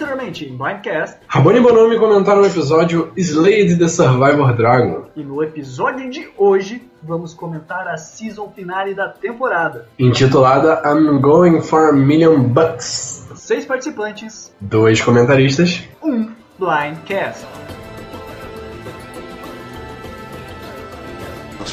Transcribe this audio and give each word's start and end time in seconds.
Anteriormente, 0.00 0.46
em 0.46 0.56
Blindcast. 0.56 1.18
Rabone 1.28 1.58
e 1.58 1.60
Bonomi 1.60 1.98
comentaram 1.98 2.40
o 2.40 2.46
episódio 2.46 3.12
Slade 3.18 3.76
the 3.76 3.86
Survivor 3.86 4.56
Dragon. 4.56 5.04
E 5.14 5.22
no 5.22 5.42
episódio 5.42 6.08
de 6.08 6.26
hoje, 6.38 6.90
vamos 7.02 7.34
comentar 7.34 7.86
a 7.86 7.98
season 7.98 8.50
finale 8.56 8.94
da 8.94 9.10
temporada. 9.10 9.88
Intitulada 9.98 10.80
I'm 10.86 11.20
Going 11.20 11.60
for 11.60 11.90
a 11.90 11.92
Million 11.92 12.44
Bucks. 12.44 13.28
Seis 13.34 13.66
participantes. 13.66 14.50
Dois 14.58 15.02
comentaristas. 15.02 15.82
Um 16.02 16.30
Blindcast. 16.58 17.44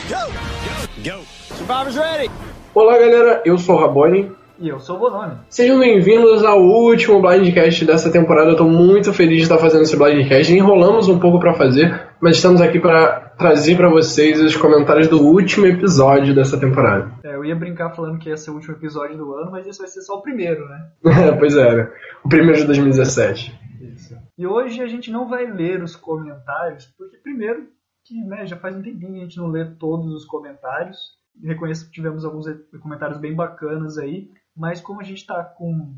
Go! 0.09 1.09
Go! 1.09 1.23
Survivors 1.55 1.95
ready! 1.95 2.29
Olá 2.75 2.97
galera, 2.97 3.41
eu 3.45 3.57
sou 3.57 3.75
o 3.75 3.79
Rabone. 3.79 4.35
E 4.59 4.69
eu 4.69 4.79
sou 4.79 4.95
o 4.95 4.99
Bononi. 4.99 5.37
Sejam 5.49 5.79
bem-vindos 5.79 6.43
ao 6.43 6.59
último 6.59 7.21
Blindcast 7.21 7.85
dessa 7.85 8.11
temporada. 8.11 8.49
Eu 8.49 8.55
tô 8.55 8.67
muito 8.67 9.13
feliz 9.13 9.37
de 9.37 9.43
estar 9.43 9.59
fazendo 9.59 9.83
esse 9.83 9.95
Blindcast. 9.95 10.51
Enrolamos 10.51 11.07
um 11.07 11.19
pouco 11.19 11.39
para 11.39 11.53
fazer, 11.53 12.09
mas 12.19 12.37
estamos 12.37 12.59
aqui 12.59 12.79
para 12.79 13.19
trazer 13.37 13.77
para 13.77 13.87
vocês 13.87 14.41
os 14.41 14.57
comentários 14.57 15.07
do 15.07 15.21
último 15.21 15.67
episódio 15.67 16.33
dessa 16.33 16.59
temporada. 16.59 17.11
É, 17.23 17.35
eu 17.35 17.45
ia 17.45 17.55
brincar 17.55 17.91
falando 17.91 18.17
que 18.17 18.29
ia 18.29 18.37
ser 18.37 18.49
o 18.49 18.55
último 18.55 18.73
episódio 18.73 19.15
do 19.15 19.31
ano, 19.35 19.51
mas 19.51 19.67
esse 19.67 19.77
vai 19.77 19.87
ser 19.87 20.01
só 20.01 20.15
o 20.15 20.23
primeiro, 20.23 20.67
né? 20.67 20.89
pois 21.37 21.55
é, 21.55 21.75
né? 21.75 21.91
o 22.25 22.29
primeiro 22.29 22.57
de 22.57 22.65
2017. 22.65 23.59
Isso. 23.93 24.17
E 24.35 24.47
hoje 24.47 24.81
a 24.81 24.87
gente 24.87 25.11
não 25.11 25.29
vai 25.29 25.45
ler 25.45 25.83
os 25.83 25.95
comentários, 25.95 26.85
porque 26.97 27.17
primeiro 27.17 27.67
que 28.03 28.19
né, 28.25 28.47
já 28.47 28.57
faz 28.57 28.75
um 28.75 28.81
tempinho 28.81 29.13
que 29.13 29.19
a 29.19 29.23
gente 29.23 29.37
não 29.37 29.49
lê 29.49 29.65
todos 29.65 30.11
os 30.13 30.25
comentários. 30.25 30.97
Reconheço 31.43 31.85
que 31.85 31.91
tivemos 31.91 32.25
alguns 32.25 32.47
comentários 32.81 33.19
bem 33.19 33.35
bacanas 33.35 33.99
aí, 33.99 34.29
mas 34.57 34.81
como 34.81 34.99
a 34.99 35.03
gente 35.03 35.19
está 35.19 35.43
com 35.43 35.93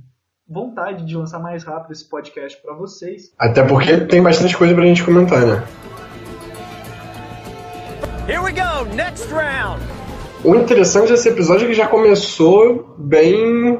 vontade 0.47 1.05
de 1.05 1.15
lançar 1.15 1.39
mais 1.39 1.63
rápido 1.63 1.91
esse 1.91 2.09
podcast 2.09 2.61
para 2.61 2.73
vocês. 2.73 3.31
Até 3.39 3.63
porque 3.63 3.97
tem 3.97 4.21
bastante 4.21 4.57
coisa 4.57 4.73
pra 4.73 4.83
gente 4.83 5.03
comentar, 5.03 5.45
né? 5.45 5.63
Here 8.27 8.39
we 8.39 8.51
go, 8.51 8.95
next 8.95 9.31
round. 9.31 9.81
O 10.43 10.55
interessante 10.55 11.11
desse 11.11 11.29
episódio 11.29 11.65
é 11.65 11.67
que 11.67 11.73
já 11.73 11.87
começou 11.87 12.95
bem 12.97 13.79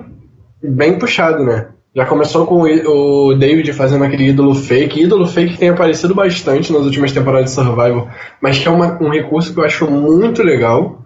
bem 0.62 0.98
puxado, 0.98 1.44
né? 1.44 1.72
Já 1.96 2.06
começou 2.06 2.46
com 2.46 2.62
o 2.62 3.34
David 3.34 3.74
fazendo 3.74 4.04
aquele 4.04 4.30
ídolo 4.30 4.54
fake, 4.54 5.02
ídolo 5.02 5.26
fake 5.26 5.54
que 5.54 5.60
tem 5.60 5.70
aparecido 5.70 6.14
bastante 6.14 6.72
nas 6.72 6.84
últimas 6.84 7.12
temporadas 7.12 7.50
de 7.50 7.56
Survival, 7.56 8.08
mas 8.40 8.60
que 8.60 8.68
é 8.68 8.72
uma, 8.72 9.02
um 9.02 9.10
recurso 9.10 9.54
que 9.54 9.60
eu 9.60 9.66
acho 9.66 9.90
muito 9.90 10.44
legal. 10.44 11.04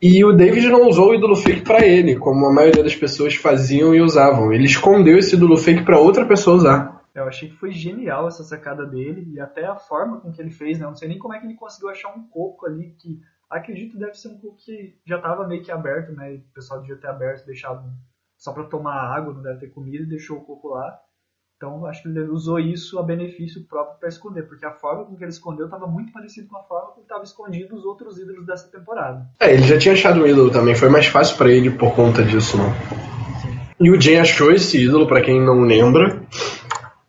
E 0.00 0.22
o 0.24 0.32
David 0.32 0.68
não 0.68 0.86
usou 0.86 1.10
o 1.10 1.14
ídolo 1.14 1.34
fake 1.34 1.62
para 1.62 1.86
ele, 1.86 2.18
como 2.18 2.44
a 2.44 2.52
maioria 2.52 2.82
das 2.82 2.94
pessoas 2.94 3.34
faziam 3.34 3.94
e 3.94 4.00
usavam. 4.00 4.52
Ele 4.52 4.64
escondeu 4.64 5.16
esse 5.16 5.36
ídolo 5.36 5.56
fake 5.56 5.84
para 5.84 5.98
outra 5.98 6.26
pessoa 6.26 6.56
usar. 6.56 7.02
Eu 7.14 7.24
achei 7.24 7.48
que 7.48 7.56
foi 7.56 7.72
genial 7.72 8.28
essa 8.28 8.44
sacada 8.44 8.84
dele 8.84 9.32
e 9.32 9.40
até 9.40 9.64
a 9.64 9.74
forma 9.74 10.20
com 10.20 10.30
que 10.30 10.40
ele 10.40 10.50
fez, 10.50 10.78
né? 10.78 10.84
Não 10.84 10.94
sei 10.94 11.08
nem 11.08 11.18
como 11.18 11.32
é 11.32 11.40
que 11.40 11.46
ele 11.46 11.54
conseguiu 11.54 11.88
achar 11.88 12.14
um 12.14 12.28
coco 12.28 12.66
ali 12.66 12.90
que 12.90 13.18
acredito 13.48 13.98
deve 13.98 14.14
ser 14.14 14.28
um 14.28 14.38
coco 14.38 14.56
que 14.56 14.98
já 15.06 15.16
estava 15.16 15.48
meio 15.48 15.62
que 15.62 15.72
aberto, 15.72 16.12
né? 16.12 16.34
O 16.34 16.54
pessoal 16.54 16.80
devia 16.80 16.96
ter 16.96 17.08
aberto, 17.08 17.46
deixado 17.46 17.90
só 18.36 18.52
para 18.52 18.64
tomar 18.64 19.16
água, 19.16 19.32
não 19.32 19.40
deve 19.40 19.60
ter 19.60 19.68
comida 19.68 20.04
e 20.04 20.08
deixou 20.08 20.36
o 20.36 20.44
coco 20.44 20.68
lá. 20.68 21.00
Então 21.56 21.86
acho 21.86 22.02
que 22.02 22.08
ele 22.08 22.20
usou 22.24 22.60
isso 22.60 22.98
a 22.98 23.02
benefício 23.02 23.64
próprio 23.64 23.98
para 23.98 24.10
esconder, 24.10 24.42
porque 24.42 24.66
a 24.66 24.72
forma 24.72 25.06
com 25.06 25.16
que 25.16 25.24
ele 25.24 25.30
escondeu 25.30 25.64
estava 25.64 25.86
muito 25.86 26.12
parecido 26.12 26.48
com 26.48 26.58
a 26.58 26.62
forma 26.62 26.88
com 26.88 26.96
que 26.96 27.06
estava 27.06 27.24
escondido 27.24 27.74
os 27.74 27.84
outros 27.84 28.18
ídolos 28.18 28.44
dessa 28.44 28.68
temporada. 28.70 29.26
É, 29.40 29.54
ele 29.54 29.62
já 29.62 29.78
tinha 29.78 29.94
achado 29.94 30.20
um 30.20 30.26
ídolo 30.26 30.50
também, 30.50 30.74
foi 30.74 30.90
mais 30.90 31.06
fácil 31.06 31.38
para 31.38 31.50
ele 31.50 31.70
por 31.70 31.94
conta 31.94 32.22
disso, 32.22 32.58
né? 32.58 32.74
E 33.80 33.90
o 33.90 33.98
Jay 33.98 34.18
achou 34.18 34.52
esse 34.52 34.84
ídolo, 34.84 35.06
para 35.06 35.22
quem 35.22 35.40
não 35.40 35.62
lembra, 35.62 36.22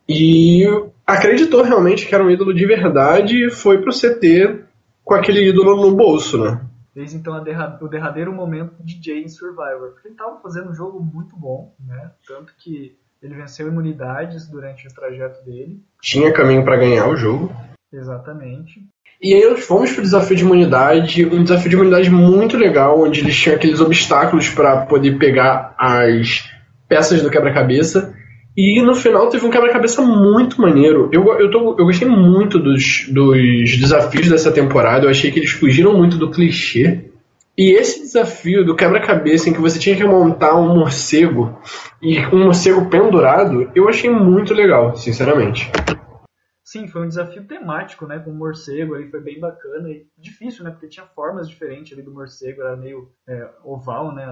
e 0.08 0.64
acreditou 1.06 1.62
realmente 1.62 2.06
que 2.06 2.14
era 2.14 2.24
um 2.24 2.30
ídolo 2.30 2.54
de 2.54 2.66
verdade 2.66 3.46
e 3.46 3.50
foi 3.50 3.82
pro 3.82 3.92
CT 3.92 4.64
com 5.04 5.14
aquele 5.14 5.46
ídolo 5.46 5.76
no 5.76 5.94
bolso, 5.94 6.42
né? 6.42 6.60
Desde 6.94 7.16
então 7.16 7.42
derra 7.44 7.78
o 7.82 7.86
derradeiro 7.88 8.32
momento 8.32 8.82
de 8.82 8.98
Jay 9.02 9.22
em 9.22 9.28
Survivor, 9.28 9.92
porque 9.92 10.08
ele 10.08 10.14
estava 10.14 10.40
fazendo 10.40 10.70
um 10.70 10.74
jogo 10.74 11.00
muito 11.00 11.36
bom, 11.36 11.74
né? 11.78 12.12
Tanto 12.26 12.52
que 12.58 12.96
ele 13.22 13.34
venceu 13.34 13.68
imunidades 13.68 14.48
durante 14.48 14.86
o 14.86 14.94
trajeto 14.94 15.44
dele. 15.44 15.80
Tinha 16.00 16.32
caminho 16.32 16.64
para 16.64 16.76
ganhar 16.76 17.08
o 17.08 17.16
jogo. 17.16 17.52
Exatamente. 17.92 18.80
E 19.20 19.34
aí 19.34 19.50
nós 19.50 19.64
fomos 19.64 19.92
pro 19.92 20.02
desafio 20.02 20.36
de 20.36 20.44
imunidade, 20.44 21.26
um 21.26 21.42
desafio 21.42 21.68
de 21.68 21.74
imunidade 21.74 22.08
muito 22.08 22.56
legal, 22.56 23.02
onde 23.02 23.20
eles 23.20 23.36
tinham 23.36 23.56
aqueles 23.56 23.80
obstáculos 23.80 24.48
para 24.48 24.86
poder 24.86 25.18
pegar 25.18 25.74
as 25.76 26.48
peças 26.88 27.20
do 27.20 27.30
quebra-cabeça. 27.30 28.14
E 28.56 28.80
no 28.82 28.94
final 28.94 29.28
teve 29.28 29.44
um 29.44 29.50
quebra-cabeça 29.50 30.02
muito 30.02 30.60
maneiro. 30.60 31.08
Eu, 31.12 31.24
eu, 31.38 31.50
tô, 31.50 31.76
eu 31.78 31.84
gostei 31.84 32.08
muito 32.08 32.58
dos, 32.58 33.06
dos 33.08 33.76
desafios 33.78 34.28
dessa 34.28 34.52
temporada. 34.52 35.06
Eu 35.06 35.10
achei 35.10 35.30
que 35.30 35.40
eles 35.40 35.50
fugiram 35.50 35.96
muito 35.96 36.16
do 36.16 36.30
clichê. 36.30 37.07
E 37.58 37.72
esse 37.72 38.02
desafio 38.02 38.64
do 38.64 38.76
quebra-cabeça 38.76 39.50
em 39.50 39.52
que 39.52 39.60
você 39.60 39.80
tinha 39.80 39.96
que 39.96 40.04
montar 40.04 40.54
um 40.54 40.76
morcego 40.76 41.60
e 42.00 42.16
um 42.32 42.44
morcego 42.44 42.88
pendurado, 42.88 43.68
eu 43.74 43.88
achei 43.88 44.08
muito 44.08 44.54
legal, 44.54 44.94
sinceramente. 44.94 45.68
Sim, 46.62 46.86
foi 46.86 47.02
um 47.02 47.08
desafio 47.08 47.44
temático, 47.48 48.06
né? 48.06 48.20
Com 48.20 48.30
o 48.30 48.34
morcego 48.34 48.94
aí 48.94 49.10
foi 49.10 49.20
bem 49.20 49.40
bacana 49.40 49.90
e 49.90 50.06
difícil, 50.16 50.62
né? 50.62 50.70
Porque 50.70 50.86
tinha 50.86 51.04
formas 51.04 51.48
diferentes 51.48 51.92
ali 51.92 52.00
do 52.00 52.14
morcego, 52.14 52.62
era 52.62 52.76
meio 52.76 53.10
é, 53.26 53.50
oval, 53.64 54.14
né? 54.14 54.24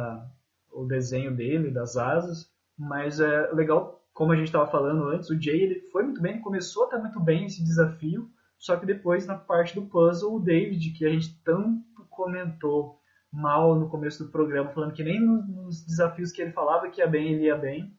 O 0.73 0.85
desenho 0.85 1.35
dele, 1.35 1.73
das 1.73 1.97
asas. 1.97 2.49
Mas 2.79 3.19
é 3.19 3.51
legal, 3.53 4.07
como 4.15 4.31
a 4.31 4.37
gente 4.37 4.47
estava 4.47 4.69
falando 4.69 5.09
antes, 5.09 5.31
o 5.31 5.43
Jay 5.43 5.63
ele 5.63 5.81
foi 5.91 6.05
muito 6.05 6.23
bem, 6.23 6.41
começou 6.41 6.85
até 6.85 6.97
muito 6.97 7.19
bem 7.19 7.47
esse 7.47 7.65
desafio, 7.65 8.31
só 8.57 8.77
que 8.77 8.87
depois 8.87 9.27
na 9.27 9.35
parte 9.35 9.75
do 9.75 9.83
puzzle, 9.83 10.37
o 10.37 10.41
David, 10.41 10.91
que 10.91 11.05
a 11.05 11.11
gente 11.11 11.37
tanto 11.43 12.07
comentou 12.09 13.01
mal 13.33 13.75
no 13.75 13.89
começo 13.89 14.25
do 14.25 14.31
programa, 14.31 14.71
falando 14.71 14.93
que 14.93 15.05
nem 15.05 15.21
nos 15.21 15.85
desafios 15.85 16.33
que 16.33 16.41
ele 16.41 16.53
falava 16.53 16.89
que 16.89 17.01
ia 17.01 17.07
bem, 17.07 17.33
ele 17.33 17.45
ia 17.45 17.57
bem. 17.57 17.93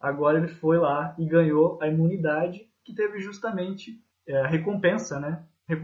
Agora 0.00 0.38
ele 0.38 0.48
foi 0.48 0.78
lá 0.78 1.14
e 1.18 1.26
ganhou 1.26 1.78
a 1.80 1.86
imunidade 1.86 2.62
que 2.84 2.94
teve 2.94 3.20
justamente 3.20 3.92
é, 4.26 4.40
a 4.40 4.46
recompensa, 4.46 5.20
né? 5.20 5.40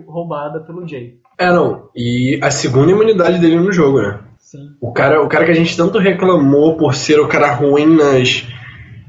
Roubada 0.07 0.61
pelo 0.61 0.87
Jay. 0.87 1.21
É, 1.39 1.51
não. 1.53 1.89
E 1.95 2.39
a 2.43 2.51
segunda 2.51 2.91
imunidade 2.91 3.39
dele 3.39 3.57
no 3.57 3.73
jogo, 3.73 4.03
né? 4.03 4.21
Sim. 4.39 4.77
O 4.81 4.93
cara, 4.93 5.23
o 5.23 5.29
cara 5.29 5.45
que 5.45 5.53
a 5.53 5.55
gente 5.55 5.77
tanto 5.77 5.99
reclamou 5.99 6.77
por 6.77 6.95
ser 6.95 7.21
o 7.21 7.29
cara 7.29 7.55
ruim 7.55 7.87
nas, 7.97 8.45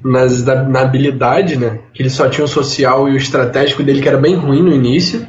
nas, 0.03 0.45
na 0.45 0.81
habilidade, 0.81 1.57
né? 1.57 1.81
Que 1.93 2.03
ele 2.03 2.09
só 2.09 2.29
tinha 2.29 2.45
o 2.45 2.47
social 2.47 3.09
e 3.09 3.13
o 3.13 3.17
estratégico 3.17 3.83
dele, 3.83 4.01
que 4.01 4.07
era 4.07 4.17
bem 4.17 4.35
ruim 4.35 4.61
no 4.61 4.71
início 4.71 5.27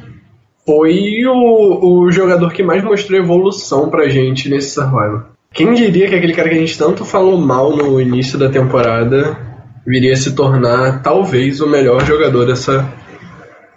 foi 0.71 1.25
o, 1.25 2.05
o 2.05 2.11
jogador 2.13 2.53
que 2.53 2.63
mais 2.63 2.81
mostrou 2.81 3.19
evolução 3.19 3.89
pra 3.89 4.07
gente 4.07 4.49
nesse 4.49 4.73
Survival. 4.73 5.25
Quem 5.53 5.73
diria 5.73 6.07
que 6.07 6.15
aquele 6.15 6.33
cara 6.33 6.47
que 6.47 6.55
a 6.55 6.59
gente 6.59 6.77
tanto 6.77 7.03
falou 7.03 7.37
mal 7.37 7.75
no 7.75 7.99
início 7.99 8.39
da 8.39 8.49
temporada 8.49 9.37
viria 9.85 10.15
se 10.15 10.33
tornar 10.33 11.03
talvez 11.03 11.59
o 11.59 11.67
melhor 11.67 12.05
jogador 12.05 12.45
dessa, 12.45 12.89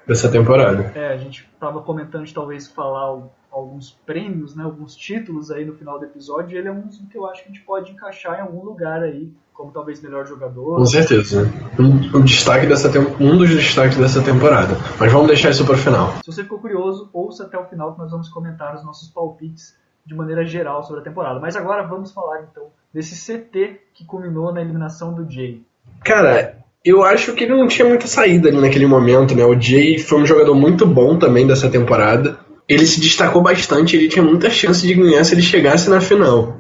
dessa 0.07 0.31
temporada? 0.31 0.93
É, 0.95 1.09
a 1.09 1.17
gente 1.17 1.45
tava 1.59 1.83
comentando 1.83 2.27
de 2.27 2.33
talvez 2.33 2.69
falar 2.69 3.25
alguns 3.51 3.91
prêmios, 4.07 4.55
né, 4.55 4.63
alguns 4.63 4.95
títulos 4.95 5.51
aí 5.51 5.65
no 5.65 5.75
final 5.75 5.99
do 5.99 6.05
episódio, 6.05 6.55
e 6.55 6.59
ele 6.59 6.69
é 6.69 6.73
um 6.73 6.89
que 7.11 7.19
eu 7.19 7.27
acho 7.27 7.43
que 7.43 7.49
a 7.49 7.53
gente 7.53 7.65
pode 7.65 7.91
encaixar 7.91 8.39
em 8.39 8.43
algum 8.43 8.65
lugar 8.65 9.03
aí, 9.03 9.33
como 9.55 9.73
talvez 9.73 10.03
melhor 10.03 10.27
jogador. 10.27 10.77
Com 10.77 10.85
certeza. 10.85 11.51
Um, 11.79 12.19
um 12.19 12.23
destaque 12.23 12.67
dessa 12.67 12.91
um 13.21 13.39
dos 13.39 13.51
destaques 13.51 13.97
dessa 13.97 14.21
temporada. 14.23 14.77
Mas 14.99 15.13
vamos 15.13 15.29
deixar 15.29 15.51
isso 15.51 15.65
para 15.65 15.75
o 15.75 15.79
final. 15.79 16.15
Se 16.25 16.33
você 16.33 16.43
ficou 16.43 16.59
curioso, 16.59 17.09
ouça 17.13 17.45
até 17.45 17.57
o 17.57 17.65
final 17.65 17.93
que 17.93 17.99
nós 17.99 18.11
vamos 18.11 18.29
comentar 18.29 18.75
os 18.75 18.85
nossos 18.85 19.09
palpites 19.09 19.75
de 20.05 20.15
maneira 20.15 20.45
geral 20.45 20.83
sobre 20.83 21.01
a 21.01 21.05
temporada. 21.05 21.41
Mas 21.41 21.57
agora 21.57 21.87
vamos 21.87 22.13
falar 22.13 22.43
então 22.51 22.65
desse 22.93 23.15
CT 23.15 23.81
que 23.95 24.05
culminou 24.05 24.53
na 24.53 24.61
eliminação 24.61 25.15
do 25.15 25.31
Jay. 25.31 25.63
Cara, 26.05 26.59
eu 26.85 27.03
acho 27.03 27.33
que 27.33 27.45
ele 27.45 27.57
não 27.57 27.67
tinha 27.67 27.89
muita 27.89 28.07
saída 28.07 28.49
ali 28.49 28.61
naquele 28.61 28.87
momento, 28.87 29.35
né? 29.35 29.45
O 29.45 29.59
Jay 29.59 29.99
foi 29.99 30.21
um 30.21 30.27
jogador 30.27 30.55
muito 30.55 30.87
bom 30.87 31.19
também 31.19 31.47
dessa 31.47 31.71
temporada 31.71 32.45
ele 32.69 32.87
se 32.87 33.01
destacou 33.01 33.43
bastante, 33.43 33.97
ele 33.97 34.09
tinha 34.09 34.25
muita 34.25 34.49
chance 34.51 34.87
de 34.87 34.95
ganhar 34.95 35.23
se 35.25 35.35
ele 35.35 35.43
chegasse 35.43 35.89
na 35.91 36.01
final. 36.01 36.57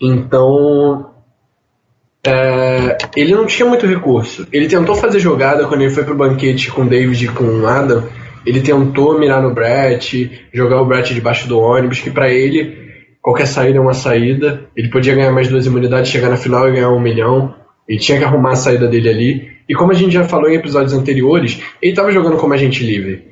Então, 0.00 1.10
é, 2.26 2.98
ele 3.16 3.34
não 3.34 3.46
tinha 3.46 3.68
muito 3.68 3.86
recurso. 3.86 4.46
Ele 4.52 4.66
tentou 4.66 4.94
fazer 4.94 5.20
jogada 5.20 5.66
quando 5.66 5.82
ele 5.82 5.90
foi 5.90 6.04
pro 6.04 6.16
banquete 6.16 6.70
com 6.70 6.82
o 6.82 6.88
David 6.88 7.24
e 7.24 7.28
com 7.28 7.44
o 7.44 7.66
Adam. 7.66 8.04
Ele 8.44 8.60
tentou 8.60 9.18
mirar 9.18 9.42
no 9.42 9.54
Brett, 9.54 10.46
jogar 10.52 10.80
o 10.80 10.84
Brett 10.84 11.14
debaixo 11.14 11.48
do 11.48 11.58
ônibus, 11.58 12.00
que 12.00 12.10
para 12.10 12.32
ele 12.32 12.86
qualquer 13.22 13.46
saída 13.46 13.78
é 13.78 13.80
uma 13.80 13.94
saída. 13.94 14.68
Ele 14.76 14.88
podia 14.88 15.14
ganhar 15.14 15.32
mais 15.32 15.48
duas 15.48 15.66
imunidades, 15.66 16.10
chegar 16.10 16.28
na 16.28 16.36
final 16.36 16.68
e 16.68 16.72
ganhar 16.72 16.90
um 16.90 17.00
milhão. 17.00 17.54
Ele 17.88 17.98
tinha 17.98 18.18
que 18.18 18.24
arrumar 18.24 18.52
a 18.52 18.56
saída 18.56 18.88
dele 18.88 19.08
ali. 19.08 19.48
E 19.68 19.74
como 19.74 19.92
a 19.92 19.94
gente 19.94 20.12
já 20.12 20.24
falou 20.24 20.48
em 20.48 20.54
episódios 20.54 20.92
anteriores, 20.92 21.60
ele 21.82 21.92
estava 21.92 22.12
jogando 22.12 22.36
como 22.36 22.54
agente 22.54 22.84
livre. 22.84 23.24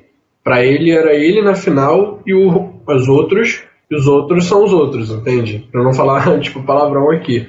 Para 0.43 0.65
ele 0.65 0.91
era 0.91 1.15
ele 1.15 1.41
na 1.43 1.55
final 1.55 2.21
e 2.27 2.35
o, 2.35 2.73
os 2.87 3.09
outros, 3.09 3.63
e 3.91 3.95
os 3.95 4.07
outros 4.07 4.47
são 4.47 4.65
os 4.65 4.73
outros, 4.73 5.11
entende? 5.11 5.67
Pra 5.71 5.83
não 5.83 5.93
falar 5.93 6.39
tipo 6.41 6.63
palavrão 6.63 7.11
aqui. 7.11 7.47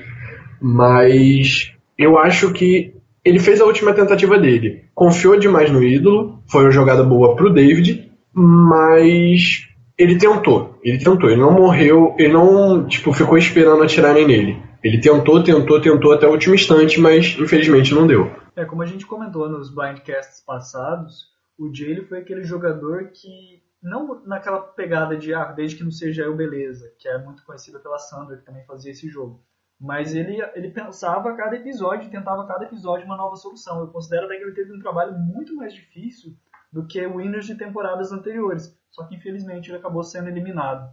Mas 0.68 1.72
eu 1.96 2.18
acho 2.18 2.52
que 2.52 2.96
ele 3.24 3.38
fez 3.38 3.62
a 3.62 3.66
última 3.66 3.94
tentativa 3.94 4.40
dele. 4.40 4.86
Confiou 4.96 5.38
demais 5.38 5.70
no 5.70 5.84
ídolo, 5.84 6.42
foi 6.48 6.64
uma 6.64 6.72
jogada 6.72 7.04
boa 7.04 7.36
pro 7.36 7.54
David, 7.54 8.12
mas 8.34 9.70
ele 9.96 10.18
tentou. 10.18 10.80
Ele 10.84 10.98
tentou, 10.98 11.30
ele 11.30 11.40
não 11.40 11.52
morreu, 11.52 12.16
ele 12.18 12.34
não, 12.34 12.88
tipo, 12.88 13.14
ficou 13.14 13.38
esperando 13.38 13.84
atirarem 13.84 14.26
nele. 14.26 14.58
Ele 14.84 15.00
tentou, 15.00 15.44
tentou, 15.44 15.80
tentou 15.80 16.12
até 16.12 16.26
o 16.26 16.32
último 16.32 16.56
instante, 16.56 17.00
mas 17.00 17.38
infelizmente 17.38 17.94
não 17.94 18.08
deu. 18.08 18.32
É, 18.56 18.66
como 18.66 18.82
a 18.82 18.88
gente 18.88 19.06
comentou 19.06 19.48
nos 19.48 19.70
blindcasts 19.70 20.44
passados, 20.44 21.28
o 21.60 21.72
Jay 21.72 22.04
foi 22.06 22.18
aquele 22.18 22.44
jogador 22.44 23.12
que 23.14 23.62
não 23.84 24.20
naquela 24.26 24.62
pegada 24.62 25.16
de 25.16 25.32
ah, 25.32 25.46
desde 25.52 25.78
que 25.78 25.84
não 25.84 25.92
seja 25.92 26.24
eu, 26.24 26.36
beleza, 26.36 26.92
que 26.98 27.08
é 27.08 27.20
muito 27.20 27.46
conhecida 27.46 27.78
pela 27.78 28.00
Sandra, 28.00 28.38
que 28.38 28.46
também 28.46 28.66
fazia 28.66 28.92
esse 28.92 29.08
jogo. 29.08 29.44
Mas 29.80 30.16
ele, 30.16 30.42
ele 30.56 30.72
pensava 30.72 31.36
cada 31.36 31.56
episódio, 31.56 32.10
tentava 32.10 32.48
cada 32.48 32.66
episódio 32.66 33.06
uma 33.06 33.18
nova 33.18 33.36
solução. 33.36 33.82
Eu 33.82 33.88
considero 33.88 34.26
até 34.26 34.38
que 34.38 34.44
ele 34.44 34.56
teve 34.56 34.74
um 34.74 34.80
trabalho 34.80 35.18
muito 35.18 35.56
mais 35.56 35.74
difícil 35.74 36.34
do 36.72 36.86
que 36.88 37.06
o 37.06 37.18
winners 37.18 37.46
de 37.46 37.56
temporadas 37.56 38.12
anteriores. 38.12 38.78
Só 38.90 39.06
que 39.06 39.16
infelizmente 39.16 39.70
ele 39.70 39.78
acabou 39.78 40.04
sendo 40.04 40.30
eliminado. 40.30 40.90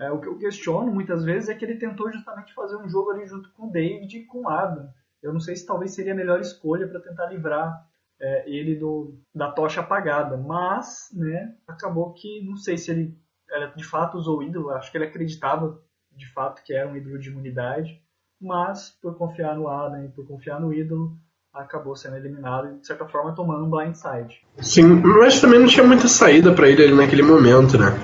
É, 0.00 0.10
o 0.10 0.20
que 0.20 0.28
eu 0.28 0.38
questiono 0.38 0.92
muitas 0.92 1.24
vezes 1.24 1.48
é 1.48 1.54
que 1.54 1.64
ele 1.64 1.78
tentou 1.78 2.10
justamente 2.10 2.54
fazer 2.54 2.76
um 2.76 2.88
jogo 2.88 3.10
ali 3.10 3.26
junto 3.26 3.52
com 3.52 3.66
o 3.66 3.70
David 3.70 4.18
e 4.18 4.24
com 4.24 4.42
o 4.42 4.48
Adam. 4.48 4.88
Eu 5.22 5.32
não 5.32 5.40
sei 5.40 5.54
se 5.54 5.66
talvez 5.66 5.94
seria 5.94 6.12
a 6.12 6.16
melhor 6.16 6.40
escolha 6.40 6.88
para 6.88 7.00
tentar 7.00 7.26
livrar 7.26 7.86
é, 8.20 8.48
ele 8.48 8.76
do, 8.76 9.16
da 9.34 9.50
tocha 9.50 9.80
apagada, 9.80 10.36
mas 10.36 11.08
né, 11.12 11.56
acabou 11.66 12.12
que 12.12 12.44
não 12.44 12.56
sei 12.56 12.78
se 12.78 12.90
ele 12.90 13.16
era, 13.50 13.66
de 13.66 13.84
fato 13.84 14.16
usou 14.16 14.38
o 14.38 14.42
ídolo, 14.42 14.70
acho 14.70 14.90
que 14.90 14.96
ele 14.96 15.06
acreditava 15.06 15.80
de 16.10 16.32
fato 16.32 16.62
que 16.62 16.72
era 16.72 16.88
um 16.88 16.96
ídolo 16.96 17.18
de 17.18 17.30
imunidade, 17.30 18.02
mas 18.42 18.94
por 19.00 19.16
confiar 19.16 19.56
no 19.56 19.68
Adam 19.68 20.04
e 20.04 20.08
por 20.08 20.26
confiar 20.26 20.60
no 20.60 20.74
ídolo, 20.74 21.12
acabou 21.54 21.94
sendo 21.94 22.16
eliminado 22.16 22.68
e 22.68 22.80
de 22.80 22.86
certa 22.86 23.06
forma 23.06 23.34
tomando 23.34 23.64
um 23.64 23.70
blindside. 23.70 24.40
Sim, 24.58 25.00
mas 25.02 25.40
também 25.40 25.60
não 25.60 25.66
tinha 25.66 25.86
muita 25.86 26.08
saída 26.08 26.52
para 26.52 26.68
ele 26.68 26.82
ali 26.82 26.94
naquele 26.94 27.22
momento, 27.22 27.78
né? 27.78 27.94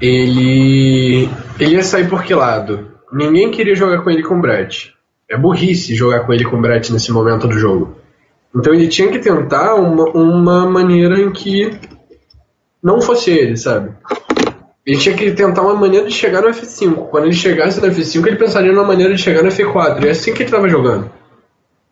Ele 0.00 1.28
ele 1.58 1.74
ia 1.74 1.82
sair 1.82 2.08
por 2.08 2.22
que 2.22 2.34
lado? 2.34 2.92
Ninguém 3.12 3.50
queria 3.50 3.74
jogar 3.74 4.02
com 4.02 4.10
ele 4.10 4.22
com 4.22 4.38
o 4.38 4.40
Brett. 4.40 4.94
É 5.28 5.38
burrice 5.38 5.94
jogar 5.94 6.26
com 6.26 6.32
ele 6.32 6.44
com 6.44 6.56
o 6.56 6.60
Brett 6.60 6.92
nesse 6.92 7.10
momento 7.10 7.48
do 7.48 7.58
jogo. 7.58 7.96
Então 8.54 8.72
ele 8.72 8.88
tinha 8.88 9.10
que 9.10 9.18
tentar 9.18 9.74
uma, 9.74 10.04
uma 10.10 10.70
maneira 10.70 11.18
em 11.18 11.32
que 11.32 11.78
não 12.82 13.00
fosse 13.00 13.30
ele, 13.30 13.56
sabe? 13.56 13.94
Ele 14.86 14.98
tinha 14.98 15.16
que 15.16 15.32
tentar 15.32 15.62
uma 15.62 15.74
maneira 15.74 16.06
de 16.06 16.12
chegar 16.12 16.42
no 16.42 16.48
F5. 16.48 17.08
Quando 17.08 17.24
ele 17.24 17.34
chegasse 17.34 17.80
no 17.80 17.86
F5, 17.86 18.26
ele 18.26 18.36
pensaria 18.36 18.70
numa 18.70 18.84
maneira 18.84 19.14
de 19.14 19.22
chegar 19.22 19.42
no 19.42 19.48
F4. 19.48 20.02
E 20.02 20.08
é 20.08 20.10
assim 20.10 20.32
que 20.32 20.42
ele 20.42 20.48
estava 20.48 20.68
jogando. 20.68 21.10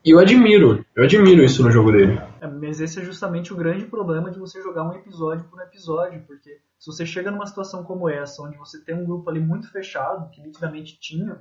E 0.04 0.10
eu 0.10 0.18
admiro, 0.18 0.84
eu 0.96 1.04
admiro 1.04 1.44
isso 1.44 1.62
no 1.62 1.70
jogo 1.70 1.92
dele. 1.92 2.20
É, 2.40 2.46
mas 2.48 2.80
esse 2.80 2.98
é 2.98 3.04
justamente 3.04 3.52
o 3.52 3.56
grande 3.56 3.84
problema 3.84 4.32
de 4.32 4.38
você 4.38 4.60
jogar 4.60 4.82
um 4.82 4.92
episódio 4.92 5.44
por 5.44 5.62
episódio, 5.62 6.24
porque 6.26 6.58
se 6.76 6.86
você 6.86 7.06
chega 7.06 7.30
numa 7.30 7.46
situação 7.46 7.84
como 7.84 8.10
essa, 8.10 8.42
onde 8.42 8.58
você 8.58 8.84
tem 8.84 8.96
um 8.96 9.04
grupo 9.04 9.30
ali 9.30 9.38
muito 9.38 9.70
fechado, 9.70 10.28
que 10.30 10.42
nitidamente 10.42 10.98
tinha, 11.00 11.40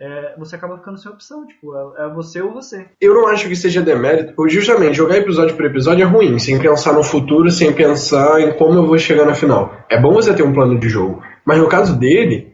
é, 0.00 0.34
você 0.38 0.54
acaba 0.54 0.78
ficando 0.78 0.96
sem 0.96 1.10
opção, 1.10 1.44
tipo, 1.44 1.74
é, 1.74 2.04
é, 2.04 2.14
você 2.14 2.40
ou 2.40 2.52
você. 2.52 2.86
Eu 3.00 3.14
não 3.14 3.26
acho 3.26 3.48
que 3.48 3.56
seja 3.56 3.82
demérito, 3.82 4.32
justamente 4.48 4.96
jogar 4.96 5.16
episódio 5.16 5.56
por 5.56 5.64
episódio 5.64 6.04
é 6.04 6.06
ruim, 6.06 6.38
sem 6.38 6.58
pensar 6.58 6.92
no 6.92 7.02
futuro, 7.02 7.50
sem 7.50 7.72
pensar 7.72 8.40
em 8.40 8.52
como 8.52 8.78
eu 8.78 8.86
vou 8.86 8.96
chegar 8.96 9.26
na 9.26 9.34
final. 9.34 9.74
É 9.90 10.00
bom 10.00 10.12
você 10.12 10.32
ter 10.32 10.44
um 10.44 10.52
plano 10.52 10.78
de 10.78 10.88
jogo, 10.88 11.20
mas 11.44 11.58
no 11.58 11.68
caso 11.68 11.98
dele, 11.98 12.52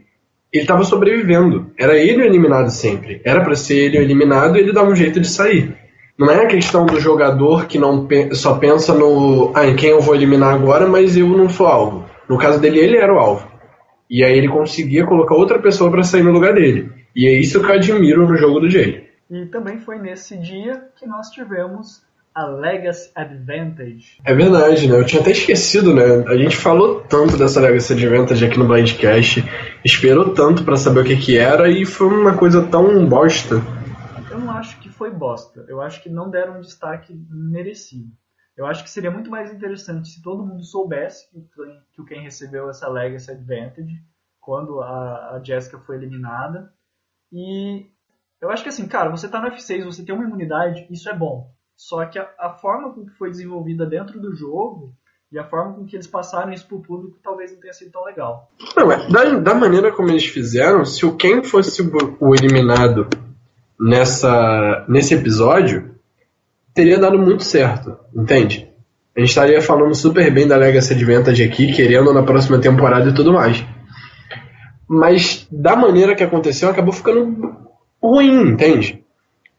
ele 0.50 0.62
estava 0.62 0.85
sobrevivendo. 0.85 1.70
Era 1.79 1.99
ele 1.99 2.23
o 2.23 2.25
eliminado 2.25 2.70
sempre. 2.70 3.20
Era 3.25 3.43
para 3.43 3.55
ser 3.55 3.76
ele 3.76 3.99
o 3.99 4.02
eliminado 4.02 4.56
e 4.56 4.61
ele 4.61 4.73
dava 4.73 4.88
um 4.88 4.97
jeito 4.97 5.20
de 5.20 5.29
sair. 5.29 5.76
Não 6.17 6.31
é 6.31 6.44
a 6.44 6.47
questão 6.47 6.87
do 6.87 6.99
jogador 7.00 7.67
que 7.67 7.76
não 7.76 8.08
só 8.32 8.55
pensa 8.55 8.94
no 8.94 9.52
ah, 9.55 9.67
em 9.67 9.75
quem 9.75 9.90
eu 9.90 10.00
vou 10.00 10.14
eliminar 10.14 10.55
agora, 10.55 10.87
mas 10.87 11.17
eu 11.17 11.29
não 11.29 11.49
sou 11.49 11.67
alvo. 11.67 12.05
No 12.29 12.38
caso 12.38 12.61
dele, 12.61 12.79
ele 12.79 12.97
era 12.97 13.12
o 13.12 13.19
alvo. 13.19 13.47
E 14.08 14.23
aí 14.23 14.38
ele 14.38 14.49
conseguia 14.49 15.05
colocar 15.05 15.35
outra 15.35 15.58
pessoa 15.58 15.90
para 15.90 16.05
sair 16.05 16.23
no 16.23 16.31
lugar 16.31 16.55
dele. 16.55 17.03
E 17.14 17.28
é 17.28 17.32
isso 17.32 17.61
que 17.61 17.66
eu 17.66 17.75
admiro 17.75 18.26
no 18.26 18.37
jogo 18.37 18.61
do 18.61 18.69
Jay. 18.69 19.08
E 19.31 19.46
também 19.46 19.78
foi 19.78 19.99
nesse 19.99 20.37
dia 20.37 20.88
que 20.96 21.06
nós 21.06 21.31
tivemos 21.31 22.02
a 22.34 22.46
Legacy 22.46 23.12
Advantage. 23.14 24.19
É 24.25 24.34
verdade, 24.34 24.88
né? 24.88 24.99
Eu 24.99 25.06
tinha 25.06 25.22
até 25.22 25.31
esquecido, 25.31 25.94
né? 25.94 26.25
A 26.26 26.37
gente 26.37 26.56
falou 26.56 27.00
tanto 27.02 27.37
dessa 27.37 27.61
Legacy 27.61 27.93
Advantage 27.93 28.44
aqui 28.44 28.58
no 28.58 28.66
Blindcast, 28.66 29.44
esperou 29.84 30.34
tanto 30.34 30.64
para 30.64 30.76
saber 30.76 31.00
o 31.00 31.05
que 31.05 31.16
que 31.16 31.38
era 31.38 31.70
e 31.70 31.87
foi 31.87 32.08
uma 32.08 32.37
coisa 32.37 32.66
tão 32.66 33.06
bosta. 33.06 33.62
Eu 34.28 34.40
não 34.40 34.50
acho 34.50 34.81
que 34.81 34.88
foi 34.88 35.12
bosta. 35.12 35.64
Eu 35.69 35.81
acho 35.81 36.02
que 36.02 36.08
não 36.08 36.28
deram 36.28 36.58
um 36.58 36.61
destaque 36.61 37.14
merecido. 37.31 38.08
Eu 38.56 38.66
acho 38.66 38.82
que 38.82 38.90
seria 38.90 39.11
muito 39.11 39.31
mais 39.31 39.52
interessante 39.52 40.08
se 40.08 40.20
todo 40.20 40.44
mundo 40.44 40.64
soubesse 40.64 41.26
que 41.93 42.02
o 42.02 42.05
Ken 42.05 42.20
recebeu 42.20 42.69
essa 42.69 42.88
Legacy 42.88 43.31
Advantage 43.31 44.02
quando 44.40 44.81
a, 44.81 45.37
a 45.37 45.40
Jessica 45.43 45.78
foi 45.78 45.96
eliminada 45.96 46.74
e 47.34 47.86
eu 48.40 48.48
acho 48.48 48.62
que 48.62 48.69
assim, 48.69 48.86
cara, 48.86 49.10
você 49.10 49.26
tá 49.26 49.40
no 49.40 49.50
F6, 49.50 49.84
você 49.84 50.04
tem 50.04 50.14
uma 50.14 50.25
imunidade, 50.25 50.86
isso 50.88 51.08
é 51.08 51.16
bom. 51.16 51.50
Só 51.76 52.06
que 52.06 52.16
a, 52.16 52.28
a 52.38 52.50
forma 52.50 52.94
com 52.94 53.04
que 53.04 53.12
foi 53.19 53.28
desenvolvida 53.28 53.84
dentro 53.84 54.20
do 54.20 54.32
jogo 54.32 54.94
e 55.32 55.38
a 55.38 55.44
forma 55.44 55.75
com 55.75 55.84
que 55.84 55.96
eles 55.96 56.06
passaram 56.06 56.52
isso 56.52 56.69
pro 56.69 56.81
público 56.81 57.19
talvez 57.20 57.52
não 57.52 57.58
tenha 57.58 57.72
sido 57.72 57.90
tão 57.90 58.04
legal. 58.04 58.48
Não, 58.76 58.92
é, 58.92 59.08
da, 59.10 59.38
da 59.40 59.54
maneira 59.54 59.90
como 59.90 60.10
eles 60.10 60.26
fizeram, 60.26 60.84
se 60.84 61.04
o 61.04 61.16
Ken 61.16 61.42
fosse 61.42 61.82
o, 61.82 61.90
o 62.20 62.34
eliminado 62.36 63.08
nessa, 63.80 64.87
nesse 64.88 65.14
episódio, 65.14 65.96
teria 66.72 67.00
dado 67.00 67.19
muito 67.19 67.42
certo, 67.42 67.98
entende? 68.14 68.70
A 69.16 69.20
gente 69.20 69.30
estaria 69.30 69.60
falando 69.60 69.94
super 69.96 70.32
bem 70.32 70.46
da 70.46 70.56
Legacy 70.56 70.92
Advantage 70.94 71.42
aqui, 71.42 71.72
querendo 71.72 72.12
na 72.12 72.22
próxima 72.22 72.60
temporada 72.60 73.10
e 73.10 73.14
tudo 73.14 73.32
mais 73.32 73.64
mas 74.88 75.46
da 75.50 75.76
maneira 75.76 76.14
que 76.14 76.25
aconteceu 76.25 76.69
acabou 76.69 76.92
ficando 76.92 77.56
ruim, 78.02 78.50
entende? 78.50 79.04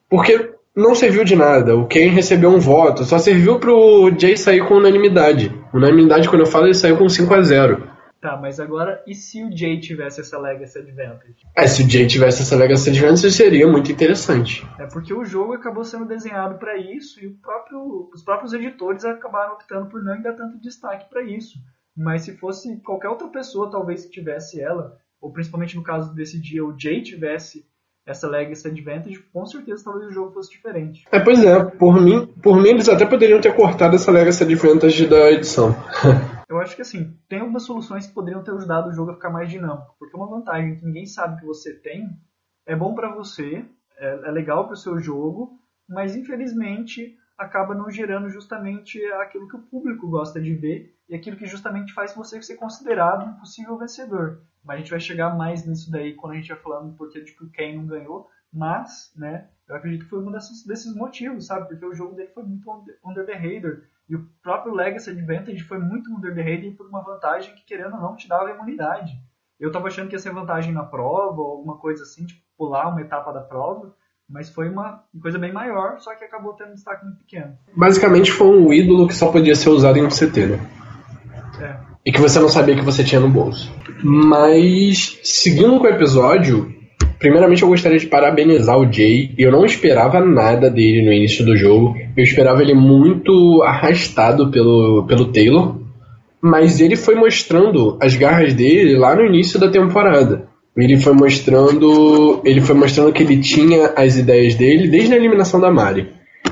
Porque 0.09 0.53
não 0.75 0.93
serviu 0.93 1.23
de 1.23 1.35
nada. 1.35 1.75
O 1.75 1.87
Ken 1.87 2.09
recebeu 2.09 2.49
um 2.49 2.59
voto, 2.59 3.03
só 3.03 3.17
serviu 3.17 3.59
pro 3.59 4.11
Jay 4.17 4.37
sair 4.37 4.67
com 4.67 4.75
unanimidade. 4.75 5.51
Unanimidade, 5.73 6.29
quando 6.29 6.41
eu 6.41 6.47
falo, 6.47 6.65
ele 6.65 6.73
saiu 6.73 6.97
com 6.97 7.07
5 7.07 7.33
a 7.33 7.41
0 7.41 7.95
Tá, 8.25 8.35
mas 8.35 8.59
agora, 8.59 9.03
e 9.05 9.13
se 9.13 9.43
o 9.43 9.55
Jay 9.55 9.79
tivesse 9.79 10.19
essa 10.19 10.39
Legacy 10.39 10.79
Advantage? 10.79 11.45
É, 11.55 11.67
se 11.67 11.83
o 11.83 11.87
Jay 11.89 12.07
tivesse 12.07 12.41
essa 12.41 12.55
Legacy 12.55 12.89
Advantage, 12.89 13.31
seria 13.31 13.67
muito 13.67 13.91
interessante. 13.91 14.67
É 14.79 14.87
porque 14.87 15.13
o 15.13 15.23
jogo 15.23 15.53
acabou 15.53 15.83
sendo 15.83 16.05
desenhado 16.05 16.57
para 16.57 16.75
isso 16.75 17.23
e 17.23 17.29
próprio, 17.29 18.09
os 18.11 18.23
próprios 18.23 18.51
editores 18.51 19.05
acabaram 19.05 19.53
optando 19.53 19.91
por 19.91 20.03
não 20.03 20.19
dar 20.23 20.33
tanto 20.33 20.59
destaque 20.59 21.07
para 21.07 21.21
isso. 21.21 21.59
Mas 21.95 22.23
se 22.23 22.35
fosse 22.35 22.77
qualquer 22.77 23.09
outra 23.09 23.27
pessoa, 23.27 23.69
talvez 23.69 24.05
que 24.05 24.11
tivesse 24.11 24.59
ela, 24.59 24.97
ou 25.25 25.31
principalmente 25.31 25.75
no 25.75 25.81
caso 25.81 26.13
desse 26.13 26.39
dia, 26.39 26.63
o 26.63 26.79
Jay 26.79 27.01
tivesse 27.01 27.65
essa 28.05 28.27
Legacy 28.27 28.67
Advantage, 28.67 29.17
com 29.33 29.43
certeza 29.43 29.83
talvez 29.83 30.05
o 30.05 30.13
jogo 30.13 30.31
fosse 30.31 30.51
diferente. 30.51 31.03
É, 31.11 31.19
pois 31.19 31.43
é, 31.43 31.63
por 31.63 31.99
mim, 31.99 32.27
por 32.43 32.61
mim 32.61 32.69
eles 32.69 32.87
até 32.87 33.07
poderiam 33.07 33.41
ter 33.41 33.55
cortado 33.55 33.95
essa 33.95 34.11
Legacy 34.11 34.43
Advantage 34.43 35.07
da 35.07 35.31
edição. 35.31 35.75
Eu 36.47 36.59
acho 36.59 36.75
que 36.75 36.83
assim, 36.83 37.17
tem 37.27 37.39
algumas 37.39 37.63
soluções 37.63 38.05
que 38.05 38.13
poderiam 38.13 38.43
ter 38.43 38.51
ajudado 38.51 38.89
o 38.89 38.93
jogo 38.93 39.09
a 39.09 39.13
ficar 39.15 39.31
mais 39.31 39.49
dinâmico, 39.49 39.95
porque 39.97 40.15
uma 40.15 40.29
vantagem 40.29 40.75
que 40.75 40.85
ninguém 40.85 41.07
sabe 41.07 41.39
que 41.39 41.45
você 41.47 41.73
tem 41.73 42.07
é 42.67 42.75
bom 42.75 42.93
para 42.93 43.11
você, 43.11 43.65
é, 43.97 44.27
é 44.27 44.31
legal 44.31 44.65
para 44.65 44.75
o 44.75 44.77
seu 44.77 44.99
jogo, 44.99 45.59
mas 45.89 46.15
infelizmente 46.15 47.17
acaba 47.35 47.73
não 47.73 47.89
gerando 47.89 48.29
justamente 48.29 49.03
aquilo 49.13 49.47
que 49.47 49.55
o 49.55 49.63
público 49.63 50.07
gosta 50.07 50.39
de 50.39 50.53
ver 50.53 50.95
e 51.09 51.15
aquilo 51.15 51.35
que 51.35 51.47
justamente 51.47 51.93
faz 51.93 52.13
você 52.13 52.39
ser 52.43 52.57
considerado 52.57 53.25
um 53.25 53.33
possível 53.33 53.75
vencedor. 53.75 54.39
Mas 54.65 54.75
a 54.75 54.79
gente 54.79 54.91
vai 54.91 54.99
chegar 54.99 55.37
mais 55.37 55.65
nisso 55.65 55.91
daí 55.91 56.13
quando 56.15 56.33
a 56.33 56.35
gente 56.35 56.49
vai 56.49 56.57
falando 56.57 56.89
do 56.89 56.97
porquê 56.97 57.21
de 57.21 57.31
que 57.33 57.43
o 57.43 57.49
Ken 57.49 57.75
não 57.75 57.85
ganhou. 57.85 58.27
Mas, 58.51 59.11
né, 59.15 59.47
eu 59.67 59.75
acredito 59.75 60.05
que 60.05 60.09
foi 60.09 60.19
um 60.19 60.31
desses, 60.31 60.65
desses 60.65 60.95
motivos, 60.95 61.47
sabe? 61.47 61.67
Porque 61.67 61.85
o 61.85 61.93
jogo 61.93 62.15
dele 62.15 62.29
foi 62.33 62.43
muito 62.43 62.69
under 63.05 63.25
the 63.25 63.33
radar. 63.33 63.81
E 64.07 64.15
o 64.15 64.25
próprio 64.41 64.73
Legacy 64.73 65.09
Advantage 65.09 65.63
foi 65.63 65.77
muito 65.77 66.11
under 66.11 66.33
the 66.33 66.41
radar 66.41 66.71
por 66.75 66.87
uma 66.87 67.03
vantagem 67.03 67.53
que, 67.53 67.65
querendo 67.65 67.95
ou 67.95 68.01
não, 68.01 68.15
te 68.15 68.27
dava 68.27 68.51
imunidade. 68.51 69.19
Eu 69.59 69.71
tava 69.71 69.87
achando 69.87 70.07
que 70.07 70.15
ia 70.15 70.19
ser 70.19 70.33
vantagem 70.33 70.73
na 70.73 70.83
prova, 70.83 71.41
ou 71.41 71.51
alguma 71.51 71.77
coisa 71.77 72.03
assim, 72.03 72.25
tipo, 72.25 72.41
pular 72.57 72.87
uma 72.87 73.01
etapa 73.01 73.31
da 73.31 73.41
prova. 73.41 73.93
Mas 74.27 74.49
foi 74.49 74.69
uma 74.69 75.03
coisa 75.21 75.37
bem 75.37 75.51
maior, 75.51 75.99
só 75.99 76.15
que 76.15 76.23
acabou 76.23 76.53
tendo 76.53 76.71
um 76.71 76.75
destaque 76.75 77.05
muito 77.05 77.19
pequeno. 77.19 77.57
Basicamente 77.75 78.31
foi 78.31 78.47
um 78.47 78.73
ídolo 78.73 79.07
que 79.07 79.13
só 79.13 79.31
podia 79.31 79.55
ser 79.55 79.69
usado 79.69 79.97
em 79.97 80.03
um 80.03 80.09
CT, 80.09 80.47
né? 80.47 80.71
É. 81.61 81.94
E 82.05 82.11
que 82.11 82.21
você 82.21 82.39
não 82.39 82.49
sabia 82.49 82.75
que 82.75 82.83
você 82.83 83.03
tinha 83.03 83.19
no 83.19 83.29
bolso. 83.29 83.71
Mas, 84.03 85.19
seguindo 85.23 85.79
com 85.79 85.85
o 85.85 85.89
episódio, 85.89 86.71
primeiramente 87.17 87.63
eu 87.63 87.67
gostaria 87.67 87.97
de 87.97 88.05
parabenizar 88.05 88.77
o 88.77 88.91
Jay. 88.91 89.33
Eu 89.37 89.51
não 89.51 89.65
esperava 89.65 90.19
nada 90.19 90.69
dele 90.69 91.03
no 91.03 91.11
início 91.11 91.43
do 91.43 91.57
jogo. 91.57 91.95
Eu 92.15 92.23
esperava 92.23 92.61
ele 92.61 92.75
muito 92.75 93.63
arrastado 93.63 94.51
pelo, 94.51 95.05
pelo 95.07 95.31
Taylor. 95.31 95.77
Mas 96.39 96.79
ele 96.79 96.95
foi 96.95 97.15
mostrando 97.15 97.97
as 97.99 98.15
garras 98.15 98.53
dele 98.53 98.95
lá 98.95 99.15
no 99.15 99.25
início 99.25 99.59
da 99.59 99.67
temporada. 99.67 100.47
Ele 100.77 100.97
foi 100.97 101.13
mostrando. 101.13 102.41
Ele 102.45 102.61
foi 102.61 102.75
mostrando 102.75 103.11
que 103.13 103.23
ele 103.23 103.37
tinha 103.37 103.93
as 103.95 104.17
ideias 104.17 104.53
dele 104.53 104.87
desde 104.87 105.13
a 105.13 105.17
eliminação 105.17 105.59
da 105.59 105.71
Mari. 105.71 106.09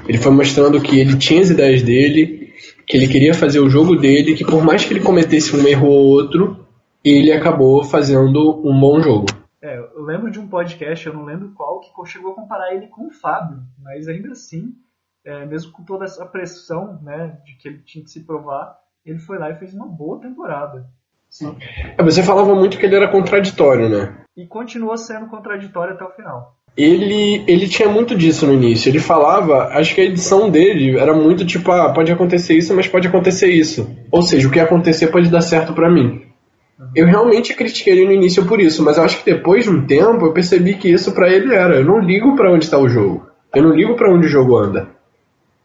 Ele 0.07 0.17
foi 0.17 0.31
mostrando 0.31 0.81
que 0.81 0.99
ele 0.99 1.15
tinha 1.17 1.41
as 1.41 1.49
ideias 1.49 1.81
dele, 1.81 2.42
que 2.93 2.97
ele 2.97 3.07
queria 3.07 3.33
fazer 3.33 3.59
o 3.59 3.67
jogo 3.67 3.95
dele, 3.95 4.35
que 4.35 4.45
por 4.45 4.63
mais 4.63 4.85
que 4.85 4.93
ele 4.93 5.03
cometesse 5.03 5.55
um 5.55 5.67
erro 5.67 5.87
ou 5.87 6.05
outro, 6.11 6.63
ele 7.03 7.31
acabou 7.31 7.83
fazendo 7.83 8.61
um 8.63 8.79
bom 8.79 9.01
jogo. 9.01 9.25
É, 9.59 9.79
eu 9.79 10.03
lembro 10.03 10.29
de 10.29 10.39
um 10.39 10.47
podcast, 10.47 11.07
eu 11.07 11.13
não 11.15 11.25
lembro 11.25 11.53
qual, 11.55 11.79
que 11.79 11.89
chegou 12.05 12.33
a 12.33 12.35
comparar 12.35 12.75
ele 12.75 12.85
com 12.85 13.07
o 13.07 13.09
Fábio, 13.09 13.63
mas 13.81 14.07
ainda 14.07 14.33
assim, 14.33 14.75
é, 15.25 15.43
mesmo 15.43 15.71
com 15.71 15.83
toda 15.83 16.05
essa 16.05 16.23
pressão 16.23 16.99
né, 17.01 17.35
de 17.43 17.55
que 17.55 17.67
ele 17.67 17.79
tinha 17.79 18.03
que 18.03 18.11
se 18.11 18.23
provar, 18.23 18.77
ele 19.03 19.17
foi 19.17 19.39
lá 19.39 19.49
e 19.49 19.55
fez 19.55 19.73
uma 19.73 19.87
boa 19.87 20.19
temporada. 20.19 20.85
Sim. 21.31 21.57
É, 21.97 22.03
você 22.03 22.21
falava 22.21 22.53
muito 22.53 22.77
que 22.77 22.85
ele 22.85 22.95
era 22.95 23.11
contraditório, 23.11 23.89
né? 23.89 24.23
E 24.37 24.45
continua 24.45 24.97
sendo 24.97 25.25
contraditório 25.25 25.95
até 25.95 26.05
o 26.05 26.11
final. 26.11 26.59
Ele, 26.75 27.43
ele 27.47 27.67
tinha 27.67 27.87
muito 27.87 28.15
disso 28.15 28.47
no 28.47 28.53
início. 28.53 28.89
Ele 28.89 28.99
falava, 28.99 29.67
acho 29.77 29.93
que 29.93 30.01
a 30.01 30.05
edição 30.05 30.49
dele 30.49 30.97
era 30.97 31.13
muito 31.13 31.45
tipo, 31.45 31.71
ah, 31.71 31.93
pode 31.93 32.11
acontecer 32.11 32.55
isso, 32.55 32.75
mas 32.75 32.87
pode 32.87 33.07
acontecer 33.07 33.47
isso. 33.47 33.95
Ou 34.11 34.23
seja, 34.23 34.47
o 34.47 34.51
que 34.51 34.59
acontecer 34.59 35.07
pode 35.07 35.29
dar 35.29 35.41
certo 35.41 35.73
para 35.73 35.89
mim. 35.89 36.23
Eu 36.95 37.05
realmente 37.05 37.55
critiquei 37.55 37.93
ele 37.93 38.05
no 38.05 38.11
início 38.11 38.45
por 38.45 38.59
isso, 38.59 38.83
mas 38.83 38.97
eu 38.97 39.03
acho 39.03 39.23
que 39.23 39.31
depois 39.31 39.65
de 39.65 39.69
um 39.69 39.85
tempo 39.85 40.25
eu 40.25 40.33
percebi 40.33 40.75
que 40.75 40.89
isso 40.89 41.13
para 41.13 41.29
ele 41.29 41.53
era. 41.53 41.75
Eu 41.75 41.85
não 41.85 41.99
ligo 41.99 42.35
para 42.35 42.51
onde 42.51 42.65
está 42.65 42.77
o 42.77 42.89
jogo. 42.89 43.27
Eu 43.53 43.63
não 43.63 43.71
ligo 43.71 43.95
para 43.95 44.11
onde 44.11 44.25
o 44.25 44.29
jogo 44.29 44.57
anda. 44.57 44.89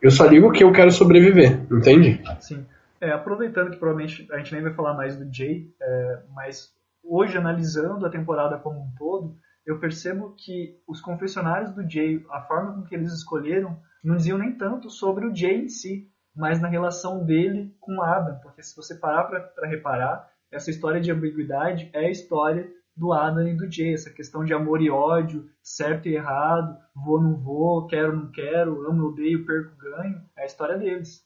Eu 0.00 0.10
só 0.10 0.26
ligo 0.26 0.52
que 0.52 0.62
eu 0.62 0.72
quero 0.72 0.90
sobreviver, 0.90 1.60
entende? 1.72 2.22
Sim. 2.40 2.64
É, 3.00 3.10
aproveitando 3.10 3.70
que 3.70 3.76
provavelmente 3.76 4.26
a 4.32 4.38
gente 4.38 4.52
nem 4.52 4.62
vai 4.62 4.72
falar 4.74 4.94
mais 4.94 5.16
do 5.16 5.32
Jay, 5.32 5.68
é, 5.80 6.18
mas 6.34 6.72
hoje 7.04 7.36
analisando 7.38 8.04
a 8.04 8.10
temporada 8.10 8.58
como 8.58 8.80
um 8.80 8.90
todo, 8.98 9.34
eu 9.68 9.78
percebo 9.78 10.34
que 10.34 10.80
os 10.88 10.98
confessionários 10.98 11.72
do 11.72 11.88
Jay, 11.88 12.24
a 12.30 12.40
forma 12.40 12.72
com 12.72 12.82
que 12.84 12.94
eles 12.94 13.12
escolheram, 13.12 13.78
não 14.02 14.16
diziam 14.16 14.38
nem 14.38 14.56
tanto 14.56 14.88
sobre 14.88 15.26
o 15.26 15.36
Jay 15.36 15.64
em 15.64 15.68
si, 15.68 16.10
mas 16.34 16.58
na 16.58 16.68
relação 16.68 17.22
dele 17.22 17.76
com 17.78 17.96
o 17.96 18.02
Adam, 18.02 18.38
porque 18.42 18.62
se 18.62 18.74
você 18.74 18.94
parar 18.94 19.24
para 19.24 19.68
reparar, 19.68 20.26
essa 20.50 20.70
história 20.70 21.02
de 21.02 21.12
ambiguidade 21.12 21.90
é 21.92 22.06
a 22.06 22.10
história 22.10 22.66
do 22.96 23.12
Adam 23.12 23.46
e 23.46 23.54
do 23.54 23.70
Jay, 23.70 23.92
essa 23.92 24.08
questão 24.08 24.42
de 24.42 24.54
amor 24.54 24.80
e 24.80 24.88
ódio, 24.88 25.50
certo 25.62 26.08
e 26.08 26.14
errado, 26.14 26.74
vou 26.96 27.20
não 27.22 27.36
vou, 27.36 27.86
quero 27.86 28.16
não 28.16 28.32
quero, 28.32 28.88
amo, 28.88 29.08
odeio, 29.08 29.44
perco, 29.44 29.76
ganho, 29.76 30.22
é 30.34 30.44
a 30.44 30.46
história 30.46 30.78
deles 30.78 31.22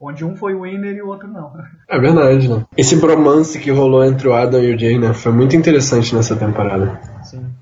onde 0.00 0.24
um 0.24 0.34
foi 0.34 0.54
o 0.54 0.62
winner 0.62 0.96
e 0.96 1.02
o 1.02 1.08
outro 1.08 1.28
não. 1.28 1.52
É 1.88 1.98
verdade, 1.98 2.48
né? 2.48 2.66
Esse 2.76 2.96
bromance 2.96 3.60
que 3.60 3.70
rolou 3.70 4.02
entre 4.02 4.26
o 4.26 4.32
Adam 4.32 4.60
e 4.60 4.74
o 4.74 4.78
Jay, 4.78 4.98
né, 4.98 5.12
foi 5.12 5.30
muito 5.30 5.54
interessante 5.54 6.14
nessa 6.14 6.34
temporada. 6.34 6.98
Sim. 7.22 7.52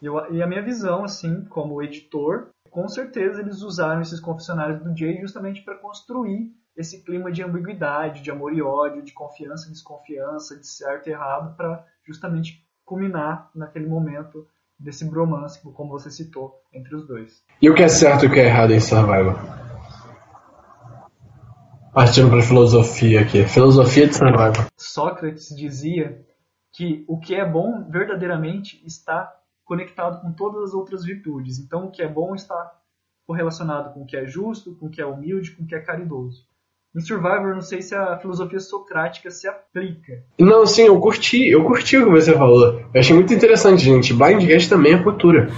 E, 0.00 0.06
eu, 0.06 0.32
e 0.32 0.42
a 0.42 0.46
minha 0.46 0.62
visão, 0.62 1.04
assim, 1.04 1.44
como 1.44 1.82
editor, 1.82 2.48
com 2.70 2.88
certeza 2.88 3.40
eles 3.40 3.62
usaram 3.62 4.02
esses 4.02 4.20
confessionários 4.20 4.82
do 4.82 4.96
Jay 4.96 5.18
justamente 5.20 5.62
para 5.62 5.78
construir 5.78 6.50
esse 6.76 7.02
clima 7.02 7.32
de 7.32 7.42
ambiguidade, 7.42 8.22
de 8.22 8.30
amor 8.30 8.52
e 8.52 8.60
ódio, 8.60 9.02
de 9.02 9.12
confiança 9.12 9.66
e 9.66 9.72
desconfiança, 9.72 10.58
de 10.58 10.66
certo 10.66 11.08
e 11.08 11.12
errado, 11.12 11.56
para 11.56 11.84
justamente 12.06 12.62
culminar 12.84 13.50
naquele 13.54 13.86
momento 13.86 14.46
desse 14.78 15.08
bromance, 15.08 15.60
como 15.62 15.90
você 15.90 16.10
citou, 16.10 16.60
entre 16.72 16.94
os 16.94 17.06
dois. 17.06 17.42
E 17.62 17.70
o 17.70 17.74
que 17.74 17.82
é 17.82 17.88
certo 17.88 18.26
e 18.26 18.28
o 18.28 18.32
que 18.32 18.40
é 18.40 18.44
errado 18.44 18.72
em 18.72 18.80
Survival? 18.80 19.34
Partindo 21.94 22.28
para 22.28 22.42
filosofia 22.42 23.22
aqui. 23.22 23.46
Filosofia 23.46 24.06
de 24.06 24.14
survival. 24.14 24.66
Sócrates 24.76 25.48
dizia 25.56 26.22
que 26.70 27.06
o 27.08 27.18
que 27.18 27.34
é 27.34 27.42
bom 27.42 27.88
verdadeiramente 27.88 28.82
está 28.84 29.32
conectado 29.66 30.22
com 30.22 30.32
todas 30.32 30.62
as 30.62 30.74
outras 30.74 31.04
virtudes. 31.04 31.58
Então, 31.58 31.86
o 31.86 31.90
que 31.90 32.00
é 32.00 32.08
bom 32.08 32.34
está 32.34 32.72
correlacionado 33.26 33.92
com 33.92 34.02
o 34.02 34.06
que 34.06 34.16
é 34.16 34.24
justo, 34.24 34.76
com 34.76 34.86
o 34.86 34.90
que 34.90 35.02
é 35.02 35.06
humilde, 35.06 35.50
com 35.50 35.64
o 35.64 35.66
que 35.66 35.74
é 35.74 35.80
caridoso. 35.80 36.46
Em 36.94 37.00
Survivor, 37.00 37.52
não 37.52 37.60
sei 37.60 37.82
se 37.82 37.94
a 37.94 38.16
filosofia 38.18 38.60
socrática 38.60 39.30
se 39.30 39.46
aplica. 39.46 40.24
Não, 40.38 40.64
sim, 40.64 40.84
eu 40.84 40.98
curti, 40.98 41.46
eu 41.46 41.62
curti 41.64 41.98
o 41.98 42.06
que 42.06 42.10
você 42.10 42.32
falou. 42.32 42.80
Eu 42.94 43.00
achei 43.00 43.14
muito 43.14 43.34
interessante, 43.34 43.84
gente. 43.84 44.14
Blindcast 44.14 44.70
também 44.70 44.94
é 44.94 45.02
cultura. 45.02 45.50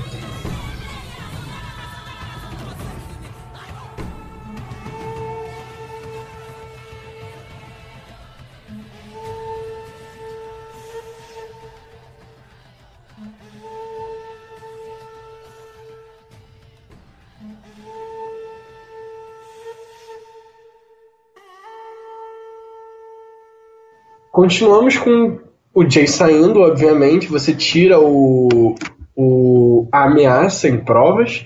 Continuamos 24.39 24.97
com 24.97 25.41
o 25.75 25.91
Jay 25.91 26.07
saindo, 26.07 26.61
obviamente. 26.61 27.27
Você 27.27 27.53
tira 27.53 27.99
o, 27.99 28.77
o, 29.17 29.89
a 29.91 30.05
ameaça 30.05 30.69
em 30.69 30.79
provas. 30.79 31.45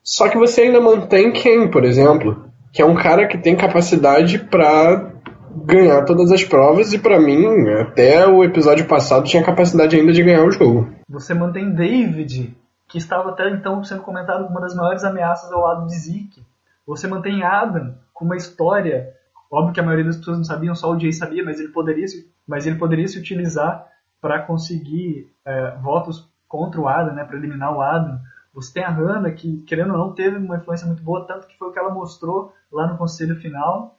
Só 0.00 0.28
que 0.28 0.38
você 0.38 0.60
ainda 0.60 0.80
mantém 0.80 1.32
quem, 1.32 1.68
por 1.68 1.82
exemplo? 1.82 2.44
Que 2.72 2.80
é 2.80 2.86
um 2.86 2.94
cara 2.94 3.26
que 3.26 3.36
tem 3.36 3.56
capacidade 3.56 4.38
para 4.38 5.10
ganhar 5.56 6.04
todas 6.04 6.30
as 6.30 6.44
provas 6.44 6.92
e 6.92 7.00
para 7.00 7.18
mim, 7.18 7.68
até 7.80 8.24
o 8.28 8.44
episódio 8.44 8.86
passado, 8.86 9.26
tinha 9.26 9.42
capacidade 9.42 9.96
ainda 9.96 10.12
de 10.12 10.22
ganhar 10.22 10.44
o 10.44 10.52
jogo. 10.52 10.88
Você 11.08 11.34
mantém 11.34 11.74
David, 11.74 12.56
que 12.86 12.96
estava 12.96 13.30
até 13.30 13.50
então 13.50 13.82
sendo 13.82 14.02
comentado 14.02 14.44
como 14.44 14.50
uma 14.50 14.60
das 14.60 14.76
maiores 14.76 15.02
ameaças 15.02 15.50
ao 15.50 15.62
lado 15.62 15.88
de 15.88 15.98
Zeke. 15.98 16.46
Você 16.86 17.08
mantém 17.08 17.42
Adam 17.42 17.92
com 18.12 18.24
uma 18.24 18.36
história 18.36 19.12
Óbvio 19.54 19.72
que 19.72 19.78
a 19.78 19.84
maioria 19.84 20.06
das 20.06 20.16
pessoas 20.16 20.38
não 20.38 20.44
sabiam, 20.44 20.74
só 20.74 20.90
o 20.90 20.98
Jay 20.98 21.12
sabia, 21.12 21.44
mas 21.44 21.60
ele 21.60 21.68
poderia 21.68 22.08
se, 22.08 22.28
mas 22.44 22.66
ele 22.66 22.74
poderia 22.74 23.06
se 23.06 23.16
utilizar 23.16 23.86
para 24.20 24.42
conseguir 24.42 25.30
é, 25.44 25.76
votos 25.80 26.28
contra 26.48 26.80
o 26.80 26.88
Adam, 26.88 27.14
né, 27.14 27.22
para 27.22 27.36
eliminar 27.36 27.72
o 27.72 27.80
Adam. 27.80 28.18
Você 28.52 28.74
tem 28.74 28.82
a 28.82 28.90
Hannah, 28.90 29.30
que 29.30 29.58
querendo 29.58 29.92
ou 29.92 29.98
não 29.98 30.12
teve 30.12 30.38
uma 30.38 30.56
influência 30.56 30.88
muito 30.88 31.04
boa, 31.04 31.24
tanto 31.24 31.46
que 31.46 31.56
foi 31.56 31.68
o 31.68 31.72
que 31.72 31.78
ela 31.78 31.94
mostrou 31.94 32.52
lá 32.72 32.88
no 32.88 32.98
conselho 32.98 33.36
final. 33.36 33.96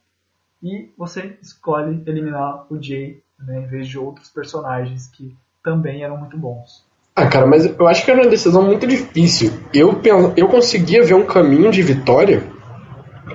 E 0.62 0.91
você 0.97 1.38
escolhe 1.41 2.03
eliminar 2.05 2.65
o 2.69 2.81
Jay 2.81 3.24
né, 3.39 3.62
em 3.62 3.67
vez 3.67 3.88
de 3.88 3.97
outros 3.97 4.29
personagens 4.29 5.07
que 5.07 5.33
também 5.63 6.03
eram 6.03 6.17
muito 6.17 6.38
bons. 6.38 6.85
Ah, 7.15 7.27
cara, 7.27 7.47
mas 7.47 7.65
eu 7.65 7.88
acho 7.88 8.03
que 8.03 8.12
era 8.12 8.21
uma 8.21 8.29
decisão 8.29 8.62
muito 8.62 8.85
difícil. 8.85 9.53
Eu, 9.74 10.01
eu 10.35 10.50
conseguia 10.50 11.01
ver 11.01 11.13
um 11.13 11.25
caminho 11.25 11.71
de 11.71 11.81
vitória 11.81 12.43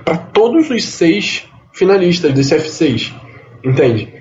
para 0.05 0.19
todos 0.19 0.69
os 0.69 0.85
seis 0.85 1.50
finalistas 1.81 2.33
desse 2.35 2.55
F6. 2.55 3.13
Entende? 3.65 4.21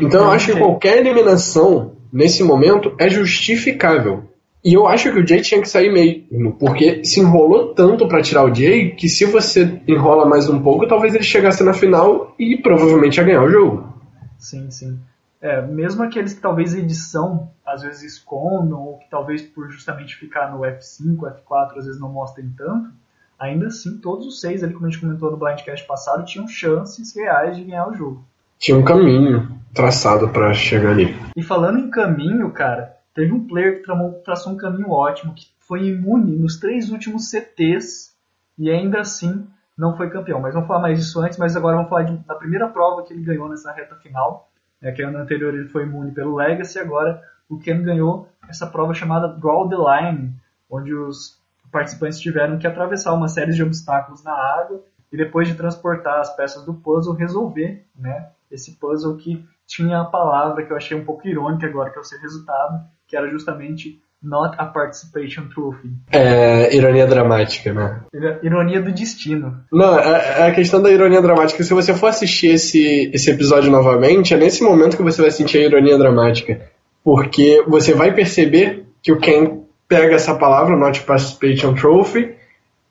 Então 0.00 0.24
eu 0.24 0.30
acho 0.30 0.52
que 0.52 0.58
qualquer 0.58 0.98
eliminação 0.98 1.96
nesse 2.12 2.42
momento 2.42 2.94
é 2.98 3.08
justificável. 3.08 4.24
E 4.64 4.74
eu 4.74 4.86
acho 4.88 5.12
que 5.12 5.20
o 5.20 5.26
Jay 5.26 5.40
tinha 5.40 5.60
que 5.60 5.68
sair 5.68 5.92
meio, 5.92 6.52
porque 6.58 7.04
se 7.04 7.20
enrolou 7.20 7.72
tanto 7.74 8.08
para 8.08 8.20
tirar 8.20 8.44
o 8.44 8.52
Jay 8.52 8.90
que 8.90 9.08
se 9.08 9.24
você 9.24 9.80
enrola 9.86 10.26
mais 10.26 10.48
um 10.48 10.60
pouco, 10.60 10.86
talvez 10.86 11.14
ele 11.14 11.22
chegasse 11.22 11.62
na 11.62 11.72
final 11.72 12.34
e 12.38 12.56
provavelmente 12.60 13.18
ia 13.18 13.24
ganhar 13.24 13.44
o 13.44 13.48
jogo. 13.48 13.94
Sim, 14.36 14.68
sim. 14.70 14.98
É, 15.40 15.62
mesmo 15.62 16.02
aqueles 16.02 16.34
que 16.34 16.40
talvez 16.40 16.74
a 16.74 16.78
edição 16.80 17.48
às 17.64 17.82
vezes 17.82 18.14
escondam, 18.14 18.80
ou 18.80 18.98
que 18.98 19.08
talvez 19.08 19.42
por 19.42 19.70
justamente 19.70 20.16
ficar 20.16 20.50
no 20.50 20.60
F5, 20.62 21.16
F4, 21.16 21.78
às 21.78 21.86
vezes 21.86 22.00
não 22.00 22.12
mostrem 22.12 22.52
tanto, 22.56 22.90
ainda 23.38 23.68
assim, 23.68 23.98
todos 23.98 24.26
os 24.26 24.40
seis, 24.40 24.64
ali, 24.64 24.72
como 24.72 24.86
a 24.86 24.90
gente 24.90 25.00
comentou 25.00 25.30
no 25.30 25.36
Blindcast 25.36 25.86
passado, 25.86 26.24
tinham 26.24 26.48
chances 26.48 27.14
reais 27.14 27.56
de 27.56 27.64
ganhar 27.64 27.88
o 27.88 27.94
jogo. 27.94 28.24
Tinha 28.58 28.76
um 28.76 28.84
caminho 28.84 29.48
traçado 29.72 30.28
para 30.30 30.52
chegar 30.52 30.90
ali. 30.90 31.14
E 31.36 31.42
falando 31.42 31.78
em 31.78 31.90
caminho, 31.90 32.50
cara, 32.50 32.96
teve 33.14 33.32
um 33.32 33.46
player 33.46 33.82
que 33.82 34.24
traçou 34.24 34.52
um 34.52 34.56
caminho 34.56 34.90
ótimo, 34.90 35.34
que 35.34 35.46
foi 35.60 35.86
imune 35.86 36.36
nos 36.36 36.58
três 36.58 36.90
últimos 36.90 37.30
CTs 37.30 38.12
e 38.58 38.70
ainda 38.70 39.00
assim 39.00 39.46
não 39.76 39.96
foi 39.96 40.10
campeão. 40.10 40.40
Mas 40.40 40.54
vamos 40.54 40.66
falar 40.66 40.80
mais 40.80 40.98
disso 40.98 41.20
antes, 41.20 41.38
mas 41.38 41.54
agora 41.54 41.76
vamos 41.76 41.90
falar 41.90 42.02
de, 42.02 42.16
da 42.26 42.34
primeira 42.34 42.66
prova 42.68 43.04
que 43.04 43.12
ele 43.12 43.22
ganhou 43.22 43.48
nessa 43.48 43.70
reta 43.70 43.94
final. 43.96 44.50
É, 44.80 44.92
que 44.92 45.02
ano 45.02 45.18
anterior 45.18 45.54
ele 45.54 45.68
foi 45.68 45.82
imune 45.84 46.12
pelo 46.12 46.36
Legacy, 46.36 46.78
agora 46.78 47.20
o 47.48 47.58
Ken 47.58 47.82
ganhou 47.82 48.28
essa 48.48 48.66
prova 48.66 48.94
chamada 48.94 49.28
Draw 49.28 49.68
the 49.68 49.76
Line, 49.76 50.34
onde 50.70 50.94
os 50.94 51.37
participantes 51.70 52.20
tiveram 52.20 52.58
que 52.58 52.66
atravessar 52.66 53.12
uma 53.14 53.28
série 53.28 53.52
de 53.52 53.62
obstáculos 53.62 54.22
na 54.22 54.32
água 54.32 54.82
e 55.12 55.16
depois 55.16 55.48
de 55.48 55.54
transportar 55.54 56.20
as 56.20 56.34
peças 56.34 56.64
do 56.64 56.74
puzzle 56.74 57.14
resolver, 57.14 57.84
né, 57.98 58.28
esse 58.50 58.72
puzzle 58.78 59.16
que 59.16 59.44
tinha 59.66 60.00
a 60.00 60.04
palavra 60.04 60.64
que 60.64 60.72
eu 60.72 60.76
achei 60.76 60.96
um 60.96 61.04
pouco 61.04 61.26
irônica 61.28 61.66
agora 61.66 61.90
que 61.90 61.98
é 61.98 62.00
o 62.00 62.04
seu 62.04 62.18
resultado, 62.20 62.84
que 63.06 63.16
era 63.16 63.28
justamente 63.28 64.00
not 64.22 64.56
a 64.58 64.66
participation 64.66 65.48
trophy. 65.48 65.90
É, 66.10 66.74
ironia 66.74 67.06
dramática, 67.06 67.72
né? 67.72 68.00
Ironia 68.42 68.82
do 68.82 68.92
destino. 68.92 69.60
Não, 69.72 69.98
é, 69.98 70.40
é, 70.40 70.48
a 70.48 70.52
questão 70.52 70.82
da 70.82 70.90
ironia 70.90 71.22
dramática. 71.22 71.62
Se 71.62 71.72
você 71.72 71.94
for 71.94 72.08
assistir 72.08 72.48
esse, 72.48 73.10
esse 73.12 73.30
episódio 73.30 73.70
novamente, 73.70 74.34
é 74.34 74.36
nesse 74.36 74.62
momento 74.62 74.96
que 74.96 75.02
você 75.02 75.22
vai 75.22 75.30
sentir 75.30 75.58
a 75.58 75.66
ironia 75.66 75.96
dramática. 75.96 76.60
Porque 77.04 77.64
você 77.68 77.94
vai 77.94 78.12
perceber 78.12 78.86
que 79.02 79.12
o 79.12 79.20
Ken 79.20 79.62
pega 79.88 80.14
essa 80.14 80.34
palavra, 80.34 80.76
Not 80.76 81.00
Participation 81.00 81.74
Trophy, 81.74 82.34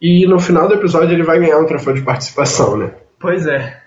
e 0.02 0.28
no 0.28 0.40
final 0.40 0.68
do 0.68 0.74
episódio 0.74 1.14
ele 1.14 1.24
vai 1.24 1.40
ganhar 1.40 1.60
um 1.60 1.66
troféu 1.66 1.94
de 1.94 2.02
participação, 2.02 2.76
né? 2.76 2.92
Pois 3.20 3.46
é. 3.46 3.78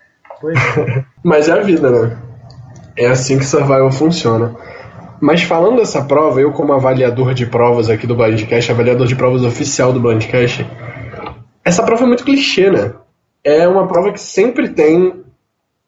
Pois 0.41 0.57
é. 0.79 1.05
Mas 1.23 1.49
é 1.49 1.53
a 1.53 1.61
vida, 1.61 1.91
né? 1.91 2.17
É 2.97 3.07
assim 3.07 3.39
que 3.39 3.45
Survival 3.45 3.91
funciona. 3.91 4.55
Mas 5.21 5.43
falando 5.43 5.77
dessa 5.77 6.03
prova, 6.03 6.41
eu 6.41 6.53
como 6.53 6.73
avaliador 6.73 7.35
de 7.35 7.47
provas 7.47 7.91
aqui 7.91 8.07
do 8.07 8.17
Blindcast, 8.17 8.73
avaliador 8.73 9.07
de 9.07 9.15
provas 9.15 9.45
oficial 9.45 9.93
do 9.93 10.01
Blindcast, 10.01 10.67
essa 11.65 11.83
prova 11.83 12.05
é 12.05 12.07
muito 12.07 12.25
clichê, 12.25 12.71
né? 12.71 12.95
É 13.45 13.69
uma 13.69 13.87
prova 13.87 14.13
que 14.13 14.21
sempre 14.21 14.69
tem, 14.71 15.23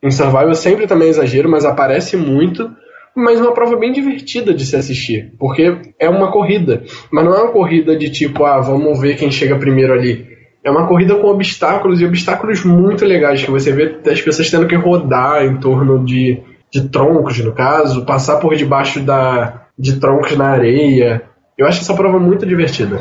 em 0.03 0.11
Survival 0.11 0.55
sempre 0.55 0.87
também 0.87 1.09
é 1.09 1.11
exagero, 1.11 1.49
mas 1.49 1.65
aparece 1.65 2.17
muito, 2.17 2.71
mas 3.15 3.41
uma 3.41 3.53
prova 3.53 3.77
bem 3.77 3.93
divertida 3.93 4.55
de 4.55 4.65
se 4.65 4.77
assistir, 4.77 5.35
porque 5.39 5.93
é 5.99 6.09
uma 6.09 6.31
corrida, 6.31 6.83
mas 7.11 7.25
não 7.25 7.35
é 7.35 7.43
uma 7.43 7.53
corrida 7.53 7.97
de 7.97 8.11
tipo, 8.11 8.45
ah, 8.45 8.61
vamos 8.61 9.01
ver 9.01 9.17
quem 9.17 9.31
chega 9.31 9.59
primeiro 9.59 9.93
ali. 9.93 10.33
É 10.65 10.71
uma 10.71 10.87
corrida 10.87 11.17
com 11.17 11.29
obstáculos 11.29 12.01
e 12.01 12.07
obstáculos 12.07 12.65
muito 12.65 13.05
legais, 13.05 13.45
que 13.45 13.51
você 13.51 13.73
vê 13.73 14.01
as 14.11 14.21
pessoas 14.21 14.51
tendo 14.51 14.69
que 14.69 14.77
rodar 14.77 15.45
em 15.45 15.59
torno 15.59 16.05
de, 16.05 16.41
de 16.71 16.89
troncos, 16.89 17.39
no 17.41 17.53
caso, 17.53 18.07
passar 18.07 18.39
por 18.39 18.55
debaixo 18.55 19.01
da, 19.01 19.67
de 19.77 19.99
troncos 19.99 20.37
na 20.37 20.47
areia. 20.47 21.23
Eu 21.59 21.67
acho 21.67 21.81
essa 21.81 21.95
prova 21.95 22.19
muito 22.19 22.47
divertida. 22.47 22.99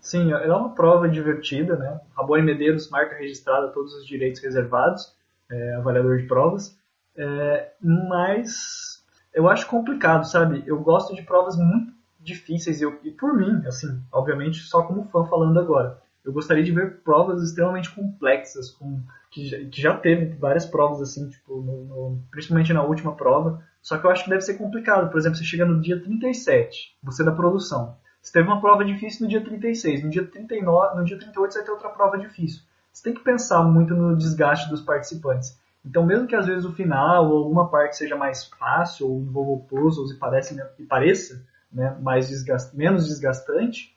Sim, 0.00 0.32
é 0.32 0.52
uma 0.52 0.74
prova 0.74 1.08
divertida, 1.08 1.76
né? 1.76 1.98
Rabone 2.14 2.42
Medeiros, 2.42 2.90
marca 2.90 3.16
registrada, 3.16 3.68
todos 3.68 3.94
os 3.94 4.06
direitos 4.06 4.42
reservados, 4.42 5.14
é, 5.50 5.74
avaliador 5.76 6.18
de 6.18 6.26
provas. 6.26 6.76
É, 7.16 7.68
mas 7.80 8.93
eu 9.34 9.48
acho 9.48 9.66
complicado, 9.66 10.24
sabe? 10.24 10.62
Eu 10.66 10.80
gosto 10.80 11.14
de 11.14 11.22
provas 11.22 11.56
muito 11.56 11.92
difíceis 12.20 12.80
eu, 12.80 12.98
e 13.02 13.10
por 13.10 13.34
mim, 13.36 13.62
assim, 13.66 14.00
obviamente 14.10 14.60
só 14.60 14.82
como 14.82 15.04
fã 15.08 15.24
falando 15.26 15.58
agora. 15.58 16.00
Eu 16.24 16.32
gostaria 16.32 16.64
de 16.64 16.72
ver 16.72 17.02
provas 17.02 17.42
extremamente 17.42 17.94
complexas, 17.94 18.70
com, 18.70 19.02
que, 19.30 19.46
já, 19.46 19.58
que 19.58 19.82
já 19.82 19.94
teve 19.94 20.34
várias 20.36 20.64
provas 20.64 21.02
assim, 21.02 21.28
tipo, 21.28 21.60
no, 21.60 21.84
no, 21.84 22.22
principalmente 22.30 22.72
na 22.72 22.82
última 22.82 23.14
prova. 23.14 23.62
Só 23.82 23.98
que 23.98 24.06
eu 24.06 24.10
acho 24.10 24.24
que 24.24 24.30
deve 24.30 24.40
ser 24.40 24.54
complicado. 24.54 25.10
Por 25.10 25.18
exemplo, 25.18 25.36
você 25.36 25.44
chega 25.44 25.66
no 25.66 25.82
dia 25.82 26.00
37, 26.00 26.96
você 27.02 27.20
é 27.20 27.26
da 27.26 27.32
produção. 27.32 27.94
Você 28.22 28.32
teve 28.32 28.48
uma 28.48 28.58
prova 28.58 28.82
difícil 28.86 29.24
no 29.24 29.28
dia 29.28 29.44
36, 29.44 30.04
no 30.04 30.08
dia 30.08 30.24
39, 30.24 30.96
no 30.96 31.04
dia 31.04 31.18
38 31.18 31.52
você 31.52 31.58
vai 31.58 31.66
ter 31.66 31.72
outra 31.72 31.90
prova 31.90 32.16
difícil. 32.16 32.62
Você 32.90 33.02
tem 33.02 33.12
que 33.12 33.22
pensar 33.22 33.62
muito 33.64 33.94
no 33.94 34.16
desgaste 34.16 34.70
dos 34.70 34.80
participantes. 34.80 35.58
Então, 35.84 36.04
mesmo 36.04 36.26
que 36.26 36.34
às 36.34 36.46
vezes 36.46 36.64
o 36.64 36.72
final 36.72 37.30
ou 37.30 37.38
alguma 37.38 37.68
parte 37.68 37.96
seja 37.96 38.16
mais 38.16 38.44
fácil 38.44 39.08
ou 39.08 39.20
envolva 39.20 39.64
puzzles 39.68 40.12
e, 40.12 40.18
parece, 40.18 40.56
e 40.78 40.82
pareça 40.84 41.44
né, 41.70 41.94
mais 42.00 42.28
desgast, 42.28 42.74
menos 42.74 43.06
desgastante, 43.06 43.94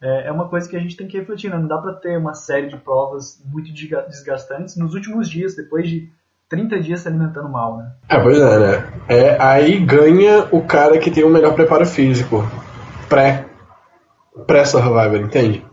é, 0.00 0.28
é 0.28 0.32
uma 0.32 0.48
coisa 0.48 0.68
que 0.68 0.76
a 0.76 0.80
gente 0.80 0.96
tem 0.96 1.08
que 1.08 1.18
refletir. 1.18 1.50
Né? 1.50 1.58
Não 1.58 1.66
dá 1.66 1.78
para 1.78 1.94
ter 1.94 2.16
uma 2.16 2.34
série 2.34 2.68
de 2.68 2.76
provas 2.76 3.42
muito 3.44 3.72
desgastantes 3.72 4.76
nos 4.76 4.94
últimos 4.94 5.28
dias, 5.28 5.56
depois 5.56 5.88
de 5.88 6.08
30 6.48 6.80
dias 6.80 7.00
se 7.00 7.08
alimentando 7.08 7.48
mal. 7.48 7.78
Né? 7.78 7.92
É, 8.08 8.20
pois 8.20 8.38
é, 8.38 8.58
né? 8.58 8.92
É, 9.08 9.42
aí 9.42 9.80
ganha 9.80 10.46
o 10.52 10.62
cara 10.62 10.98
que 10.98 11.10
tem 11.10 11.24
o 11.24 11.30
melhor 11.30 11.54
preparo 11.54 11.84
físico. 11.84 12.44
Pré. 13.08 13.46
Pré-survivor, 14.46 15.20
entende? 15.20 15.64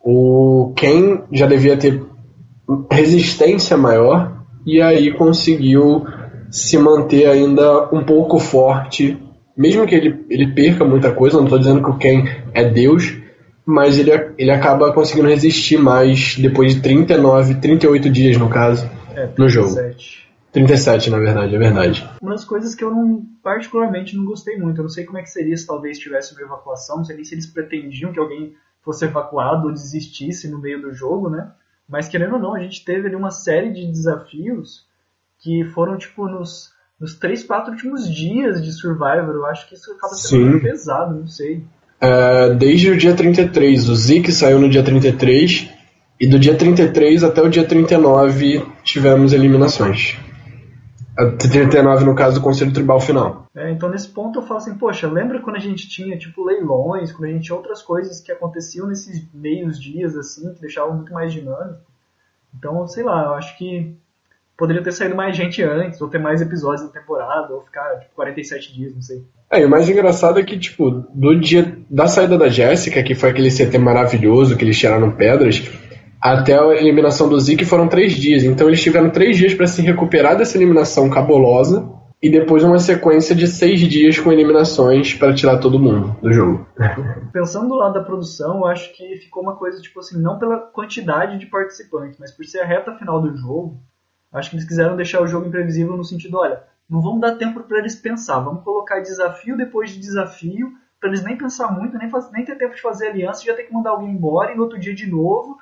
O 0.00 0.72
Ken 0.76 1.24
já 1.32 1.46
devia 1.46 1.76
ter 1.76 2.04
resistência 2.90 3.76
maior 3.76 4.35
e 4.66 4.82
aí 4.82 5.12
conseguiu 5.12 6.04
se 6.50 6.76
manter 6.76 7.26
ainda 7.26 7.88
um 7.94 8.04
pouco 8.04 8.38
forte, 8.40 9.16
mesmo 9.56 9.86
que 9.86 9.94
ele, 9.94 10.26
ele 10.28 10.52
perca 10.52 10.84
muita 10.84 11.12
coisa, 11.12 11.36
não 11.36 11.44
estou 11.44 11.58
dizendo 11.58 11.82
que 11.82 11.90
o 11.90 11.96
Ken 11.96 12.24
é 12.52 12.68
Deus, 12.68 13.16
mas 13.64 13.98
ele, 13.98 14.10
ele 14.36 14.50
acaba 14.50 14.92
conseguindo 14.92 15.28
resistir 15.28 15.78
mais 15.78 16.36
depois 16.36 16.74
de 16.74 16.82
39, 16.82 17.54
38 17.54 18.10
dias 18.10 18.36
no 18.36 18.48
caso, 18.48 18.88
é, 19.14 19.28
no 19.38 19.48
jogo. 19.48 19.74
37, 20.52 21.10
na 21.10 21.18
verdade, 21.18 21.54
é 21.54 21.58
verdade. 21.58 22.08
Uma 22.20 22.32
das 22.32 22.44
coisas 22.44 22.74
que 22.74 22.82
eu 22.82 22.90
não, 22.90 23.22
particularmente 23.42 24.16
não 24.16 24.24
gostei 24.24 24.56
muito, 24.56 24.78
eu 24.78 24.84
não 24.84 24.88
sei 24.88 25.04
como 25.04 25.18
é 25.18 25.22
que 25.22 25.30
seria 25.30 25.56
se 25.56 25.66
talvez 25.66 25.98
tivesse 25.98 26.32
uma 26.32 26.42
evacuação, 26.42 26.98
não 26.98 27.04
sei 27.04 27.14
nem 27.14 27.24
se 27.24 27.34
eles 27.34 27.46
pretendiam 27.46 28.12
que 28.12 28.18
alguém 28.18 28.54
fosse 28.82 29.04
evacuado 29.04 29.66
ou 29.66 29.72
desistisse 29.72 30.48
no 30.48 30.58
meio 30.58 30.80
do 30.80 30.94
jogo, 30.94 31.28
né? 31.28 31.50
Mas 31.88 32.08
querendo 32.08 32.34
ou 32.34 32.40
não, 32.40 32.54
a 32.54 32.60
gente 32.60 32.84
teve 32.84 33.06
ali 33.06 33.16
uma 33.16 33.30
série 33.30 33.72
de 33.72 33.86
desafios 33.86 34.84
que 35.40 35.64
foram 35.66 35.96
tipo 35.96 36.28
nos, 36.28 36.70
nos 37.00 37.14
3, 37.14 37.44
4 37.44 37.72
últimos 37.72 38.12
dias 38.12 38.62
de 38.62 38.72
Survivor. 38.72 39.34
Eu 39.34 39.46
acho 39.46 39.68
que 39.68 39.74
isso 39.74 39.92
acaba 39.92 40.14
sendo 40.14 40.60
pesado, 40.60 41.14
não 41.14 41.28
sei. 41.28 41.62
É, 42.00 42.54
desde 42.54 42.90
o 42.90 42.96
dia 42.96 43.14
33, 43.14 43.88
o 43.88 43.94
Zeke 43.94 44.32
saiu 44.32 44.58
no 44.58 44.68
dia 44.68 44.82
33, 44.82 45.70
e 46.18 46.26
do 46.26 46.38
dia 46.38 46.54
33 46.54 47.24
até 47.24 47.42
o 47.42 47.48
dia 47.48 47.64
39 47.64 48.64
tivemos 48.82 49.32
eliminações. 49.32 50.16
39 51.38 52.04
no 52.04 52.14
caso 52.14 52.36
do 52.36 52.42
Conselho 52.42 52.72
Tribal 52.72 53.00
final. 53.00 53.46
É, 53.54 53.70
então 53.70 53.88
nesse 53.88 54.08
ponto 54.08 54.38
eu 54.38 54.42
falo 54.42 54.58
assim, 54.58 54.76
poxa, 54.76 55.10
lembra 55.10 55.40
quando 55.40 55.56
a 55.56 55.60
gente 55.60 55.88
tinha 55.88 56.16
tipo 56.18 56.44
leilões, 56.44 57.12
quando 57.12 57.24
a 57.24 57.32
gente 57.32 57.44
tinha 57.44 57.56
outras 57.56 57.82
coisas 57.82 58.20
que 58.20 58.30
aconteciam 58.30 58.86
nesses 58.86 59.26
meios 59.32 59.80
dias 59.80 60.16
assim, 60.16 60.52
que 60.54 60.60
deixavam 60.60 60.96
muito 60.96 61.12
mais 61.12 61.32
dinâmico. 61.32 61.80
Então, 62.56 62.86
sei 62.86 63.04
lá, 63.04 63.24
eu 63.24 63.34
acho 63.34 63.56
que 63.58 63.94
poderia 64.56 64.82
ter 64.82 64.92
saído 64.92 65.14
mais 65.14 65.36
gente 65.36 65.62
antes, 65.62 66.00
ou 66.00 66.08
ter 66.08 66.18
mais 66.18 66.40
episódios 66.40 66.86
na 66.86 66.92
temporada, 66.92 67.52
ou 67.52 67.62
ficar 67.62 67.98
tipo, 68.00 68.14
47 68.14 68.74
dias, 68.74 68.94
não 68.94 69.02
sei. 69.02 69.22
É, 69.50 69.60
e 69.60 69.64
o 69.64 69.70
mais 69.70 69.88
engraçado 69.88 70.40
é 70.40 70.42
que, 70.42 70.58
tipo, 70.58 70.90
do 70.90 71.38
dia 71.38 71.76
da 71.88 72.06
saída 72.06 72.36
da 72.38 72.48
Jéssica, 72.48 73.02
que 73.02 73.14
foi 73.14 73.30
aquele 73.30 73.50
CT 73.50 73.78
maravilhoso 73.78 74.56
que 74.56 74.64
eles 74.64 74.78
tiraram 74.78 75.10
pedras, 75.10 75.62
até 76.20 76.58
a 76.58 76.74
eliminação 76.74 77.28
do 77.28 77.38
Zeke 77.38 77.64
foram 77.64 77.88
três 77.88 78.14
dias. 78.14 78.44
Então 78.44 78.68
eles 78.68 78.82
tiveram 78.82 79.10
três 79.10 79.36
dias 79.36 79.54
para 79.54 79.66
se 79.66 79.82
recuperar 79.82 80.36
dessa 80.36 80.56
eliminação 80.56 81.08
cabulosa 81.10 81.88
e 82.22 82.30
depois 82.30 82.64
uma 82.64 82.78
sequência 82.78 83.36
de 83.36 83.46
seis 83.46 83.80
dias 83.80 84.18
com 84.18 84.32
eliminações 84.32 85.14
para 85.14 85.34
tirar 85.34 85.58
todo 85.58 85.78
mundo 85.78 86.16
do 86.20 86.32
jogo. 86.32 86.66
Pensando 87.32 87.68
do 87.68 87.74
lado 87.74 87.94
da 87.94 88.02
produção, 88.02 88.58
eu 88.58 88.66
acho 88.66 88.92
que 88.94 89.16
ficou 89.16 89.42
uma 89.42 89.56
coisa 89.56 89.80
tipo 89.80 90.00
assim, 90.00 90.20
não 90.20 90.38
pela 90.38 90.58
quantidade 90.58 91.38
de 91.38 91.46
participantes, 91.46 92.18
mas 92.18 92.32
por 92.32 92.44
ser 92.44 92.60
a 92.60 92.66
reta 92.66 92.94
final 92.94 93.20
do 93.20 93.36
jogo, 93.36 93.78
acho 94.32 94.50
que 94.50 94.56
eles 94.56 94.66
quiseram 94.66 94.96
deixar 94.96 95.22
o 95.22 95.26
jogo 95.26 95.46
imprevisível 95.46 95.96
no 95.96 96.04
sentido, 96.04 96.38
olha, 96.38 96.62
não 96.88 97.00
vamos 97.00 97.20
dar 97.20 97.36
tempo 97.36 97.60
para 97.60 97.78
eles 97.78 97.96
pensar, 97.96 98.38
vamos 98.38 98.64
colocar 98.64 99.00
desafio 99.00 99.56
depois 99.56 99.90
de 99.90 100.00
desafio, 100.00 100.72
para 100.98 101.10
eles 101.10 101.22
nem 101.22 101.36
pensar 101.36 101.70
muito, 101.70 101.98
nem, 101.98 102.10
nem 102.32 102.44
ter 102.44 102.56
tempo 102.56 102.74
de 102.74 102.80
fazer 102.80 103.08
aliança, 103.08 103.44
já 103.44 103.54
ter 103.54 103.64
que 103.64 103.72
mandar 103.72 103.90
alguém 103.90 104.10
embora 104.10 104.52
e 104.52 104.56
no 104.56 104.62
outro 104.62 104.78
dia 104.78 104.94
de 104.94 105.06
novo, 105.06 105.58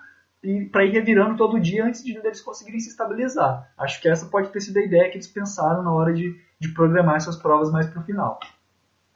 para 0.71 0.85
ir 0.85 0.91
revirando 0.91 1.37
todo 1.37 1.61
dia 1.61 1.85
antes 1.85 2.05
de 2.05 2.17
eles 2.17 2.41
conseguirem 2.41 2.81
se 2.81 2.91
estabilizar. 2.91 3.69
Acho 3.79 4.01
que 4.01 4.09
essa 4.09 4.27
pode 4.27 4.49
ter 4.49 4.61
sido 4.61 4.79
a 4.79 4.83
ideia 4.83 5.09
que 5.09 5.17
eles 5.17 5.27
pensaram 5.27 5.83
na 5.83 5.93
hora 5.93 6.13
de, 6.13 6.35
de 6.61 6.69
programar 6.69 7.17
essas 7.17 7.37
provas 7.37 7.71
mais 7.71 7.87
para 7.87 8.01
o 8.01 8.05
final. 8.05 8.39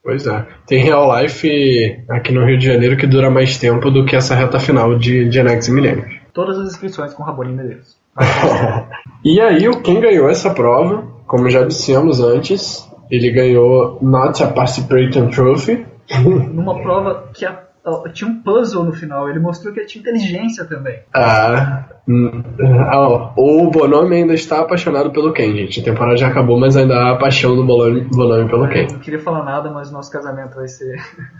Pois 0.03 0.27
é. 0.27 0.47
Tem 0.67 0.83
Real 0.83 1.21
Life 1.21 2.05
aqui 2.09 2.33
no 2.33 2.45
Rio 2.47 2.59
de 2.59 2.67
Janeiro 2.67 2.97
que 2.97 3.07
dura 3.07 3.31
mais 3.31 3.59
tempo 3.59 3.91
do 3.91 4.05
que 4.05 4.17
essa 4.17 4.35
reta 4.35 4.59
final 4.59 4.97
de 4.97 5.31
Genex 5.31 5.69
e 5.69 5.73
Millennium. 5.73 6.09
Todas 6.33 6.59
as 6.59 6.69
inscrições 6.69 7.12
com 7.12 7.23
Rabolim 7.23 7.55
Medeiros. 7.55 7.97
e 9.25 9.41
aí, 9.41 9.69
quem 9.83 10.01
ganhou 10.01 10.29
essa 10.29 10.55
prova, 10.55 11.07
como 11.27 11.51
já 11.51 11.64
dissemos 11.64 12.21
antes, 12.21 12.88
ele 13.11 13.31
ganhou 13.31 13.99
Not 14.01 14.43
a 14.43 14.49
Participation 14.49 15.29
Trophy. 15.29 15.87
Numa 16.25 16.81
prova 16.81 17.29
que 17.35 17.45
a 17.45 17.68
tinha 18.12 18.31
um 18.31 18.42
puzzle 18.42 18.85
no 18.85 18.92
final, 18.92 19.29
ele 19.29 19.38
mostrou 19.38 19.72
que 19.72 19.81
ele 19.81 19.87
tinha 19.87 20.01
inteligência 20.01 20.64
também. 20.64 21.01
Ah, 21.14 21.85
hum, 22.09 22.42
ah 22.90 23.33
o 23.37 23.70
Bonome 23.70 24.16
ainda 24.16 24.35
está 24.35 24.61
apaixonado 24.61 25.11
pelo 25.11 25.33
Ken, 25.33 25.53
gente. 25.55 25.81
A 25.81 25.85
temporada 25.85 26.16
já 26.16 26.29
acabou, 26.29 26.59
mas 26.59 26.77
ainda 26.77 26.94
há 26.94 27.12
a 27.12 27.16
paixão 27.16 27.55
do 27.55 27.64
Bonome, 27.64 28.03
Bonome 28.03 28.48
pelo 28.48 28.68
Ken. 28.68 28.87
Não 28.90 28.98
queria 28.98 29.20
falar 29.20 29.44
nada, 29.44 29.70
mas 29.70 29.90
nosso 29.90 30.11
casamento 30.11 30.57
vai 30.57 30.68
ser. 30.68 30.96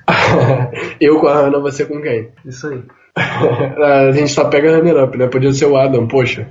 Eu 1.00 1.18
com 1.20 1.28
a 1.28 1.34
Hannah, 1.34 1.61
você 1.61 1.84
com 1.84 2.00
quem? 2.00 2.30
Isso 2.44 2.68
aí. 2.68 2.82
a 3.18 4.12
gente 4.12 4.30
só 4.30 4.44
pega 4.44 4.76
runner 4.76 5.04
up, 5.04 5.16
né? 5.16 5.26
Podia 5.26 5.52
ser 5.52 5.66
o 5.66 5.76
Adam, 5.76 6.06
poxa. 6.06 6.48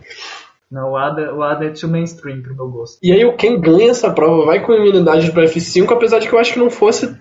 Não, 0.70 0.92
o 0.92 0.98
Adam, 0.98 1.38
o 1.38 1.44
Adam 1.44 1.70
é 1.70 1.72
too 1.72 1.90
mainstream 1.90 2.42
pro 2.42 2.56
meu 2.56 2.68
gosto. 2.68 3.00
E 3.02 3.12
aí, 3.12 3.32
quem 3.38 3.60
ganha 3.60 3.92
essa 3.92 4.12
prova 4.12 4.46
vai 4.46 4.60
com 4.60 4.74
imunidade 4.74 5.32
para 5.32 5.46
F5, 5.46 5.92
apesar 5.92 6.20
de 6.20 6.28
que 6.28 6.36
eu 6.36 6.40
acho 6.40 6.54
que 6.54 6.60
não 6.60 6.70
fosse 6.70 7.16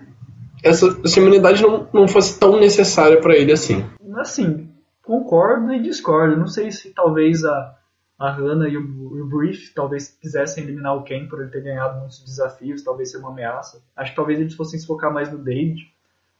essa, 0.63 0.87
essa 1.03 1.19
imunidade 1.19 1.61
não, 1.61 1.87
não 1.93 2.07
fosse 2.07 2.39
tão 2.39 2.59
necessária 2.59 3.19
para 3.21 3.35
ele 3.35 3.51
assim. 3.51 3.85
Assim, 4.15 4.69
concordo 5.03 5.73
e 5.73 5.81
discordo. 5.81 6.37
Não 6.37 6.47
sei 6.47 6.71
se 6.71 6.91
talvez 6.93 7.43
a, 7.43 7.75
a 8.17 8.31
Hannah 8.31 8.67
e 8.67 8.77
o, 8.77 8.81
o 8.81 9.25
Brief 9.27 9.73
talvez 9.73 10.17
quisessem 10.19 10.63
eliminar 10.63 10.95
o 10.95 11.03
Ken 11.03 11.27
por 11.27 11.39
ele 11.39 11.51
ter 11.51 11.61
ganhado 11.61 11.99
muitos 11.99 12.23
desafios, 12.23 12.83
talvez 12.83 13.11
ser 13.11 13.17
uma 13.17 13.29
ameaça. 13.29 13.81
Acho 13.95 14.11
que 14.11 14.15
talvez 14.15 14.39
eles 14.39 14.55
fossem 14.55 14.79
se 14.79 14.87
focar 14.87 15.13
mais 15.13 15.31
no 15.31 15.37
David. 15.37 15.93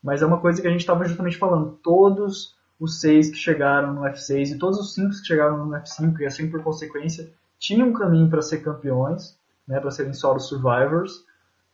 Mas 0.04 0.22
é 0.22 0.26
uma 0.26 0.40
coisa 0.40 0.62
que 0.62 0.68
a 0.68 0.72
gente 0.72 0.82
estava 0.82 1.06
justamente 1.06 1.38
falando. 1.38 1.80
Todos 1.84 2.56
os 2.80 3.00
seis 3.00 3.30
que 3.30 3.38
chegaram 3.38 3.94
no 3.94 4.02
F6 4.02 4.52
e 4.52 4.58
todos 4.58 4.80
os 4.80 4.94
cinco 4.94 5.10
que 5.10 5.26
chegaram 5.26 5.66
no 5.66 5.76
F5 5.76 6.20
e 6.20 6.26
assim 6.26 6.50
por 6.50 6.62
consequência 6.64 7.32
tinham 7.60 7.90
um 7.90 7.94
caminho 7.94 8.30
para 8.30 8.42
ser 8.42 8.60
campeões, 8.60 9.38
né, 9.68 9.80
para 9.80 9.90
serem 9.90 10.14
solo 10.14 10.40
survivors. 10.40 11.26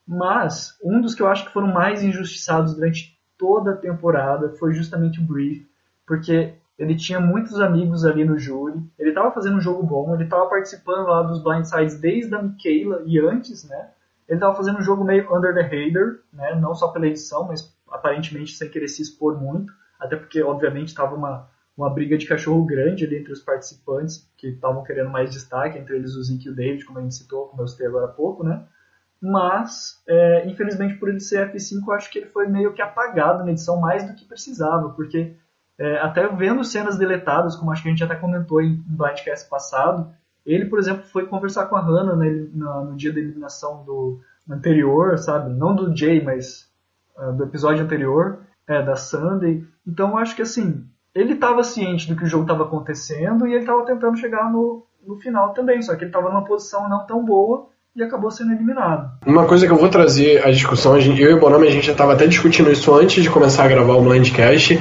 Mas 0.07 0.77
um 0.83 1.01
dos 1.01 1.15
que 1.15 1.21
eu 1.21 1.27
acho 1.27 1.45
que 1.45 1.53
foram 1.53 1.67
mais 1.67 2.03
injustiçados 2.03 2.75
durante 2.75 3.17
toda 3.37 3.71
a 3.71 3.77
temporada 3.77 4.49
foi 4.49 4.73
justamente 4.73 5.19
o 5.19 5.23
Brief, 5.23 5.65
porque 6.05 6.53
ele 6.77 6.95
tinha 6.95 7.19
muitos 7.19 7.59
amigos 7.59 8.03
ali 8.03 8.25
no 8.25 8.37
júri, 8.37 8.81
ele 8.97 9.09
estava 9.09 9.31
fazendo 9.31 9.57
um 9.57 9.61
jogo 9.61 9.83
bom, 9.83 10.13
ele 10.13 10.23
estava 10.23 10.49
participando 10.49 11.07
lá 11.07 11.21
dos 11.21 11.41
blindsides 11.41 11.99
desde 11.99 12.33
a 12.35 12.41
Michaela 12.41 13.03
e 13.05 13.19
antes, 13.19 13.67
né? 13.67 13.91
Ele 14.27 14.37
estava 14.37 14.55
fazendo 14.55 14.79
um 14.79 14.83
jogo 14.83 15.03
meio 15.03 15.33
under 15.35 15.53
the 15.53 15.61
radar, 15.61 16.19
né? 16.31 16.55
Não 16.55 16.73
só 16.73 16.87
pela 16.89 17.07
edição, 17.07 17.47
mas 17.47 17.73
aparentemente 17.89 18.53
sem 18.53 18.69
querer 18.69 18.87
se 18.87 19.01
expor 19.01 19.39
muito, 19.39 19.71
até 19.99 20.15
porque 20.15 20.41
obviamente 20.41 20.89
estava 20.89 21.15
uma 21.15 21.47
uma 21.75 21.89
briga 21.89 22.17
de 22.17 22.27
cachorro 22.27 22.63
grande 22.65 23.05
ali 23.05 23.17
entre 23.17 23.33
os 23.33 23.41
participantes 23.41 24.29
que 24.37 24.47
estavam 24.49 24.83
querendo 24.83 25.09
mais 25.09 25.31
destaque, 25.31 25.77
entre 25.77 25.95
eles 25.95 26.15
o 26.15 26.23
Zink 26.23 26.45
e 26.45 26.49
o 26.49 26.55
David, 26.55 26.85
como 26.85 26.99
a 26.99 27.01
gente 27.01 27.15
citou, 27.15 27.47
como 27.47 27.63
eu 27.63 27.67
citei 27.67 27.87
agora 27.87 28.05
há 28.05 28.09
pouco, 28.09 28.43
né? 28.43 28.63
Mas, 29.25 30.03
é, 30.05 30.45
infelizmente, 30.49 30.95
por 30.95 31.07
ele 31.07 31.21
ser 31.21 31.49
F5, 31.49 31.81
eu 31.87 31.93
acho 31.93 32.11
que 32.11 32.19
ele 32.19 32.25
foi 32.25 32.45
meio 32.45 32.73
que 32.73 32.81
apagado 32.81 33.45
na 33.45 33.51
edição 33.51 33.79
mais 33.79 34.05
do 34.05 34.13
que 34.13 34.25
precisava, 34.25 34.89
porque 34.89 35.33
é, 35.79 35.97
até 35.99 36.27
vendo 36.27 36.61
cenas 36.65 36.97
deletadas, 36.97 37.55
como 37.55 37.71
acho 37.71 37.81
que 37.81 37.87
a 37.87 37.91
gente 37.91 38.03
até 38.03 38.17
comentou 38.17 38.61
em 38.61 38.73
um 38.73 38.83
Blindcast 38.85 39.49
passado, 39.49 40.11
ele, 40.45 40.65
por 40.65 40.77
exemplo, 40.77 41.03
foi 41.03 41.25
conversar 41.25 41.67
com 41.67 41.77
a 41.77 41.79
Hannah 41.79 42.17
no, 42.17 42.85
no, 42.91 42.97
dia 42.97 43.13
da 43.13 43.19
eliminação 43.21 43.85
do 43.85 44.19
anterior, 44.49 45.17
sabe? 45.17 45.53
Não 45.53 45.73
do 45.73 45.95
Jay, 45.95 46.21
mas 46.21 46.69
uh, 47.17 47.31
do 47.31 47.45
episódio 47.45 47.85
anterior, 47.85 48.41
é, 48.67 48.81
da 48.81 48.97
Sunday. 48.97 49.65
Então, 49.87 50.17
acho 50.17 50.35
que, 50.35 50.41
assim, 50.41 50.85
ele 51.15 51.35
estava 51.35 51.63
ciente 51.63 52.09
do 52.09 52.17
que 52.17 52.25
o 52.25 52.29
jogo 52.29 52.43
estava 52.43 52.65
acontecendo 52.65 53.47
e 53.47 53.53
ele 53.53 53.61
estava 53.61 53.85
tentando 53.85 54.17
chegar 54.17 54.51
no, 54.51 54.85
no 55.07 55.15
final 55.15 55.53
também, 55.53 55.81
só 55.81 55.95
que 55.95 56.01
ele 56.01 56.09
estava 56.09 56.27
numa 56.27 56.43
posição 56.43 56.89
não 56.89 57.05
tão 57.05 57.23
boa 57.23 57.71
e 57.95 58.01
acabou 58.01 58.31
sendo 58.31 58.53
eliminado. 58.53 59.11
Uma 59.25 59.45
coisa 59.45 59.67
que 59.67 59.71
eu 59.71 59.77
vou 59.77 59.87
trazer 59.87 60.43
à 60.43 60.49
discussão, 60.49 60.97
eu 60.97 61.31
e 61.31 61.33
o 61.33 61.39
Bonami, 61.39 61.67
a 61.67 61.71
gente 61.71 61.85
já 61.85 61.91
estava 61.91 62.13
até 62.13 62.25
discutindo 62.25 62.71
isso 62.71 62.93
antes 62.93 63.21
de 63.21 63.29
começar 63.29 63.65
a 63.65 63.67
gravar 63.67 63.93
o 63.93 64.01
Blindcast. 64.01 64.79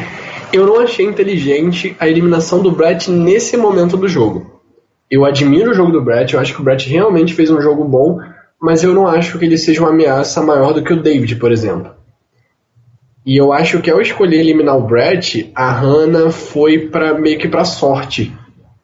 Eu 0.51 0.66
não 0.66 0.81
achei 0.81 1.05
inteligente 1.05 1.94
a 2.01 2.09
eliminação 2.09 2.62
do 2.62 2.70
Brett 2.70 3.11
nesse 3.11 3.57
momento 3.57 3.98
do 3.98 4.09
jogo. 4.09 4.62
Eu 5.11 5.27
admiro 5.27 5.72
o 5.72 5.75
jogo 5.75 5.92
do 5.92 6.03
Brett, 6.03 6.33
eu 6.33 6.40
acho 6.40 6.55
que 6.55 6.61
o 6.62 6.64
Brett 6.64 6.88
realmente 6.88 7.35
fez 7.35 7.51
um 7.51 7.61
jogo 7.61 7.85
bom, 7.85 8.18
mas 8.59 8.83
eu 8.83 8.94
não 8.94 9.07
acho 9.07 9.38
que 9.38 9.44
ele 9.44 9.59
seja 9.59 9.83
uma 9.83 9.90
ameaça 9.90 10.40
maior 10.40 10.72
do 10.72 10.83
que 10.83 10.94
o 10.94 11.03
David, 11.03 11.37
por 11.37 11.53
exemplo. 11.53 11.92
E 13.27 13.37
eu 13.37 13.53
acho 13.53 13.81
que 13.83 13.90
ao 13.90 14.01
escolher 14.01 14.40
eliminar 14.40 14.77
o 14.77 14.87
Brett, 14.87 15.53
a 15.55 15.70
Hannah 15.70 16.31
foi 16.31 16.88
para 16.88 17.12
meio 17.12 17.38
que 17.38 17.46
para 17.46 17.64
sorte 17.64 18.35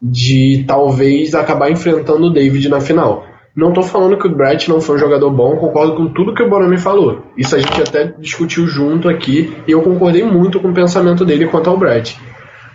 de 0.01 0.65
talvez 0.67 1.35
acabar 1.35 1.71
enfrentando 1.71 2.27
o 2.27 2.31
David 2.31 2.69
na 2.69 2.81
final. 2.81 3.28
Não 3.59 3.73
tô 3.73 3.83
falando 3.83 4.17
que 4.17 4.29
o 4.29 4.31
Brett 4.31 4.69
não 4.69 4.81
foi 4.81 4.95
um 4.95 5.01
jogador 5.01 5.33
bom, 5.33 5.57
concordo 5.57 5.97
com 5.97 6.07
tudo 6.07 6.33
que 6.33 6.41
o 6.41 6.49
Bonami 6.49 6.79
falou. 6.79 7.25
Isso 7.37 7.57
a 7.57 7.59
gente 7.59 7.83
até 7.83 8.05
discutiu 8.17 8.69
junto 8.69 9.09
aqui 9.09 9.53
e 9.67 9.73
eu 9.73 9.83
concordei 9.83 10.23
muito 10.23 10.61
com 10.61 10.69
o 10.69 10.73
pensamento 10.73 11.25
dele 11.25 11.49
quanto 11.49 11.69
ao 11.69 11.77
Brett. 11.77 12.17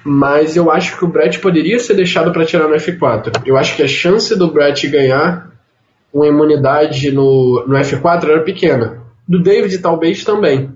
Mas 0.04 0.58
eu 0.58 0.70
acho 0.70 0.98
que 0.98 1.06
o 1.06 1.08
Brett 1.08 1.40
poderia 1.40 1.80
ser 1.80 1.94
deixado 1.94 2.34
para 2.34 2.44
tirar 2.44 2.68
no 2.68 2.76
F4. 2.76 3.44
Eu 3.46 3.56
acho 3.56 3.78
que 3.78 3.82
a 3.82 3.88
chance 3.88 4.38
do 4.38 4.52
Brett 4.52 4.86
ganhar 4.90 5.54
uma 6.14 6.28
imunidade 6.28 7.14
no, 7.14 7.64
no 7.66 7.76
F4 7.78 8.26
era 8.26 8.42
pequena. 8.42 9.04
Do 9.26 9.42
David 9.42 9.78
talvez 9.78 10.26
também. 10.26 10.70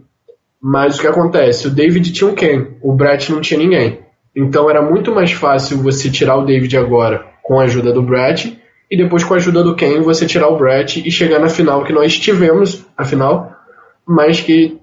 Mas 0.61 0.97
o 0.97 1.01
que 1.01 1.07
acontece? 1.07 1.67
O 1.67 1.69
David 1.69 2.13
tinha 2.13 2.29
um 2.29 2.33
Ken, 2.33 2.65
o 2.81 2.93
Brett 2.93 3.29
não 3.29 3.41
tinha 3.41 3.59
ninguém. 3.59 3.99
Então 4.33 4.69
era 4.69 4.81
muito 4.81 5.13
mais 5.13 5.33
fácil 5.33 5.79
você 5.79 6.09
tirar 6.09 6.37
o 6.37 6.45
David 6.45 6.77
agora 6.77 7.25
com 7.43 7.59
a 7.59 7.65
ajuda 7.65 7.91
do 7.91 8.01
Brett 8.01 8.57
e 8.89 8.97
depois 8.97 9.23
com 9.23 9.33
a 9.33 9.37
ajuda 9.37 9.63
do 9.63 9.75
Ken 9.75 10.01
você 10.01 10.25
tirar 10.25 10.47
o 10.47 10.57
Brett 10.57 11.05
e 11.05 11.11
chegar 11.11 11.39
na 11.39 11.49
final 11.49 11.83
que 11.83 11.93
nós 11.93 12.17
tivemos, 12.17 12.85
a 12.95 13.03
final, 13.03 13.55
mas 14.05 14.39
que 14.39 14.79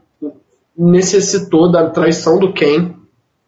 necessitou 0.77 1.71
da 1.71 1.91
traição 1.91 2.39
do 2.39 2.53
Ken 2.53 2.95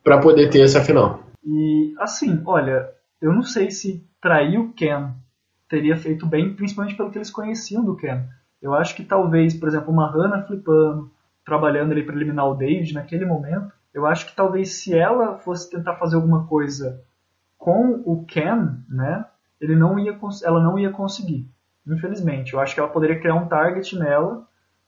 para 0.03 0.19
poder 0.19 0.49
ter 0.49 0.63
essa 0.63 0.83
final. 0.83 1.21
E 1.45 1.95
assim, 1.99 2.41
olha, 2.47 2.89
eu 3.21 3.33
não 3.33 3.43
sei 3.43 3.71
se 3.71 4.05
trair 4.21 4.59
o 4.59 4.73
Ken 4.73 5.13
teria 5.69 5.97
feito 5.97 6.27
bem, 6.27 6.55
principalmente 6.55 6.97
pelo 6.97 7.11
que 7.11 7.19
eles 7.19 7.31
conheciam 7.31 7.85
do 7.85 7.97
Ken. 7.97 8.25
Eu 8.63 8.75
acho 8.75 8.95
que 8.95 9.05
talvez, 9.05 9.55
por 9.55 9.69
exemplo, 9.69 9.93
uma 9.93 10.11
Hannah 10.11 10.47
flipando, 10.47 11.11
trabalhando 11.45 11.93
ali 11.93 12.03
para 12.03 12.15
eliminar 12.15 12.49
o 12.49 12.55
David 12.55 12.95
naquele 12.95 13.27
momento, 13.27 13.73
eu 13.93 14.07
acho 14.07 14.27
que 14.27 14.37
talvez 14.37 14.75
se 14.75 14.97
ela 14.97 15.39
fosse 15.39 15.71
tentar 15.71 15.97
fazer 15.97 16.17
alguma 16.17 16.47
coisa 16.47 17.03
com 17.59 18.03
o 18.05 18.25
Ken, 18.25 18.79
né, 18.89 19.25
ele 19.61 19.75
não 19.75 19.99
ia, 19.99 20.19
ela 20.45 20.63
não 20.63 20.79
ia 20.79 20.91
conseguir. 20.91 21.47
Infelizmente, 21.87 22.55
eu 22.55 22.61
acho 22.61 22.75
que 22.75 22.81
ela 22.81 22.89
poderia 22.89 23.19
criar 23.19 23.35
um 23.35 23.47
target 23.47 23.97
nela 23.97 24.45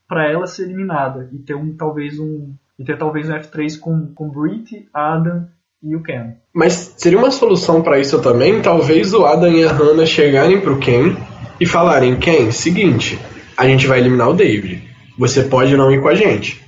para 0.09 0.31
ela 0.31 0.47
ser 0.47 0.65
eliminada 0.65 1.29
e 1.33 1.39
ter 1.39 1.55
um 1.55 1.77
talvez 1.77 2.19
um 2.19 2.55
e 2.79 2.85
ter 2.85 2.97
talvez 2.97 3.29
um 3.29 3.35
F3 3.35 3.79
com 3.79 4.13
com 4.15 4.29
Brit, 4.29 4.89
Adam 4.93 5.47
e 5.83 5.95
o 5.95 6.03
Ken. 6.03 6.35
Mas 6.53 6.95
seria 6.97 7.19
uma 7.19 7.31
solução 7.31 7.83
para 7.83 8.01
isso 8.01 8.21
também, 8.21 8.61
talvez 8.61 9.15
o 9.15 9.25
Adam 9.25 9.53
e 9.53 9.65
a 9.65 9.73
Hannah 9.73 10.07
chegarem 10.07 10.61
pro 10.61 10.79
Ken 10.79 11.17
e 11.61 11.67
falarem: 11.67 12.17
"Ken, 12.17 12.51
seguinte, 12.51 13.19
a 13.57 13.67
gente 13.67 13.87
vai 13.87 13.99
eliminar 13.99 14.31
o 14.31 14.35
David. 14.35 14.89
Você 15.19 15.43
pode 15.43 15.77
não 15.77 15.91
ir 15.91 16.01
com 16.01 16.09
a 16.09 16.15
gente, 16.15 16.65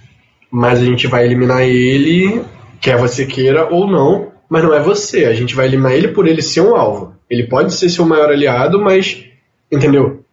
mas 0.50 0.80
a 0.80 0.84
gente 0.84 1.06
vai 1.06 1.24
eliminar 1.24 1.62
ele, 1.62 2.44
quer 2.80 2.98
você 2.98 3.24
queira 3.24 3.68
ou 3.72 3.86
não, 3.86 4.32
mas 4.48 4.64
não 4.64 4.74
é 4.74 4.80
você. 4.80 5.24
A 5.24 5.32
gente 5.32 5.54
vai 5.54 5.66
eliminar 5.66 5.92
ele 5.92 6.08
por 6.08 6.26
ele 6.26 6.42
ser 6.42 6.60
um 6.60 6.74
alvo. 6.74 7.14
Ele 7.30 7.46
pode 7.46 7.72
ser 7.72 7.88
seu 7.88 8.04
maior 8.04 8.28
aliado, 8.28 8.80
mas 8.80 9.24
entendeu? 9.70 10.24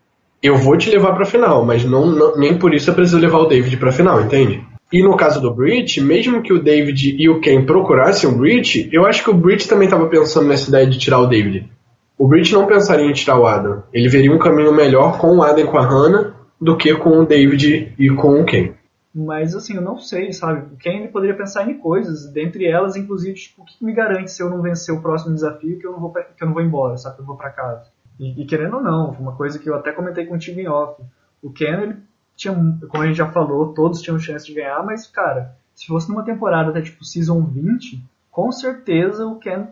Eu 0.41 0.57
vou 0.57 0.77
te 0.77 0.89
levar 0.89 1.13
para 1.13 1.25
final, 1.25 1.63
mas 1.63 1.86
não, 1.86 2.07
não, 2.07 2.36
nem 2.38 2.57
por 2.57 2.73
isso 2.73 2.89
eu 2.89 2.95
preciso 2.95 3.19
levar 3.19 3.39
o 3.39 3.45
David 3.45 3.77
para 3.77 3.91
final, 3.91 4.21
entende? 4.21 4.63
E 4.91 5.03
no 5.03 5.17
caso 5.17 5.41
do 5.41 5.53
Breach, 5.53 5.99
mesmo 5.99 6.41
que 6.41 6.53
o 6.53 6.63
David 6.63 7.15
e 7.19 7.29
o 7.29 7.41
Ken 7.41 7.65
procurassem 7.65 8.29
o 8.29 8.38
Breach, 8.38 8.89
eu 8.91 9.05
acho 9.05 9.23
que 9.23 9.29
o 9.29 9.33
Breach 9.33 9.67
também 9.67 9.86
estava 9.86 10.07
pensando 10.07 10.47
nessa 10.47 10.69
ideia 10.69 10.88
de 10.88 10.97
tirar 10.97 11.19
o 11.19 11.27
David. 11.27 11.69
O 12.17 12.27
Breach 12.27 12.53
não 12.53 12.65
pensaria 12.65 13.05
em 13.05 13.13
tirar 13.13 13.38
o 13.38 13.45
Adam. 13.45 13.83
Ele 13.93 14.07
veria 14.07 14.33
um 14.33 14.39
caminho 14.39 14.73
melhor 14.73 15.17
com 15.19 15.38
o 15.38 15.43
Adam 15.43 15.65
e 15.65 15.67
com 15.67 15.77
a 15.77 15.86
Hannah 15.86 16.33
do 16.60 16.77
que 16.77 16.95
com 16.95 17.19
o 17.19 17.25
David 17.25 17.93
e 17.99 18.10
com 18.10 18.41
o 18.41 18.45
Ken. 18.45 18.71
Mas 19.19 19.56
assim, 19.56 19.75
eu 19.75 19.82
não 19.82 19.97
sei, 19.97 20.32
sabe? 20.32 20.75
O 20.75 20.77
Ken 20.77 21.08
poderia 21.08 21.36
pensar 21.36 21.67
em 21.67 21.80
coisas, 21.80 22.32
dentre 22.32 22.67
elas, 22.67 22.95
inclusive, 22.95 23.34
tipo, 23.34 23.63
o 23.63 23.65
que 23.65 23.84
me 23.84 23.91
garante 23.91 24.32
se 24.32 24.43
eu 24.43 24.49
não 24.49 24.62
vencer 24.62 24.93
o 24.93 25.01
próximo 25.01 25.34
desafio 25.34 25.80
que 25.80 25.88
eu 25.88 25.91
não 25.91 25.99
vou, 25.99 26.12
que 26.12 26.43
eu 26.43 26.45
não 26.45 26.53
vou 26.53 26.62
embora, 26.62 26.95
sabe? 26.97 27.15
Que 27.15 27.21
eu 27.23 27.25
vou 27.25 27.36
para 27.36 27.49
casa. 27.49 27.89
E, 28.19 28.39
e, 28.39 28.45
querendo 28.45 28.77
ou 28.77 28.84
não, 28.84 29.10
uma 29.13 29.36
coisa 29.36 29.58
que 29.58 29.67
eu 29.67 29.75
até 29.75 29.91
comentei 29.91 30.27
contigo 30.27 30.60
em 30.60 30.67
off. 30.67 31.01
O 31.41 31.51
Ken, 31.51 31.82
ele 31.82 31.97
tinha, 32.36 32.53
como 32.89 33.03
a 33.03 33.08
gente 33.08 33.17
já 33.17 33.27
falou, 33.32 33.73
todos 33.73 34.03
tinham 34.03 34.19
chance 34.19 34.45
de 34.45 34.53
ganhar, 34.53 34.84
mas, 34.86 35.08
cara, 35.08 35.56
se 35.73 35.88
fosse 35.88 36.10
numa 36.10 36.23
temporada 36.23 36.69
até 36.69 36.82
tipo 36.82 37.03
Season 37.03 37.41
20, 37.41 38.03
com 38.30 38.51
certeza 38.51 39.25
o 39.25 39.39
Ken 39.39 39.67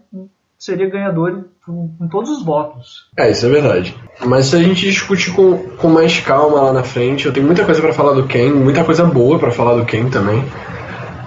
seria 0.66 0.90
ganhador 0.90 1.46
com, 1.64 2.08
todos 2.10 2.30
os 2.32 2.44
votos. 2.44 3.10
É, 3.18 3.30
isso 3.30 3.46
é 3.46 3.50
verdade. 3.50 3.96
Mas 4.26 4.48
se 4.48 4.56
a 4.56 4.60
gente 4.60 4.82
discutir 4.82 5.32
com, 5.32 5.58
com 5.78 5.90
mais 5.90 6.20
calma 6.20 6.62
lá 6.62 6.74
na 6.74 6.84
frente, 6.84 7.26
eu 7.26 7.34
tenho 7.34 7.46
muita 7.46 7.64
coisa 7.64 7.82
para 7.82 7.94
falar 7.94 8.14
do 8.14 8.26
Ken, 8.26 8.50
muita 8.50 8.84
coisa 8.84 9.06
boa 9.06 9.38
para 9.38 9.52
falar 9.52 9.76
do 9.76 9.86
Ken 9.86 10.10
também. 10.10 10.44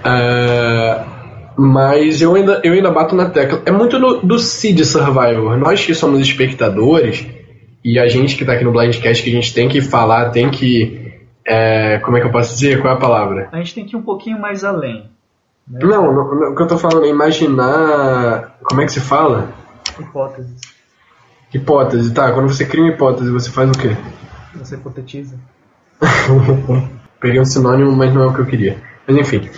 É, 0.03 1.03
mas 1.57 2.21
eu 2.21 2.35
ainda, 2.35 2.61
eu 2.63 2.73
ainda 2.73 2.91
bato 2.91 3.15
na 3.15 3.29
tecla. 3.29 3.61
É 3.65 3.71
muito 3.71 3.97
do, 3.97 4.21
do 4.21 4.39
Seed 4.39 4.79
Survivor. 4.83 5.57
Nós 5.57 5.85
que 5.85 5.95
somos 5.95 6.19
espectadores, 6.19 7.25
e 7.83 7.97
a 7.97 8.07
gente 8.07 8.35
que 8.35 8.43
tá 8.43 8.53
aqui 8.53 8.65
no 8.65 8.71
Blindcast, 8.71 9.23
que 9.23 9.29
a 9.29 9.33
gente 9.33 9.53
tem 9.53 9.69
que 9.69 9.81
falar, 9.81 10.31
tem 10.31 10.49
que. 10.49 10.99
É, 11.45 11.97
como 11.99 12.17
é 12.17 12.21
que 12.21 12.27
eu 12.27 12.31
posso 12.31 12.53
dizer? 12.53 12.81
Qual 12.81 12.93
é 12.93 12.97
a 12.97 12.99
palavra? 12.99 13.49
A 13.51 13.57
gente 13.57 13.73
tem 13.73 13.85
que 13.85 13.95
ir 13.95 13.97
um 13.97 14.03
pouquinho 14.03 14.39
mais 14.39 14.63
além. 14.63 15.09
Né? 15.69 15.79
Não, 15.83 16.11
não, 16.11 16.51
o 16.51 16.55
que 16.55 16.63
eu 16.63 16.67
tô 16.67 16.77
falando 16.77 17.05
é 17.05 17.09
imaginar. 17.09 18.57
Como 18.63 18.81
é 18.81 18.85
que 18.85 18.91
se 18.91 18.99
fala? 18.99 19.53
Hipóteses. 19.99 20.59
Hipótese, 21.53 22.13
tá. 22.13 22.31
Quando 22.31 22.47
você 22.47 22.65
cria 22.65 22.83
uma 22.83 22.93
hipótese, 22.93 23.29
você 23.29 23.51
faz 23.51 23.69
o 23.69 23.73
quê? 23.73 23.95
Você 24.55 24.75
hipotetiza. 24.75 25.35
Peguei 27.19 27.39
um 27.39 27.45
sinônimo, 27.45 27.91
mas 27.91 28.13
não 28.13 28.23
é 28.23 28.27
o 28.27 28.33
que 28.33 28.39
eu 28.39 28.45
queria. 28.45 28.77
Mas 29.07 29.17
enfim. 29.17 29.49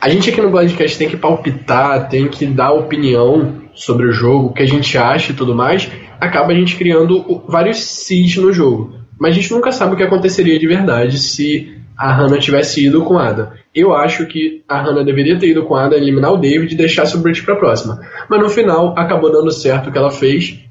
A 0.00 0.08
gente 0.08 0.30
aqui 0.30 0.40
no 0.40 0.50
Blindcast 0.50 0.96
tem 0.96 1.08
que 1.08 1.16
palpitar, 1.16 2.08
tem 2.08 2.26
que 2.26 2.46
dar 2.46 2.72
opinião 2.72 3.60
sobre 3.74 4.06
o 4.06 4.12
jogo, 4.12 4.46
o 4.46 4.52
que 4.52 4.62
a 4.62 4.66
gente 4.66 4.96
acha 4.96 5.32
e 5.32 5.34
tudo 5.34 5.54
mais. 5.54 5.90
Acaba 6.18 6.52
a 6.52 6.54
gente 6.54 6.76
criando 6.76 7.44
vários 7.46 7.82
seeds 7.82 8.42
no 8.42 8.52
jogo. 8.52 8.94
Mas 9.18 9.32
a 9.32 9.40
gente 9.40 9.52
nunca 9.52 9.72
sabe 9.72 9.92
o 9.92 9.96
que 9.96 10.02
aconteceria 10.02 10.58
de 10.58 10.66
verdade 10.66 11.18
se 11.18 11.79
a 12.00 12.14
Hannah 12.14 12.38
tivesse 12.38 12.86
ido 12.86 13.04
com 13.04 13.18
Ada. 13.18 13.52
Eu 13.74 13.92
acho 13.92 14.26
que 14.26 14.64
a 14.66 14.80
Hannah 14.80 15.04
deveria 15.04 15.38
ter 15.38 15.48
ido 15.48 15.66
com 15.66 15.76
Ada, 15.76 15.96
eliminar 15.96 16.32
o 16.32 16.38
David 16.38 16.72
e 16.72 16.76
deixasse 16.76 17.14
o 17.14 17.20
Brit 17.20 17.44
para 17.44 17.52
a 17.52 17.58
próxima. 17.58 18.00
Mas 18.26 18.40
no 18.40 18.48
final 18.48 18.98
acabou 18.98 19.30
dando 19.30 19.50
certo 19.50 19.90
o 19.90 19.92
que 19.92 19.98
ela 19.98 20.10
fez 20.10 20.64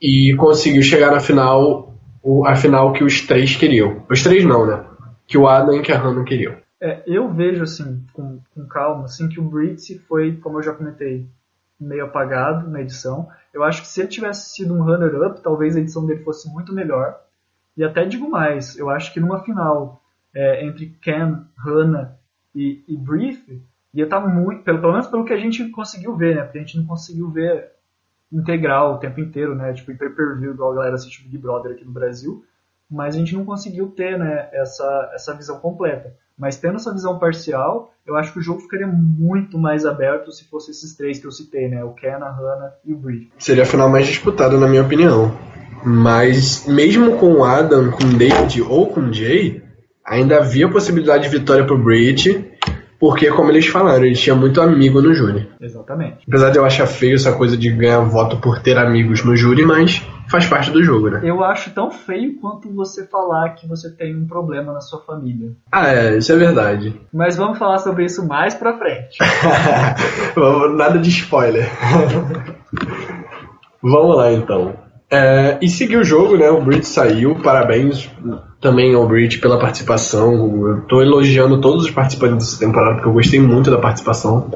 e 0.00 0.32
conseguiu 0.36 0.82
chegar 0.82 1.10
na 1.10 1.18
final, 1.18 1.92
a 2.46 2.54
final 2.54 2.92
que 2.92 3.02
os 3.02 3.20
três 3.22 3.56
queriam. 3.56 4.04
Os 4.08 4.22
três 4.22 4.44
não, 4.44 4.64
né? 4.64 4.84
Que 5.26 5.36
o 5.36 5.48
Adam 5.48 5.76
e 5.76 5.82
que 5.82 5.90
a 5.90 5.98
Hannah 5.98 6.22
queriam. 6.22 6.54
É, 6.80 7.02
eu 7.04 7.32
vejo 7.32 7.64
assim, 7.64 8.04
com, 8.12 8.38
com 8.54 8.66
calma, 8.68 9.06
assim, 9.06 9.28
que 9.28 9.40
o 9.40 9.42
Brit 9.42 9.98
foi, 10.08 10.36
como 10.36 10.58
eu 10.58 10.62
já 10.62 10.72
comentei, 10.72 11.26
meio 11.80 12.04
apagado 12.04 12.70
na 12.70 12.80
edição. 12.80 13.26
Eu 13.52 13.64
acho 13.64 13.82
que 13.82 13.88
se 13.88 14.00
ele 14.00 14.08
tivesse 14.08 14.54
sido 14.54 14.72
um 14.72 14.84
runner-up, 14.84 15.40
talvez 15.42 15.74
a 15.74 15.80
edição 15.80 16.06
dele 16.06 16.22
fosse 16.22 16.48
muito 16.48 16.72
melhor. 16.72 17.16
E 17.76 17.82
até 17.82 18.04
digo 18.04 18.30
mais, 18.30 18.78
eu 18.78 18.88
acho 18.88 19.12
que 19.12 19.18
numa 19.18 19.42
final 19.42 20.00
é, 20.36 20.66
entre 20.66 20.94
Ken, 21.00 21.38
Hannah 21.56 22.14
e, 22.54 22.84
e 22.86 22.94
Brief, 22.94 23.42
ia 23.94 24.04
estar 24.04 24.20
tá 24.20 24.28
muito, 24.28 24.62
pelo, 24.62 24.80
pelo 24.80 24.92
menos 24.92 25.06
pelo 25.06 25.24
que 25.24 25.32
a 25.32 25.38
gente 25.38 25.66
conseguiu 25.70 26.14
ver, 26.14 26.36
né? 26.36 26.42
Porque 26.42 26.58
a 26.58 26.60
gente 26.60 26.76
não 26.76 26.84
conseguiu 26.84 27.30
ver 27.30 27.72
integral 28.30 28.94
o 28.94 28.98
tempo 28.98 29.18
inteiro, 29.18 29.54
né? 29.54 29.72
Tipo, 29.72 29.92
em 29.92 29.96
pay-per-view, 29.96 30.52
igual 30.52 30.72
a 30.72 30.74
galera 30.74 30.94
assiste 30.96 31.22
Big 31.22 31.38
Brother 31.38 31.72
aqui 31.72 31.86
no 31.86 31.90
Brasil. 31.90 32.44
Mas 32.88 33.16
a 33.16 33.18
gente 33.18 33.34
não 33.34 33.46
conseguiu 33.46 33.88
ter, 33.88 34.18
né, 34.18 34.48
essa, 34.52 35.10
essa 35.14 35.34
visão 35.34 35.58
completa. 35.58 36.14
Mas 36.38 36.56
tendo 36.56 36.76
essa 36.76 36.92
visão 36.92 37.18
parcial, 37.18 37.92
eu 38.06 38.14
acho 38.14 38.32
que 38.32 38.38
o 38.38 38.42
jogo 38.42 38.60
ficaria 38.60 38.86
muito 38.86 39.58
mais 39.58 39.86
aberto 39.86 40.30
se 40.30 40.44
fosse 40.44 40.70
esses 40.70 40.94
três 40.94 41.18
que 41.18 41.26
eu 41.26 41.32
citei, 41.32 41.66
né? 41.66 41.82
O 41.82 41.94
Ken, 41.94 42.16
a 42.22 42.30
Hannah 42.30 42.74
e 42.84 42.92
o 42.92 42.96
Bridge. 42.96 43.32
Seria 43.38 43.62
a 43.62 43.66
final 43.66 43.88
mais 43.88 44.06
disputada, 44.06 44.58
na 44.58 44.68
minha 44.68 44.82
opinião. 44.82 45.34
Mas 45.82 46.66
mesmo 46.66 47.16
com 47.16 47.32
o 47.32 47.44
Adam, 47.44 47.90
com 47.90 48.04
o 48.04 48.18
David 48.18 48.60
ou 48.62 48.88
com 48.88 49.00
o 49.00 49.12
Jay, 49.12 49.65
ainda 50.06 50.38
havia 50.38 50.68
possibilidade 50.68 51.24
de 51.24 51.38
vitória 51.38 51.64
pro 51.64 51.78
Bridge 51.78 52.56
porque, 52.98 53.30
como 53.30 53.50
eles 53.50 53.66
falaram, 53.66 54.04
ele 54.04 54.14
tinha 54.14 54.34
muito 54.34 54.60
amigo 54.60 55.02
no 55.02 55.12
júri. 55.12 55.48
Exatamente. 55.60 56.24
Apesar 56.26 56.50
de 56.50 56.58
eu 56.58 56.64
achar 56.64 56.86
feio 56.86 57.14
essa 57.14 57.32
coisa 57.32 57.56
de 57.56 57.70
ganhar 57.70 58.00
voto 58.00 58.38
por 58.38 58.58
ter 58.60 58.78
amigos 58.78 59.22
no 59.22 59.36
júri, 59.36 59.66
mas 59.66 60.02
faz 60.30 60.46
parte 60.46 60.70
do 60.70 60.82
jogo, 60.82 61.10
né? 61.10 61.20
Eu 61.22 61.44
acho 61.44 61.70
tão 61.72 61.90
feio 61.90 62.38
quanto 62.40 62.72
você 62.74 63.06
falar 63.06 63.50
que 63.50 63.68
você 63.68 63.90
tem 63.90 64.16
um 64.16 64.26
problema 64.26 64.72
na 64.72 64.80
sua 64.80 65.00
família. 65.00 65.52
Ah, 65.70 65.88
é, 65.88 66.16
isso 66.16 66.32
é 66.32 66.36
verdade. 66.36 66.98
Mas 67.12 67.36
vamos 67.36 67.58
falar 67.58 67.78
sobre 67.78 68.04
isso 68.04 68.26
mais 68.26 68.54
pra 68.54 68.78
frente. 68.78 69.18
Nada 70.74 70.98
de 70.98 71.10
spoiler. 71.10 71.68
vamos 73.82 74.16
lá 74.16 74.32
então. 74.32 74.85
É, 75.10 75.58
e 75.62 75.68
seguiu 75.68 76.00
o 76.00 76.04
jogo, 76.04 76.36
né? 76.36 76.50
O 76.50 76.60
Bridge 76.60 76.86
saiu, 76.86 77.36
parabéns 77.36 78.10
também 78.60 78.94
ao 78.94 79.06
Bridge 79.06 79.38
pela 79.38 79.58
participação. 79.58 80.66
Eu 80.66 80.80
tô 80.82 81.00
elogiando 81.00 81.60
todos 81.60 81.84
os 81.84 81.90
participantes 81.90 82.46
dessa 82.46 82.58
temporada, 82.58 82.94
porque 82.94 83.08
eu 83.08 83.12
gostei 83.12 83.40
muito 83.40 83.70
da 83.70 83.78
participação. 83.78 84.50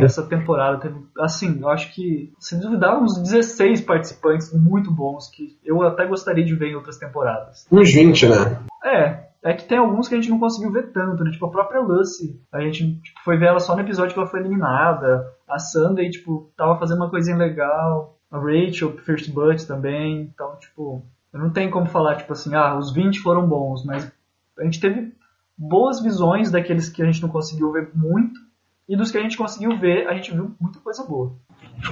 Dessa 0.00 0.22
temporada 0.22 0.78
teve, 0.78 0.94
assim, 1.18 1.58
eu 1.60 1.68
acho 1.68 1.92
que, 1.94 2.32
se 2.38 2.60
duvidar, 2.60 3.00
uns 3.00 3.18
16 3.18 3.80
participantes 3.80 4.52
muito 4.52 4.92
bons 4.92 5.28
que 5.28 5.56
eu 5.64 5.82
até 5.82 6.06
gostaria 6.06 6.44
de 6.44 6.54
ver 6.54 6.68
em 6.68 6.76
outras 6.76 6.98
temporadas. 6.98 7.66
Uns 7.70 7.92
20, 7.92 8.28
né? 8.28 8.58
É, 8.84 9.20
é 9.42 9.54
que 9.54 9.64
tem 9.64 9.78
alguns 9.78 10.08
que 10.08 10.14
a 10.14 10.18
gente 10.20 10.30
não 10.30 10.38
conseguiu 10.38 10.70
ver 10.70 10.92
tanto, 10.92 11.24
né? 11.24 11.30
Tipo, 11.32 11.46
a 11.46 11.50
própria 11.50 11.80
Lucy. 11.80 12.40
A 12.52 12.60
gente 12.60 13.00
tipo, 13.00 13.20
foi 13.24 13.36
ver 13.36 13.46
ela 13.46 13.58
só 13.58 13.74
no 13.74 13.80
episódio 13.80 14.14
que 14.14 14.20
ela 14.20 14.28
foi 14.28 14.40
eliminada. 14.40 15.26
A 15.48 15.58
Sunday, 15.58 16.10
tipo, 16.10 16.50
tava 16.56 16.78
fazendo 16.78 16.98
uma 16.98 17.10
coisinha 17.10 17.36
legal 17.36 18.16
a 18.32 18.38
Rachel, 18.38 18.96
First 18.98 19.30
Blood 19.30 19.66
também. 19.66 20.22
Então, 20.22 20.56
tipo, 20.56 21.04
eu 21.32 21.38
não 21.38 21.50
tenho 21.50 21.70
como 21.70 21.86
falar, 21.86 22.16
tipo 22.16 22.32
assim, 22.32 22.54
ah, 22.54 22.76
os 22.76 22.92
20 22.92 23.20
foram 23.20 23.46
bons, 23.46 23.84
mas 23.84 24.10
a 24.58 24.64
gente 24.64 24.80
teve 24.80 25.12
boas 25.56 26.02
visões 26.02 26.50
daqueles 26.50 26.88
que 26.88 27.02
a 27.02 27.06
gente 27.06 27.20
não 27.20 27.28
conseguiu 27.28 27.70
ver 27.70 27.90
muito, 27.94 28.40
e 28.88 28.96
dos 28.96 29.10
que 29.10 29.18
a 29.18 29.22
gente 29.22 29.36
conseguiu 29.36 29.78
ver, 29.78 30.08
a 30.08 30.14
gente 30.14 30.32
viu 30.32 30.54
muita 30.58 30.80
coisa 30.80 31.04
boa. 31.04 31.32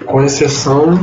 Com 0.07 0.23
exceção 0.23 0.95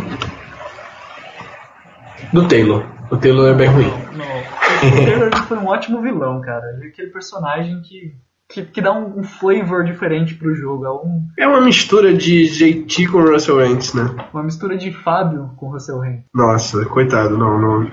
do 2.33 2.47
Taylor. 2.47 2.85
O 3.09 3.17
Taylor 3.17 3.47
é 3.49 3.53
bem 3.53 3.69
ruim. 3.69 3.89
Não. 4.15 4.99
O 4.99 5.05
Taylor 5.05 5.43
foi 5.45 5.57
um 5.57 5.67
ótimo 5.67 6.01
vilão, 6.01 6.41
cara. 6.41 6.73
Ele 6.73 6.85
é 6.85 6.87
aquele 6.89 7.09
personagem 7.09 7.81
que 7.81 8.15
que, 8.49 8.63
que 8.63 8.81
dá 8.81 8.93
um, 8.93 9.19
um, 9.19 9.23
flavor 9.23 9.83
diferente 9.83 10.35
pro 10.35 10.55
jogo. 10.55 10.85
É, 10.85 10.91
um, 10.91 11.27
é 11.37 11.47
uma 11.47 11.61
mistura 11.61 12.13
de 12.13 12.47
JT 12.47 13.07
com 13.07 13.21
Russell 13.21 13.59
Hantz, 13.59 13.93
né? 13.93 14.15
Uma 14.33 14.43
mistura 14.43 14.77
de 14.77 14.91
Fábio 14.91 15.51
com 15.57 15.69
Russell 15.69 16.01
Hantz. 16.01 16.23
Nossa, 16.33 16.85
coitado, 16.85 17.37
não, 17.37 17.59
não. 17.59 17.91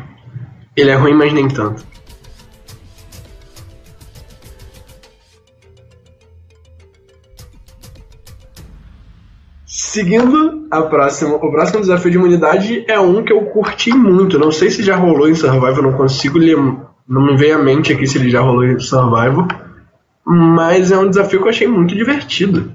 Ele 0.76 0.90
é 0.90 0.94
ruim, 0.94 1.14
mas 1.14 1.32
nem 1.32 1.48
tanto. 1.48 1.84
Seguindo 9.66 10.66
a 10.70 10.82
próxima, 10.82 11.36
o 11.36 11.50
próximo 11.52 11.80
desafio 11.80 12.10
de 12.10 12.16
imunidade 12.16 12.84
é 12.88 12.98
um 12.98 13.24
que 13.24 13.32
eu 13.32 13.44
curti 13.46 13.92
muito. 13.92 14.38
Não 14.38 14.50
sei 14.50 14.70
se 14.70 14.82
já 14.82 14.96
rolou 14.96 15.28
em 15.28 15.34
Survival, 15.34 15.82
não 15.82 15.92
consigo 15.92 16.38
lembrar. 16.38 16.94
Não 17.06 17.24
me 17.24 17.36
vem 17.36 17.52
à 17.52 17.58
mente 17.58 17.92
aqui 17.92 18.06
se 18.06 18.18
ele 18.18 18.30
já 18.30 18.40
rolou 18.40 18.64
em 18.64 18.78
Survival 18.78 19.46
mas 20.24 20.90
é 20.90 20.98
um 20.98 21.08
desafio 21.08 21.40
que 21.40 21.46
eu 21.46 21.50
achei 21.50 21.68
muito 21.68 21.94
divertido. 21.94 22.72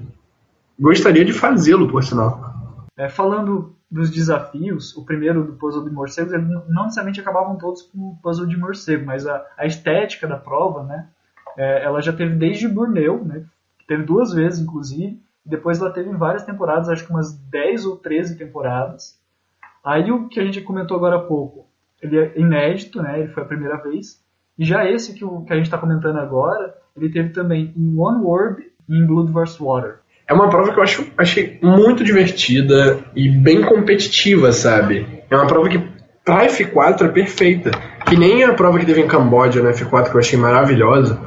Gostaria 0.78 1.24
de 1.24 1.32
fazê-lo, 1.32 1.88
por 1.88 2.02
sinal. 2.02 2.54
É, 2.96 3.08
falando 3.08 3.74
dos 3.90 4.10
desafios, 4.10 4.96
o 4.96 5.04
primeiro 5.04 5.42
do 5.44 5.54
puzzle 5.54 5.84
de 5.84 5.90
morcegos, 5.90 6.32
eles 6.32 6.48
não 6.68 6.84
necessariamente 6.84 7.20
acabavam 7.20 7.56
todos 7.56 7.82
com 7.82 8.10
o 8.10 8.16
puzzle 8.22 8.46
de 8.46 8.56
morcego, 8.56 9.04
mas 9.04 9.26
a, 9.26 9.44
a 9.58 9.66
estética 9.66 10.28
da 10.28 10.36
prova, 10.36 10.84
né, 10.84 11.08
é, 11.56 11.84
ela 11.84 12.00
já 12.00 12.12
teve 12.12 12.36
desde 12.36 12.68
Burneu, 12.68 13.24
né, 13.24 13.44
teve 13.88 14.04
duas 14.04 14.32
vezes, 14.32 14.60
inclusive, 14.60 15.20
depois 15.44 15.80
ela 15.80 15.90
teve 15.90 16.10
várias 16.10 16.44
temporadas, 16.44 16.88
acho 16.88 17.04
que 17.04 17.10
umas 17.10 17.36
10 17.36 17.86
ou 17.86 17.96
13 17.96 18.38
temporadas. 18.38 19.18
Aí 19.84 20.12
o 20.12 20.28
que 20.28 20.38
a 20.38 20.44
gente 20.44 20.60
comentou 20.60 20.96
agora 20.96 21.16
há 21.16 21.22
pouco, 21.22 21.66
ele 22.00 22.16
é 22.16 22.38
inédito, 22.38 23.02
né, 23.02 23.18
ele 23.18 23.32
foi 23.32 23.42
a 23.42 23.46
primeira 23.46 23.76
vez, 23.76 24.22
e 24.56 24.64
já 24.64 24.88
esse 24.88 25.14
que, 25.14 25.24
o, 25.24 25.42
que 25.42 25.52
a 25.52 25.56
gente 25.56 25.66
está 25.66 25.78
comentando 25.78 26.18
agora, 26.18 26.76
ele 26.96 27.10
teve 27.10 27.30
também 27.30 27.72
em 27.76 27.98
One 27.98 28.24
Word 28.24 28.62
e 28.88 28.96
em 28.96 29.06
Blood 29.06 29.32
vs. 29.32 29.58
Water. 29.58 29.98
É 30.28 30.32
uma 30.32 30.48
prova 30.48 30.72
que 30.72 30.78
eu 30.78 30.82
acho, 30.82 31.06
achei 31.18 31.58
muito 31.60 32.04
divertida 32.04 32.98
e 33.16 33.28
bem 33.28 33.62
competitiva, 33.62 34.52
sabe? 34.52 35.24
É 35.28 35.36
uma 35.36 35.46
prova 35.46 35.68
que 35.68 35.78
pra 36.24 36.46
F4 36.46 37.02
é 37.02 37.08
perfeita. 37.08 37.70
Que 38.06 38.16
nem 38.16 38.44
a 38.44 38.54
prova 38.54 38.78
que 38.78 38.86
teve 38.86 39.00
em 39.00 39.08
Camboja 39.08 39.62
na 39.62 39.70
F4 39.70 40.10
que 40.10 40.16
eu 40.16 40.20
achei 40.20 40.38
maravilhosa. 40.38 41.20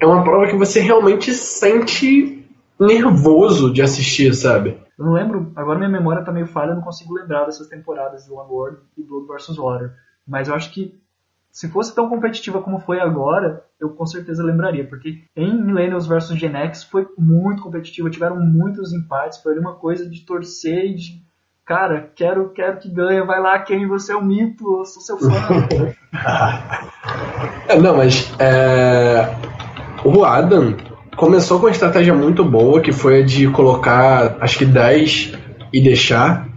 É 0.00 0.06
uma 0.06 0.24
prova 0.24 0.46
que 0.46 0.56
você 0.56 0.80
realmente 0.80 1.32
sente 1.32 2.46
nervoso 2.80 3.72
de 3.72 3.82
assistir, 3.82 4.34
sabe? 4.34 4.78
Eu 4.98 5.04
não 5.04 5.12
lembro, 5.12 5.52
agora 5.54 5.78
minha 5.78 5.90
memória 5.90 6.24
tá 6.24 6.32
meio 6.32 6.46
falha, 6.46 6.70
eu 6.70 6.76
não 6.76 6.82
consigo 6.82 7.14
lembrar 7.14 7.44
dessas 7.44 7.68
temporadas 7.68 8.24
de 8.24 8.32
One 8.32 8.50
World 8.50 8.78
e 8.96 9.02
Blood 9.02 9.26
vs. 9.26 9.56
Water. 9.58 9.92
Mas 10.26 10.48
eu 10.48 10.54
acho 10.54 10.72
que 10.72 10.98
se 11.56 11.68
fosse 11.68 11.94
tão 11.94 12.06
competitiva 12.10 12.60
como 12.60 12.78
foi 12.78 13.00
agora, 13.00 13.64
eu 13.80 13.88
com 13.88 14.04
certeza 14.04 14.44
lembraria, 14.44 14.86
porque 14.86 15.22
em 15.34 15.58
Millennials 15.58 16.06
vs 16.06 16.36
Gen 16.38 16.54
X 16.54 16.84
foi 16.84 17.06
muito 17.16 17.62
competitiva, 17.62 18.10
tiveram 18.10 18.36
muitos 18.38 18.92
empates, 18.92 19.38
foi 19.38 19.58
uma 19.58 19.72
coisa 19.72 20.06
de 20.06 20.20
torcer 20.26 20.84
e 20.84 20.94
de 20.94 21.22
cara, 21.64 22.10
quero, 22.14 22.50
quero 22.50 22.78
que 22.78 22.90
ganhe, 22.90 23.24
vai 23.24 23.40
lá, 23.40 23.58
quem 23.58 23.88
você 23.88 24.12
é 24.12 24.16
um 24.16 24.22
mito, 24.22 24.80
eu 24.80 24.84
sou 24.84 25.00
seu 25.00 25.16
fã. 25.18 25.30
É, 27.68 27.78
não, 27.80 27.96
mas 27.96 28.32
é... 28.38 29.34
o 30.04 30.24
Adam 30.24 30.76
começou 31.16 31.58
com 31.58 31.66
uma 31.66 31.72
estratégia 31.72 32.14
muito 32.14 32.44
boa, 32.44 32.80
que 32.80 32.92
foi 32.92 33.22
a 33.22 33.24
de 33.24 33.48
colocar 33.50 34.36
acho 34.40 34.58
que 34.58 34.64
10 34.64 35.32
e 35.72 35.80
deixar 35.80 36.48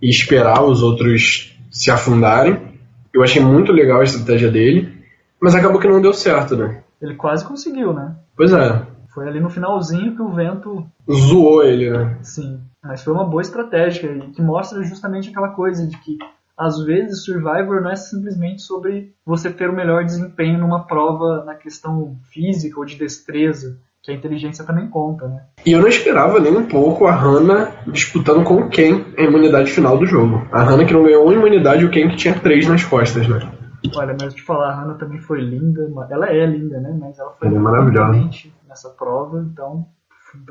e 0.00 0.08
esperar 0.08 0.62
os 0.62 0.82
outros 0.82 1.54
se 1.70 1.90
afundarem. 1.90 2.73
Eu 3.14 3.22
achei 3.22 3.40
muito 3.40 3.70
legal 3.70 4.00
a 4.00 4.04
estratégia 4.04 4.50
dele, 4.50 4.92
mas 5.40 5.54
acabou 5.54 5.80
que 5.80 5.86
não 5.86 6.02
deu 6.02 6.12
certo, 6.12 6.56
né? 6.56 6.82
Ele 7.00 7.14
quase 7.14 7.46
conseguiu, 7.46 7.92
né? 7.92 8.16
Pois 8.36 8.52
é. 8.52 8.82
Foi 9.14 9.28
ali 9.28 9.38
no 9.38 9.48
finalzinho 9.48 10.16
que 10.16 10.22
o 10.22 10.32
vento. 10.32 10.84
Zoou 11.08 11.62
ele, 11.62 11.90
né? 11.90 12.18
Sim. 12.22 12.60
Mas 12.82 13.04
foi 13.04 13.14
uma 13.14 13.24
boa 13.24 13.40
estratégia 13.40 14.18
que 14.34 14.42
mostra 14.42 14.82
justamente 14.82 15.30
aquela 15.30 15.50
coisa 15.50 15.86
de 15.86 15.96
que 15.98 16.18
às 16.58 16.84
vezes 16.84 17.24
Survivor 17.24 17.80
não 17.80 17.90
é 17.90 17.96
simplesmente 17.96 18.62
sobre 18.62 19.14
você 19.24 19.50
ter 19.50 19.70
o 19.70 19.74
melhor 19.74 20.04
desempenho 20.04 20.58
numa 20.58 20.84
prova 20.84 21.44
na 21.44 21.54
questão 21.54 22.16
física 22.32 22.78
ou 22.78 22.84
de 22.84 22.96
destreza 22.96 23.78
que 24.04 24.12
a 24.12 24.14
inteligência 24.14 24.66
também 24.66 24.86
conta, 24.86 25.26
né? 25.26 25.44
E 25.64 25.72
eu 25.72 25.80
não 25.80 25.88
esperava 25.88 26.38
nem 26.38 26.54
um 26.54 26.68
pouco 26.68 27.06
a 27.06 27.12
Hannah 27.12 27.72
disputando 27.86 28.44
com 28.44 28.56
o 28.56 28.68
Ken 28.68 29.02
a 29.16 29.22
imunidade 29.22 29.70
final 29.70 29.96
do 29.96 30.04
jogo. 30.04 30.46
A 30.52 30.62
Hannah 30.62 30.84
que 30.84 30.92
não 30.92 31.04
ganhou 31.04 31.24
uma 31.24 31.32
imunidade 31.32 31.82
e 31.82 31.86
o 31.86 31.90
Ken 31.90 32.10
que 32.10 32.16
tinha 32.16 32.38
três 32.38 32.68
nas 32.68 32.84
costas, 32.84 33.26
né? 33.26 33.50
Olha, 33.96 34.14
mas 34.20 34.34
te 34.34 34.42
falar, 34.42 34.72
a 34.72 34.74
Hannah 34.74 34.94
também 34.94 35.18
foi 35.18 35.40
linda. 35.40 35.90
Ela 36.10 36.28
é 36.28 36.44
linda, 36.44 36.78
né? 36.80 36.94
Mas 37.00 37.18
ela 37.18 37.30
foi 37.30 37.48
ela 37.48 37.56
é 37.56 37.60
maravilhosa 37.60 38.30
nessa 38.68 38.90
prova, 38.90 39.40
então 39.50 39.86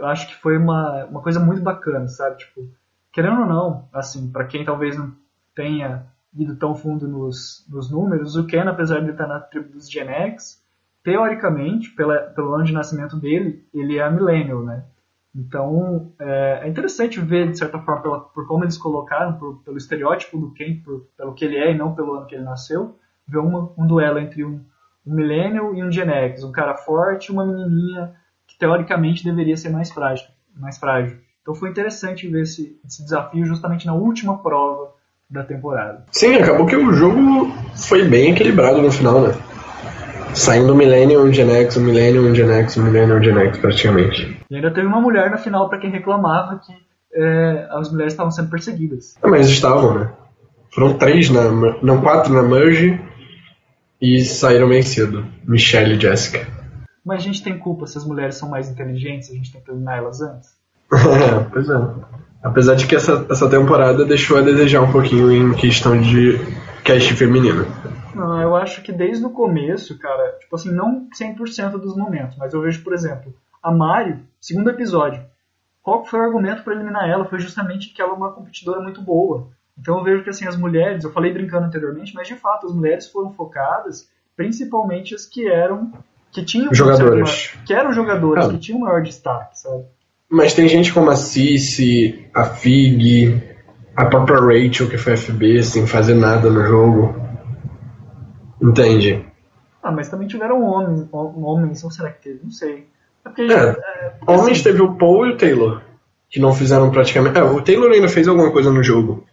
acho 0.03 0.27
que 0.29 0.35
foi 0.41 0.57
uma, 0.57 1.05
uma 1.05 1.21
coisa 1.21 1.39
muito 1.39 1.61
bacana, 1.61 2.07
sabe? 2.07 2.37
Tipo, 2.37 2.67
querendo 3.11 3.41
ou 3.41 3.45
não, 3.45 3.87
assim, 3.93 4.31
para 4.31 4.45
quem 4.45 4.65
talvez 4.65 4.97
não 4.97 5.11
tenha 5.55 6.07
ido 6.35 6.55
tão 6.55 6.73
fundo 6.73 7.07
nos, 7.07 7.63
nos 7.69 7.91
números, 7.91 8.35
o 8.35 8.47
Ken, 8.47 8.67
apesar 8.67 9.01
de 9.01 9.11
estar 9.11 9.27
na 9.27 9.39
tribo 9.39 9.69
dos 9.69 9.91
Gen 9.91 10.07
X, 10.07 10.62
teoricamente, 11.03 11.91
pela, 11.91 12.17
pelo 12.17 12.53
ano 12.53 12.63
de 12.63 12.73
nascimento 12.73 13.17
dele, 13.17 13.65
ele 13.73 13.99
é 13.99 14.09
millennial, 14.09 14.63
né? 14.63 14.85
Então, 15.35 16.13
é, 16.19 16.61
é 16.63 16.69
interessante 16.69 17.19
ver, 17.19 17.51
de 17.51 17.57
certa 17.57 17.79
forma, 17.79 18.01
pela, 18.01 18.19
por 18.19 18.47
como 18.47 18.63
eles 18.63 18.77
colocaram, 18.77 19.33
por, 19.33 19.63
pelo 19.63 19.77
estereótipo 19.77 20.37
do 20.37 20.53
Ken, 20.53 20.79
por, 20.83 21.07
pelo 21.17 21.33
que 21.33 21.43
ele 21.43 21.57
é 21.57 21.71
e 21.71 21.77
não 21.77 21.95
pelo 21.95 22.13
ano 22.13 22.27
que 22.27 22.35
ele 22.35 22.43
nasceu, 22.43 22.97
ver 23.27 23.39
uma, 23.39 23.71
um 23.77 23.87
duelo 23.87 24.19
entre 24.19 24.45
um, 24.45 24.63
um 25.05 25.15
millennial 25.15 25.73
e 25.75 25.83
um 25.83 25.91
Gen 25.91 26.09
X, 26.09 26.43
um 26.43 26.51
cara 26.51 26.75
forte 26.75 27.27
e 27.27 27.31
uma 27.31 27.45
menininha 27.45 28.13
que, 28.47 28.57
teoricamente, 28.57 29.23
deveria 29.23 29.57
ser 29.57 29.69
mais 29.69 29.91
frágil. 29.91 30.27
Mais 30.55 30.77
frágil. 30.77 31.17
Então 31.41 31.55
foi 31.55 31.69
interessante 31.69 32.27
ver 32.27 32.43
esse, 32.43 32.79
esse 32.85 33.03
desafio 33.03 33.45
justamente 33.45 33.85
na 33.85 33.93
última 33.93 34.37
prova 34.41 34.93
da 35.29 35.43
temporada. 35.43 36.05
Sim, 36.11 36.35
acabou 36.35 36.65
que 36.65 36.75
o 36.75 36.93
jogo 36.93 37.51
foi 37.75 38.07
bem 38.07 38.31
equilibrado 38.31 38.81
no 38.81 38.91
final, 38.91 39.21
né? 39.21 39.33
Saindo 40.33 40.73
o 40.73 40.75
Millennium 40.75 41.31
Gen 41.31 41.49
X, 41.51 41.75
o 41.75 41.81
Millennium 41.81 42.33
Gen 42.33 42.51
X, 42.51 42.77
o 42.77 42.81
Millennium 42.81 43.21
Gen 43.21 43.37
X, 43.37 43.57
praticamente. 43.57 44.37
E 44.49 44.55
ainda 44.55 44.71
teve 44.71 44.87
uma 44.87 44.99
mulher 44.99 45.29
na 45.29 45.37
final 45.37 45.69
para 45.69 45.79
quem 45.79 45.91
reclamava 45.91 46.59
que 46.59 46.73
é, 47.15 47.67
as 47.71 47.91
mulheres 47.91 48.13
estavam 48.13 48.31
sendo 48.31 48.49
perseguidas. 48.49 49.15
Ah, 49.21 49.27
mas 49.27 49.47
estavam, 49.47 49.99
né? 49.99 50.09
Foram 50.71 50.97
três 50.97 51.29
na. 51.29 51.51
Não, 51.81 52.01
quatro 52.01 52.33
na 52.33 52.41
Merge 52.41 52.99
e 54.01 54.21
saíram 54.21 54.67
meio 54.67 54.83
cedo. 54.83 55.25
Michelle 55.47 55.95
e 55.95 55.99
Jessica. 55.99 56.47
Mas 57.05 57.21
a 57.21 57.23
gente 57.23 57.43
tem 57.43 57.57
culpa 57.57 57.85
se 57.85 57.97
as 57.97 58.05
mulheres 58.05 58.35
são 58.35 58.49
mais 58.49 58.69
inteligentes, 58.69 59.29
a 59.29 59.33
gente 59.33 59.51
tem 59.51 59.61
que 59.61 59.69
eliminar 59.69 59.97
elas 59.99 60.21
antes? 60.21 60.49
pois 61.51 61.69
é. 61.69 61.89
Apesar 62.41 62.75
de 62.75 62.87
que 62.87 62.95
essa, 62.95 63.25
essa 63.29 63.49
temporada 63.49 64.03
deixou 64.05 64.37
a 64.37 64.41
desejar 64.41 64.81
um 64.81 64.91
pouquinho 64.91 65.31
em 65.31 65.53
questão 65.53 65.99
de 65.99 66.39
cast 66.83 67.13
feminino. 67.13 67.65
Não, 68.15 68.41
eu 68.41 68.55
acho 68.55 68.81
que 68.81 68.91
desde 68.91 69.25
o 69.25 69.29
começo, 69.29 69.97
cara, 69.97 70.37
tipo 70.39 70.55
assim, 70.55 70.71
não 70.71 71.07
100% 71.09 71.71
dos 71.71 71.95
momentos, 71.95 72.37
mas 72.37 72.53
eu 72.53 72.61
vejo, 72.61 72.83
por 72.83 72.93
exemplo, 72.93 73.33
a 73.61 73.71
Mario, 73.71 74.19
segundo 74.39 74.69
episódio, 74.69 75.23
qual 75.81 76.05
foi 76.05 76.19
o 76.19 76.23
argumento 76.23 76.63
para 76.63 76.73
eliminar 76.73 77.09
ela? 77.09 77.25
Foi 77.25 77.39
justamente 77.39 77.93
que 77.93 78.01
ela 78.01 78.11
é 78.11 78.15
uma 78.15 78.31
competidora 78.31 78.81
muito 78.81 79.01
boa. 79.01 79.49
Então 79.77 79.97
eu 79.97 80.03
vejo 80.03 80.23
que 80.23 80.29
assim 80.29 80.47
as 80.47 80.55
mulheres, 80.55 81.03
eu 81.03 81.11
falei 81.11 81.33
brincando 81.33 81.65
anteriormente, 81.65 82.13
mas 82.13 82.27
de 82.27 82.35
fato 82.35 82.67
as 82.67 82.73
mulheres 82.73 83.09
foram 83.09 83.33
focadas, 83.33 84.09
principalmente 84.35 85.15
as 85.15 85.25
que 85.25 85.49
eram 85.49 85.91
que 86.31 86.43
tinham 86.43 86.73
jogadores, 86.73 87.53
que 87.65 87.73
eram 87.73 87.93
jogadores 87.93 88.45
ah. 88.45 88.49
que 88.49 88.57
tinham 88.57 88.79
maior 88.79 89.01
destaque, 89.01 89.59
sabe? 89.59 89.83
Mas 90.29 90.53
tem 90.53 90.67
gente 90.67 90.91
como 90.91 91.11
a 91.11 91.15
Cici, 91.15 92.27
a 92.33 92.43
Fig, 92.43 93.43
a 93.95 94.05
própria 94.05 94.39
Rachel 94.39 94.89
que 94.89 94.97
foi 94.97 95.15
FB 95.15 95.63
sem 95.63 95.85
fazer 95.85 96.15
nada 96.15 96.49
no 96.49 96.63
jogo. 96.65 97.22
Entende? 98.63 99.25
Ah, 99.81 99.91
mas 99.91 100.07
também 100.07 100.25
tiveram 100.25 100.63
homens, 100.63 101.05
homens, 101.11 101.83
ou 101.83 101.91
será 101.91 102.09
que 102.11 102.23
teve? 102.23 102.39
Não 102.41 102.51
sei. 102.51 102.87
É 103.25 103.29
porque, 103.29 103.41
é, 103.41 103.53
é, 103.53 104.13
homens 104.25 104.59
assim, 104.59 104.63
teve 104.63 104.81
o 104.81 104.95
Paul 104.95 105.27
e 105.27 105.33
o 105.33 105.37
Taylor, 105.37 105.81
que 106.29 106.39
não 106.39 106.53
fizeram 106.53 106.89
praticamente. 106.89 107.37
É, 107.37 107.43
o 107.43 107.61
Taylor 107.61 107.91
ainda 107.91 108.07
fez 108.07 108.25
alguma 108.25 108.51
coisa 108.51 108.71
no 108.71 108.81
jogo, 108.81 109.25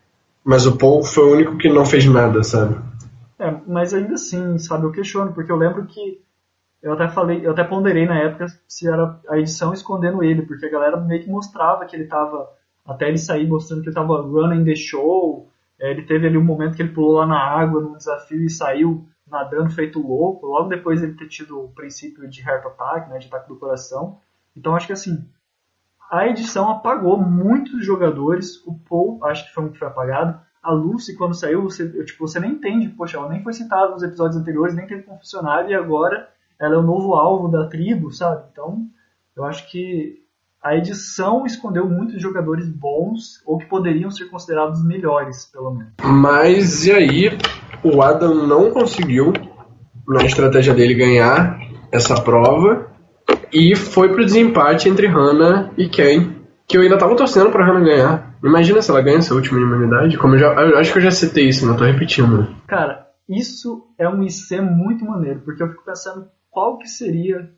mas 0.44 0.66
o 0.66 0.76
Paul 0.76 1.04
foi 1.04 1.24
o 1.24 1.32
único 1.34 1.56
que 1.56 1.68
não 1.68 1.86
fez 1.86 2.04
nada, 2.06 2.42
sabe? 2.42 2.76
É, 3.38 3.54
mas 3.68 3.94
ainda 3.94 4.14
assim, 4.14 4.58
sabe, 4.58 4.84
eu 4.84 4.92
questiono, 4.92 5.32
porque 5.32 5.52
eu 5.52 5.56
lembro 5.56 5.86
que 5.86 6.20
eu 6.82 6.94
até 6.94 7.08
falei, 7.08 7.46
eu 7.46 7.52
até 7.52 7.62
ponderei 7.62 8.06
na 8.06 8.18
época 8.18 8.46
se 8.66 8.88
era 8.88 9.20
a 9.28 9.38
edição 9.38 9.72
escondendo 9.72 10.24
ele, 10.24 10.42
porque 10.42 10.66
a 10.66 10.70
galera 10.70 10.96
meio 10.96 11.22
que 11.22 11.30
mostrava 11.30 11.84
que 11.84 11.94
ele 11.94 12.06
tava, 12.06 12.48
até 12.84 13.06
ele 13.06 13.18
sair 13.18 13.46
mostrando 13.46 13.82
que 13.82 13.88
ele 13.88 13.94
tava 13.94 14.20
running 14.22 14.64
the 14.64 14.74
show, 14.74 15.48
é, 15.80 15.92
ele 15.92 16.02
teve 16.02 16.26
ali 16.26 16.36
um 16.36 16.44
momento 16.44 16.74
que 16.74 16.82
ele 16.82 16.92
pulou 16.92 17.12
lá 17.12 17.26
na 17.26 17.38
água 17.38 17.80
no 17.80 17.96
desafio 17.96 18.42
e 18.42 18.50
saiu 18.50 19.06
nadando 19.30 19.70
feito 19.70 20.00
louco, 20.00 20.46
logo 20.46 20.68
depois 20.68 21.02
ele 21.02 21.14
ter 21.14 21.28
tido 21.28 21.58
o 21.58 21.68
princípio 21.68 22.28
de 22.28 22.40
heart 22.42 22.66
attack, 22.66 23.08
né, 23.08 23.18
de 23.18 23.28
ataque 23.28 23.48
do 23.48 23.56
coração. 23.56 24.18
Então 24.56 24.74
acho 24.74 24.86
que 24.86 24.92
assim, 24.92 25.26
a 26.10 26.26
edição 26.26 26.70
apagou 26.70 27.16
muitos 27.16 27.84
jogadores, 27.84 28.62
o 28.66 28.74
Paul 28.74 29.24
acho 29.24 29.46
que 29.46 29.54
foi 29.54 29.64
um 29.64 29.68
que 29.70 29.78
foi 29.78 29.88
apagado, 29.88 30.40
a 30.62 30.72
Lucy 30.72 31.16
quando 31.16 31.34
saiu, 31.34 31.62
você, 31.62 31.88
tipo, 32.04 32.26
você 32.26 32.38
nem 32.38 32.52
entende, 32.52 32.88
poxa, 32.88 33.16
ela 33.16 33.28
nem 33.28 33.42
foi 33.42 33.52
citada 33.52 33.92
nos 33.92 34.02
episódios 34.02 34.40
anteriores, 34.40 34.74
nem 34.74 34.86
teve 34.86 35.02
confessionário 35.02 35.70
e 35.70 35.74
agora 35.74 36.28
ela 36.58 36.74
é 36.74 36.78
o 36.78 36.82
novo 36.82 37.14
alvo 37.14 37.48
da 37.48 37.66
tribo, 37.66 38.12
sabe? 38.12 38.44
Então, 38.52 38.86
eu 39.34 39.44
acho 39.44 39.70
que 39.70 40.20
a 40.62 40.76
edição 40.76 41.46
escondeu 41.46 41.88
muitos 41.88 42.20
jogadores 42.20 42.68
bons 42.68 43.42
ou 43.46 43.56
que 43.56 43.64
poderiam 43.64 44.10
ser 44.10 44.26
considerados 44.26 44.84
melhores, 44.84 45.46
pelo 45.46 45.70
menos. 45.70 45.94
Mas 46.02 46.84
e 46.84 46.92
aí, 46.92 47.30
o 47.82 48.02
Adam 48.02 48.34
não 48.46 48.70
conseguiu, 48.70 49.32
na 50.06 50.24
estratégia 50.24 50.74
dele, 50.74 50.94
ganhar 50.94 51.58
essa 51.92 52.20
prova 52.20 52.88
e 53.52 53.74
foi 53.74 54.12
pro 54.12 54.24
desempate 54.24 54.88
entre 54.88 55.06
Hannah 55.06 55.70
e 55.76 55.88
Ken, 55.88 56.34
que 56.66 56.76
eu 56.76 56.82
ainda 56.82 56.98
tava 56.98 57.16
torcendo 57.16 57.50
pra 57.50 57.64
Hannah 57.64 57.84
ganhar. 57.84 58.38
Imagina 58.42 58.80
se 58.80 58.90
ela 58.90 59.02
ganha 59.02 59.18
essa 59.18 59.34
última 59.34 59.60
imunidade, 59.60 60.16
como 60.16 60.34
eu 60.34 60.38
já. 60.38 60.52
Eu 60.54 60.78
acho 60.78 60.92
que 60.92 60.98
eu 60.98 61.02
já 61.02 61.10
citei 61.10 61.48
isso, 61.48 61.66
não 61.66 61.76
tô 61.76 61.84
repetindo. 61.84 62.48
Cara, 62.66 63.06
isso 63.28 63.86
é 63.98 64.08
um 64.08 64.22
IC 64.22 64.60
muito 64.60 65.04
maneiro, 65.04 65.40
porque 65.40 65.62
eu 65.62 65.68
fico 65.68 65.84
pensando 65.84 66.26
qual 66.50 66.78
que 66.78 66.88
seria 66.88 67.50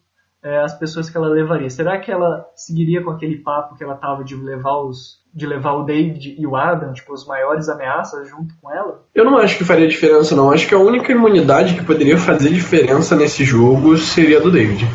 é, 0.42 0.58
as 0.58 0.76
pessoas 0.78 1.08
que 1.08 1.16
ela 1.16 1.28
levaria. 1.28 1.70
Será 1.70 1.98
que 1.98 2.10
ela 2.10 2.46
seguiria 2.56 3.02
com 3.02 3.10
aquele 3.10 3.36
papo 3.38 3.76
que 3.76 3.84
ela 3.84 3.94
tava 3.94 4.24
de 4.24 4.34
levar 4.34 4.76
os 4.82 5.22
de 5.34 5.46
levar 5.46 5.72
o 5.72 5.84
David 5.84 6.36
e 6.38 6.46
o 6.46 6.54
Adam, 6.54 6.92
tipo, 6.92 7.10
os 7.14 7.26
maiores 7.26 7.66
ameaças 7.66 8.28
junto 8.28 8.54
com 8.60 8.70
ela? 8.70 9.02
Eu 9.14 9.24
não 9.24 9.38
acho 9.38 9.56
que 9.56 9.64
faria 9.64 9.88
diferença, 9.88 10.36
não. 10.36 10.52
Acho 10.52 10.68
que 10.68 10.74
a 10.74 10.78
única 10.78 11.10
imunidade 11.10 11.74
que 11.74 11.82
poderia 11.82 12.18
fazer 12.18 12.50
diferença 12.50 13.16
nesse 13.16 13.42
jogo 13.42 13.96
seria 13.96 14.38
a 14.38 14.40
do 14.42 14.50
David. 14.50 14.86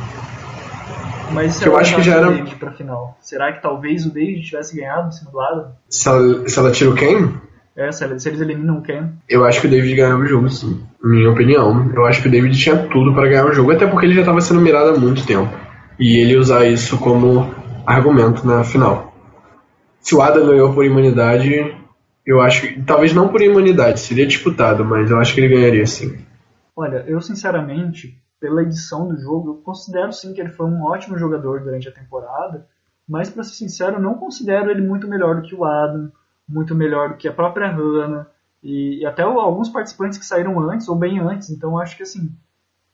Mas 1.31 1.55
se 1.55 1.65
eu 1.65 1.75
acho 1.75 1.95
que 1.95 2.03
já 2.03 2.17
era. 2.17 2.27
David 2.31 2.55
pra 2.55 2.71
final, 2.71 3.17
será 3.19 3.51
que 3.51 3.61
talvez 3.61 4.05
o 4.05 4.13
David 4.13 4.43
tivesse 4.43 4.75
ganhado 4.75 5.07
em 5.07 5.11
cima 5.11 5.31
do 5.31 5.39
Adam? 5.39 5.71
Se 5.89 6.07
ela, 6.07 6.47
se 6.47 6.59
ela 6.59 6.71
tira 6.71 6.91
o 6.91 6.95
Ken? 6.95 7.33
É, 7.77 7.91
se, 7.91 8.03
eles 8.03 8.25
eliminam 8.25 8.79
o 8.79 8.81
Ken. 8.81 9.11
Eu 9.29 9.45
acho 9.45 9.61
que 9.61 9.67
o 9.67 9.69
David 9.69 9.95
ganhava 9.95 10.23
o 10.23 10.25
jogo, 10.25 10.49
sim. 10.49 10.83
Minha 11.03 11.29
opinião. 11.29 11.91
Eu 11.93 12.07
acho 12.07 12.23
que 12.23 12.27
o 12.27 12.31
David 12.31 12.57
tinha 12.57 12.75
tudo 12.87 13.13
para 13.13 13.27
ganhar 13.27 13.45
o 13.45 13.53
jogo, 13.53 13.71
até 13.71 13.85
porque 13.85 14.07
ele 14.07 14.15
já 14.15 14.21
estava 14.21 14.41
sendo 14.41 14.59
mirado 14.59 14.89
há 14.89 14.99
muito 14.99 15.23
tempo. 15.27 15.53
E 15.99 16.17
ele 16.17 16.35
usar 16.35 16.65
isso 16.65 16.97
como 16.97 17.53
argumento 17.85 18.47
na 18.47 18.63
final. 18.63 19.13
Se 20.01 20.15
o 20.15 20.23
Adam 20.23 20.47
ganhou 20.47 20.73
por 20.73 20.85
imunidade, 20.85 21.77
eu 22.25 22.41
acho 22.41 22.63
que. 22.63 22.81
Talvez 22.81 23.13
não 23.13 23.27
por 23.27 23.43
imunidade, 23.43 23.99
seria 23.99 24.25
disputado, 24.25 24.83
mas 24.83 25.11
eu 25.11 25.19
acho 25.19 25.35
que 25.35 25.41
ele 25.41 25.55
ganharia 25.55 25.85
sim. 25.85 26.17
Olha, 26.75 27.03
eu 27.07 27.21
sinceramente, 27.21 28.19
pela 28.41 28.63
edição 28.63 29.07
do 29.07 29.19
jogo, 29.21 29.51
eu 29.51 29.55
considero 29.57 30.11
sim 30.11 30.33
que 30.33 30.41
ele 30.41 30.49
foi 30.49 30.65
um 30.65 30.83
ótimo 30.83 31.15
jogador 31.15 31.61
durante 31.61 31.87
a 31.87 31.91
temporada, 31.91 32.65
mas 33.07 33.29
para 33.29 33.43
ser 33.43 33.53
sincero, 33.53 33.97
eu 33.97 34.01
não 34.01 34.15
considero 34.15 34.71
ele 34.71 34.81
muito 34.81 35.07
melhor 35.07 35.35
do 35.35 35.41
que 35.43 35.53
o 35.53 35.63
Adam 35.63 36.11
muito 36.47 36.73
melhor 36.73 37.09
do 37.09 37.15
que 37.15 37.27
a 37.27 37.33
própria 37.33 37.67
Hannah 37.67 38.27
e, 38.63 39.01
e 39.01 39.05
até 39.05 39.23
alguns 39.23 39.69
participantes 39.69 40.17
que 40.17 40.25
saíram 40.25 40.59
antes 40.59 40.87
ou 40.87 40.95
bem 40.95 41.19
antes. 41.19 41.49
Então 41.49 41.77
acho 41.77 41.97
que 41.97 42.03
assim, 42.03 42.31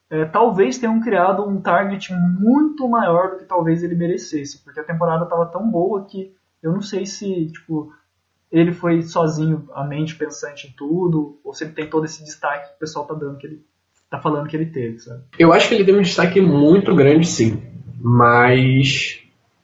é, 0.10 0.26
talvez 0.26 0.78
tenham 0.78 1.00
criado 1.02 1.48
um 1.48 1.62
target 1.62 2.14
muito 2.14 2.88
maior 2.88 3.32
do 3.32 3.38
que 3.38 3.46
talvez 3.46 3.84
ele 3.84 3.96
merecesse, 3.96 4.64
porque 4.64 4.80
a 4.80 4.84
temporada 4.84 5.24
estava 5.24 5.46
tão 5.46 5.70
boa 5.70 6.06
que 6.06 6.34
eu 6.62 6.72
não 6.72 6.82
sei 6.82 7.06
se 7.06 7.48
tipo 7.52 7.94
ele 8.52 8.72
foi 8.72 9.02
sozinho, 9.02 9.68
a 9.74 9.84
mente 9.84 10.16
pensante 10.16 10.68
em 10.68 10.72
tudo, 10.72 11.40
ou 11.44 11.56
se 11.56 11.64
ele 11.64 11.74
tem 11.74 11.90
todo 11.90 12.06
esse 12.06 12.24
destaque 12.24 12.70
que 12.70 12.76
o 12.76 12.80
pessoal 12.80 13.06
tá 13.06 13.16
dando 13.16 13.38
que 13.38 13.48
ele 13.48 13.66
tá 14.12 14.20
falando 14.20 14.48
que 14.48 14.56
ele 14.56 14.68
teve, 14.68 15.00
sabe? 15.00 15.24
Eu 15.40 15.52
acho 15.52 15.68
que 15.68 15.74
ele 15.74 15.84
teve 15.84 15.98
um 15.98 16.04
destaque 16.04 16.40
muito 16.40 16.94
grande, 16.96 17.26
sim. 17.26 17.64
Mas, 18.00 19.20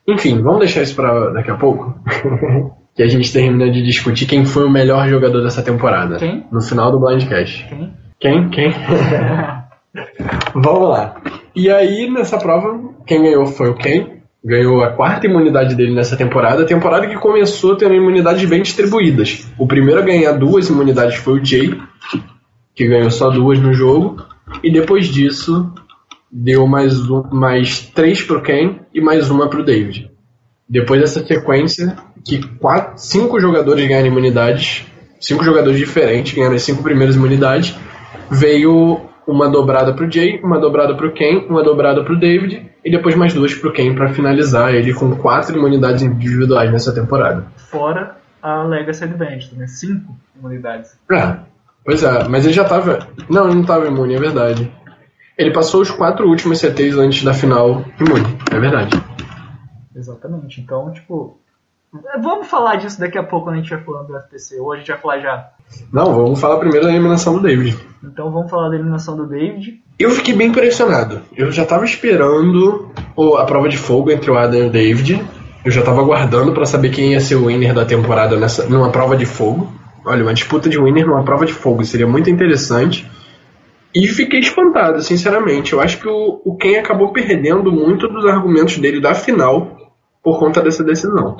enfim, 0.07 0.41
vamos 0.41 0.61
deixar 0.61 0.81
isso 0.81 0.95
para 0.95 1.29
daqui 1.29 1.51
a 1.51 1.57
pouco. 1.57 1.93
que 2.99 3.03
a 3.03 3.07
gente 3.07 3.31
termina 3.31 3.71
de 3.71 3.81
discutir 3.81 4.25
quem 4.25 4.43
foi 4.43 4.65
o 4.65 4.69
melhor 4.69 5.07
jogador 5.07 5.41
dessa 5.41 5.63
temporada. 5.63 6.17
Quem? 6.17 6.45
No 6.51 6.59
final 6.59 6.91
do 6.91 6.99
Blindcast. 6.99 7.65
Quem? 7.69 7.93
Quem? 8.19 8.49
Quem? 8.49 8.73
Vamos 10.53 10.89
lá. 10.89 11.15
E 11.55 11.69
aí, 11.69 12.11
nessa 12.11 12.37
prova, 12.37 12.77
quem 13.07 13.21
ganhou 13.21 13.45
foi 13.45 13.69
o 13.69 13.75
Ken. 13.75 14.19
Ganhou 14.43 14.83
a 14.83 14.91
quarta 14.91 15.27
imunidade 15.27 15.75
dele 15.75 15.95
nessa 15.95 16.17
temporada. 16.17 16.65
Temporada 16.65 17.07
que 17.07 17.15
começou 17.15 17.77
tendo 17.77 17.93
imunidades 17.93 18.43
bem 18.49 18.61
distribuídas. 18.61 19.49
O 19.57 19.65
primeiro 19.65 20.01
a 20.01 20.03
ganhar 20.03 20.33
duas 20.33 20.67
imunidades 20.67 21.15
foi 21.19 21.39
o 21.39 21.45
Jay, 21.45 21.79
que 22.75 22.85
ganhou 22.85 23.11
só 23.11 23.29
duas 23.29 23.61
no 23.61 23.73
jogo. 23.73 24.25
E 24.61 24.69
depois 24.69 25.07
disso, 25.07 25.73
deu 26.29 26.67
mais, 26.67 27.09
um, 27.09 27.23
mais 27.31 27.79
três 27.79 28.21
pro 28.21 28.41
Ken 28.41 28.81
e 28.93 28.99
mais 28.99 29.29
uma 29.31 29.47
pro 29.47 29.63
David. 29.63 30.11
Depois 30.69 31.01
dessa 31.01 31.25
sequência, 31.25 31.95
que 32.25 32.45
quatro, 32.57 32.93
cinco 32.97 33.39
jogadores 33.39 33.87
ganharam 33.87 34.07
imunidades, 34.07 34.85
cinco 35.19 35.43
jogadores 35.43 35.77
diferentes 35.77 36.33
ganharam 36.33 36.55
as 36.55 36.63
cinco 36.63 36.83
primeiras 36.83 37.15
imunidades, 37.15 37.75
veio 38.29 39.01
uma 39.27 39.47
dobrada 39.47 39.93
pro 39.93 40.11
Jay, 40.11 40.39
uma 40.43 40.59
dobrada 40.59 40.95
pro 40.95 41.13
Ken, 41.13 41.45
uma 41.47 41.63
dobrada 41.63 42.03
pro 42.03 42.19
David 42.19 42.69
e 42.83 42.89
depois 42.91 43.15
mais 43.15 43.33
duas 43.33 43.53
pro 43.53 43.71
Ken 43.71 43.93
para 43.93 44.09
finalizar 44.09 44.73
ele 44.73 44.93
com 44.93 45.15
quatro 45.15 45.57
imunidades 45.57 46.01
individuais 46.01 46.71
nessa 46.71 46.93
temporada. 46.93 47.45
Fora 47.55 48.17
a 48.41 48.63
Legacy 48.63 49.03
Advantage, 49.03 49.55
né? 49.55 49.67
Cinco 49.67 50.17
imunidades. 50.37 50.97
É, 51.11 51.37
pois 51.85 52.03
é, 52.03 52.27
mas 52.27 52.45
ele 52.45 52.53
já 52.53 52.63
tava. 52.63 53.07
Não, 53.29 53.45
ele 53.45 53.55
não 53.55 53.65
tava 53.65 53.87
imune, 53.87 54.15
é 54.15 54.19
verdade. 54.19 54.71
Ele 55.37 55.51
passou 55.51 55.81
os 55.81 55.91
quatro 55.91 56.27
últimos 56.27 56.59
CTs 56.59 56.97
antes 56.97 57.23
da 57.23 57.33
final 57.33 57.85
imune, 57.99 58.37
é 58.51 58.59
verdade. 58.59 59.01
Exatamente. 59.95 60.61
Então, 60.61 60.91
tipo, 60.91 61.39
Vamos 62.21 62.47
falar 62.47 62.75
disso 62.75 62.99
daqui 62.99 63.17
a 63.17 63.23
pouco 63.23 63.47
quando 63.47 63.55
a 63.55 63.59
gente 63.59 63.69
vai 63.69 63.83
falando 63.83 64.07
do 64.07 64.19
FTC. 64.19 64.59
Ou 64.59 64.73
a 64.73 64.77
gente 64.77 64.87
vai 64.87 64.97
falar 64.97 65.19
já? 65.19 65.49
Não, 65.91 66.13
vamos 66.13 66.39
falar 66.39 66.57
primeiro 66.57 66.85
da 66.85 66.91
eliminação 66.91 67.33
do 67.33 67.41
David. 67.41 67.77
Então 68.03 68.31
vamos 68.31 68.49
falar 68.49 68.69
da 68.69 68.75
eliminação 68.75 69.17
do 69.17 69.25
David. 69.27 69.81
Eu 69.97 70.11
fiquei 70.11 70.35
bem 70.35 70.49
impressionado. 70.49 71.21
Eu 71.35 71.51
já 71.51 71.65
tava 71.65 71.85
esperando 71.85 72.91
a 73.37 73.43
prova 73.43 73.67
de 73.67 73.77
fogo 73.77 74.11
entre 74.11 74.29
o 74.29 74.37
Adam 74.37 74.59
e 74.59 74.67
o 74.67 74.69
David. 74.69 75.25
Eu 75.65 75.71
já 75.71 75.81
tava 75.81 76.01
aguardando 76.01 76.53
para 76.53 76.65
saber 76.65 76.89
quem 76.89 77.13
ia 77.13 77.19
ser 77.19 77.35
o 77.35 77.47
winner 77.47 77.73
da 77.73 77.85
temporada 77.85 78.37
nessa, 78.37 78.67
numa 78.69 78.91
prova 78.91 79.17
de 79.17 79.25
fogo. 79.25 79.71
Olha, 80.05 80.23
uma 80.23 80.33
disputa 80.33 80.69
de 80.69 80.79
winner 80.79 81.07
numa 81.07 81.23
prova 81.23 81.45
de 81.45 81.53
fogo 81.53 81.83
seria 81.83 82.07
muito 82.07 82.29
interessante. 82.29 83.09
E 83.93 84.07
fiquei 84.07 84.39
espantado, 84.39 85.01
sinceramente. 85.01 85.73
Eu 85.73 85.81
acho 85.81 85.99
que 85.99 86.07
o, 86.07 86.41
o 86.45 86.55
Ken 86.55 86.77
acabou 86.77 87.11
perdendo 87.11 87.71
muito 87.71 88.07
dos 88.07 88.25
argumentos 88.25 88.77
dele 88.77 89.01
da 89.01 89.15
final 89.15 89.75
por 90.23 90.39
conta 90.39 90.61
dessa 90.61 90.83
decisão. 90.83 91.35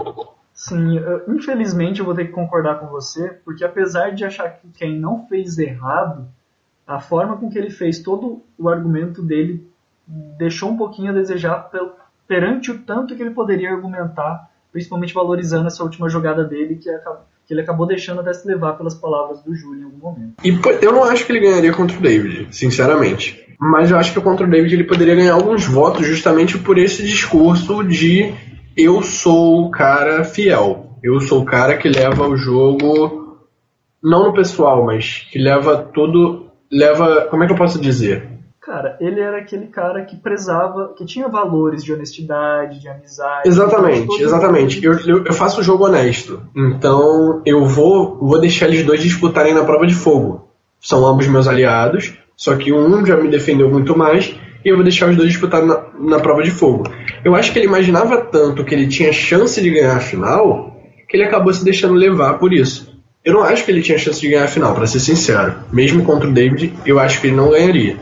Sim, 0.59 0.99
infelizmente 1.29 2.01
eu 2.01 2.05
vou 2.05 2.13
ter 2.13 2.25
que 2.25 2.33
concordar 2.33 2.81
com 2.81 2.87
você, 2.87 3.29
porque 3.45 3.63
apesar 3.63 4.09
de 4.09 4.25
achar 4.25 4.49
que 4.49 4.67
Ken 4.77 4.99
não 4.99 5.25
fez 5.25 5.57
errado, 5.57 6.27
a 6.85 6.99
forma 6.99 7.37
com 7.37 7.49
que 7.49 7.57
ele 7.57 7.69
fez 7.69 7.99
todo 7.99 8.41
o 8.57 8.67
argumento 8.67 9.21
dele 9.21 9.65
deixou 10.37 10.69
um 10.69 10.75
pouquinho 10.75 11.11
a 11.11 11.13
desejar 11.13 11.71
perante 12.27 12.71
o 12.71 12.79
tanto 12.79 13.15
que 13.15 13.23
ele 13.23 13.29
poderia 13.29 13.71
argumentar, 13.71 14.49
principalmente 14.69 15.13
valorizando 15.13 15.67
essa 15.67 15.81
última 15.81 16.09
jogada 16.09 16.43
dele, 16.43 16.75
que, 16.75 16.91
que 17.47 17.53
ele 17.53 17.61
acabou 17.61 17.87
deixando 17.87 18.19
até 18.19 18.33
se 18.33 18.45
levar 18.45 18.73
pelas 18.73 18.95
palavras 18.95 19.41
do 19.41 19.55
Júlio 19.55 19.83
em 19.83 19.85
algum 19.85 19.97
momento. 19.97 20.33
E 20.43 20.59
eu 20.83 20.91
não 20.91 21.05
acho 21.05 21.25
que 21.25 21.31
ele 21.31 21.39
ganharia 21.39 21.71
contra 21.71 21.97
o 21.97 22.01
David, 22.01 22.49
sinceramente. 22.53 23.47
Mas 23.57 23.91
eu 23.91 23.97
acho 23.97 24.11
que 24.11 24.19
contra 24.19 24.45
o 24.45 24.49
David 24.49 24.73
ele 24.73 24.83
poderia 24.83 25.15
ganhar 25.15 25.35
alguns 25.35 25.65
votos 25.65 26.05
justamente 26.05 26.57
por 26.57 26.77
esse 26.77 27.01
discurso 27.01 27.81
de 27.81 28.33
eu 28.79 29.01
sou 29.01 29.65
o 29.65 29.71
cara 29.71 30.23
fiel. 30.23 30.97
Eu 31.03 31.19
sou 31.19 31.41
o 31.41 31.45
cara 31.45 31.77
que 31.77 31.87
leva 31.87 32.27
o 32.27 32.35
jogo 32.35 33.37
não 34.01 34.27
no 34.27 34.33
pessoal, 34.33 34.85
mas 34.85 35.27
que 35.31 35.37
leva 35.37 35.77
todo 35.77 36.49
leva, 36.71 37.27
como 37.29 37.43
é 37.43 37.47
que 37.47 37.53
eu 37.53 37.57
posso 37.57 37.79
dizer? 37.79 38.27
Cara, 38.61 38.97
ele 38.99 39.19
era 39.19 39.37
aquele 39.37 39.67
cara 39.67 40.03
que 40.05 40.15
prezava, 40.15 40.93
que 40.95 41.03
tinha 41.03 41.27
valores 41.27 41.83
de 41.83 41.91
honestidade, 41.91 42.79
de 42.79 42.87
amizade. 42.87 43.47
Exatamente, 43.47 44.21
exatamente. 44.21 44.85
Eu, 44.85 44.93
eu, 44.99 45.25
eu, 45.25 45.33
faço 45.33 45.61
o 45.61 45.63
jogo 45.63 45.85
honesto. 45.85 46.43
Então 46.55 47.41
eu 47.45 47.65
vou, 47.65 48.17
vou 48.19 48.39
deixar 48.39 48.67
eles 48.67 48.85
dois 48.85 49.01
disputarem 49.01 49.53
na 49.53 49.63
prova 49.63 49.87
de 49.87 49.95
fogo. 49.95 50.47
São 50.79 51.05
ambos 51.05 51.27
meus 51.27 51.47
aliados, 51.47 52.13
só 52.37 52.55
que 52.55 52.71
um 52.71 53.05
já 53.05 53.17
me 53.17 53.27
defendeu 53.27 53.69
muito 53.69 53.97
mais 53.97 54.35
e 54.63 54.69
eu 54.69 54.75
vou 54.75 54.83
deixar 54.83 55.09
os 55.09 55.15
dois 55.15 55.29
disputarem 55.29 55.67
na, 55.67 55.83
na 55.97 56.19
prova 56.19 56.43
de 56.43 56.51
fogo. 56.51 56.83
Eu 57.23 57.35
acho 57.35 57.51
que 57.51 57.59
ele 57.59 57.67
imaginava 57.67 58.17
tanto 58.17 58.63
que 58.63 58.73
ele 58.73 58.87
tinha 58.87 59.11
chance 59.11 59.61
de 59.61 59.69
ganhar 59.69 59.97
a 59.97 59.99
final 59.99 60.69
que 61.07 61.17
ele 61.17 61.23
acabou 61.23 61.51
se 61.51 61.63
deixando 61.63 61.95
levar 61.95 62.37
por 62.37 62.53
isso. 62.53 62.89
Eu 63.25 63.33
não 63.33 63.43
acho 63.43 63.65
que 63.65 63.71
ele 63.71 63.81
tinha 63.81 63.97
chance 63.97 64.21
de 64.21 64.29
ganhar 64.29 64.45
a 64.45 64.47
final, 64.47 64.73
para 64.73 64.87
ser 64.87 64.99
sincero. 64.99 65.55
Mesmo 65.73 66.05
contra 66.05 66.29
o 66.29 66.33
David, 66.33 66.73
eu 66.85 66.99
acho 66.99 67.19
que 67.19 67.27
ele 67.27 67.35
não 67.35 67.49
ganharia. 67.49 67.97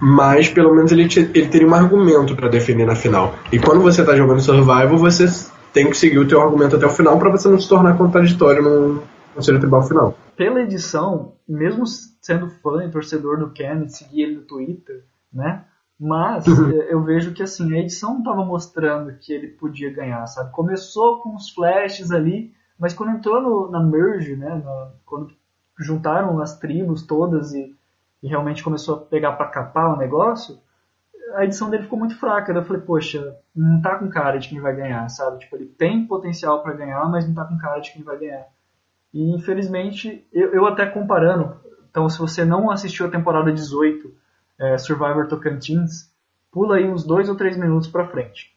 Mas 0.00 0.48
pelo 0.48 0.74
menos 0.74 0.92
ele, 0.92 1.08
ele 1.34 1.48
teria 1.48 1.66
um 1.66 1.74
argumento 1.74 2.36
para 2.36 2.48
defender 2.48 2.86
na 2.86 2.94
final. 2.94 3.34
E 3.50 3.58
quando 3.58 3.80
você 3.80 4.02
está 4.02 4.14
jogando 4.14 4.40
Survival, 4.40 4.98
você 4.98 5.26
tem 5.72 5.88
que 5.90 5.96
seguir 5.96 6.18
o 6.18 6.28
teu 6.28 6.40
argumento 6.40 6.76
até 6.76 6.86
o 6.86 6.90
final 6.90 7.18
para 7.18 7.30
você 7.30 7.48
não 7.48 7.58
se 7.58 7.68
tornar 7.68 7.96
contraditório 7.96 8.62
no, 8.62 9.02
no 9.34 9.42
seu 9.42 9.58
tribunal 9.58 9.82
final. 9.82 10.18
Pela 10.36 10.60
edição, 10.60 11.32
mesmo 11.48 11.84
sendo 12.20 12.48
fã 12.62 12.84
e 12.84 12.90
torcedor 12.90 13.38
do 13.38 13.50
Ken, 13.50 13.88
seguir 13.88 14.22
ele 14.22 14.36
no 14.36 14.42
Twitter, 14.42 15.04
né? 15.32 15.64
Mas. 15.98 16.44
Eh, 16.74 16.92
eu 16.92 17.02
vejo 17.02 17.32
que 17.32 17.42
assim, 17.42 17.72
a 17.74 17.78
edição 17.78 18.12
não 18.14 18.18
estava 18.20 18.44
mostrando 18.44 19.16
que 19.18 19.32
ele 19.32 19.48
podia 19.48 19.92
ganhar, 19.92 20.26
sabe? 20.26 20.50
Começou 20.52 21.20
com 21.20 21.34
os 21.34 21.50
flashes 21.50 22.10
ali, 22.10 22.52
mas 22.78 22.94
quando 22.94 23.12
entrou 23.12 23.40
no, 23.40 23.70
na 23.70 23.82
merge, 23.82 24.36
né, 24.36 24.54
no, 24.54 24.92
quando 25.04 25.32
juntaram 25.78 26.40
as 26.40 26.58
tribos 26.58 27.06
todas 27.06 27.52
e, 27.52 27.74
e 28.22 28.28
realmente 28.28 28.62
começou 28.62 28.96
a 28.96 29.00
pegar 29.00 29.32
para 29.32 29.48
capar 29.48 29.94
o 29.94 29.96
negócio, 29.96 30.58
a 31.34 31.44
edição 31.44 31.70
dele 31.70 31.84
ficou 31.84 31.98
muito 31.98 32.18
fraca. 32.18 32.52
Daí 32.52 32.62
eu 32.62 32.66
falei, 32.66 32.82
poxa, 32.82 33.36
não 33.54 33.80
tá 33.80 33.98
com 33.98 34.08
cara 34.08 34.38
de 34.38 34.48
quem 34.48 34.60
vai 34.60 34.74
ganhar, 34.74 35.08
sabe? 35.08 35.38
Tipo, 35.40 35.56
ele 35.56 35.66
tem 35.66 36.06
potencial 36.06 36.62
para 36.62 36.74
ganhar, 36.74 37.04
mas 37.08 37.26
não 37.26 37.34
tá 37.34 37.44
com 37.44 37.58
cara 37.58 37.80
de 37.80 37.92
quem 37.92 38.02
vai 38.02 38.18
ganhar. 38.18 38.46
E 39.12 39.34
infelizmente, 39.34 40.26
eu, 40.32 40.52
eu 40.52 40.66
até 40.66 40.86
comparando, 40.86 41.56
então 41.88 42.08
se 42.08 42.18
você 42.18 42.44
não 42.44 42.70
assistiu 42.70 43.06
a 43.06 43.10
temporada 43.10 43.52
18, 43.52 44.12
é, 44.58 44.78
Survivor 44.78 45.26
Tocantins, 45.28 46.12
pula 46.50 46.76
aí 46.76 46.88
uns 46.88 47.04
dois 47.04 47.28
ou 47.28 47.36
três 47.36 47.56
minutos 47.56 47.88
para 47.88 48.08
frente. 48.08 48.54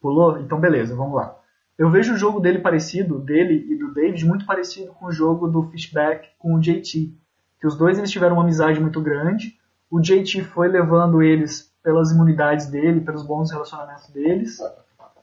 Pulou? 0.00 0.38
Então 0.38 0.58
beleza, 0.58 0.94
vamos 0.94 1.14
lá. 1.14 1.36
Eu 1.78 1.90
vejo 1.90 2.12
o 2.12 2.16
jogo 2.16 2.40
dele 2.40 2.58
parecido, 2.58 3.18
dele 3.18 3.66
e 3.70 3.76
do 3.76 3.94
David, 3.94 4.26
muito 4.26 4.44
parecido 4.44 4.92
com 4.92 5.06
o 5.06 5.12
jogo 5.12 5.48
do 5.48 5.62
Fishback 5.70 6.28
com 6.38 6.54
o 6.54 6.60
JT. 6.60 7.14
Que 7.58 7.66
os 7.66 7.76
dois 7.76 7.96
eles 7.96 8.10
tiveram 8.10 8.36
uma 8.36 8.42
amizade 8.42 8.80
muito 8.80 9.00
grande. 9.00 9.58
O 9.90 10.00
JT 10.00 10.44
foi 10.44 10.68
levando 10.68 11.22
eles 11.22 11.74
pelas 11.82 12.10
imunidades 12.10 12.66
dele, 12.66 13.00
pelos 13.00 13.26
bons 13.26 13.50
relacionamentos 13.50 14.08
deles. 14.10 14.58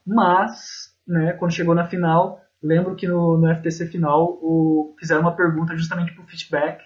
Mas, 0.06 0.96
né, 1.08 1.34
quando 1.34 1.54
chegou 1.54 1.76
na 1.76 1.86
final, 1.86 2.42
lembro 2.62 2.96
que 2.96 3.08
no, 3.08 3.38
no 3.38 3.56
FTC 3.56 3.88
final 3.88 4.40
o, 4.42 4.96
fizeram 5.00 5.22
uma 5.22 5.36
pergunta 5.36 5.76
justamente 5.76 6.14
pro 6.14 6.26
Fishback 6.26 6.84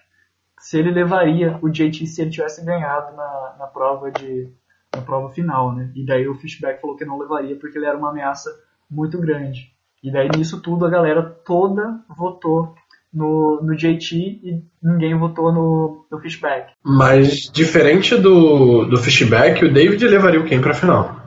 se 0.61 0.77
ele 0.77 0.91
levaria 0.91 1.57
o 1.61 1.69
JT 1.69 2.05
se 2.05 2.21
ele 2.21 2.29
tivesse 2.29 2.63
ganhado 2.63 3.15
na, 3.15 3.55
na 3.59 3.67
prova 3.67 4.11
de 4.11 4.47
na 4.93 5.01
prova 5.01 5.29
final, 5.29 5.73
né? 5.73 5.89
E 5.95 6.05
daí 6.05 6.27
o 6.27 6.35
Fishback 6.35 6.81
falou 6.81 6.95
que 6.95 7.05
não 7.05 7.17
levaria 7.17 7.55
porque 7.55 7.77
ele 7.77 7.85
era 7.85 7.97
uma 7.97 8.09
ameaça 8.09 8.49
muito 8.89 9.17
grande. 9.19 9.71
E 10.03 10.11
daí 10.11 10.29
nisso 10.35 10.61
tudo 10.61 10.85
a 10.85 10.89
galera 10.89 11.23
toda 11.23 12.01
votou 12.09 12.75
no, 13.13 13.61
no 13.61 13.75
JT 13.75 14.15
e 14.15 14.63
ninguém 14.83 15.17
votou 15.17 15.51
no, 15.51 16.05
no 16.11 16.19
Fishback. 16.19 16.73
Mas 16.83 17.49
diferente 17.51 18.15
do, 18.17 18.85
do 18.85 18.97
Fishback, 18.97 19.63
o 19.63 19.73
David 19.73 20.05
levaria 20.07 20.39
o 20.39 20.45
Ken 20.45 20.61
pra 20.61 20.73
final. 20.73 21.21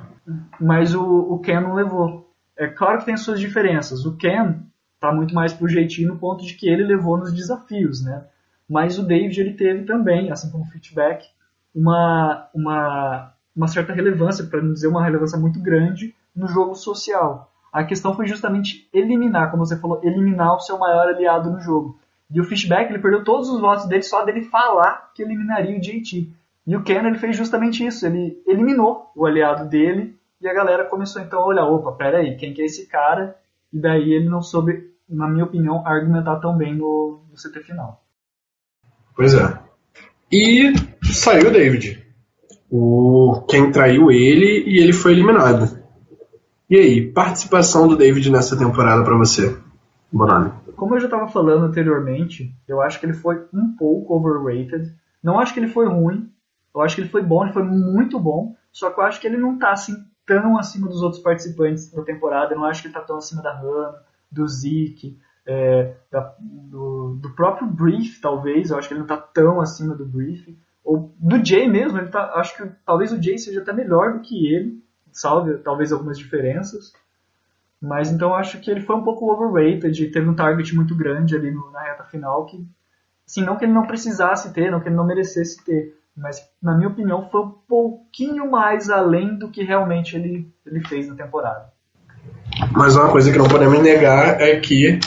Mas 0.61 0.95
o, 0.95 1.03
o 1.03 1.39
Ken 1.41 1.61
não 1.61 1.75
levou. 1.75 2.31
É 2.57 2.69
claro 2.69 2.99
que 2.99 3.07
tem 3.07 3.17
suas 3.17 3.41
diferenças. 3.41 4.05
O 4.05 4.17
Ken 4.17 4.61
tá 5.01 5.13
muito 5.13 5.35
mais 5.35 5.53
pro 5.53 5.69
JT 5.69 6.07
no 6.07 6.19
ponto 6.19 6.45
de 6.45 6.55
que 6.55 6.69
ele 6.69 6.85
levou 6.85 7.19
nos 7.19 7.33
desafios, 7.33 8.05
né? 8.05 8.25
Mas 8.69 8.99
o 8.99 9.07
David 9.07 9.41
ele 9.41 9.55
teve 9.55 9.85
também, 9.85 10.31
assim 10.31 10.51
como 10.51 10.65
o 10.65 10.67
Fishback, 10.67 11.27
uma, 11.75 12.49
uma, 12.55 13.33
uma 13.55 13.69
certa 13.69 13.93
relevância, 13.93 14.45
para 14.45 14.63
não 14.63 14.73
dizer 14.73 14.89
uma 14.89 15.05
relevância 15.05 15.39
muito 15.39 15.61
grande, 15.61 16.15
no 16.35 16.49
jogo 16.49 16.75
social. 16.75 17.53
A 17.73 17.85
questão 17.85 18.15
foi 18.15 18.27
justamente 18.27 18.89
eliminar, 18.93 19.51
como 19.51 19.67
você 19.67 19.77
falou, 19.77 20.01
eliminar 20.03 20.55
o 20.55 20.61
seu 20.61 20.79
maior 20.79 21.09
aliado 21.09 21.51
no 21.51 21.61
jogo. 21.61 21.99
E 22.31 22.41
o 22.41 22.45
Fishback, 22.45 22.91
ele 22.91 23.03
perdeu 23.03 23.25
todos 23.25 23.49
os 23.51 23.61
votos 23.61 23.87
dele 23.87 24.03
só 24.03 24.25
dele 24.25 24.45
falar 24.45 25.13
que 25.15 25.23
eliminaria 25.23 25.77
o 25.77 25.81
JT. 25.81 26.33
E 26.67 26.77
o 26.77 26.83
Ken, 26.83 27.07
ele 27.07 27.19
fez 27.19 27.37
justamente 27.37 27.85
isso, 27.85 28.07
ele 28.07 28.43
eliminou 28.47 29.11
o 29.15 29.27
aliado 29.27 29.69
dele 29.69 30.17
e 30.41 30.49
a 30.49 30.55
galera 30.55 30.85
começou 30.85 31.21
então 31.21 31.41
a 31.41 31.47
olhar, 31.47 31.67
opa, 31.67 31.93
peraí, 31.93 32.37
quem 32.37 32.55
que 32.55 32.63
é 32.63 32.65
esse 32.65 32.87
cara? 32.87 33.37
E 33.73 33.79
daí 33.79 34.13
ele 34.13 34.29
não 34.29 34.41
soube, 34.41 34.91
na 35.09 35.29
minha 35.29 35.45
opinião, 35.45 35.87
argumentar 35.87 36.37
tão 36.37 36.57
bem 36.57 36.75
no, 36.75 37.23
no 37.31 37.37
CT 37.37 37.61
final. 37.65 38.04
Pois 39.17 39.35
é. 39.35 39.59
E 40.33 40.73
saiu 41.05 41.49
o 41.49 41.53
David. 41.53 42.05
O, 42.71 43.45
quem 43.49 43.71
traiu 43.71 44.11
ele 44.11 44.65
e 44.67 44.79
ele 44.79 44.93
foi 44.93 45.13
eliminado. 45.13 45.79
E 46.69 46.77
aí, 46.77 47.13
participação 47.13 47.87
do 47.87 47.97
David 47.97 48.31
nessa 48.31 48.59
temporada 48.59 49.05
para 49.05 49.17
você, 49.17 49.57
Bonani? 50.11 50.53
Como 50.75 50.95
eu 50.97 51.01
já 51.01 51.07
estava 51.07 51.29
falando 51.29 51.67
anteriormente, 51.67 52.53
eu 52.67 52.81
acho 52.81 52.99
que 52.99 53.07
ele 53.07 53.13
foi 53.13 53.47
um 53.53 53.77
pouco 53.77 54.15
overrated. 54.17 54.93
Não 55.23 55.39
acho 55.39 55.55
que 55.55 55.61
ele 55.61 55.69
foi 55.69 55.87
ruim. 55.87 56.29
Eu 56.75 56.81
acho 56.81 56.97
que 56.97 57.03
ele 57.03 57.11
foi 57.11 57.23
bom, 57.23 57.45
ele 57.45 57.53
foi 57.53 57.63
muito 57.63 58.19
bom. 58.19 58.57
Só 58.73 58.91
que 58.91 58.99
eu 58.99 59.05
acho 59.05 59.21
que 59.21 59.27
ele 59.27 59.37
não 59.37 59.55
está 59.55 59.71
assim 59.71 59.95
tão 60.27 60.59
acima 60.59 60.89
dos 60.89 61.03
outros 61.03 61.23
participantes 61.23 61.93
da 61.93 62.03
temporada. 62.03 62.55
Eu 62.55 62.59
não 62.59 62.65
acho 62.65 62.83
que 62.83 62.89
ele 62.89 62.97
está 62.97 63.07
tão 63.07 63.19
acima 63.19 63.43
da 63.43 63.53
Hannah, 63.53 64.03
do 64.33 64.49
Zeke, 64.49 65.17
é, 65.47 65.95
da, 66.11 66.35
do, 66.41 67.19
do, 67.21 67.31
próprio 67.35 67.67
Brief, 67.67 68.21
talvez. 68.21 68.71
Eu 68.71 68.79
acho 68.79 68.89
que 68.89 68.95
ele 68.95 69.01
não 69.01 69.07
está 69.07 69.17
tão 69.17 69.61
acima 69.61 69.95
do 69.95 70.05
Brief. 70.05 70.57
Ou 70.85 71.15
do 71.19 71.45
Jay 71.45 71.69
mesmo. 71.69 71.99
Ele 71.99 72.09
tá, 72.09 72.33
acho 72.35 72.57
que 72.57 72.69
talvez 72.85 73.13
o 73.13 73.23
Jay 73.23 73.39
seja 73.39 73.61
até 73.61 73.73
melhor 73.73 74.15
do 74.15 74.21
que 74.21 74.47
ele 74.47 74.85
salve 75.15 75.55
talvez 75.59 75.93
algumas 75.93 76.19
diferenças. 76.19 76.93
Mas 77.81 78.11
então 78.11 78.35
acho 78.35 78.61
que 78.61 78.71
ele 78.71 78.81
foi 78.81 78.97
um 78.97 79.05
pouco 79.05 79.31
overrated, 79.31 80.11
teve 80.11 80.29
um 80.29 80.35
target 80.35 80.75
muito 80.75 80.95
grande 80.95 81.37
ali 81.37 81.51
no, 81.51 81.71
na 81.71 81.83
reta 81.83 82.05
final 82.05 82.45
que 82.47 82.67
assim, 83.27 83.43
não 83.43 83.57
que 83.57 83.65
ele 83.65 83.73
não 83.73 83.87
precisasse 83.87 84.53
ter, 84.53 84.71
não 84.71 84.81
que 84.81 84.89
ele 84.89 84.97
não 84.97 85.07
merecesse 85.07 85.63
ter, 85.65 85.97
mas 86.17 86.47
na 86.63 86.75
minha 86.77 86.89
opinião 86.89 87.29
foi 87.31 87.43
um 87.43 87.51
pouquinho 87.69 88.51
mais 88.51 88.91
além 88.91 89.39
do 89.39 89.51
que 89.51 89.63
realmente 89.63 90.17
ele, 90.17 90.51
ele 90.67 90.87
fez 90.87 91.09
na 91.09 91.15
temporada. 91.15 91.73
Mas 92.73 92.97
uma 92.97 93.11
coisa 93.11 93.31
que 93.31 93.39
não 93.39 93.49
podemos 93.49 93.81
negar 93.81 94.41
é 94.41 94.59
que 94.61 94.99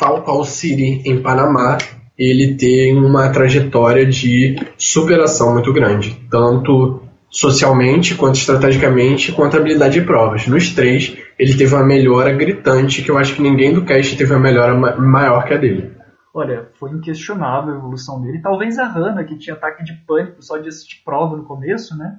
tal 0.00 0.22
qual 0.22 0.42
Siri 0.44 1.02
em 1.04 1.22
Panamá, 1.22 1.76
ele 2.18 2.54
tem 2.54 2.96
uma 2.96 3.28
trajetória 3.30 4.06
de 4.06 4.56
superação 4.78 5.52
muito 5.52 5.72
grande, 5.72 6.18
tanto 6.30 7.02
socialmente, 7.30 8.14
quanto 8.14 8.36
estrategicamente, 8.36 9.30
quanto 9.30 9.56
habilidade 9.56 10.00
de 10.00 10.06
provas. 10.06 10.46
Nos 10.48 10.74
três, 10.74 11.16
ele 11.38 11.54
teve 11.54 11.74
uma 11.74 11.84
melhora 11.84 12.32
gritante 12.32 13.02
que 13.02 13.10
eu 13.10 13.18
acho 13.18 13.34
que 13.36 13.42
ninguém 13.42 13.72
do 13.72 13.84
cast 13.84 14.16
teve 14.16 14.32
uma 14.32 14.40
melhora 14.40 14.74
ma 14.74 14.96
maior 14.96 15.44
que 15.44 15.54
a 15.54 15.56
dele. 15.56 15.92
Olha, 16.32 16.68
foi 16.78 16.90
inquestionável 16.90 17.74
a 17.74 17.76
evolução 17.76 18.20
dele. 18.22 18.40
Talvez 18.40 18.78
a 18.78 18.86
Hannah, 18.86 19.24
que 19.24 19.38
tinha 19.38 19.54
ataque 19.54 19.84
de 19.84 19.92
pânico 20.06 20.42
só 20.42 20.58
de 20.58 20.68
assistir 20.68 21.02
prova 21.04 21.36
no 21.36 21.44
começo, 21.44 21.96
né? 21.96 22.18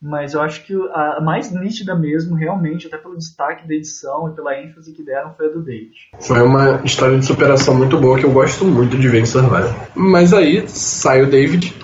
Mas 0.00 0.34
eu 0.34 0.40
acho 0.40 0.64
que 0.64 0.74
a 0.92 1.20
mais 1.20 1.50
nítida 1.50 1.94
mesmo, 1.94 2.36
realmente, 2.36 2.86
até 2.86 2.96
pelo 2.96 3.16
destaque 3.16 3.66
da 3.66 3.74
edição 3.74 4.28
e 4.28 4.32
pela 4.32 4.56
ênfase 4.56 4.92
que 4.92 5.02
deram, 5.02 5.34
foi 5.34 5.46
a 5.46 5.50
do 5.50 5.62
David. 5.62 5.92
Foi 6.20 6.40
uma 6.40 6.80
história 6.84 7.18
de 7.18 7.26
superação 7.26 7.74
muito 7.74 7.98
boa 7.98 8.16
que 8.16 8.24
eu 8.24 8.32
gosto 8.32 8.64
muito 8.64 8.96
de 8.96 9.08
ver 9.08 9.22
em 9.22 9.26
Survivor. 9.26 9.74
Mas 9.96 10.32
aí 10.32 10.68
sai 10.68 11.22
o 11.22 11.30
David, 11.30 11.74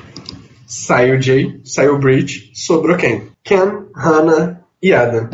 Saiu 0.67 1.21
Jay, 1.21 1.61
saiu 1.63 1.99
Bridge, 1.99 2.51
sobrou 2.55 2.97
quem? 2.97 3.29
Ken, 3.45 3.85
Hannah 3.95 4.61
e 4.83 4.93
Adam. 4.93 5.29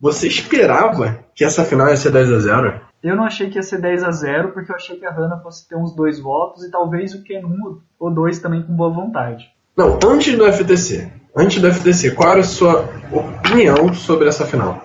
Você 0.00 0.26
esperava 0.26 1.20
que 1.34 1.44
essa 1.44 1.64
final 1.64 1.88
ia 1.88 1.96
ser 1.96 2.10
10 2.10 2.32
a 2.32 2.38
0 2.38 2.80
Eu 3.02 3.14
não 3.14 3.24
achei 3.24 3.48
que 3.50 3.56
ia 3.56 3.62
ser 3.62 3.80
10 3.80 4.02
a 4.02 4.10
0 4.10 4.52
porque 4.52 4.72
eu 4.72 4.76
achei 4.76 4.96
que 4.96 5.06
a 5.06 5.12
Hannah 5.12 5.38
fosse 5.40 5.68
ter 5.68 5.76
uns 5.76 5.94
dois 5.94 6.18
votos 6.18 6.64
e 6.64 6.70
talvez 6.70 7.14
o 7.14 7.22
Ken 7.22 7.44
um 7.44 7.78
ou 8.00 8.10
dois 8.10 8.40
também 8.40 8.62
com 8.62 8.74
boa 8.74 8.90
vontade. 8.90 9.48
Não, 9.76 9.98
antes 10.04 10.36
do 10.36 10.50
FTC. 10.50 11.21
Antes 11.34 11.62
do 11.62 11.72
FTC, 11.72 12.10
qual 12.10 12.32
era 12.32 12.40
a 12.40 12.44
sua 12.44 12.86
opinião 13.10 13.94
sobre 13.94 14.28
essa 14.28 14.44
final? 14.44 14.82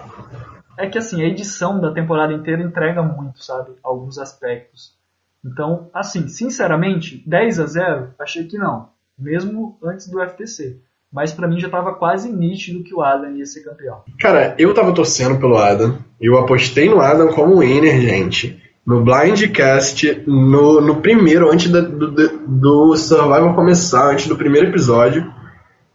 É 0.78 0.88
que 0.88 0.98
assim, 0.98 1.22
a 1.22 1.26
edição 1.26 1.82
da 1.82 1.92
temporada 1.92 2.32
inteira 2.32 2.62
entrega 2.62 3.04
muito, 3.04 3.44
sabe? 3.44 3.72
Alguns 3.84 4.18
aspectos. 4.18 4.96
Então, 5.46 5.90
assim, 5.94 6.28
sinceramente, 6.28 7.22
10 7.26 7.60
a 7.60 7.66
0 7.66 8.08
achei 8.18 8.46
que 8.46 8.58
não. 8.58 8.90
Mesmo 9.20 9.78
antes 9.84 10.08
do 10.08 10.22
FTC. 10.22 10.78
Mas 11.12 11.34
para 11.34 11.48
mim 11.48 11.60
já 11.60 11.68
estava 11.68 11.94
quase 11.94 12.32
nítido 12.32 12.84
que 12.84 12.94
o 12.94 13.02
Adam 13.02 13.32
ia 13.32 13.46
ser 13.46 13.62
campeão. 13.64 14.04
Cara, 14.20 14.56
eu 14.58 14.74
tava 14.74 14.94
torcendo 14.94 15.40
pelo 15.40 15.58
Adam. 15.58 15.98
Eu 16.20 16.38
apostei 16.38 16.90
no 16.90 17.02
Adam 17.02 17.30
como 17.34 17.60
winner, 17.60 18.00
gente. 18.00 18.62
No 18.86 19.04
Blindcast, 19.04 20.24
no, 20.26 20.80
no 20.80 21.02
primeiro, 21.02 21.52
antes 21.52 21.70
do, 21.70 21.82
do, 21.82 22.38
do 22.48 22.96
Survival 22.96 23.54
começar, 23.54 24.12
antes 24.12 24.28
do 24.28 24.38
primeiro 24.38 24.68
episódio, 24.68 25.30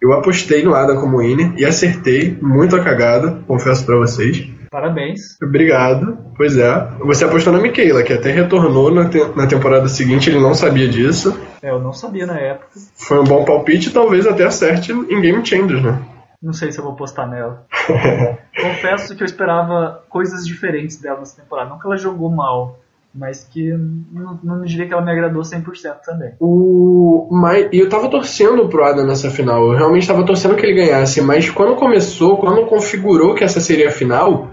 eu 0.03 0.13
apostei 0.13 0.65
no 0.65 0.75
Adam 0.75 1.01
como 1.01 1.19
winner 1.19 1.55
e 1.57 1.65
acertei 1.65 2.37
muito 2.43 2.75
a 2.75 2.83
cagada, 2.83 3.41
confesso 3.47 3.87
para 3.87 3.97
vocês. 3.97 4.51
Parabéns. 4.69 5.41
Obrigado. 5.41 6.19
Pois 6.37 6.57
é. 6.57 6.89
Você 7.05 7.25
apostou 7.25 7.53
na 7.53 7.61
Michaela, 7.61 8.03
que 8.03 8.13
até 8.13 8.33
retornou 8.33 8.91
na, 8.91 9.09
te 9.09 9.19
na 9.37 9.47
temporada 9.47 9.87
seguinte, 9.87 10.29
ele 10.29 10.41
não 10.41 10.55
sabia 10.55 10.89
disso. 10.89 11.39
É, 11.63 11.71
eu 11.71 11.79
não 11.79 11.93
sabia 11.93 12.27
na 12.27 12.39
época. 12.39 12.69
Foi 12.97 13.21
um 13.21 13.25
bom 13.25 13.45
palpite 13.45 13.91
e 13.91 13.93
talvez 13.93 14.27
até 14.27 14.45
acerte 14.45 14.91
em 14.91 15.21
Game 15.21 15.45
Changers, 15.47 15.83
né? 15.83 16.03
Não 16.43 16.53
sei 16.53 16.73
se 16.73 16.81
eu 16.81 16.85
vou 16.85 16.97
postar 16.97 17.29
nela. 17.29 17.65
Confesso 18.61 19.15
que 19.15 19.23
eu 19.23 19.27
esperava 19.27 20.03
coisas 20.09 20.45
diferentes 20.45 21.01
dela 21.01 21.21
nessa 21.21 21.41
temporada. 21.41 21.71
Não 21.71 21.79
que 21.79 21.87
ela 21.87 21.97
jogou 21.97 22.29
mal, 22.29 22.81
mas 23.15 23.45
que 23.45 23.71
não, 24.13 24.41
não 24.43 24.63
diria 24.63 24.87
que 24.87 24.93
ela 24.93 25.05
me 25.05 25.13
agradou 25.13 25.43
100% 25.43 25.97
também. 26.05 26.33
O 26.41 27.29
mas 27.31 27.69
eu 27.73 27.89
tava 27.89 28.09
torcendo 28.09 28.69
pro 28.69 28.85
Adam 28.85 29.07
nessa 29.07 29.31
final. 29.31 29.71
Eu 29.71 29.77
realmente 29.77 30.07
tava 30.07 30.25
torcendo 30.25 30.57
que 30.57 30.65
ele 30.65 30.85
ganhasse, 30.85 31.21
mas 31.21 31.51
quando 31.51 31.77
começou, 31.77 32.39
quando 32.39 32.67
configurou 32.67 33.35
que 33.35 33.45
essa 33.45 33.61
seria 33.61 33.89
a 33.89 33.93
final, 33.93 34.51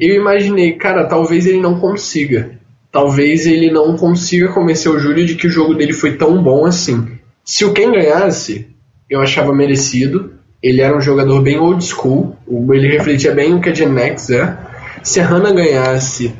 eu 0.00 0.14
imaginei, 0.14 0.72
cara, 0.72 1.06
talvez 1.06 1.46
ele 1.46 1.60
não 1.60 1.78
consiga. 1.78 2.58
Talvez 2.90 3.46
ele 3.46 3.70
não 3.70 3.96
consiga 3.96 4.48
convencer 4.48 4.90
o 4.90 4.98
Júlio 4.98 5.26
de 5.26 5.34
que 5.34 5.46
o 5.46 5.50
jogo 5.50 5.74
dele 5.74 5.92
foi 5.92 6.16
tão 6.16 6.42
bom 6.42 6.64
assim. 6.64 7.18
Se 7.44 7.64
o 7.64 7.72
Ken 7.72 7.92
ganhasse, 7.92 8.68
eu 9.10 9.20
achava 9.20 9.54
merecido. 9.54 10.32
Ele 10.62 10.80
era 10.80 10.96
um 10.96 11.00
jogador 11.00 11.42
bem 11.42 11.58
old 11.58 11.84
school. 11.84 12.36
Ele 12.48 12.88
refletia 12.88 13.32
bem 13.32 13.54
o 13.54 13.60
que 13.60 13.68
a 13.68 13.74
Gen 13.74 13.96
X 13.98 14.30
é. 14.30 14.58
Se 15.02 15.20
a 15.20 15.26
Hannah 15.26 15.52
ganhasse, 15.52 16.34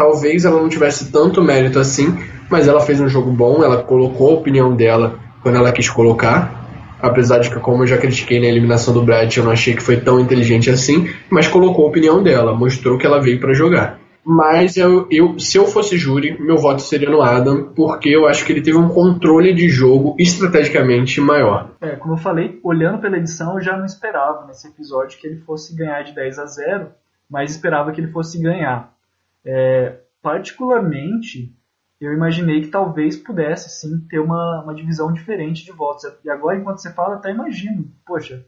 talvez 0.00 0.46
ela 0.46 0.58
não 0.58 0.70
tivesse 0.70 1.12
tanto 1.12 1.42
mérito 1.42 1.78
assim, 1.78 2.18
mas 2.48 2.66
ela 2.66 2.80
fez 2.80 2.98
um 3.02 3.08
jogo 3.08 3.30
bom, 3.30 3.62
ela 3.62 3.82
colocou 3.82 4.30
a 4.30 4.34
opinião 4.40 4.74
dela 4.74 5.18
quando 5.42 5.56
ela 5.56 5.70
quis 5.72 5.90
colocar. 5.90 6.58
Apesar 7.02 7.38
de 7.38 7.50
que, 7.50 7.60
como 7.60 7.82
eu 7.82 7.86
já 7.86 7.98
critiquei 7.98 8.40
na 8.40 8.46
eliminação 8.46 8.94
do 8.94 9.02
Brad, 9.02 9.34
eu 9.36 9.44
não 9.44 9.52
achei 9.52 9.74
que 9.74 9.82
foi 9.82 9.98
tão 9.98 10.18
inteligente 10.18 10.70
assim, 10.70 11.10
mas 11.28 11.48
colocou 11.48 11.84
a 11.84 11.88
opinião 11.88 12.22
dela, 12.22 12.54
mostrou 12.54 12.96
que 12.96 13.04
ela 13.06 13.20
veio 13.20 13.38
para 13.38 13.52
jogar. 13.52 13.98
Mas 14.24 14.78
eu, 14.78 15.06
eu, 15.10 15.38
se 15.38 15.58
eu 15.58 15.66
fosse 15.66 15.98
júri, 15.98 16.40
meu 16.40 16.56
voto 16.56 16.80
seria 16.80 17.10
no 17.10 17.20
Adam, 17.20 17.74
porque 17.74 18.08
eu 18.08 18.26
acho 18.26 18.44
que 18.46 18.52
ele 18.52 18.62
teve 18.62 18.78
um 18.78 18.88
controle 18.88 19.52
de 19.52 19.68
jogo 19.68 20.16
estrategicamente 20.18 21.20
maior. 21.20 21.72
É, 21.78 21.90
como 21.96 22.14
eu 22.14 22.18
falei, 22.18 22.58
olhando 22.62 23.00
pela 23.00 23.18
edição, 23.18 23.54
eu 23.54 23.60
já 23.62 23.76
não 23.76 23.84
esperava 23.84 24.46
nesse 24.46 24.66
episódio 24.66 25.18
que 25.18 25.26
ele 25.26 25.40
fosse 25.40 25.76
ganhar 25.76 26.02
de 26.02 26.14
10 26.14 26.38
a 26.38 26.46
0, 26.46 26.86
mas 27.30 27.50
esperava 27.50 27.92
que 27.92 28.00
ele 28.00 28.10
fosse 28.10 28.40
ganhar. 28.40 28.98
É, 29.44 30.00
particularmente, 30.22 31.54
eu 32.00 32.12
imaginei 32.12 32.62
que 32.62 32.68
talvez 32.68 33.16
pudesse 33.16 33.68
sim 33.70 34.00
ter 34.08 34.18
uma, 34.18 34.62
uma 34.62 34.74
divisão 34.74 35.12
diferente 35.12 35.64
de 35.64 35.72
votos. 35.72 36.04
E 36.24 36.30
agora, 36.30 36.56
enquanto 36.56 36.78
você 36.78 36.92
fala, 36.92 37.16
até 37.16 37.30
imagino, 37.30 37.90
poxa, 38.06 38.44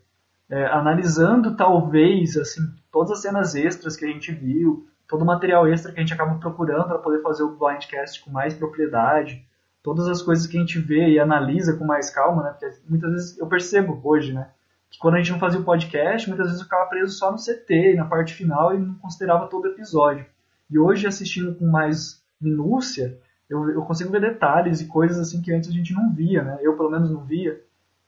é, 0.48 0.66
analisando 0.66 1.56
talvez 1.56 2.36
assim 2.36 2.60
todas 2.90 3.12
as 3.12 3.22
cenas 3.22 3.54
extras 3.54 3.96
que 3.96 4.04
a 4.04 4.08
gente 4.08 4.32
viu, 4.32 4.86
todo 5.08 5.22
o 5.22 5.26
material 5.26 5.66
extra 5.66 5.92
que 5.92 5.98
a 5.98 6.02
gente 6.02 6.14
acaba 6.14 6.38
procurando 6.38 6.86
para 6.86 6.98
poder 6.98 7.22
fazer 7.22 7.42
o 7.42 7.56
blindcast 7.56 8.24
com 8.24 8.30
mais 8.30 8.54
propriedade, 8.54 9.46
todas 9.82 10.08
as 10.08 10.22
coisas 10.22 10.46
que 10.46 10.56
a 10.56 10.60
gente 10.60 10.78
vê 10.78 11.08
e 11.08 11.18
analisa 11.18 11.76
com 11.76 11.84
mais 11.84 12.08
calma, 12.08 12.42
né? 12.42 12.50
Porque 12.50 12.74
muitas 12.88 13.10
vezes 13.10 13.38
eu 13.38 13.46
percebo 13.46 14.00
hoje, 14.02 14.32
né? 14.32 14.48
Que 14.90 14.98
quando 14.98 15.14
a 15.14 15.18
gente 15.18 15.32
não 15.32 15.38
fazia 15.38 15.60
o 15.60 15.64
podcast, 15.64 16.28
muitas 16.28 16.46
vezes 16.46 16.60
eu 16.60 16.64
ficava 16.64 16.88
preso 16.88 17.12
só 17.12 17.30
no 17.32 17.38
CT, 17.38 17.94
na 17.96 18.04
parte 18.04 18.34
final, 18.34 18.74
e 18.74 18.78
não 18.78 18.94
considerava 18.94 19.48
todo 19.48 19.64
o 19.64 19.68
episódio. 19.68 20.24
E 20.72 20.78
hoje, 20.78 21.06
assistindo 21.06 21.54
com 21.54 21.66
mais 21.66 22.22
minúcia, 22.40 23.18
eu, 23.48 23.68
eu 23.70 23.82
consigo 23.82 24.10
ver 24.10 24.22
detalhes 24.22 24.80
e 24.80 24.86
coisas 24.86 25.18
assim 25.18 25.42
que 25.42 25.52
antes 25.52 25.68
a 25.68 25.72
gente 25.72 25.92
não 25.92 26.12
via, 26.14 26.42
né? 26.42 26.58
Eu 26.62 26.74
pelo 26.74 26.90
menos 26.90 27.10
não 27.10 27.22
via. 27.22 27.60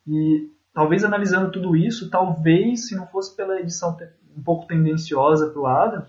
E 0.06 0.50
talvez 0.72 1.04
analisando 1.04 1.52
tudo 1.52 1.76
isso, 1.76 2.08
talvez 2.08 2.88
se 2.88 2.96
não 2.96 3.06
fosse 3.06 3.36
pela 3.36 3.60
edição 3.60 3.96
um 4.34 4.42
pouco 4.42 4.66
tendenciosa 4.66 5.50
para 5.50 5.60
o 5.60 5.66
Adam, 5.66 6.06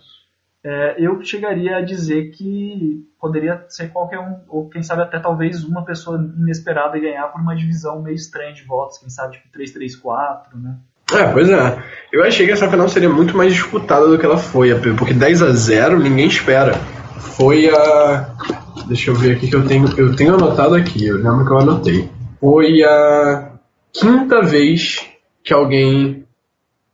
é, 0.63 0.95
eu 0.97 1.21
chegaria 1.21 1.77
a 1.77 1.81
dizer 1.81 2.31
que 2.31 3.05
poderia 3.19 3.65
ser 3.67 3.89
qualquer 3.89 4.19
um, 4.19 4.39
ou 4.47 4.69
quem 4.69 4.81
sabe 4.81 5.01
até 5.01 5.19
talvez 5.19 5.63
uma 5.65 5.83
pessoa 5.83 6.17
inesperada 6.17 6.97
ganhar 6.97 7.27
por 7.27 7.41
uma 7.41 7.55
divisão 7.55 8.01
meio 8.01 8.15
estranha 8.15 8.53
de 8.53 8.63
votos, 8.63 8.97
quem 8.97 9.09
sabe 9.09 9.33
tipo 9.33 9.49
3-3-4, 9.49 10.55
né? 10.55 10.79
É, 11.13 11.23
pois 11.25 11.49
é. 11.49 11.77
Eu 12.11 12.23
achei 12.23 12.45
que 12.45 12.51
essa 12.51 12.69
final 12.69 12.87
seria 12.87 13.09
muito 13.09 13.35
mais 13.35 13.53
disputada 13.53 14.07
do 14.07 14.17
que 14.17 14.25
ela 14.25 14.37
foi, 14.37 14.73
porque 14.97 15.13
10 15.13 15.41
a 15.43 15.51
0 15.51 15.99
ninguém 15.99 16.27
espera. 16.27 16.73
Foi 17.19 17.69
a 17.69 18.29
Deixa 18.87 19.09
eu 19.09 19.15
ver 19.15 19.35
aqui 19.35 19.47
que 19.47 19.55
eu 19.55 19.65
tenho. 19.65 19.87
Eu 19.97 20.15
tenho 20.15 20.35
anotado 20.35 20.75
aqui, 20.75 21.07
eu 21.07 21.17
lembro 21.17 21.45
que 21.45 21.51
eu 21.51 21.59
anotei. 21.59 22.09
Foi 22.39 22.83
a 22.83 23.51
quinta 23.91 24.41
vez 24.41 25.05
que 25.43 25.53
alguém 25.53 26.25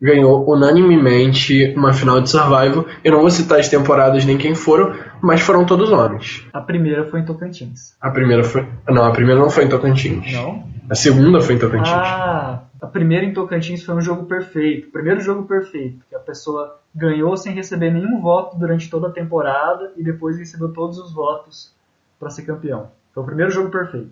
ganhou 0.02 0.50
unanimemente 0.50 1.74
uma 1.76 1.94
final 1.94 2.22
de 2.22 2.30
Survival. 2.30 2.86
Eu 3.04 3.12
não 3.12 3.22
vou 3.22 3.30
citar 3.30 3.60
as 3.60 3.68
temporadas 3.68 4.26
nem 4.26 4.38
quem 4.38 4.56
foram, 4.56 4.96
mas 5.22 5.42
foram 5.42 5.66
todos 5.66 5.92
homens. 5.92 6.46
A 6.54 6.62
primeira 6.62 7.10
foi 7.10 7.20
em 7.20 7.26
Tocantins. 7.26 7.96
A 8.00 8.10
primeira 8.10 8.44
foi. 8.44 8.66
Não, 8.88 9.04
a 9.04 9.12
primeira 9.12 9.40
não 9.40 9.50
foi 9.50 9.66
em 9.66 9.70
Tocantins. 9.70 10.32
Não? 10.32 10.64
A 10.90 10.96
segunda 10.96 11.42
foi 11.42 11.56
em 11.56 11.60
Tocantins. 11.60 11.94
Ah, 11.94 12.64
a 12.82 12.88
primeira 12.88 13.24
em 13.24 13.32
Tocantins 13.32 13.84
foi 13.84 13.94
um 13.94 14.02
jogo 14.02 14.26
perfeito. 14.26 14.88
O 14.88 14.92
primeiro 14.92 15.22
jogo 15.22 15.44
perfeito, 15.44 16.04
que 16.10 16.16
a 16.16 16.20
pessoa 16.20 16.80
ganhou 16.94 17.38
sem 17.38 17.54
receber 17.54 17.92
nenhum 17.92 18.20
voto 18.20 18.58
durante 18.58 18.90
toda 18.90 19.08
a 19.08 19.12
temporada 19.12 19.92
e 19.96 20.04
depois 20.04 20.40
recebeu 20.40 20.70
todos 20.70 20.98
os 20.98 21.14
votos 21.14 21.72
para 22.20 22.32
ser 22.32 22.42
campeão. 22.42 22.90
Foi 23.14 23.22
o 23.22 23.26
primeiro 23.26 23.52
jogo 23.52 23.70
perfeito. 23.70 24.10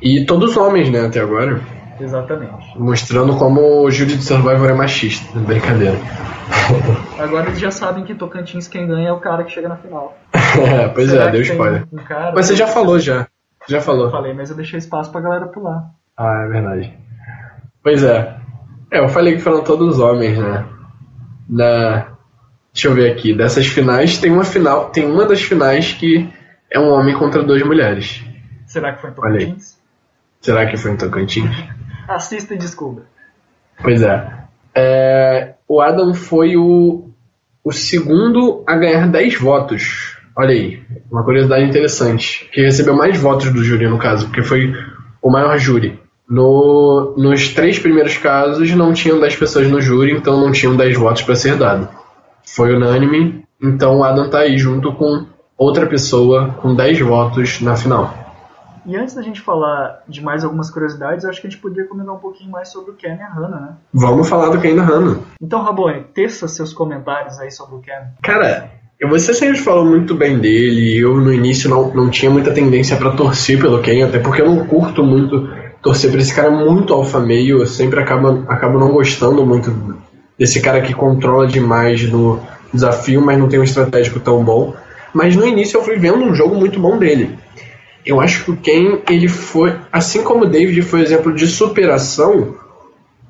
E 0.00 0.24
todos 0.24 0.56
homens, 0.56 0.90
né, 0.90 1.06
até 1.06 1.20
agora. 1.20 1.60
Exatamente. 1.98 2.78
Mostrando 2.78 3.36
como 3.36 3.82
o 3.82 3.90
júri 3.90 4.16
de 4.16 4.22
Survivor 4.22 4.70
é 4.70 4.74
machista. 4.74 5.26
Brincadeira. 5.40 5.96
Agora 7.18 7.48
eles 7.48 7.58
já 7.58 7.70
sabem 7.70 8.04
que 8.04 8.14
Tocantins 8.14 8.68
quem 8.68 8.86
ganha 8.86 9.08
é 9.08 9.12
o 9.12 9.18
cara 9.18 9.42
que 9.42 9.50
chega 9.50 9.68
na 9.68 9.76
final. 9.76 10.16
é, 10.32 10.86
pois 10.88 11.10
Será 11.10 11.24
é, 11.24 11.30
deu 11.32 11.42
spoiler. 11.42 11.84
Um 11.92 11.96
cara... 11.96 12.32
Mas 12.34 12.46
você 12.46 12.54
já 12.54 12.68
falou 12.68 12.98
já. 12.98 13.26
Já 13.68 13.80
falou. 13.80 14.06
Eu 14.06 14.10
falei, 14.10 14.34
mas 14.34 14.50
eu 14.50 14.56
deixei 14.56 14.78
espaço 14.78 15.10
pra 15.10 15.20
galera 15.20 15.46
pular. 15.46 15.90
Ah, 16.16 16.44
é 16.46 16.48
verdade. 16.48 17.03
Pois 17.84 18.02
é. 18.02 18.34
É, 18.90 19.00
eu 19.00 19.08
falei 19.10 19.34
que 19.34 19.42
foram 19.42 19.62
todos 19.62 20.00
homens, 20.00 20.38
né? 20.38 20.66
Na... 21.46 22.14
Deixa 22.72 22.88
eu 22.88 22.94
ver 22.94 23.12
aqui. 23.12 23.34
Dessas 23.34 23.66
finais, 23.66 24.16
tem 24.16 24.32
uma 24.32 24.42
final. 24.42 24.88
Tem 24.88 25.04
uma 25.04 25.26
das 25.26 25.42
finais 25.42 25.92
que 25.92 26.28
é 26.72 26.80
um 26.80 26.88
homem 26.88 27.14
contra 27.16 27.42
duas 27.42 27.62
mulheres. 27.62 28.24
Será 28.66 28.94
que 28.94 29.02
foi 29.02 29.10
em 29.10 29.12
Tocantins? 29.12 29.78
Será 30.40 30.66
que 30.66 30.76
foi 30.78 30.92
em 30.92 30.96
Tocantins? 30.96 31.64
Assista 32.08 32.54
e 32.54 32.58
descubra. 32.58 33.04
Pois 33.82 34.02
é. 34.02 34.32
é. 34.74 35.54
O 35.68 35.80
Adam 35.80 36.14
foi 36.14 36.56
o, 36.56 37.10
o 37.62 37.70
segundo 37.72 38.64
a 38.66 38.76
ganhar 38.76 39.06
10 39.08 39.38
votos. 39.38 40.16
Olha 40.36 40.50
aí, 40.50 40.82
uma 41.10 41.22
curiosidade 41.22 41.64
interessante. 41.64 42.48
Que 42.50 42.62
recebeu 42.62 42.96
mais 42.96 43.16
votos 43.18 43.52
do 43.52 43.62
júri, 43.62 43.86
no 43.88 43.98
caso, 43.98 44.26
porque 44.26 44.42
foi 44.42 44.72
o 45.20 45.30
maior 45.30 45.58
júri. 45.58 46.02
No, 46.28 47.14
nos 47.18 47.50
três 47.50 47.78
primeiros 47.78 48.16
casos 48.16 48.70
não 48.74 48.92
tinham 48.92 49.20
10 49.20 49.36
pessoas 49.36 49.68
no 49.68 49.80
júri, 49.80 50.12
então 50.12 50.40
não 50.40 50.52
tinham 50.52 50.76
10 50.76 50.96
votos 50.96 51.22
para 51.22 51.34
ser 51.34 51.56
dado. 51.56 51.88
Foi 52.46 52.74
unânime, 52.74 53.44
então 53.62 53.98
o 53.98 54.04
Adam 54.04 54.30
tá 54.30 54.40
aí 54.40 54.56
junto 54.56 54.92
com 54.94 55.26
outra 55.56 55.86
pessoa 55.86 56.54
com 56.60 56.74
10 56.74 57.00
votos 57.00 57.60
na 57.60 57.76
final. 57.76 58.24
E 58.86 58.96
antes 58.96 59.14
da 59.14 59.22
gente 59.22 59.40
falar 59.40 60.02
de 60.06 60.22
mais 60.22 60.44
algumas 60.44 60.70
curiosidades, 60.70 61.24
eu 61.24 61.30
acho 61.30 61.40
que 61.40 61.46
a 61.46 61.50
gente 61.50 61.60
poderia 61.60 61.88
comentar 61.88 62.14
um 62.14 62.18
pouquinho 62.18 62.50
mais 62.50 62.68
sobre 62.68 62.90
o 62.90 62.94
Ken 62.94 63.16
e 63.16 63.22
a 63.22 63.28
Hannah, 63.28 63.60
né? 63.60 63.76
Vamos 63.92 64.28
falar 64.28 64.50
do 64.50 64.60
Ken 64.60 64.72
e 64.72 64.76
da 64.76 64.82
Hannah. 64.82 65.20
Então, 65.40 65.62
Rabone, 65.62 66.04
teça 66.12 66.46
seus 66.48 66.74
comentários 66.74 67.38
aí 67.40 67.50
sobre 67.50 67.76
o 67.76 67.80
Ken. 67.80 68.12
Cara, 68.22 68.70
você 69.08 69.32
sempre 69.32 69.58
falou 69.58 69.86
muito 69.86 70.14
bem 70.14 70.38
dele. 70.38 70.98
Eu, 70.98 71.16
no 71.16 71.32
início, 71.32 71.70
não, 71.70 71.94
não 71.94 72.10
tinha 72.10 72.30
muita 72.30 72.52
tendência 72.52 72.98
para 72.98 73.12
torcer 73.12 73.58
pelo 73.58 73.80
Ken, 73.80 74.02
até 74.02 74.18
porque 74.18 74.42
eu 74.42 74.46
não 74.46 74.66
curto 74.66 75.02
muito 75.02 75.48
torcer 75.84 76.10
pra 76.10 76.20
esse 76.20 76.34
cara 76.34 76.50
muito 76.50 76.94
alfa 76.94 77.20
meio. 77.20 77.60
Eu 77.60 77.66
sempre 77.66 78.00
acabo, 78.00 78.44
acabo 78.48 78.78
não 78.78 78.90
gostando 78.90 79.44
muito 79.44 79.70
desse 80.36 80.60
cara 80.60 80.80
que 80.80 80.94
controla 80.94 81.46
demais 81.46 82.10
no 82.10 82.40
desafio, 82.72 83.20
mas 83.20 83.38
não 83.38 83.48
tem 83.48 83.60
um 83.60 83.64
estratégico 83.64 84.18
tão 84.18 84.42
bom. 84.42 84.74
Mas 85.12 85.36
no 85.36 85.46
início 85.46 85.76
eu 85.76 85.84
fui 85.84 85.96
vendo 85.96 86.24
um 86.24 86.34
jogo 86.34 86.56
muito 86.56 86.80
bom 86.80 86.98
dele. 86.98 87.38
Eu 88.04 88.20
acho 88.20 88.44
que 88.44 88.50
o 88.50 88.56
Ken, 88.56 88.98
ele 89.08 89.28
foi, 89.28 89.76
assim 89.92 90.24
como 90.24 90.44
o 90.44 90.48
David 90.48 90.82
foi 90.82 91.02
exemplo 91.02 91.32
de 91.32 91.46
superação, 91.46 92.56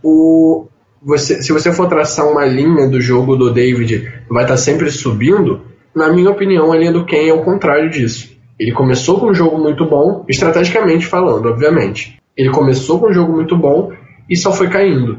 o, 0.02 0.66
você, 1.02 1.42
se 1.42 1.52
você 1.52 1.72
for 1.72 1.88
traçar 1.88 2.26
uma 2.26 2.44
linha 2.44 2.88
do 2.88 3.00
jogo 3.00 3.36
do 3.36 3.52
David, 3.52 4.11
vai 4.28 4.44
estar 4.44 4.57
sempre 4.57 4.90
subindo. 4.90 5.61
Na 5.94 6.12
minha 6.12 6.30
opinião, 6.30 6.72
a 6.72 6.76
linha 6.76 6.92
do 6.92 7.05
Ken 7.05 7.28
é 7.28 7.32
o 7.32 7.44
contrário 7.44 7.90
disso. 7.90 8.34
Ele 8.59 8.72
começou 8.72 9.18
com 9.18 9.26
um 9.26 9.34
jogo 9.34 9.59
muito 9.59 9.84
bom, 9.84 10.24
estrategicamente 10.28 11.07
falando, 11.07 11.46
obviamente. 11.46 12.20
Ele 12.36 12.50
começou 12.50 13.00
com 13.00 13.09
um 13.09 13.12
jogo 13.12 13.32
muito 13.32 13.57
bom 13.57 13.92
e 14.28 14.36
só 14.36 14.52
foi 14.52 14.68
caindo. 14.68 15.18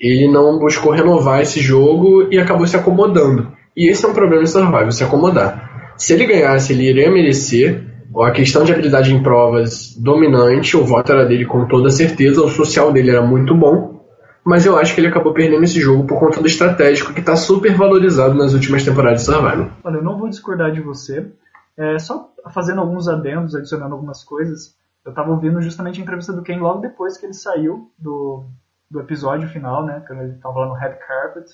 Ele 0.00 0.28
não 0.28 0.58
buscou 0.58 0.92
renovar 0.92 1.40
esse 1.40 1.60
jogo 1.60 2.28
e 2.30 2.38
acabou 2.38 2.66
se 2.66 2.76
acomodando. 2.76 3.52
E 3.76 3.90
esse 3.90 4.04
é 4.04 4.08
um 4.08 4.14
problema 4.14 4.42
em 4.42 4.46
Survival, 4.46 4.90
se 4.90 5.04
acomodar. 5.04 5.94
Se 5.96 6.12
ele 6.12 6.26
ganhasse, 6.26 6.72
ele 6.72 6.88
iria 6.88 7.10
merecer. 7.10 7.92
A 8.16 8.30
questão 8.30 8.64
de 8.64 8.72
habilidade 8.72 9.12
em 9.12 9.22
provas 9.22 9.96
dominante, 9.96 10.76
o 10.76 10.84
voto 10.84 11.10
era 11.10 11.26
dele 11.26 11.44
com 11.44 11.66
toda 11.66 11.90
certeza, 11.90 12.42
o 12.42 12.48
social 12.48 12.92
dele 12.92 13.10
era 13.10 13.22
muito 13.22 13.54
bom. 13.54 14.04
Mas 14.44 14.66
eu 14.66 14.78
acho 14.78 14.94
que 14.94 15.00
ele 15.00 15.08
acabou 15.08 15.32
perdendo 15.32 15.64
esse 15.64 15.80
jogo 15.80 16.06
por 16.06 16.20
conta 16.20 16.40
do 16.40 16.46
estratégico 16.46 17.12
que 17.12 17.20
está 17.20 17.34
super 17.34 17.74
valorizado 17.74 18.34
nas 18.34 18.52
últimas 18.52 18.84
temporadas 18.84 19.20
de 19.20 19.26
Survival. 19.26 19.70
Olha, 19.82 19.96
eu 19.96 20.04
não 20.04 20.18
vou 20.18 20.28
discordar 20.28 20.70
de 20.70 20.80
você. 20.80 21.26
É, 21.76 21.98
só 21.98 22.32
fazendo 22.52 22.80
alguns 22.80 23.08
adendos, 23.08 23.54
adicionando 23.54 23.94
algumas 23.94 24.22
coisas, 24.22 24.76
eu 25.04 25.10
estava 25.10 25.30
ouvindo 25.30 25.60
justamente 25.60 26.00
a 26.00 26.02
entrevista 26.02 26.32
do 26.32 26.42
Ken 26.42 26.58
logo 26.58 26.80
depois 26.80 27.18
que 27.18 27.26
ele 27.26 27.34
saiu 27.34 27.92
do, 27.98 28.44
do 28.90 29.00
episódio 29.00 29.48
final, 29.48 29.84
né? 29.84 30.02
Quando 30.06 30.22
ele 30.22 30.34
estava 30.34 30.60
lá 30.60 30.66
no 30.68 30.74
Red 30.74 30.94
Carpet. 30.94 31.46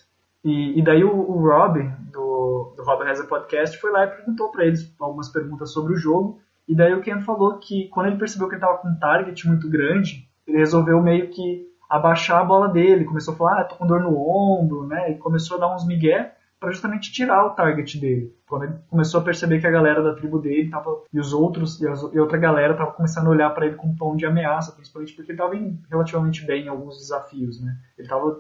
E, 0.45 0.79
e 0.79 0.83
daí 0.83 1.03
o, 1.03 1.13
o 1.13 1.41
Rob, 1.41 1.83
do, 2.13 2.75
do 2.77 2.83
Rob 2.85 3.05
Reza 3.05 3.25
Podcast, 3.25 3.79
foi 3.79 3.91
lá 3.91 4.05
e 4.05 4.11
perguntou 4.11 4.51
para 4.51 4.65
eles 4.65 4.95
algumas 5.01 5.29
perguntas 5.29 5.73
sobre 5.73 5.95
o 5.95 5.97
jogo. 5.97 6.41
E 6.69 6.75
daí 6.75 6.95
o 6.95 7.01
Ken 7.01 7.21
falou 7.23 7.59
que 7.59 7.89
quando 7.89 8.07
ele 8.07 8.19
percebeu 8.19 8.49
que 8.49 8.55
ele 8.55 8.63
estava 8.63 8.79
com 8.79 8.89
um 8.89 8.99
target 8.99 9.47
muito 9.49 9.69
grande, 9.69 10.29
ele 10.47 10.59
resolveu 10.59 11.03
meio 11.03 11.29
que 11.31 11.67
abaixar 11.89 12.41
a 12.41 12.45
bola 12.45 12.69
dele. 12.69 13.05
Começou 13.05 13.35
a 13.35 13.37
falar, 13.37 13.61
ah, 13.61 13.65
tô 13.65 13.75
com 13.75 13.87
dor 13.87 14.01
no 14.01 14.17
ombro, 14.17 14.87
né? 14.87 15.11
E 15.11 15.19
começou 15.19 15.57
a 15.57 15.61
dar 15.61 15.75
uns 15.75 15.87
migué 15.87 16.37
para 16.61 16.73
justamente 16.73 17.11
tirar 17.11 17.47
o 17.47 17.55
target 17.55 17.99
dele. 17.99 18.37
Quando 18.47 18.65
ele 18.65 18.75
começou 18.91 19.21
a 19.21 19.25
perceber 19.25 19.61
que 19.61 19.67
a 19.67 19.71
galera 19.71 20.03
da 20.03 20.15
tribo 20.15 20.39
dele 20.39 20.69
tava, 20.69 21.05
e 21.11 21.19
os 21.19 21.33
outros 21.33 21.81
e, 21.81 21.89
as, 21.89 22.03
e 22.13 22.21
outra 22.21 22.37
galera 22.37 22.77
tava 22.77 22.93
começando 22.93 23.29
a 23.29 23.31
olhar 23.31 23.51
para 23.51 23.67
ele 23.67 23.77
com 23.77 23.89
um 23.89 23.97
tom 23.97 24.15
de 24.15 24.27
ameaça, 24.27 24.73
principalmente 24.73 25.15
porque 25.15 25.33
ele 25.33 25.41
estava 25.41 25.55
relativamente 25.89 26.45
bem 26.45 26.67
em 26.67 26.69
alguns 26.69 26.99
desafios, 26.99 27.59
né? 27.63 27.75
Ele 27.97 28.07
estava 28.07 28.39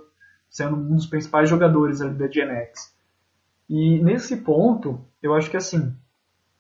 sendo 0.50 0.76
um 0.76 0.96
dos 0.96 1.06
principais 1.06 1.48
jogadores 1.48 2.02
ali 2.02 2.14
da 2.14 2.28
Gen 2.28 2.50
X. 2.50 2.94
E 3.66 4.02
nesse 4.02 4.36
ponto, 4.36 5.00
eu 5.22 5.32
acho 5.32 5.50
que 5.50 5.56
assim, 5.56 5.96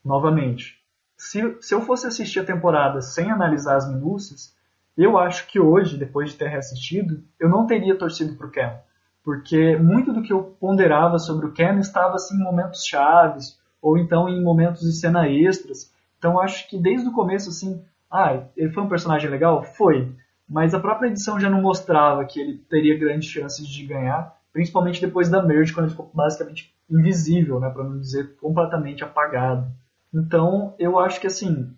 novamente, 0.02 0.82
se, 1.18 1.58
se 1.60 1.74
eu 1.74 1.82
fosse 1.82 2.06
assistir 2.06 2.40
a 2.40 2.44
temporada 2.44 3.02
sem 3.02 3.30
analisar 3.30 3.76
as 3.76 3.86
minúcias, 3.86 4.56
eu 4.96 5.18
acho 5.18 5.46
que 5.48 5.60
hoje, 5.60 5.98
depois 5.98 6.30
de 6.30 6.36
ter 6.36 6.48
reassistido, 6.48 7.22
eu 7.38 7.50
não 7.50 7.66
teria 7.66 7.98
torcido 7.98 8.34
pro 8.36 8.50
Cam 8.50 8.80
porque 9.24 9.76
muito 9.76 10.12
do 10.12 10.22
que 10.22 10.32
eu 10.32 10.42
ponderava 10.42 11.18
sobre 11.18 11.46
o 11.46 11.52
Ken 11.52 11.78
estava 11.78 12.14
assim 12.14 12.36
em 12.36 12.42
momentos 12.42 12.84
chaves 12.84 13.58
ou 13.80 13.98
então 13.98 14.28
em 14.28 14.42
momentos 14.42 14.82
de 14.82 14.92
cena 14.92 15.28
extras. 15.28 15.92
Então 16.18 16.40
acho 16.40 16.68
que 16.68 16.78
desde 16.78 17.08
o 17.08 17.12
começo 17.12 17.50
assim, 17.50 17.82
ah, 18.10 18.42
ele 18.56 18.70
foi 18.70 18.82
um 18.82 18.88
personagem 18.88 19.30
legal, 19.30 19.62
foi, 19.62 20.12
mas 20.48 20.74
a 20.74 20.80
própria 20.80 21.08
edição 21.08 21.38
já 21.38 21.48
não 21.48 21.62
mostrava 21.62 22.24
que 22.24 22.40
ele 22.40 22.58
teria 22.68 22.98
grandes 22.98 23.28
chances 23.28 23.66
de 23.66 23.86
ganhar, 23.86 24.36
principalmente 24.52 25.00
depois 25.00 25.28
da 25.28 25.42
merge 25.42 25.72
quando 25.72 25.86
ele 25.86 25.92
ficou 25.92 26.10
basicamente 26.12 26.74
invisível, 26.90 27.60
né, 27.60 27.70
para 27.70 27.84
não 27.84 27.98
dizer 27.98 28.36
completamente 28.36 29.04
apagado. 29.04 29.70
Então 30.12 30.74
eu 30.78 30.98
acho 30.98 31.20
que 31.20 31.26
assim, 31.26 31.72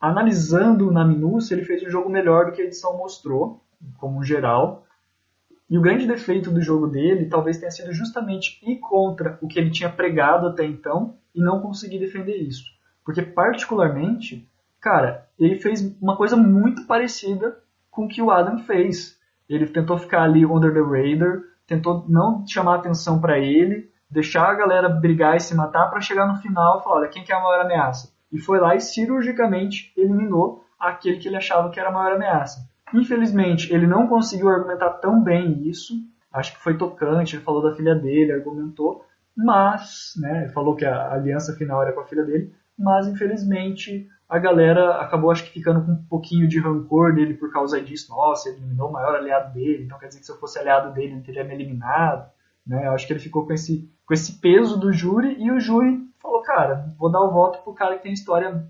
analisando 0.00 0.92
na 0.92 1.04
minúcia, 1.04 1.54
ele 1.54 1.64
fez 1.64 1.82
um 1.82 1.90
jogo 1.90 2.10
melhor 2.10 2.46
do 2.46 2.52
que 2.52 2.62
a 2.62 2.66
edição 2.66 2.96
mostrou, 2.98 3.62
como 3.98 4.22
geral 4.22 4.85
e 5.68 5.76
o 5.76 5.80
grande 5.80 6.06
defeito 6.06 6.50
do 6.50 6.62
jogo 6.62 6.86
dele 6.86 7.26
talvez 7.26 7.58
tenha 7.58 7.70
sido 7.70 7.92
justamente 7.92 8.60
ir 8.62 8.76
contra 8.78 9.38
o 9.42 9.48
que 9.48 9.58
ele 9.58 9.70
tinha 9.70 9.90
pregado 9.90 10.46
até 10.46 10.64
então 10.64 11.16
e 11.34 11.40
não 11.40 11.60
conseguir 11.60 11.98
defender 11.98 12.36
isso. 12.36 12.64
Porque, 13.04 13.22
particularmente, 13.22 14.48
cara, 14.80 15.28
ele 15.38 15.56
fez 15.56 15.96
uma 16.00 16.16
coisa 16.16 16.36
muito 16.36 16.86
parecida 16.86 17.58
com 17.90 18.04
o 18.04 18.08
que 18.08 18.22
o 18.22 18.30
Adam 18.30 18.58
fez. 18.58 19.18
Ele 19.48 19.66
tentou 19.66 19.98
ficar 19.98 20.22
ali 20.22 20.46
under 20.46 20.72
the 20.72 20.80
radar, 20.80 21.42
tentou 21.66 22.04
não 22.08 22.46
chamar 22.46 22.76
atenção 22.76 23.20
para 23.20 23.38
ele, 23.38 23.90
deixar 24.08 24.48
a 24.48 24.54
galera 24.54 24.88
brigar 24.88 25.36
e 25.36 25.40
se 25.40 25.54
matar 25.54 25.88
para 25.88 26.00
chegar 26.00 26.26
no 26.26 26.40
final 26.40 26.78
e 26.78 26.84
falar: 26.84 26.96
olha, 26.96 27.08
quem 27.08 27.24
que 27.24 27.32
é 27.32 27.34
a 27.34 27.40
maior 27.40 27.60
ameaça? 27.60 28.12
E 28.32 28.38
foi 28.38 28.58
lá 28.60 28.74
e 28.74 28.80
cirurgicamente 28.80 29.92
eliminou 29.96 30.64
aquele 30.78 31.18
que 31.18 31.28
ele 31.28 31.36
achava 31.36 31.70
que 31.70 31.80
era 31.80 31.88
a 31.88 31.92
maior 31.92 32.12
ameaça. 32.14 32.68
Infelizmente, 32.94 33.72
ele 33.72 33.86
não 33.86 34.06
conseguiu 34.06 34.48
argumentar 34.48 34.90
tão 34.94 35.22
bem 35.22 35.68
isso. 35.68 35.94
Acho 36.32 36.54
que 36.54 36.62
foi 36.62 36.76
tocante, 36.76 37.36
ele 37.36 37.44
falou 37.44 37.62
da 37.62 37.74
filha 37.74 37.94
dele, 37.94 38.32
argumentou, 38.32 39.04
mas, 39.36 40.14
né, 40.16 40.44
ele 40.44 40.52
falou 40.52 40.74
que 40.74 40.84
a 40.84 41.12
aliança 41.12 41.54
final 41.56 41.82
era 41.82 41.92
com 41.92 42.00
a 42.00 42.06
filha 42.06 42.24
dele, 42.24 42.52
mas 42.78 43.06
infelizmente 43.06 44.08
a 44.28 44.38
galera 44.38 44.96
acabou 45.00 45.30
acho 45.30 45.44
que 45.44 45.52
ficando 45.52 45.84
com 45.84 45.92
um 45.92 46.04
pouquinho 46.04 46.48
de 46.48 46.58
rancor 46.58 47.14
dele 47.14 47.34
por 47.34 47.52
causa 47.52 47.80
disso. 47.80 48.10
Nossa, 48.10 48.48
ele 48.48 48.58
eliminou 48.58 48.88
o 48.88 48.92
maior 48.92 49.14
aliado 49.14 49.52
dele, 49.52 49.84
então 49.84 49.98
quer 49.98 50.08
dizer 50.08 50.20
que 50.20 50.26
se 50.26 50.32
eu 50.32 50.38
fosse 50.38 50.58
aliado 50.58 50.92
dele, 50.92 51.12
ele 51.12 51.22
teria 51.22 51.44
me 51.44 51.54
eliminado. 51.54 52.28
Né? 52.66 52.86
Eu 52.86 52.92
acho 52.92 53.06
que 53.06 53.12
ele 53.12 53.20
ficou 53.20 53.46
com 53.46 53.52
esse, 53.52 53.88
com 54.04 54.12
esse 54.12 54.40
peso 54.40 54.78
do 54.78 54.92
júri 54.92 55.36
e 55.38 55.50
o 55.50 55.60
júri 55.60 56.00
falou, 56.18 56.42
cara, 56.42 56.92
vou 56.98 57.10
dar 57.10 57.20
o 57.20 57.30
voto 57.30 57.62
pro 57.62 57.74
cara 57.74 57.96
que 57.96 58.02
tem 58.02 58.12
história 58.12 58.66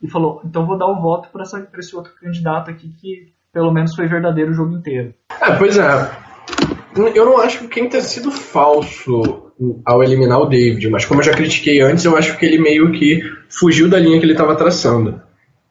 e 0.00 0.08
falou, 0.08 0.40
então 0.44 0.66
vou 0.66 0.78
dar 0.78 0.86
o 0.86 1.00
voto 1.00 1.28
para 1.30 1.42
esse 1.42 1.96
outro 1.96 2.14
candidato 2.14 2.70
aqui 2.70 2.90
que 2.92 3.34
pelo 3.54 3.72
menos 3.72 3.94
foi 3.94 4.08
verdadeiro 4.08 4.50
o 4.50 4.54
jogo 4.54 4.74
inteiro. 4.76 5.14
É, 5.40 5.52
pois 5.52 5.78
é. 5.78 6.10
Eu 7.14 7.24
não 7.24 7.40
acho 7.40 7.60
que 7.60 7.68
quem 7.68 7.88
tenha 7.88 8.02
sido 8.02 8.30
falso 8.30 9.52
ao 9.84 10.02
eliminar 10.02 10.40
o 10.40 10.46
David, 10.46 10.88
mas 10.90 11.04
como 11.04 11.20
eu 11.20 11.24
já 11.24 11.32
critiquei 11.32 11.80
antes, 11.80 12.04
eu 12.04 12.16
acho 12.16 12.36
que 12.36 12.44
ele 12.44 12.58
meio 12.58 12.92
que 12.92 13.22
fugiu 13.48 13.88
da 13.88 13.98
linha 13.98 14.18
que 14.18 14.24
ele 14.24 14.32
estava 14.32 14.56
traçando. 14.56 15.20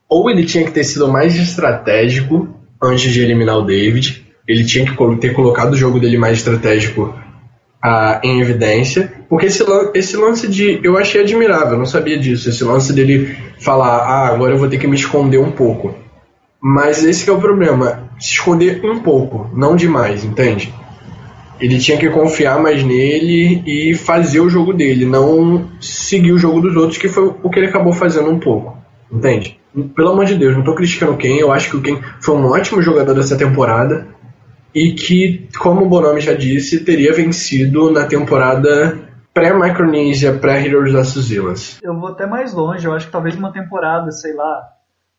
Ou 0.10 0.30
ele 0.30 0.46
tinha 0.46 0.64
que 0.64 0.72
ter 0.72 0.84
sido 0.84 1.08
mais 1.08 1.36
estratégico 1.36 2.48
antes 2.82 3.12
de 3.12 3.22
eliminar 3.22 3.58
o 3.58 3.66
David, 3.66 4.26
ele 4.48 4.66
tinha 4.66 4.86
que 4.86 5.16
ter 5.18 5.34
colocado 5.34 5.74
o 5.74 5.78
jogo 5.78 6.00
dele 6.00 6.18
mais 6.18 6.40
estratégico 6.40 7.14
ah, 7.82 8.20
em 8.24 8.40
evidência, 8.42 9.12
porque 9.30 9.48
esse, 9.48 9.64
esse 9.94 10.16
lance 10.18 10.48
de. 10.48 10.80
Eu 10.84 10.98
achei 10.98 11.22
admirável, 11.22 11.78
não 11.78 11.86
sabia 11.86 12.18
disso. 12.18 12.50
Esse 12.50 12.64
lance 12.64 12.94
dele 12.94 13.36
falar, 13.60 14.00
ah, 14.00 14.28
agora 14.28 14.54
eu 14.54 14.58
vou 14.58 14.70
ter 14.70 14.78
que 14.78 14.88
me 14.88 14.96
esconder 14.96 15.38
um 15.38 15.52
pouco. 15.52 16.03
Mas 16.66 17.04
esse 17.04 17.30
é 17.30 17.34
o 17.34 17.42
problema. 17.42 18.10
Se 18.18 18.32
esconder 18.32 18.80
um 18.86 19.00
pouco, 19.00 19.50
não 19.54 19.76
demais, 19.76 20.24
entende? 20.24 20.74
Ele 21.60 21.78
tinha 21.78 21.98
que 21.98 22.10
confiar 22.10 22.58
mais 22.58 22.82
nele 22.82 23.62
e 23.68 23.94
fazer 23.94 24.40
o 24.40 24.50
jogo 24.50 24.72
dele, 24.72 25.06
não 25.06 25.70
seguir 25.82 26.32
o 26.32 26.38
jogo 26.38 26.62
dos 26.62 26.78
outros, 26.78 26.98
que 26.98 27.10
foi 27.10 27.36
o 27.44 27.50
que 27.50 27.60
ele 27.60 27.68
acabou 27.68 27.92
fazendo 27.92 28.30
um 28.30 28.40
pouco. 28.40 28.78
Entende? 29.12 29.60
Pelo 29.94 30.12
amor 30.12 30.24
de 30.24 30.36
Deus, 30.36 30.54
não 30.54 30.62
estou 30.62 30.74
criticando 30.74 31.18
quem, 31.18 31.38
eu 31.38 31.52
acho 31.52 31.70
que 31.70 31.76
o 31.76 31.82
Ken 31.82 32.00
foi 32.22 32.36
um 32.36 32.46
ótimo 32.46 32.82
jogador 32.82 33.14
dessa 33.14 33.38
temporada 33.38 34.08
e 34.74 34.94
que, 34.94 35.50
como 35.60 35.86
o 35.86 35.90
Bonami 35.90 36.22
já 36.22 36.34
disse, 36.34 36.86
teria 36.86 37.12
vencido 37.12 37.92
na 37.92 38.06
temporada 38.06 38.98
pré-Micronesia, 39.34 40.34
pré-Heroes 40.34 40.94
da 40.94 41.02
Villains. 41.02 41.80
Eu 41.84 42.00
vou 42.00 42.10
até 42.10 42.26
mais 42.26 42.54
longe, 42.54 42.86
eu 42.86 42.94
acho 42.94 43.08
que 43.08 43.12
talvez 43.12 43.36
uma 43.36 43.52
temporada, 43.52 44.12
sei 44.12 44.34
lá, 44.34 44.62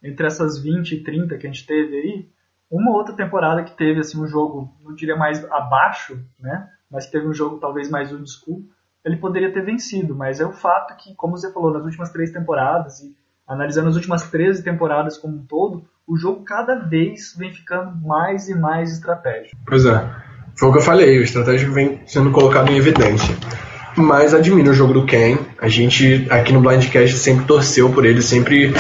entre 0.04 0.26
essas 0.26 0.62
20 0.62 0.92
e 0.92 1.02
30 1.02 1.38
que 1.38 1.46
a 1.46 1.50
gente 1.50 1.66
teve 1.66 1.96
aí, 1.96 2.28
uma 2.70 2.92
outra 2.92 3.14
temporada 3.14 3.64
que 3.64 3.76
teve 3.76 4.00
assim 4.00 4.20
um 4.20 4.26
jogo, 4.26 4.70
não 4.84 4.94
diria 4.94 5.16
mais 5.16 5.42
abaixo, 5.50 6.20
né? 6.38 6.68
Mas 6.90 7.06
que 7.06 7.12
teve 7.12 7.26
um 7.26 7.32
jogo 7.32 7.58
talvez 7.58 7.88
mais 7.88 8.12
old 8.12 8.30
school, 8.30 8.62
ele 9.04 9.16
poderia 9.16 9.52
ter 9.52 9.64
vencido, 9.64 10.14
mas 10.14 10.40
é 10.40 10.46
o 10.46 10.52
fato 10.52 10.96
que, 10.96 11.14
como 11.14 11.36
você 11.36 11.52
falou, 11.52 11.72
nas 11.72 11.84
últimas 11.84 12.10
três 12.10 12.30
temporadas 12.30 13.00
e 13.00 13.14
analisando 13.46 13.88
as 13.88 13.96
últimas 13.96 14.30
13 14.30 14.62
temporadas 14.62 15.18
como 15.18 15.36
um 15.36 15.46
todo, 15.46 15.84
o 16.06 16.16
jogo 16.16 16.42
cada 16.44 16.74
vez 16.76 17.34
vem 17.36 17.52
ficando 17.52 17.96
mais 17.96 18.48
e 18.48 18.54
mais 18.54 18.92
estratégico. 18.92 19.56
Pois 19.66 19.84
é. 19.86 20.10
Foi 20.56 20.68
o 20.68 20.72
que 20.72 20.78
eu 20.78 20.82
falei, 20.82 21.18
o 21.18 21.22
estratégico 21.22 21.72
vem 21.72 22.00
sendo 22.06 22.30
colocado 22.30 22.70
em 22.70 22.76
evidência. 22.76 23.34
Mas 23.96 24.34
admiro 24.34 24.70
o 24.70 24.74
jogo 24.74 24.92
do 24.92 25.06
Ken. 25.06 25.38
A 25.60 25.68
gente 25.68 26.26
aqui 26.30 26.52
no 26.52 26.60
Blindcast 26.60 27.16
sempre 27.18 27.44
torceu 27.44 27.90
por 27.90 28.04
ele, 28.04 28.22
sempre 28.22 28.72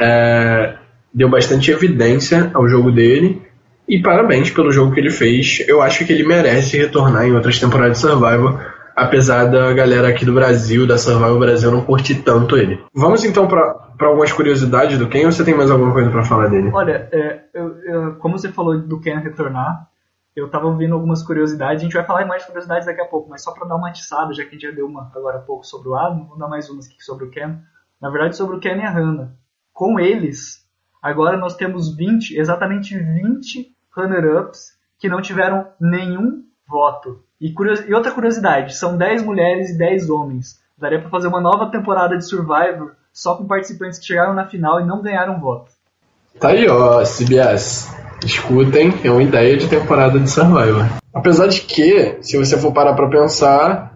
é, 0.00 0.76
deu 1.12 1.28
bastante 1.28 1.70
evidência 1.70 2.50
ao 2.54 2.68
jogo 2.68 2.90
dele. 2.90 3.42
E 3.88 4.00
parabéns 4.00 4.50
pelo 4.50 4.70
jogo 4.70 4.92
que 4.94 5.00
ele 5.00 5.10
fez. 5.10 5.64
Eu 5.68 5.82
acho 5.82 6.04
que 6.06 6.12
ele 6.12 6.24
merece 6.26 6.78
retornar 6.78 7.24
em 7.26 7.32
outras 7.34 7.58
temporadas 7.58 7.98
de 8.00 8.06
Survival, 8.06 8.60
apesar 8.94 9.46
da 9.46 9.72
galera 9.72 10.08
aqui 10.08 10.24
do 10.24 10.32
Brasil, 10.32 10.86
da 10.86 10.96
Survival 10.96 11.38
Brasil, 11.40 11.72
não 11.72 11.80
curtir 11.84 12.16
tanto 12.22 12.56
ele. 12.56 12.80
Vamos 12.94 13.24
então 13.24 13.48
para 13.48 14.06
algumas 14.06 14.30
curiosidades 14.32 14.96
do 14.96 15.08
Ken 15.08 15.26
ou 15.26 15.32
você 15.32 15.44
tem 15.44 15.54
mais 15.56 15.70
alguma 15.72 15.92
coisa 15.92 16.08
pra 16.10 16.22
falar 16.24 16.46
dele? 16.48 16.70
Olha, 16.72 17.08
é, 17.12 17.40
eu- 17.52 17.76
eu- 17.84 18.14
como 18.16 18.38
você 18.38 18.52
falou 18.52 18.78
do 18.78 19.00
Ken 19.00 19.18
retornar, 19.18 19.88
eu 20.36 20.48
tava 20.48 20.68
ouvindo 20.68 20.94
algumas 20.94 21.24
curiosidades, 21.24 21.82
a 21.82 21.84
gente 21.84 21.94
vai 21.94 22.04
falar 22.04 22.24
mais 22.26 22.44
curiosidades 22.44 22.86
daqui 22.86 23.00
a 23.00 23.06
pouco, 23.06 23.28
mas 23.28 23.42
só 23.42 23.50
pra 23.52 23.66
dar 23.66 23.74
uma 23.74 23.88
atiçada, 23.88 24.32
já 24.32 24.44
que 24.44 24.50
a 24.50 24.52
gente 24.52 24.62
já 24.62 24.70
deu 24.70 24.86
uma 24.86 25.10
agora 25.16 25.38
há 25.38 25.40
pouco 25.40 25.66
sobre 25.66 25.88
o 25.88 25.96
Adam, 25.96 26.26
vou 26.28 26.38
dar 26.38 26.46
mais 26.48 26.70
umas 26.70 26.86
aqui 26.86 27.02
sobre 27.02 27.24
o 27.24 27.30
Ken. 27.30 27.56
Na 28.00 28.08
verdade, 28.08 28.36
sobre 28.36 28.56
o 28.56 28.60
Ken 28.60 28.76
e 28.76 28.82
a 28.82 28.90
Hannah. 28.90 29.32
Com 29.80 29.98
eles, 29.98 30.62
agora 31.02 31.38
nós 31.38 31.56
temos 31.56 31.96
20, 31.96 32.36
exatamente 32.38 32.94
20 32.98 33.72
runner-ups 33.96 34.72
que 34.98 35.08
não 35.08 35.22
tiveram 35.22 35.68
nenhum 35.80 36.42
voto. 36.68 37.20
E, 37.40 37.50
curios- 37.50 37.88
e 37.88 37.94
outra 37.94 38.12
curiosidade, 38.12 38.76
são 38.76 38.98
10 38.98 39.22
mulheres 39.22 39.70
e 39.70 39.78
10 39.78 40.10
homens. 40.10 40.60
Daria 40.76 41.00
pra 41.00 41.08
fazer 41.08 41.28
uma 41.28 41.40
nova 41.40 41.70
temporada 41.70 42.14
de 42.18 42.28
Survivor 42.28 42.92
só 43.10 43.34
com 43.36 43.46
participantes 43.46 43.98
que 43.98 44.04
chegaram 44.04 44.34
na 44.34 44.44
final 44.44 44.82
e 44.82 44.86
não 44.86 45.00
ganharam 45.00 45.40
voto. 45.40 45.70
Tá 46.38 46.48
aí, 46.50 46.68
ó, 46.68 47.02
CBS. 47.02 47.88
Escutem, 48.22 48.92
é 49.02 49.10
uma 49.10 49.22
ideia 49.22 49.56
de 49.56 49.66
temporada 49.66 50.20
de 50.20 50.28
Survivor. 50.30 50.84
Apesar 51.14 51.46
de 51.46 51.62
que, 51.62 52.18
se 52.20 52.36
você 52.36 52.58
for 52.60 52.74
parar 52.74 52.92
pra 52.92 53.08
pensar, 53.08 53.94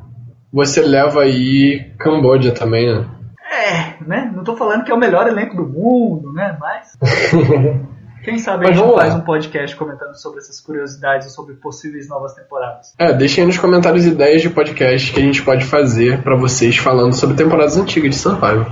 você 0.51 0.81
leva 0.81 1.21
aí 1.25 1.93
Camboja 1.99 2.53
também, 2.53 2.87
né? 2.91 3.07
É, 3.53 4.03
né? 4.03 4.33
Tô 4.45 4.57
falando 4.57 4.85
que 4.85 4.93
é 4.93 4.95
o 4.95 4.99
melhor 4.99 5.27
elenco 5.27 5.57
do 5.57 5.67
mundo, 5.67 6.33
né? 6.33 6.57
Mas. 6.61 6.97
Quem 8.25 8.39
sabe 8.39 8.65
a 8.65 8.69
Mas 8.69 8.79
gente 8.79 8.91
lá. 8.91 8.97
faz 8.97 9.15
um 9.17 9.21
podcast 9.21 9.77
comentando 9.77 10.15
sobre 10.15 10.39
essas 10.39 10.59
curiosidades 10.59 11.27
e 11.27 11.31
sobre 11.31 11.57
possíveis 11.57 12.09
novas 12.09 12.33
temporadas. 12.33 12.95
É, 12.99 13.13
deixem 13.13 13.43
aí 13.43 13.47
nos 13.47 13.59
comentários 13.59 14.07
ideias 14.07 14.41
de 14.41 14.49
podcast 14.49 15.13
que 15.13 15.21
a 15.21 15.23
gente 15.23 15.43
pode 15.43 15.67
fazer 15.67 16.23
pra 16.23 16.35
vocês 16.35 16.75
falando 16.79 17.13
sobre 17.13 17.37
temporadas 17.37 17.77
antigas 17.77 18.11
de 18.11 18.17
Survivor. 18.17 18.67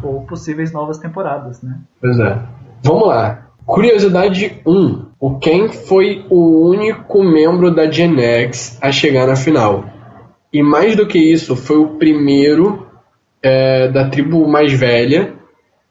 Ou 0.00 0.22
possíveis 0.22 0.72
novas 0.72 0.98
temporadas, 0.98 1.60
né? 1.60 1.76
Pois 2.00 2.20
é. 2.20 2.38
Vamos 2.84 3.08
lá. 3.08 3.48
Curiosidade 3.66 4.60
1. 4.64 5.06
O 5.18 5.38
Ken 5.38 5.70
foi 5.70 6.24
o 6.30 6.68
único 6.68 7.24
membro 7.24 7.74
da 7.74 7.90
Gen 7.90 8.20
X 8.20 8.78
a 8.80 8.92
chegar 8.92 9.26
na 9.26 9.34
final. 9.34 9.84
E 10.52 10.62
mais 10.62 10.94
do 10.94 11.06
que 11.06 11.18
isso, 11.18 11.56
foi 11.56 11.78
o 11.78 11.96
primeiro 11.98 12.83
é, 13.44 13.88
da 13.88 14.08
tribo 14.08 14.48
mais 14.48 14.72
velha 14.72 15.34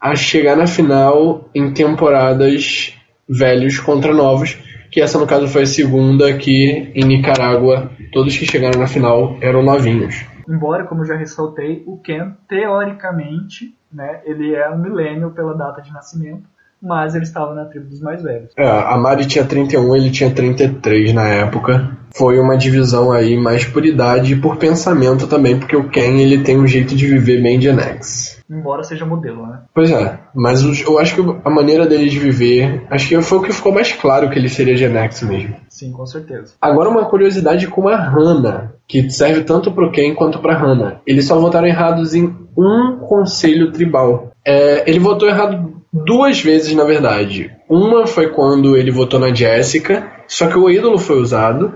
a 0.01 0.15
chegar 0.15 0.57
na 0.57 0.65
final 0.65 1.49
em 1.53 1.71
temporadas 1.71 2.97
velhos 3.29 3.79
contra 3.79 4.11
novos. 4.13 4.57
Que 4.91 5.01
essa, 5.01 5.17
no 5.17 5.27
caso, 5.27 5.47
foi 5.47 5.63
a 5.63 5.67
segunda 5.67 6.35
que 6.37 6.91
em 6.93 7.05
Nicarágua 7.05 7.91
todos 8.11 8.35
que 8.35 8.45
chegaram 8.45 8.79
na 8.79 8.87
final 8.87 9.37
eram 9.39 9.63
novinhos. 9.63 10.25
Embora, 10.47 10.83
como 10.83 11.05
já 11.05 11.15
ressaltei, 11.15 11.83
o 11.87 11.97
Ken, 11.97 12.31
teoricamente, 12.49 13.75
né, 13.91 14.21
ele 14.25 14.53
é 14.53 14.69
um 14.69 14.77
milênio 14.77 15.31
pela 15.31 15.55
data 15.55 15.81
de 15.81 15.91
nascimento, 15.91 16.43
mas 16.83 17.15
ele 17.15 17.23
estava 17.23 17.55
na 17.55 17.63
tribo 17.63 17.87
dos 17.87 18.01
mais 18.01 18.21
velhos. 18.21 18.51
É, 18.57 18.67
a 18.67 18.97
Mari 18.97 19.25
tinha 19.25 19.45
31, 19.45 19.95
ele 19.95 20.11
tinha 20.11 20.29
33 20.29 21.13
na 21.13 21.25
época. 21.27 21.97
Foi 22.15 22.37
uma 22.37 22.55
divisão 22.55 23.11
aí 23.11 23.35
mais 23.35 23.65
por 23.65 23.83
idade 23.85 24.33
e 24.33 24.39
por 24.39 24.57
pensamento 24.57 25.25
também, 25.25 25.57
porque 25.57 25.75
o 25.75 25.89
Ken 25.89 26.19
ele 26.21 26.43
tem 26.43 26.59
um 26.59 26.67
jeito 26.67 26.93
de 26.93 27.07
viver 27.07 27.41
bem 27.41 27.59
Gen 27.59 27.79
X. 27.79 28.43
Embora 28.47 28.83
seja 28.83 29.03
modelo, 29.03 29.47
né? 29.47 29.61
Pois 29.73 29.89
é, 29.89 30.19
mas 30.35 30.61
eu 30.63 30.99
acho 30.99 31.15
que 31.15 31.39
a 31.43 31.49
maneira 31.49 31.87
dele 31.87 32.07
de 32.07 32.19
viver, 32.19 32.85
acho 32.91 33.07
que 33.07 33.19
foi 33.23 33.37
o 33.39 33.41
que 33.41 33.51
ficou 33.51 33.71
mais 33.71 33.91
claro 33.93 34.29
que 34.29 34.37
ele 34.37 34.49
seria 34.49 34.77
Gen 34.77 34.95
X 34.95 35.23
mesmo. 35.23 35.55
Sim, 35.69 35.91
com 35.91 36.05
certeza. 36.05 36.53
Agora 36.61 36.89
uma 36.89 37.05
curiosidade 37.05 37.67
com 37.67 37.87
a 37.87 37.95
Hannah, 37.95 38.73
que 38.87 39.09
serve 39.09 39.43
tanto 39.43 39.71
pro 39.71 39.91
Ken 39.91 40.13
quanto 40.13 40.37
pra 40.37 40.55
Hannah. 40.55 40.99
Eles 41.07 41.25
só 41.25 41.39
votaram 41.39 41.65
errados 41.65 42.13
em 42.13 42.25
um 42.55 42.97
conselho 42.99 43.71
tribal. 43.71 44.31
É, 44.45 44.87
ele 44.87 44.99
votou 44.99 45.27
errado 45.27 45.72
duas 45.93 46.41
vezes, 46.41 46.73
na 46.73 46.83
verdade. 46.83 47.51
Uma 47.69 48.07
foi 48.07 48.29
quando 48.29 48.75
ele 48.75 48.89
votou 48.89 49.19
na 49.19 49.33
Jessica, 49.33 50.11
só 50.27 50.47
que 50.47 50.57
o 50.57 50.69
ídolo 50.69 50.97
foi 50.97 51.21
usado. 51.21 51.73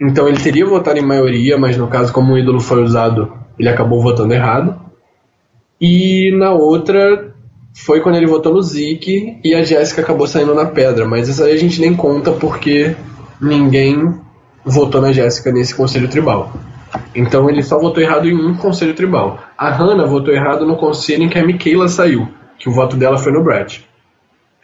Então 0.00 0.28
ele 0.28 0.38
teria 0.38 0.66
votado 0.66 0.98
em 0.98 1.04
maioria, 1.04 1.56
mas 1.56 1.76
no 1.76 1.88
caso, 1.88 2.12
como 2.12 2.34
o 2.34 2.38
ídolo 2.38 2.60
foi 2.60 2.82
usado, 2.82 3.32
ele 3.58 3.68
acabou 3.68 4.02
votando 4.02 4.34
errado. 4.34 4.78
E 5.80 6.30
na 6.36 6.52
outra 6.52 7.34
foi 7.74 8.00
quando 8.00 8.16
ele 8.16 8.26
votou 8.26 8.52
no 8.52 8.62
Zeke 8.62 9.38
e 9.42 9.54
a 9.54 9.62
Jessica 9.62 10.02
acabou 10.02 10.26
saindo 10.26 10.54
na 10.54 10.66
pedra. 10.66 11.06
Mas 11.06 11.28
essa 11.28 11.44
aí 11.44 11.52
a 11.52 11.58
gente 11.58 11.80
nem 11.80 11.94
conta 11.94 12.32
porque 12.32 12.94
ninguém 13.40 14.14
votou 14.64 15.00
na 15.00 15.12
Jéssica 15.12 15.50
nesse 15.50 15.74
conselho 15.74 16.08
tribal. 16.08 16.52
Então 17.14 17.48
ele 17.48 17.62
só 17.62 17.78
votou 17.78 18.02
errado 18.02 18.28
em 18.28 18.34
um 18.34 18.54
conselho 18.54 18.94
tribal. 18.94 19.38
A 19.56 19.70
Hannah 19.70 20.06
votou 20.06 20.34
errado 20.34 20.66
no 20.66 20.76
conselho 20.76 21.24
em 21.24 21.28
que 21.28 21.38
a 21.38 21.44
Michaela 21.44 21.88
saiu, 21.88 22.28
que 22.58 22.68
o 22.68 22.72
voto 22.72 22.96
dela 22.96 23.18
foi 23.18 23.32
no 23.32 23.42
Brett. 23.42 23.88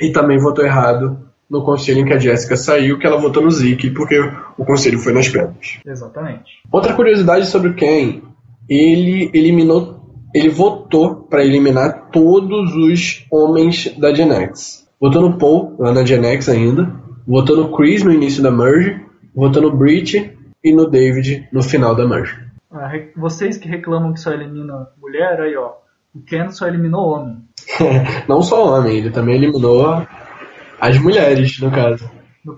E 0.01 0.11
também 0.11 0.39
votou 0.39 0.65
errado 0.65 1.19
no 1.49 1.63
conselho 1.63 2.01
em 2.01 2.05
que 2.05 2.13
a 2.13 2.19
Jéssica 2.19 2.57
saiu, 2.57 2.99
que 2.99 3.07
ela 3.07 3.21
votou 3.21 3.43
no 3.43 3.51
Zeke, 3.51 3.91
porque 3.91 4.19
o 4.59 4.65
conselho 4.65 4.99
foi 4.99 5.13
nas 5.13 5.29
pedras. 5.29 5.79
Exatamente. 5.87 6.61
Outra 6.73 6.95
curiosidade 6.95 7.47
sobre 7.47 7.69
o 7.69 7.75
Ken, 7.75 8.23
ele 8.69 9.31
eliminou, 9.33 10.01
ele 10.35 10.49
votou 10.49 11.15
para 11.15 11.45
eliminar 11.45 12.09
todos 12.11 12.75
os 12.75 13.25
homens 13.31 13.97
da 13.99 14.13
Gen 14.13 14.33
X. 14.33 14.89
Votou 15.01 15.23
no 15.23 15.39
Paul, 15.39 15.77
lá 15.79 15.93
na 15.93 16.05
Gen 16.05 16.25
X 16.25 16.49
ainda, 16.49 16.91
votou 17.27 17.57
no 17.57 17.77
Chris 17.77 18.03
no 18.03 18.13
início 18.13 18.43
da 18.43 18.51
merge, 18.51 19.01
votou 19.35 19.63
no 19.63 19.77
Brit 19.77 20.37
e 20.63 20.75
no 20.75 20.89
David 20.89 21.49
no 21.53 21.63
final 21.63 21.95
da 21.95 22.07
merge. 22.09 22.43
Ah, 22.73 22.91
Vocês 23.17 23.57
que 23.57 23.69
reclamam 23.69 24.13
que 24.13 24.21
só 24.21 24.33
elimina 24.33 24.89
mulher, 25.01 25.41
aí 25.41 25.57
ó, 25.57 25.75
o 26.15 26.21
Ken 26.21 26.51
só 26.51 26.67
eliminou 26.67 27.11
homem. 27.11 27.37
Não 28.29 28.43
só 28.43 28.77
homem, 28.77 28.99
ele 28.99 29.11
também 29.11 29.37
eliminou 29.37 30.07
as 30.81 30.99
mulheres, 30.99 31.59
no 31.61 31.71
caso. 31.71 32.09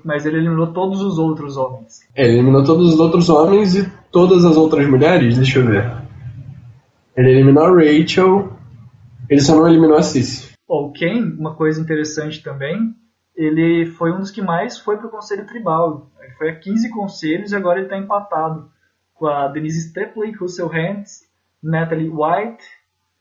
Mas 0.05 0.27
ele 0.27 0.39
eliminou 0.39 0.73
todos 0.73 1.01
os 1.01 1.19
outros 1.19 1.57
homens. 1.57 2.01
Ele 2.15 2.35
eliminou 2.35 2.65
todos 2.65 2.95
os 2.95 3.01
outros 3.01 3.29
homens 3.29 3.77
e 3.77 3.91
todas 4.11 4.45
as 4.45 4.57
outras 4.57 4.89
mulheres, 4.89 5.37
deixa 5.37 5.61
eu 5.61 5.67
ver. 5.67 5.93
Ele 7.17 7.31
eliminou 7.31 7.65
a 7.65 7.71
Rachel, 7.71 8.53
ele 9.31 9.41
só 9.41 9.55
não 9.55 9.69
eliminou 9.69 9.97
a 9.97 10.03
Cici. 10.03 10.53
O 10.69 10.91
Ken, 10.93 11.23
uma 11.39 11.55
coisa 11.55 11.81
interessante 11.81 12.43
também, 12.43 12.95
ele 13.37 13.87
foi 13.87 14.13
um 14.13 14.19
dos 14.19 14.31
que 14.31 14.43
mais 14.43 14.79
foi 14.79 14.97
pro 14.97 15.11
Conselho 15.11 15.47
Tribal. 15.47 16.11
Ele 16.21 16.33
foi 16.33 16.51
a 16.51 16.57
15 16.57 16.91
conselhos 16.91 17.53
e 17.53 17.57
agora 17.57 17.79
ele 17.79 17.87
está 17.87 17.97
empatado 17.97 18.69
com 19.15 19.27
a 19.27 19.49
Denise 19.49 19.89
Stepley, 19.89 20.33
Russell 20.33 20.71
Hantz, 20.73 21.21
Natalie 21.63 22.11
White, 22.11 22.65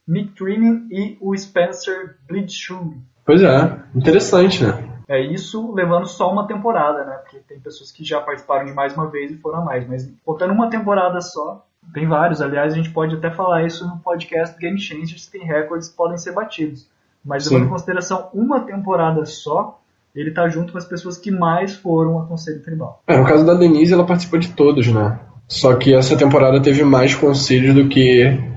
Mick 0.07 0.33
Trinan 0.33 0.87
e 0.91 1.17
o 1.19 1.35
Spencer 1.35 2.17
Bledsoe. 2.27 2.97
Pois 3.25 3.41
é, 3.41 3.79
interessante, 3.95 4.63
né? 4.63 4.95
É 5.07 5.21
isso 5.21 5.73
levando 5.73 6.07
só 6.07 6.31
uma 6.31 6.47
temporada, 6.47 7.03
né? 7.03 7.13
Porque 7.23 7.37
tem 7.39 7.59
pessoas 7.59 7.91
que 7.91 8.03
já 8.03 8.19
participaram 8.21 8.65
de 8.65 8.73
mais 8.73 8.93
uma 8.93 9.07
vez 9.09 9.31
e 9.31 9.37
foram 9.37 9.59
a 9.59 9.65
mais. 9.65 9.87
Mas 9.87 10.11
contando 10.23 10.53
uma 10.53 10.69
temporada 10.69 11.21
só, 11.21 11.65
tem 11.93 12.07
vários. 12.07 12.41
Aliás, 12.41 12.73
a 12.73 12.75
gente 12.75 12.89
pode 12.89 13.15
até 13.15 13.29
falar 13.29 13.65
isso 13.65 13.87
no 13.87 13.97
podcast 13.99 14.57
Game 14.59 14.79
Changers, 14.79 15.27
tem 15.27 15.45
recordes 15.45 15.89
que 15.89 15.95
podem 15.95 16.17
ser 16.17 16.33
batidos. 16.33 16.87
Mas 17.23 17.49
levando 17.49 17.67
em 17.67 17.69
consideração 17.69 18.29
uma 18.33 18.61
temporada 18.61 19.25
só, 19.25 19.79
ele 20.15 20.31
tá 20.31 20.47
junto 20.47 20.71
com 20.71 20.77
as 20.77 20.85
pessoas 20.85 21.17
que 21.17 21.31
mais 21.31 21.75
foram 21.75 22.19
a 22.19 22.25
Conselho 22.25 22.61
Tribal. 22.63 23.01
É, 23.07 23.17
no 23.17 23.25
caso 23.25 23.45
da 23.45 23.53
Denise, 23.53 23.93
ela 23.93 24.05
participou 24.05 24.39
de 24.39 24.49
todos, 24.53 24.87
né? 24.87 25.19
Só 25.47 25.75
que 25.75 25.93
essa 25.93 26.17
temporada 26.17 26.61
teve 26.61 26.83
mais 26.83 27.13
conselhos 27.13 27.75
do 27.75 27.87
que 27.87 28.54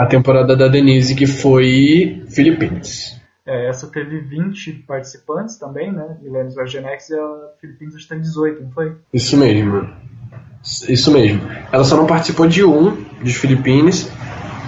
a 0.00 0.06
temporada 0.06 0.56
da 0.56 0.66
Denise, 0.66 1.14
que 1.14 1.26
foi 1.26 2.24
Philippines. 2.30 3.20
É, 3.46 3.68
essa 3.68 3.86
teve 3.86 4.18
20 4.18 4.84
participantes 4.86 5.58
também, 5.58 5.92
né? 5.92 6.16
Milênios 6.22 6.54
vs 6.54 6.72
Gen 6.72 6.86
X 6.86 7.10
e 7.10 7.14
a 7.14 7.50
Filipinas 7.60 7.96
acho 7.96 8.08
que 8.08 8.14
tem 8.14 8.20
18, 8.22 8.62
não 8.62 8.70
foi? 8.70 8.94
Isso 9.12 9.36
mesmo. 9.36 9.90
Isso 10.88 11.12
mesmo. 11.12 11.42
Ela 11.70 11.84
só 11.84 11.98
não 11.98 12.06
participou 12.06 12.46
de 12.46 12.64
um 12.64 12.96
dos 13.22 13.34
Philippines 13.34 14.10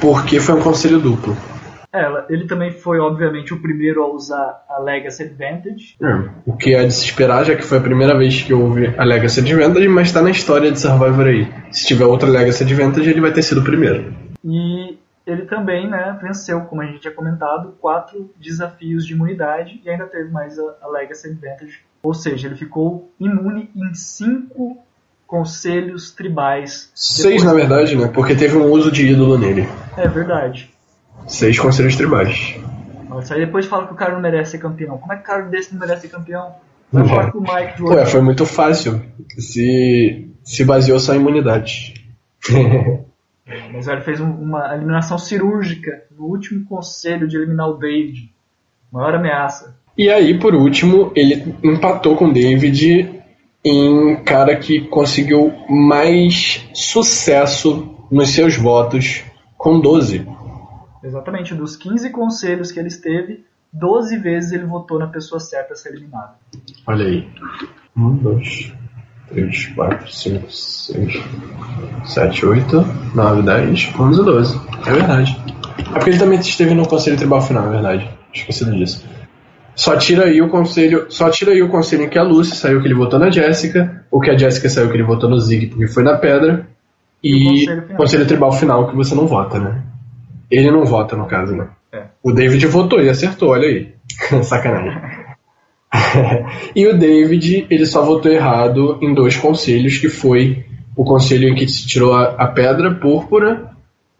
porque 0.02 0.38
foi 0.38 0.54
um 0.54 0.60
conselho 0.60 1.00
duplo. 1.00 1.34
Ela, 1.90 2.26
ele 2.28 2.46
também 2.46 2.70
foi, 2.70 2.98
obviamente, 2.98 3.54
o 3.54 3.60
primeiro 3.60 4.02
a 4.02 4.12
usar 4.12 4.64
a 4.68 4.80
Legacy 4.80 5.22
Advantage. 5.22 5.96
É, 6.02 6.28
o 6.44 6.54
que 6.54 6.74
é 6.74 6.84
de 6.84 6.92
se 6.92 7.06
esperar, 7.06 7.44
já 7.44 7.56
que 7.56 7.64
foi 7.64 7.78
a 7.78 7.82
primeira 7.82 8.18
vez 8.18 8.42
que 8.42 8.52
houve 8.52 8.94
a 8.98 9.04
Legacy 9.04 9.40
Advantage, 9.40 9.88
mas 9.88 10.12
tá 10.12 10.20
na 10.20 10.30
história 10.30 10.70
de 10.70 10.78
Survivor 10.78 11.26
aí. 11.26 11.48
Se 11.70 11.86
tiver 11.86 12.04
outra 12.04 12.28
Legacy 12.28 12.64
Advantage, 12.64 13.08
ele 13.08 13.20
vai 13.20 13.32
ter 13.32 13.42
sido 13.42 13.62
o 13.62 13.64
primeiro. 13.64 14.12
E 14.44 14.98
ele 15.26 15.42
também 15.46 15.88
né, 15.88 16.18
venceu, 16.20 16.62
como 16.62 16.82
a 16.82 16.86
gente 16.86 17.00
tinha 17.00 17.12
comentado, 17.12 17.74
quatro 17.80 18.30
desafios 18.40 19.06
de 19.06 19.12
imunidade 19.12 19.80
e 19.84 19.88
ainda 19.88 20.06
teve 20.06 20.30
mais 20.30 20.58
a, 20.58 20.74
a 20.82 20.88
Legacy 20.88 21.28
Advantage. 21.28 21.80
Ou 22.02 22.12
seja, 22.12 22.48
ele 22.48 22.56
ficou 22.56 23.10
imune 23.20 23.70
em 23.76 23.94
cinco 23.94 24.78
conselhos 25.26 26.10
tribais. 26.10 26.90
Seis, 26.94 27.44
na 27.44 27.54
verdade, 27.54 27.96
né? 27.96 28.08
Porque 28.08 28.34
teve 28.34 28.56
um 28.56 28.70
uso 28.70 28.90
de 28.90 29.06
ídolo 29.06 29.38
nele. 29.38 29.68
É 29.96 30.08
verdade. 30.08 30.70
Seis 31.26 31.58
conselhos 31.58 31.96
tribais. 31.96 32.56
Nossa, 33.08 33.34
aí 33.34 33.46
depois 33.46 33.66
fala 33.66 33.86
que 33.86 33.92
o 33.92 33.96
cara 33.96 34.12
não 34.12 34.20
merece 34.20 34.52
ser 34.52 34.58
campeão. 34.58 34.98
Como 34.98 35.12
é 35.12 35.16
que 35.16 35.22
o 35.22 35.26
cara 35.26 35.42
desse 35.42 35.72
não 35.72 35.80
merece 35.80 36.02
ser 36.02 36.08
campeão? 36.08 36.54
Vai 36.90 37.08
falar 37.08 37.30
com 37.30 37.38
o 37.38 37.42
Mike 37.42 37.76
de 37.76 37.82
Ué, 37.84 38.04
foi 38.04 38.20
muito 38.20 38.44
fácil. 38.44 39.00
Se, 39.38 40.28
se 40.42 40.64
baseou 40.64 40.98
só 40.98 41.14
em 41.14 41.20
imunidade. 41.20 41.94
Mas 43.46 43.88
ele 43.88 44.00
fez 44.02 44.20
um, 44.20 44.30
uma 44.30 44.74
eliminação 44.74 45.18
cirúrgica 45.18 46.04
no 46.16 46.26
último 46.26 46.64
conselho 46.64 47.26
de 47.26 47.36
eliminar 47.36 47.68
o 47.68 47.74
David. 47.74 48.32
Maior 48.90 49.14
ameaça. 49.14 49.76
E 49.96 50.08
aí, 50.08 50.38
por 50.38 50.54
último, 50.54 51.12
ele 51.14 51.54
empatou 51.62 52.16
com 52.16 52.26
o 52.26 52.32
David 52.32 53.22
em 53.64 54.16
cara 54.24 54.56
que 54.56 54.80
conseguiu 54.82 55.52
mais 55.68 56.68
sucesso 56.74 57.96
nos 58.10 58.30
seus 58.30 58.56
votos, 58.56 59.24
com 59.56 59.80
12. 59.80 60.26
Exatamente, 61.02 61.54
dos 61.54 61.76
15 61.76 62.10
conselhos 62.10 62.70
que 62.70 62.78
ele 62.78 62.88
esteve, 62.88 63.44
12 63.72 64.18
vezes 64.18 64.52
ele 64.52 64.64
votou 64.64 64.98
na 64.98 65.06
pessoa 65.06 65.40
certa 65.40 65.72
a 65.72 65.76
ser 65.76 65.90
eliminada. 65.90 66.34
Olha 66.86 67.06
aí. 67.06 67.28
1, 67.96 68.16
2, 68.16 68.72
3, 69.32 69.66
4, 69.74 70.12
5, 70.12 70.50
6, 70.50 71.22
7, 72.04 72.46
8, 72.46 72.86
9, 73.14 73.42
10, 73.42 73.92
11, 73.98 74.24
12. 74.24 74.60
É 74.86 74.92
verdade. 74.92 75.42
É 75.78 75.82
porque 75.94 76.10
ele 76.10 76.18
também 76.18 76.38
esteve 76.38 76.74
no 76.74 76.86
conselho 76.86 77.16
tribal 77.16 77.40
final, 77.40 77.66
é 77.66 77.70
verdade. 77.70 78.10
Esquecido 78.32 78.74
disso. 78.76 79.04
Só 79.74 79.96
tira 79.96 80.24
aí 80.24 80.42
o 80.42 80.50
conselho, 80.50 81.06
só 81.08 81.30
tira 81.30 81.52
aí 81.52 81.62
o 81.62 81.70
conselho 81.70 82.04
em 82.04 82.08
que 82.08 82.18
a 82.18 82.22
Lucy 82.22 82.54
saiu 82.56 82.80
que 82.80 82.86
ele 82.86 82.94
votou 82.94 83.18
na 83.18 83.30
Jéssica, 83.30 84.04
ou 84.10 84.20
que 84.20 84.30
a 84.30 84.36
Jéssica 84.36 84.68
saiu 84.68 84.88
que 84.88 84.96
ele 84.96 85.02
votou 85.02 85.30
no 85.30 85.40
Zig 85.40 85.68
porque 85.68 85.88
foi 85.88 86.02
na 86.02 86.16
pedra, 86.18 86.66
e, 87.22 87.70
o 87.70 87.96
conselho, 87.96 88.26
tribal 88.26 88.52
final 88.52 88.88
que 88.88 88.96
você 88.96 89.14
não 89.14 89.26
vota, 89.26 89.58
né? 89.58 89.82
Ele 90.50 90.70
não 90.70 90.84
vota 90.84 91.16
no 91.16 91.26
caso, 91.26 91.54
né? 91.54 91.68
É. 91.92 92.02
O 92.22 92.32
David 92.32 92.66
votou 92.66 93.00
e 93.00 93.08
acertou, 93.08 93.50
olha 93.50 93.68
aí. 93.68 93.94
Sacanagem. 94.42 95.21
e 96.74 96.86
o 96.86 96.98
David, 96.98 97.66
ele 97.70 97.86
só 97.86 98.02
votou 98.04 98.32
errado 98.32 98.98
em 99.02 99.14
dois 99.14 99.36
conselhos, 99.36 99.98
que 99.98 100.08
foi 100.08 100.64
o 100.96 101.04
conselho 101.04 101.48
em 101.48 101.54
que 101.54 101.68
se 101.68 101.86
tirou 101.86 102.14
a, 102.14 102.30
a 102.30 102.46
pedra 102.46 102.94
púrpura, 102.94 103.70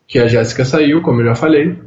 que 0.07 0.18
a 0.18 0.29
Jéssica 0.29 0.64
saiu, 0.64 1.03
como 1.03 1.20
eu 1.20 1.27
já 1.27 1.35
falei, 1.35 1.79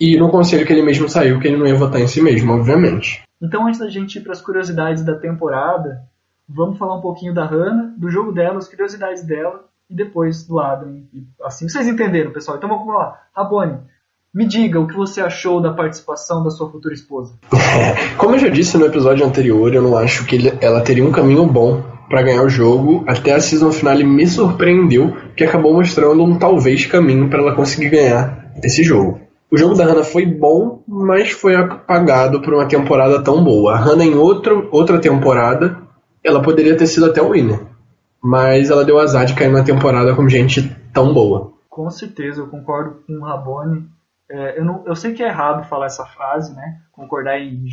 e 0.00 0.16
no 0.16 0.30
conselho 0.30 0.66
que 0.66 0.72
ele 0.72 0.82
mesmo 0.82 1.08
saiu, 1.08 1.40
que 1.40 1.48
ele 1.48 1.56
não 1.56 1.66
ia 1.66 1.74
votar 1.74 2.00
em 2.00 2.06
si 2.06 2.20
mesmo, 2.20 2.52
obviamente. 2.52 3.22
Então, 3.40 3.66
antes 3.66 3.80
da 3.80 3.88
gente 3.88 4.18
ir 4.18 4.22
para 4.22 4.32
as 4.32 4.40
curiosidades 4.40 5.04
da 5.04 5.16
temporada, 5.16 6.02
vamos 6.48 6.78
falar 6.78 6.96
um 6.96 7.00
pouquinho 7.00 7.34
da 7.34 7.44
Hannah, 7.44 7.94
do 7.96 8.10
jogo 8.10 8.32
dela, 8.32 8.58
as 8.58 8.68
curiosidades 8.68 9.24
dela, 9.24 9.64
e 9.88 9.94
depois 9.94 10.46
do 10.46 10.58
Adam. 10.58 11.02
Assim, 11.42 11.68
vocês 11.68 11.86
entenderam, 11.86 12.32
pessoal. 12.32 12.56
Então 12.56 12.68
vamos 12.68 12.86
lá. 12.94 13.20
Rabone, 13.34 13.78
me 14.34 14.46
diga 14.46 14.78
o 14.78 14.86
que 14.86 14.94
você 14.94 15.20
achou 15.20 15.60
da 15.60 15.72
participação 15.72 16.42
da 16.42 16.50
sua 16.50 16.70
futura 16.70 16.94
esposa. 16.94 17.34
Como 18.16 18.34
eu 18.34 18.38
já 18.38 18.48
disse 18.48 18.76
no 18.76 18.86
episódio 18.86 19.26
anterior, 19.26 19.74
eu 19.74 19.82
não 19.82 19.96
acho 19.96 20.24
que 20.26 20.36
ele, 20.36 20.52
ela 20.60 20.80
teria 20.80 21.04
um 21.04 21.12
caminho 21.12 21.46
bom 21.46 21.82
para 22.08 22.22
ganhar 22.22 22.42
o 22.42 22.48
jogo. 22.48 23.04
Até 23.06 23.32
a 23.32 23.40
season 23.40 23.72
finale 23.72 24.04
me 24.04 24.26
surpreendeu, 24.26 25.16
que 25.36 25.44
acabou 25.44 25.74
mostrando 25.74 26.22
um 26.22 26.38
talvez 26.38 26.86
caminho 26.86 27.28
para 27.28 27.40
ela 27.40 27.54
conseguir 27.54 27.90
ganhar 27.90 28.52
esse 28.62 28.82
jogo. 28.82 29.20
O 29.50 29.56
jogo 29.56 29.74
da 29.74 29.84
Hannah 29.84 30.04
foi 30.04 30.26
bom, 30.26 30.82
mas 30.86 31.30
foi 31.30 31.54
apagado 31.54 32.42
por 32.42 32.52
uma 32.52 32.66
temporada 32.66 33.22
tão 33.22 33.42
boa. 33.42 33.74
A 33.74 33.78
Hannah 33.78 34.04
em 34.04 34.14
outro, 34.14 34.68
outra 34.70 35.00
temporada, 35.00 35.78
ela 36.22 36.42
poderia 36.42 36.76
ter 36.76 36.86
sido 36.86 37.06
até 37.06 37.22
o 37.22 37.30
winner. 37.30 37.60
Mas 38.22 38.68
ela 38.68 38.84
deu 38.84 38.98
azar 38.98 39.24
de 39.24 39.34
cair 39.34 39.50
na 39.50 39.62
temporada 39.62 40.14
com 40.14 40.28
gente 40.28 40.76
tão 40.92 41.14
boa. 41.14 41.52
Com 41.70 41.88
certeza, 41.88 42.42
eu 42.42 42.48
concordo 42.48 42.96
com 43.06 43.14
o 43.14 43.24
Rabone. 43.24 43.86
É, 44.30 44.58
eu, 44.58 44.64
não, 44.64 44.84
eu 44.86 44.94
sei 44.94 45.14
que 45.14 45.22
é 45.22 45.28
errado 45.28 45.68
falar 45.68 45.86
essa 45.86 46.04
frase, 46.04 46.54
né? 46.54 46.82
Concordar 46.92 47.38
em 47.38 47.66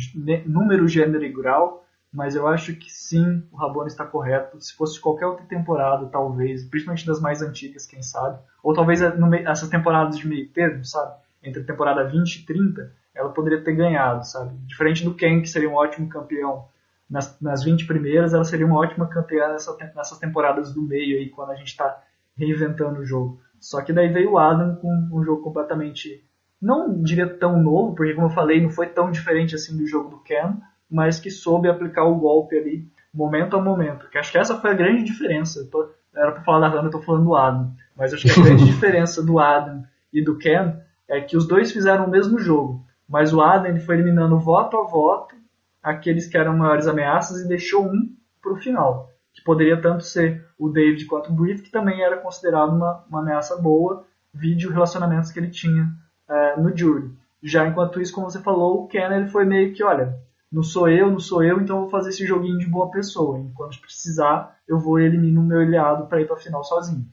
número, 0.46 0.88
gênero 0.88 1.24
e 1.24 1.32
grau, 1.32 1.84
mas 2.12 2.34
eu 2.34 2.46
acho 2.46 2.74
que 2.74 2.90
sim, 2.90 3.42
o 3.52 3.56
Rabone 3.56 3.88
está 3.88 4.04
correto. 4.06 4.60
Se 4.60 4.74
fosse 4.74 5.00
qualquer 5.00 5.26
outra 5.26 5.44
temporada, 5.44 6.06
talvez, 6.06 6.64
principalmente 6.64 7.06
das 7.06 7.20
mais 7.20 7.42
antigas, 7.42 7.86
quem 7.86 8.02
sabe, 8.02 8.38
ou 8.62 8.72
talvez 8.72 9.00
essas 9.02 9.68
temporadas 9.68 10.18
de 10.18 10.26
meio 10.26 10.48
termo, 10.48 10.84
sabe? 10.84 11.14
entre 11.46 11.62
a 11.62 11.64
temporada 11.64 12.04
20 12.04 12.36
e 12.36 12.44
30, 12.44 12.92
ela 13.14 13.30
poderia 13.30 13.62
ter 13.62 13.74
ganhado, 13.74 14.26
sabe? 14.26 14.54
Diferente 14.66 15.04
do 15.04 15.14
Ken, 15.14 15.40
que 15.40 15.48
seria 15.48 15.70
um 15.70 15.74
ótimo 15.74 16.08
campeão 16.08 16.66
nas, 17.08 17.40
nas 17.40 17.62
20 17.62 17.86
primeiras, 17.86 18.34
ela 18.34 18.44
seria 18.44 18.66
uma 18.66 18.78
ótima 18.78 19.06
campeã 19.06 19.52
nessa, 19.52 19.76
nessas 19.94 20.18
temporadas 20.18 20.74
do 20.74 20.82
meio 20.82 21.18
aí, 21.18 21.30
quando 21.30 21.52
a 21.52 21.54
gente 21.54 21.68
está 21.68 22.02
reinventando 22.36 23.00
o 23.00 23.06
jogo. 23.06 23.40
Só 23.60 23.80
que 23.80 23.92
daí 23.92 24.08
veio 24.12 24.32
o 24.32 24.38
Adam 24.38 24.76
com 24.76 25.08
um 25.12 25.24
jogo 25.24 25.42
completamente, 25.42 26.22
não 26.60 27.02
diria 27.02 27.28
tão 27.28 27.60
novo, 27.60 27.94
porque 27.94 28.14
como 28.14 28.26
eu 28.26 28.30
falei, 28.30 28.62
não 28.62 28.70
foi 28.70 28.86
tão 28.88 29.10
diferente 29.10 29.54
assim 29.54 29.76
do 29.76 29.86
jogo 29.86 30.10
do 30.10 30.18
Ken, 30.18 30.56
mas 30.90 31.20
que 31.20 31.30
soube 31.30 31.68
aplicar 31.68 32.04
o 32.04 32.16
golpe 32.16 32.56
ali, 32.56 32.88
momento 33.12 33.56
a 33.56 33.60
momento. 33.60 34.08
Que 34.08 34.18
acho 34.18 34.32
que 34.32 34.38
essa 34.38 34.58
foi 34.58 34.70
a 34.70 34.74
grande 34.74 35.04
diferença. 35.04 35.66
Tô, 35.70 35.90
era 36.14 36.32
para 36.32 36.42
falar 36.42 36.60
da 36.60 36.68
Hannah, 36.68 36.88
eu 36.88 36.92
tô 36.92 37.02
falando 37.02 37.24
do 37.24 37.36
Adam. 37.36 37.72
Mas 37.96 38.12
acho 38.12 38.22
que 38.22 38.40
a 38.40 38.44
grande 38.44 38.64
diferença 38.66 39.22
do 39.22 39.38
Adam 39.38 39.84
e 40.12 40.22
do 40.22 40.38
Ken 40.38 40.76
é 41.08 41.20
que 41.20 41.36
os 41.36 41.46
dois 41.46 41.72
fizeram 41.72 42.06
o 42.06 42.10
mesmo 42.10 42.38
jogo, 42.38 42.84
mas 43.08 43.32
o 43.32 43.40
Adam 43.40 43.68
ele 43.68 43.80
foi 43.80 43.94
eliminando 43.94 44.38
voto 44.38 44.76
a 44.76 44.82
voto 44.82 45.36
aqueles 45.82 46.26
que 46.26 46.36
eram 46.36 46.56
maiores 46.56 46.88
ameaças 46.88 47.40
e 47.40 47.48
deixou 47.48 47.86
um 47.86 48.12
para 48.42 48.52
o 48.52 48.56
final, 48.56 49.08
que 49.32 49.42
poderia 49.42 49.80
tanto 49.80 50.02
ser 50.02 50.44
o 50.58 50.68
David 50.68 51.04
quanto 51.06 51.30
o 51.30 51.34
Britt, 51.34 51.62
que 51.62 51.70
também 51.70 52.02
era 52.02 52.16
considerado 52.16 52.74
uma, 52.74 53.04
uma 53.08 53.20
ameaça 53.20 53.56
boa, 53.56 54.04
vídeo 54.34 54.72
relacionamentos 54.72 55.30
que 55.30 55.38
ele 55.38 55.50
tinha 55.50 55.88
é, 56.28 56.60
no 56.60 56.76
jury. 56.76 57.10
Já 57.42 57.66
enquanto 57.66 58.00
isso, 58.00 58.12
como 58.12 58.30
você 58.30 58.40
falou, 58.40 58.82
o 58.82 58.88
Ken 58.88 59.14
ele 59.14 59.28
foi 59.28 59.44
meio 59.44 59.72
que, 59.72 59.84
olha, 59.84 60.18
não 60.50 60.62
sou 60.62 60.88
eu, 60.88 61.10
não 61.10 61.20
sou 61.20 61.44
eu, 61.44 61.60
então 61.60 61.76
eu 61.76 61.82
vou 61.82 61.90
fazer 61.90 62.10
esse 62.10 62.26
joguinho 62.26 62.58
de 62.58 62.66
boa 62.66 62.90
pessoa. 62.90 63.38
Enquanto 63.38 63.80
precisar, 63.80 64.56
eu 64.66 64.78
vou 64.78 64.98
eliminar 64.98 65.42
o 65.42 65.46
meu 65.46 65.60
aliado 65.60 66.06
para 66.06 66.20
ir 66.20 66.26
para 66.26 66.36
final 66.36 66.64
sozinho. 66.64 67.06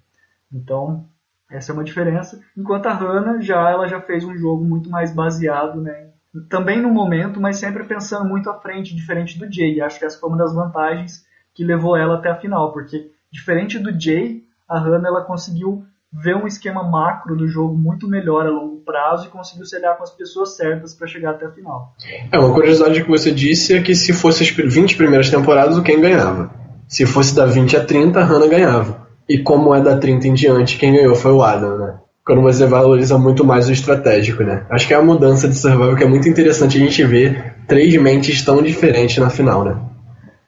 Então, 0.52 1.06
essa 1.50 1.72
é 1.72 1.74
uma 1.74 1.84
diferença. 1.84 2.42
Enquanto 2.58 2.88
a 2.88 2.94
Hannah 2.94 3.42
já 3.42 3.70
ela 3.70 3.88
já 3.88 4.02
fez 4.02 4.24
um 4.24 4.36
jogo 4.36 4.64
muito 4.64 4.90
mais 4.90 5.14
baseado, 5.14 5.82
né, 5.82 6.10
também 6.50 6.82
no 6.82 6.90
momento, 6.90 7.40
mas 7.40 7.58
sempre 7.58 7.84
pensando 7.84 8.28
muito 8.28 8.50
à 8.50 8.60
frente, 8.60 8.96
diferente 8.96 9.38
do 9.38 9.52
Jay. 9.52 9.80
Acho 9.82 10.00
que 10.00 10.06
essa 10.06 10.20
foi 10.20 10.30
uma 10.30 10.38
das 10.38 10.54
vantagens 10.54 11.26
que 11.54 11.64
levou 11.64 11.96
ela 11.96 12.16
até 12.16 12.30
a 12.30 12.40
final, 12.40 12.72
porque 12.72 13.12
diferente 13.32 13.78
do 13.78 14.00
Jay, 14.00 14.44
a 14.68 14.80
Hannah 14.80 15.10
ela 15.10 15.24
conseguiu 15.24 15.86
ver 16.14 16.36
um 16.36 16.46
esquema 16.46 16.84
macro 16.84 17.36
do 17.36 17.48
jogo 17.48 17.76
muito 17.76 18.08
melhor 18.08 18.46
a 18.46 18.50
longo 18.50 18.78
prazo 18.86 19.28
e 19.28 19.30
conseguiu 19.30 19.66
se 19.66 19.76
aliar 19.76 19.98
com 19.98 20.04
as 20.04 20.12
pessoas 20.12 20.56
certas 20.56 20.94
para 20.94 21.08
chegar 21.08 21.32
até 21.32 21.46
a 21.46 21.52
final. 21.52 21.94
É, 22.32 22.38
uma 22.38 22.54
curiosidade 22.54 23.04
que 23.04 23.10
você 23.10 23.32
disse 23.32 23.74
é 23.74 23.82
que 23.82 23.96
se 23.96 24.14
fosse 24.14 24.44
as 24.44 24.50
20 24.50 24.96
primeiras 24.96 25.30
temporadas, 25.30 25.78
o 25.78 25.82
quem 25.82 26.00
ganhava. 26.00 26.52
Se 26.88 27.06
fosse 27.06 27.36
da 27.36 27.46
20 27.46 27.78
a 27.78 27.84
30, 27.84 28.20
a 28.20 28.24
Hannah 28.24 28.48
ganhava. 28.48 29.08
E 29.28 29.40
como 29.40 29.74
é 29.74 29.82
da 29.82 29.98
30 29.98 30.28
em 30.28 30.34
diante, 30.34 30.78
quem 30.78 30.94
ganhou 30.94 31.16
foi 31.16 31.32
o 31.32 31.42
Adam, 31.42 31.78
né? 31.78 31.96
Quando 32.26 32.42
você 32.42 32.66
valoriza 32.66 33.18
muito 33.18 33.44
mais 33.44 33.68
o 33.68 33.74
estratégico, 33.74 34.44
né? 34.44 34.66
Acho 34.70 34.88
que 34.88 34.94
é 34.94 34.98
a 34.98 35.02
mudança 35.02 35.48
de 35.48 35.56
survival 35.56 35.96
que 35.96 36.04
é 36.04 36.08
muito 36.08 36.30
interessante 36.30 36.78
a 36.78 36.80
gente 36.80 37.04
ver 37.04 37.56
três 37.68 37.96
mentes 38.02 38.44
tão 38.44 38.62
diferentes 38.62 39.18
na 39.18 39.30
final, 39.30 39.66
né? 39.66 39.76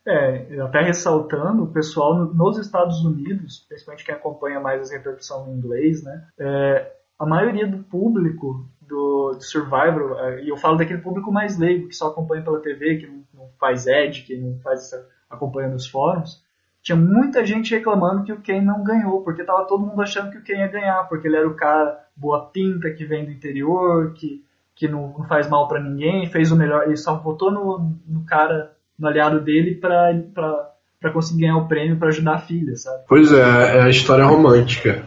É, 0.08 0.62
até 0.62 0.82
ressaltando, 0.82 1.64
o 1.64 1.72
pessoal 1.72 2.26
nos 2.26 2.60
Estados 2.60 3.04
Unidos, 3.04 3.66
principalmente 3.68 4.06
quem 4.06 4.14
acompanha 4.14 4.60
mais 4.60 4.82
as 4.82 4.92
repercussões 4.92 5.48
em 5.48 5.58
inglês, 5.58 6.04
né? 6.04 6.28
É, 6.38 6.92
a 7.18 7.26
maioria 7.26 7.68
do 7.68 7.84
público 7.84 8.68
do, 8.82 9.32
do 9.32 9.44
Survivor, 9.44 10.20
é, 10.20 10.44
e 10.44 10.50
eu 10.50 10.58
falo 10.58 10.78
daquele 10.78 11.02
público 11.02 11.32
mais 11.32 11.58
leigo, 11.58 11.88
que 11.88 11.96
só 11.96 12.08
acompanha 12.08 12.44
pela 12.44 12.62
TV, 12.62 12.98
que 12.98 13.08
não, 13.08 13.24
não 13.34 13.50
faz 13.60 13.88
ad, 13.88 14.22
que 14.22 14.38
não 14.38 14.60
faz 14.60 14.82
essa, 14.82 15.08
acompanha 15.30 15.70
nos 15.70 15.88
fóruns, 15.88 16.44
tinha 16.86 16.96
muita 16.96 17.44
gente 17.44 17.74
reclamando 17.74 18.24
que 18.24 18.32
o 18.32 18.42
Ken 18.42 18.62
não 18.62 18.84
ganhou, 18.84 19.24
porque 19.24 19.44
tava 19.44 19.66
todo 19.66 19.84
mundo 19.84 20.00
achando 20.04 20.30
que 20.30 20.38
o 20.38 20.44
Ken 20.44 20.60
ia 20.60 20.68
ganhar, 20.68 21.04
porque 21.10 21.28
ele 21.28 21.36
era 21.36 21.48
o 21.48 21.56
cara 21.56 22.06
boa 22.16 22.46
pinta, 22.46 22.92
que 22.92 23.04
vem 23.04 23.26
do 23.26 23.32
interior, 23.32 24.14
que, 24.14 24.46
que 24.76 24.88
não, 24.88 25.08
não 25.18 25.28
faz 25.28 25.50
mal 25.50 25.68
para 25.68 25.82
ninguém, 25.82 26.30
fez 26.30 26.52
o 26.52 26.56
melhor, 26.56 26.84
ele 26.84 26.96
só 26.96 27.18
votou 27.18 27.52
no, 27.52 27.92
no 28.08 28.24
cara, 28.24 28.75
no 28.98 29.08
aliado 29.08 29.40
dele 29.42 29.76
pra 29.76 31.12
conseguir 31.14 31.42
ganhar 31.42 31.58
o 31.58 31.68
prêmio 31.68 31.98
para 31.98 32.10
ajudar 32.10 32.36
a 32.36 32.40
filha, 32.40 32.76
sabe? 32.76 33.04
Pois 33.08 33.32
é, 33.32 33.78
é 33.78 33.82
a 33.82 33.90
história 33.90 34.26
romântica. 34.26 35.04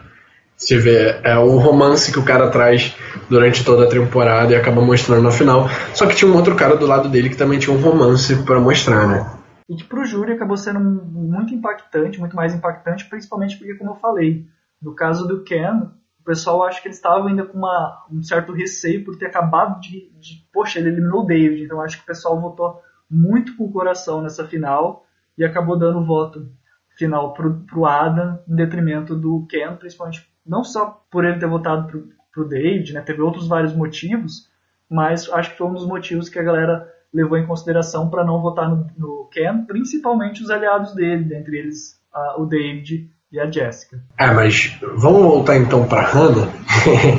Você 0.57 0.76
vê, 0.76 1.20
é 1.22 1.39
o 1.39 1.57
romance 1.57 2.12
que 2.12 2.18
o 2.18 2.24
cara 2.24 2.51
traz 2.51 2.97
durante 3.30 3.64
toda 3.64 3.84
a 3.84 3.89
temporada 3.89 4.53
e 4.53 4.57
acaba 4.57 4.80
mostrando 4.80 5.22
no 5.22 5.30
final. 5.30 5.68
Só 5.95 6.07
que 6.07 6.16
tinha 6.16 6.30
um 6.30 6.36
outro 6.36 6.57
cara 6.57 6.76
do 6.76 6.86
lado 6.86 7.09
dele 7.09 7.28
que 7.28 7.36
também 7.36 7.61
tinha 7.61 7.74
um 7.74 7.80
romance 7.80 8.34
para 8.45 8.59
mostrar, 8.59 9.07
né? 9.07 9.39
e 9.68 9.76
que 9.76 9.84
para 9.84 10.01
o 10.01 10.05
júri 10.05 10.32
acabou 10.32 10.57
sendo 10.57 10.80
muito 10.80 11.53
impactante, 11.55 12.18
muito 12.18 12.34
mais 12.34 12.55
impactante, 12.55 13.05
principalmente 13.09 13.59
porque, 13.59 13.74
como 13.74 13.91
eu 13.91 13.97
falei, 13.97 14.47
no 14.80 14.95
caso 14.95 15.28
do 15.28 15.45
Ken, 15.45 15.91
o 16.18 16.24
pessoal 16.24 16.64
acha 16.64 16.80
que 16.80 16.89
ele 16.89 16.95
estava 16.95 17.28
ainda 17.28 17.45
com 17.45 17.59
uma, 17.59 18.07
um 18.11 18.22
certo 18.22 18.53
receio 18.53 19.05
por 19.05 19.18
ter 19.18 19.26
acabado 19.26 19.78
de, 19.80 20.11
de, 20.18 20.49
Poxa, 20.53 20.78
ele 20.78 20.89
eliminou 20.89 21.22
o 21.22 21.26
David, 21.26 21.64
então 21.64 21.82
acho 21.82 21.99
que 21.99 22.05
o 22.05 22.07
pessoal 22.07 22.41
votou 22.41 22.80
muito 23.11 23.57
com 23.57 23.65
o 23.65 23.73
coração 23.73 24.23
nessa 24.23 24.47
final 24.47 25.05
e 25.37 25.45
acabou 25.45 25.79
dando 25.79 25.99
o 26.01 26.05
voto 26.07 26.49
final 26.97 27.33
pro, 27.33 27.55
pro 27.61 27.87
Adam 27.87 28.39
em 28.49 28.55
detrimento 28.57 29.15
do 29.15 29.47
Ken, 29.49 29.77
principalmente 29.77 30.29
não 30.45 30.65
só 30.65 31.03
por 31.11 31.25
ele 31.25 31.39
ter 31.39 31.47
votado 31.47 31.87
pro, 31.89 32.09
pro 32.33 32.49
David, 32.49 32.93
né, 32.93 33.01
teve 33.01 33.21
outros 33.23 33.47
vários 33.47 33.75
motivos, 33.75 34.49
mas 34.91 35.29
acho 35.31 35.51
que 35.53 35.59
foi 35.59 35.67
um 35.67 35.75
dos 35.75 35.87
motivos 35.87 36.29
que 36.29 36.39
a 36.39 36.43
galera 36.43 36.89
levou 37.13 37.39
em 37.39 37.47
consideração 37.47 38.09
para 38.11 38.25
não 38.25 38.41
votar 38.41 38.69
no, 38.69 38.87
no, 38.97 39.29
Ken, 39.33 39.65
principalmente 39.67 40.43
os 40.43 40.51
aliados 40.51 40.95
dele, 40.95 41.25
dentre 41.25 41.59
eles 41.59 42.01
uh, 42.15 42.41
o 42.43 42.47
David 42.47 43.11
e 43.31 43.39
a 43.39 43.51
Jessica. 43.51 44.03
Ah, 44.19 44.33
mas 44.33 44.77
vamos 44.97 45.23
voltar 45.23 45.57
então 45.57 45.87
pra 45.87 46.03
Hannah? 46.03 46.47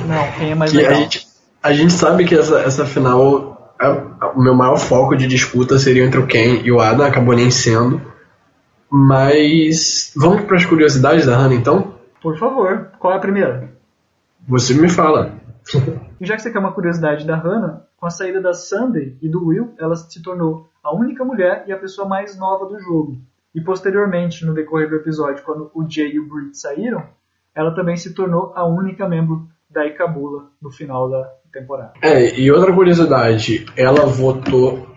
Não, 0.07 0.31
quem 0.37 0.51
é 0.51 0.55
mais 0.55 0.71
que 0.71 0.77
legal? 0.77 0.93
a 0.93 0.95
gente, 0.95 1.27
a 1.61 1.73
gente 1.73 1.93
sabe 1.93 2.25
que 2.25 2.35
essa, 2.35 2.59
essa 2.61 2.85
final, 2.85 3.27
a- 3.27 3.57
a- 3.57 3.58
o 4.35 4.41
meu 4.41 4.53
maior 4.53 4.77
foco 4.77 5.15
de 5.15 5.27
disputa 5.27 5.79
seria 5.79 6.03
entre 6.03 6.19
o 6.19 6.27
Ken 6.27 6.61
e 6.63 6.71
o 6.71 6.81
Adam, 6.81 7.05
acabou 7.05 7.35
nem 7.35 7.49
sendo. 7.49 8.01
Mas 8.91 10.11
vamos 10.15 10.43
para 10.43 10.57
as 10.57 10.65
curiosidades 10.65 11.25
da 11.25 11.37
Hannah 11.37 11.55
então? 11.55 11.95
Por 12.21 12.37
favor, 12.37 12.91
qual 12.99 13.13
é 13.13 13.17
a 13.17 13.19
primeira? 13.19 13.71
Você 14.47 14.73
me 14.73 14.89
fala. 14.89 15.33
Já 16.19 16.35
que 16.35 16.41
você 16.41 16.51
quer 16.51 16.59
uma 16.59 16.73
curiosidade 16.73 17.25
da 17.25 17.37
Hannah, 17.37 17.83
com 17.95 18.05
a 18.05 18.09
saída 18.09 18.41
da 18.41 18.53
Sunday 18.53 19.17
e 19.21 19.29
do 19.29 19.45
Will, 19.45 19.73
ela 19.77 19.95
se 19.95 20.21
tornou 20.21 20.69
a 20.83 20.93
única 20.93 21.23
mulher 21.23 21.63
e 21.67 21.71
a 21.71 21.77
pessoa 21.77 22.07
mais 22.07 22.37
nova 22.37 22.65
do 22.65 22.79
jogo. 22.79 23.21
E 23.53 23.61
posteriormente, 23.61 24.45
no 24.45 24.53
decorrer 24.53 24.89
do 24.89 24.95
episódio, 24.95 25.43
quando 25.43 25.71
o 25.73 25.89
Jay 25.89 26.13
e 26.13 26.19
o 26.19 26.27
Britt 26.27 26.57
saíram, 26.57 27.03
ela 27.55 27.73
também 27.73 27.95
se 27.95 28.13
tornou 28.13 28.51
a 28.55 28.65
única 28.65 29.07
membro 29.07 29.47
da 29.69 29.85
Ikabula 29.85 30.49
no 30.61 30.71
final 30.71 31.09
da 31.09 31.29
temporada. 31.51 31.93
É, 32.01 32.39
e 32.39 32.51
outra 32.51 32.73
curiosidade, 32.73 33.65
ela 33.75 34.05
votou. 34.05 34.87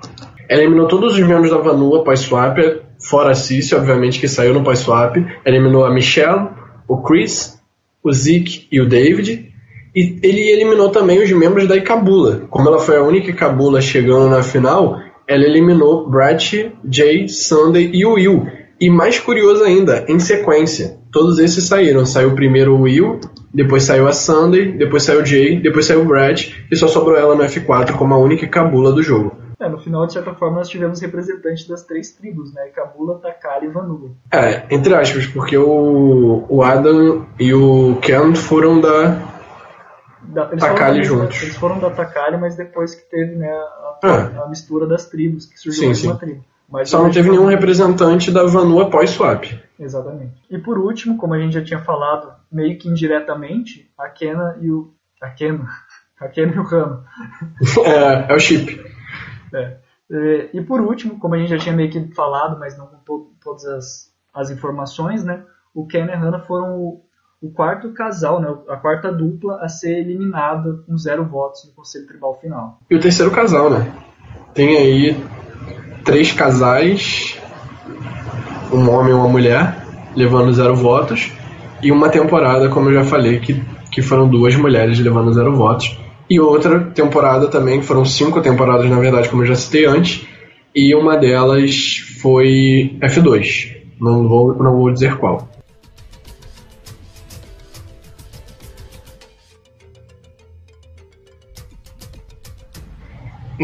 Eliminou 0.48 0.86
todos 0.86 1.14
os 1.14 1.20
membros 1.20 1.50
da 1.50 1.58
Vanua 1.58 2.04
pós-swap, 2.04 2.58
fora 2.98 3.30
a 3.30 3.34
Cici, 3.34 3.74
obviamente, 3.74 4.20
que 4.20 4.28
saiu 4.28 4.52
no 4.54 4.62
pós-swap. 4.62 5.16
Eliminou 5.44 5.84
a 5.84 5.92
Michelle, 5.92 6.48
o 6.86 6.98
Chris, 7.02 7.58
o 8.02 8.12
Zeke 8.12 8.68
e 8.70 8.80
o 8.80 8.88
David. 8.88 9.50
E 9.94 10.18
ele 10.22 10.50
eliminou 10.50 10.90
também 10.90 11.22
os 11.22 11.30
membros 11.32 11.66
da 11.68 11.76
Ikabula. 11.76 12.46
Como 12.50 12.68
ela 12.68 12.78
foi 12.78 12.96
a 12.96 13.02
única 13.02 13.30
Ikabula 13.30 13.80
chegando 13.80 14.28
na 14.28 14.42
final, 14.42 14.98
ela 15.26 15.44
eliminou 15.44 16.08
Brett, 16.08 16.72
Jay, 16.90 17.28
Sunday 17.28 17.90
e 17.92 18.04
o 18.04 18.14
Will. 18.14 18.46
E 18.82 18.90
mais 18.90 19.16
curioso 19.16 19.62
ainda, 19.62 20.04
em 20.08 20.18
sequência, 20.18 20.98
todos 21.12 21.38
esses 21.38 21.68
saíram. 21.68 22.04
Saiu 22.04 22.34
primeiro 22.34 22.74
o 22.74 22.80
Will, 22.80 23.20
depois 23.54 23.84
saiu 23.84 24.08
a 24.08 24.12
Sunday, 24.12 24.72
depois 24.72 25.04
saiu 25.04 25.20
o 25.20 25.24
Jay, 25.24 25.60
depois 25.60 25.86
saiu 25.86 26.00
o 26.00 26.04
Brett, 26.04 26.66
e 26.68 26.74
só 26.74 26.88
sobrou 26.88 27.16
ela 27.16 27.36
no 27.36 27.44
F4 27.44 27.92
como 27.92 28.12
a 28.12 28.18
única 28.18 28.44
Kabula 28.48 28.90
do 28.90 29.00
jogo. 29.00 29.36
É, 29.60 29.68
no 29.68 29.78
final, 29.78 30.04
de 30.04 30.14
certa 30.14 30.34
forma, 30.34 30.56
nós 30.56 30.68
tivemos 30.68 31.00
representantes 31.00 31.68
das 31.68 31.84
três 31.84 32.10
tribos, 32.10 32.52
né? 32.52 32.70
Ikabula, 32.70 33.20
Takara 33.20 33.64
e 33.64 33.68
Vanua. 33.68 34.10
É, 34.32 34.64
entre 34.68 34.92
aspas, 34.96 35.26
porque 35.26 35.56
o, 35.56 36.44
o 36.48 36.60
Adam 36.64 37.24
e 37.38 37.54
o 37.54 37.94
Ken 38.02 38.34
foram 38.34 38.80
da. 38.80 39.22
Da, 40.22 40.48
eles 40.48 40.60
Takali 40.60 41.06
foram 41.06 41.20
juntos. 41.20 41.40
Eles 41.40 41.56
foram 41.56 41.78
da 41.78 41.90
Takali, 41.90 42.36
mas 42.36 42.56
depois 42.56 42.96
que 42.96 43.08
teve 43.08 43.36
né, 43.36 43.48
a, 43.48 43.98
Ah. 44.02 44.42
a 44.44 44.48
mistura 44.48 44.88
das 44.88 45.06
tribos, 45.06 45.46
que 45.46 45.56
surgiu 45.56 45.82
Sim, 45.82 45.86
mais 45.86 46.02
uma 46.02 46.14
sim. 46.14 46.18
tribo. 46.18 46.44
Mas 46.72 46.88
Só 46.88 47.02
não 47.02 47.10
teve 47.10 47.30
nenhum 47.30 47.44
representante 47.44 48.30
da 48.30 48.44
Vanua 48.44 48.88
pós-swap. 48.88 49.44
Exatamente. 49.78 50.32
E 50.50 50.56
por 50.56 50.78
último, 50.78 51.18
como 51.18 51.34
a 51.34 51.38
gente 51.38 51.52
já 51.52 51.62
tinha 51.62 51.78
falado, 51.80 52.32
meio 52.50 52.78
que 52.78 52.88
indiretamente, 52.88 53.90
a 53.98 54.08
Kena 54.08 54.56
e 54.58 54.70
o. 54.70 54.94
A 55.20 55.28
Kena. 55.28 55.68
A 56.18 56.28
Kena 56.28 56.54
e 56.54 56.58
o 56.58 56.62
Rano. 56.62 57.04
É, 57.84 58.32
é 58.32 58.34
o 58.34 58.40
chip. 58.40 58.82
É. 59.52 59.76
E 60.52 60.60
por 60.62 60.80
último, 60.80 61.18
como 61.18 61.34
a 61.34 61.38
gente 61.38 61.50
já 61.50 61.58
tinha 61.58 61.74
meio 61.76 61.90
que 61.90 62.14
falado, 62.14 62.58
mas 62.58 62.76
não 62.76 62.86
com 62.86 62.96
to- 62.98 63.32
todas 63.42 63.64
as, 63.66 64.12
as 64.32 64.50
informações, 64.50 65.22
né? 65.24 65.42
O 65.74 65.86
Ken 65.86 66.06
e 66.06 66.10
a 66.10 66.18
Hannah 66.18 66.40
foram 66.40 66.78
o, 66.78 67.04
o 67.40 67.50
quarto 67.50 67.92
casal, 67.92 68.40
né? 68.40 68.48
A 68.68 68.76
quarta 68.76 69.12
dupla 69.12 69.58
a 69.62 69.68
ser 69.68 69.98
eliminada 69.98 70.82
com 70.86 70.96
zero 70.96 71.24
votos 71.24 71.66
no 71.66 71.72
Conselho 71.72 72.06
Tribal 72.06 72.38
final. 72.40 72.78
E 72.90 72.96
o 72.96 73.00
terceiro 73.00 73.30
casal, 73.30 73.68
né? 73.70 73.92
Tem 74.54 74.76
aí 74.76 75.41
três 76.04 76.32
casais, 76.32 77.38
um 78.72 78.90
homem 78.90 79.12
e 79.12 79.14
uma 79.14 79.28
mulher, 79.28 79.86
levando 80.14 80.52
zero 80.52 80.74
votos, 80.74 81.30
e 81.82 81.90
uma 81.90 82.08
temporada, 82.08 82.68
como 82.68 82.88
eu 82.88 82.94
já 82.94 83.04
falei, 83.04 83.40
que, 83.40 83.60
que 83.90 84.02
foram 84.02 84.28
duas 84.28 84.54
mulheres 84.56 84.98
levando 84.98 85.32
zero 85.32 85.54
votos. 85.54 85.98
E 86.30 86.40
outra 86.40 86.80
temporada 86.80 87.48
também, 87.48 87.82
foram 87.82 88.04
cinco 88.04 88.40
temporadas, 88.40 88.88
na 88.88 88.98
verdade, 88.98 89.28
como 89.28 89.42
eu 89.42 89.46
já 89.46 89.54
citei 89.54 89.84
antes, 89.86 90.26
e 90.74 90.94
uma 90.94 91.16
delas 91.16 91.98
foi 92.20 92.96
F2. 93.00 93.76
Não 94.00 94.26
vou, 94.26 94.54
não 94.56 94.76
vou 94.76 94.92
dizer 94.92 95.16
qual. 95.16 95.48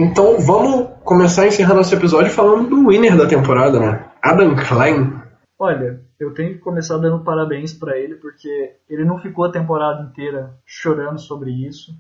Então 0.00 0.38
vamos 0.38 0.90
começar 1.02 1.42
a 1.42 1.46
encerrar 1.48 1.74
nosso 1.74 1.92
episódio 1.92 2.30
falando 2.30 2.70
do 2.70 2.88
winner 2.88 3.16
da 3.16 3.26
temporada, 3.26 3.80
né? 3.80 4.08
Adam 4.22 4.54
Klein. 4.54 5.20
Olha, 5.58 6.00
eu 6.20 6.32
tenho 6.32 6.54
que 6.54 6.60
começar 6.60 6.98
dando 6.98 7.24
parabéns 7.24 7.72
pra 7.72 7.98
ele, 7.98 8.14
porque 8.14 8.76
ele 8.88 9.04
não 9.04 9.18
ficou 9.18 9.44
a 9.44 9.50
temporada 9.50 10.04
inteira 10.04 10.54
chorando 10.64 11.18
sobre 11.18 11.50
isso. 11.50 11.90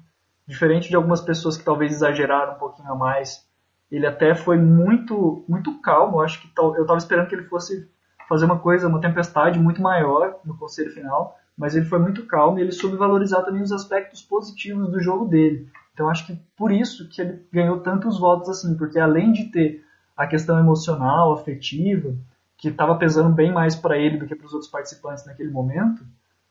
Diferente 0.46 0.88
de 0.88 0.94
algumas 0.94 1.20
pessoas 1.20 1.56
que 1.56 1.64
talvez 1.64 1.92
exageraram 1.92 2.54
um 2.54 2.58
pouquinho 2.58 2.92
a 2.92 2.94
mais, 2.94 3.44
ele 3.90 4.06
até 4.06 4.32
foi 4.32 4.56
muito 4.56 5.44
muito 5.48 5.80
calmo. 5.80 6.18
Eu 6.18 6.20
acho 6.20 6.40
que 6.40 6.48
eu 6.56 6.82
estava 6.82 6.98
esperando 6.98 7.26
que 7.26 7.34
ele 7.34 7.48
fosse 7.48 7.90
fazer 8.28 8.44
uma 8.44 8.60
coisa, 8.60 8.86
uma 8.86 9.00
tempestade 9.00 9.58
muito 9.58 9.82
maior 9.82 10.36
no 10.44 10.56
conselho 10.56 10.92
final, 10.92 11.36
mas 11.56 11.74
ele 11.74 11.86
foi 11.86 11.98
muito 11.98 12.24
calmo 12.26 12.60
e 12.60 12.62
ele 12.62 12.70
soube 12.70 12.96
valorizar 12.96 13.42
também 13.42 13.60
os 13.60 13.72
aspectos 13.72 14.22
positivos 14.22 14.88
do 14.88 15.00
jogo 15.00 15.24
dele. 15.24 15.68
Então 15.98 16.08
acho 16.08 16.28
que 16.28 16.40
por 16.56 16.70
isso 16.70 17.08
que 17.08 17.20
ele 17.20 17.44
ganhou 17.52 17.80
tantos 17.80 18.20
votos 18.20 18.48
assim, 18.48 18.76
porque 18.76 19.00
além 19.00 19.32
de 19.32 19.46
ter 19.46 19.84
a 20.16 20.28
questão 20.28 20.56
emocional, 20.56 21.32
afetiva, 21.32 22.14
que 22.56 22.68
estava 22.68 22.94
pesando 22.94 23.34
bem 23.34 23.52
mais 23.52 23.74
para 23.74 23.98
ele 23.98 24.16
do 24.16 24.24
que 24.24 24.36
para 24.36 24.46
os 24.46 24.52
outros 24.52 24.70
participantes 24.70 25.26
naquele 25.26 25.50
momento, 25.50 26.04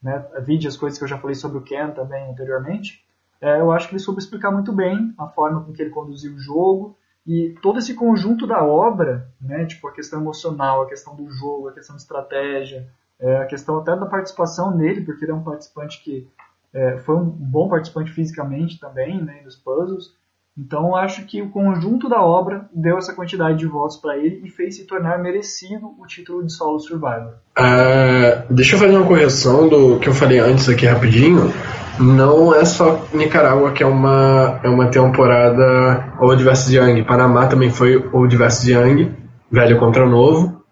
né? 0.04 0.22
Vide 0.42 0.68
as 0.68 0.76
coisas 0.76 1.00
que 1.00 1.06
eu 1.06 1.08
já 1.08 1.18
falei 1.18 1.34
sobre 1.34 1.60
o 1.60 1.62
Ken 1.62 1.92
também 1.92 2.30
anteriormente. 2.30 3.02
É, 3.40 3.62
eu 3.62 3.72
acho 3.72 3.88
que 3.88 3.94
ele 3.94 4.02
soube 4.02 4.20
explicar 4.20 4.52
muito 4.52 4.74
bem 4.74 5.14
a 5.18 5.28
forma 5.28 5.64
com 5.64 5.72
que 5.72 5.82
ele 5.82 5.92
conduziu 5.92 6.34
o 6.34 6.40
jogo 6.40 6.98
e 7.26 7.56
todo 7.62 7.80
esse 7.80 7.94
conjunto 7.94 8.46
da 8.46 8.62
obra, 8.66 9.32
né? 9.40 9.66
Tipo 9.66 9.88
a 9.88 9.94
questão 9.94 10.20
emocional, 10.20 10.82
a 10.82 10.90
questão 10.90 11.16
do 11.16 11.30
jogo, 11.32 11.70
a 11.70 11.74
questão 11.74 11.96
de 11.96 12.02
estratégia, 12.02 12.86
é, 13.18 13.38
a 13.38 13.46
questão 13.46 13.78
até 13.78 13.96
da 13.96 14.08
participação 14.08 14.76
nele, 14.76 15.06
porque 15.06 15.24
ele 15.24 15.32
é 15.32 15.36
um 15.36 15.44
participante 15.44 16.04
que 16.04 16.28
é, 16.74 16.98
foi 16.98 17.16
um 17.16 17.26
bom 17.26 17.70
participante 17.70 18.12
fisicamente 18.12 18.80
também, 18.80 19.24
né? 19.24 19.42
Nos 19.44 19.56
puzzles. 19.56 20.16
Então 20.58 20.96
acho 20.96 21.24
que 21.26 21.40
o 21.40 21.50
conjunto 21.50 22.10
da 22.10 22.20
obra 22.20 22.68
deu 22.74 22.98
essa 22.98 23.14
quantidade 23.14 23.60
de 23.60 23.68
votos 23.68 23.98
para 23.98 24.18
ele 24.18 24.42
e 24.44 24.50
fez 24.50 24.76
se 24.76 24.86
tornar 24.86 25.20
merecido 25.20 25.94
o 26.00 26.08
título 26.08 26.44
de 26.44 26.52
solo 26.52 26.80
survivor. 26.80 27.36
Ah, 27.56 28.44
deixa 28.50 28.76
eu 28.76 28.80
fazer 28.80 28.98
uma 28.98 29.06
correção 29.06 29.70
do 29.70 30.00
que 30.00 30.10
eu 30.10 30.14
falei 30.14 30.40
antes 30.40 30.68
aqui 30.68 30.88
rapidinho. 30.88 31.54
Não 32.00 32.56
é 32.56 32.66
só 32.66 33.06
Nicarágua 33.14 33.72
que 33.72 33.84
é 33.84 33.86
uma, 33.86 34.60
é 34.64 34.70
uma 34.70 34.88
temporada 34.88 36.14
Old 36.20 36.44
vs 36.44 36.72
Young. 36.72 37.04
Panamá 37.04 37.46
também 37.46 37.70
foi 37.70 37.98
Old 38.12 38.36
vs 38.36 38.68
Young, 38.68 39.16
velho 39.52 39.80
contra 39.80 40.08
novo. 40.08 40.64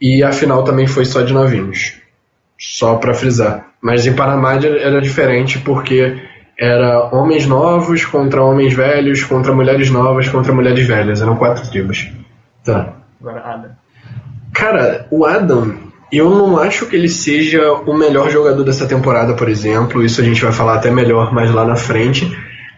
E 0.00 0.22
a 0.22 0.32
final 0.32 0.64
também 0.64 0.86
foi 0.86 1.04
só 1.04 1.20
de 1.20 1.34
novinhos. 1.34 2.00
Só 2.58 2.96
pra 2.96 3.12
frisar. 3.12 3.67
Mas 3.80 4.06
em 4.06 4.12
Panamá 4.14 4.54
era 4.54 5.00
diferente 5.00 5.58
porque 5.60 6.16
era 6.58 7.14
homens 7.14 7.46
novos 7.46 8.04
contra 8.04 8.42
homens 8.42 8.74
velhos, 8.74 9.22
contra 9.22 9.52
mulheres 9.52 9.90
novas, 9.90 10.28
contra 10.28 10.52
mulheres 10.52 10.86
velhas. 10.86 11.22
Eram 11.22 11.36
quatro 11.36 11.68
tribos. 11.70 12.10
Tá. 12.64 12.94
Agora, 13.20 13.40
Adam. 13.40 13.70
Cara, 14.52 15.06
o 15.10 15.24
Adam, 15.24 15.74
eu 16.12 16.30
não 16.30 16.58
acho 16.58 16.86
que 16.86 16.96
ele 16.96 17.08
seja 17.08 17.72
o 17.72 17.96
melhor 17.96 18.30
jogador 18.30 18.64
dessa 18.64 18.86
temporada, 18.86 19.34
por 19.34 19.48
exemplo. 19.48 20.02
Isso 20.04 20.20
a 20.20 20.24
gente 20.24 20.42
vai 20.42 20.52
falar 20.52 20.74
até 20.74 20.90
melhor 20.90 21.32
mais 21.32 21.52
lá 21.52 21.64
na 21.64 21.76
frente. 21.76 22.36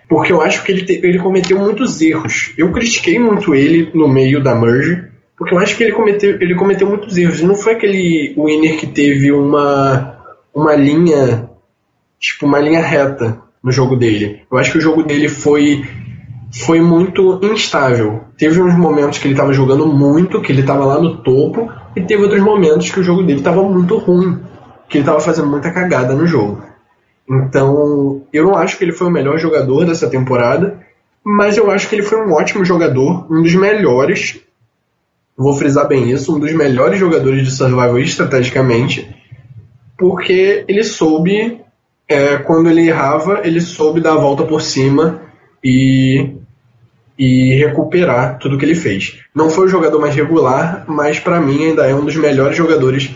Porque 0.08 0.32
eu 0.32 0.42
acho 0.42 0.62
que 0.64 0.72
ele, 0.72 0.82
te- 0.82 1.00
ele 1.02 1.18
cometeu 1.18 1.58
muitos 1.58 2.00
erros. 2.02 2.52
Eu 2.58 2.70
critiquei 2.72 3.18
muito 3.18 3.54
ele 3.54 3.90
no 3.94 4.08
meio 4.08 4.42
da 4.42 4.54
merge. 4.54 5.04
Porque 5.38 5.54
eu 5.54 5.58
acho 5.58 5.74
que 5.76 5.84
ele 5.84 5.92
cometeu, 5.92 6.32
ele 6.40 6.54
cometeu 6.54 6.86
muitos 6.86 7.16
erros. 7.16 7.40
Não 7.40 7.54
foi 7.54 7.72
aquele 7.74 8.34
winner 8.36 8.76
que 8.76 8.86
teve 8.88 9.32
uma, 9.32 10.19
uma 10.54 10.74
linha, 10.74 11.50
tipo, 12.18 12.46
uma 12.46 12.58
linha 12.58 12.80
reta 12.80 13.40
no 13.62 13.70
jogo 13.70 13.96
dele. 13.96 14.42
Eu 14.50 14.58
acho 14.58 14.72
que 14.72 14.78
o 14.78 14.80
jogo 14.80 15.02
dele 15.02 15.28
foi 15.28 15.84
foi 16.52 16.80
muito 16.80 17.38
instável. 17.42 18.24
Teve 18.36 18.60
uns 18.60 18.76
momentos 18.76 19.18
que 19.18 19.26
ele 19.26 19.34
estava 19.34 19.52
jogando 19.52 19.86
muito, 19.86 20.40
que 20.40 20.50
ele 20.50 20.62
estava 20.62 20.84
lá 20.84 21.00
no 21.00 21.18
topo, 21.18 21.70
e 21.94 22.02
teve 22.02 22.22
outros 22.22 22.42
momentos 22.42 22.90
que 22.90 23.00
o 23.00 23.02
jogo 23.02 23.22
dele 23.22 23.38
estava 23.38 23.62
muito 23.62 23.96
ruim, 23.96 24.40
que 24.88 24.98
ele 24.98 25.02
estava 25.02 25.20
fazendo 25.20 25.48
muita 25.48 25.70
cagada 25.70 26.14
no 26.14 26.26
jogo. 26.26 26.62
Então, 27.28 28.22
eu 28.32 28.44
não 28.44 28.56
acho 28.56 28.76
que 28.76 28.84
ele 28.84 28.92
foi 28.92 29.06
o 29.06 29.10
melhor 29.10 29.38
jogador 29.38 29.84
dessa 29.84 30.10
temporada, 30.10 30.80
mas 31.22 31.56
eu 31.56 31.70
acho 31.70 31.88
que 31.88 31.94
ele 31.94 32.02
foi 32.02 32.18
um 32.18 32.32
ótimo 32.32 32.64
jogador, 32.64 33.26
um 33.30 33.42
dos 33.42 33.54
melhores. 33.54 34.40
Vou 35.36 35.54
frisar 35.54 35.86
bem 35.86 36.10
isso, 36.10 36.34
um 36.34 36.40
dos 36.40 36.52
melhores 36.52 36.98
jogadores 36.98 37.44
de 37.44 37.52
survival 37.52 37.98
estrategicamente, 37.98 39.14
porque 40.00 40.64
ele 40.66 40.82
soube, 40.82 41.60
é, 42.08 42.38
quando 42.38 42.70
ele 42.70 42.88
errava, 42.88 43.42
ele 43.44 43.60
soube 43.60 44.00
dar 44.00 44.14
a 44.14 44.18
volta 44.18 44.44
por 44.44 44.62
cima 44.62 45.20
e, 45.62 46.36
e 47.18 47.54
recuperar 47.56 48.38
tudo 48.38 48.56
que 48.56 48.64
ele 48.64 48.74
fez. 48.74 49.20
Não 49.34 49.50
foi 49.50 49.66
o 49.66 49.68
jogador 49.68 50.00
mais 50.00 50.14
regular, 50.14 50.86
mas 50.88 51.20
para 51.20 51.38
mim 51.38 51.66
ainda 51.66 51.86
é 51.86 51.94
um 51.94 52.02
dos 52.02 52.16
melhores 52.16 52.56
jogadores 52.56 53.10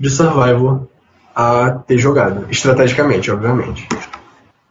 de 0.00 0.10
survival 0.10 0.90
a 1.36 1.70
ter 1.70 1.98
jogado, 1.98 2.46
estrategicamente, 2.50 3.30
obviamente. 3.30 3.86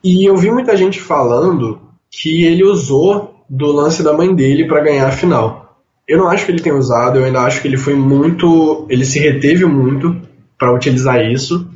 E 0.04 0.28
eu 0.28 0.36
vi 0.36 0.52
muita 0.52 0.76
gente 0.76 1.00
falando 1.00 1.80
que 2.12 2.44
ele 2.44 2.66
usou 2.66 3.46
do 3.50 3.72
lance 3.72 4.04
da 4.04 4.12
mãe 4.12 4.36
dele 4.36 4.68
para 4.68 4.82
ganhar 4.82 5.08
a 5.08 5.12
final. 5.12 5.80
Eu 6.06 6.18
não 6.18 6.28
acho 6.28 6.46
que 6.46 6.52
ele 6.52 6.62
tenha 6.62 6.76
usado, 6.76 7.20
eu 7.20 7.24
ainda 7.24 7.40
acho 7.40 7.62
que 7.62 7.70
ele 7.70 7.78
foi 7.78 7.96
muito. 7.96 8.86
Ele 8.90 9.06
se 9.06 9.18
reteve 9.18 9.64
muito 9.66 10.33
para 10.64 10.74
utilizar 10.74 11.22
isso. 11.22 11.70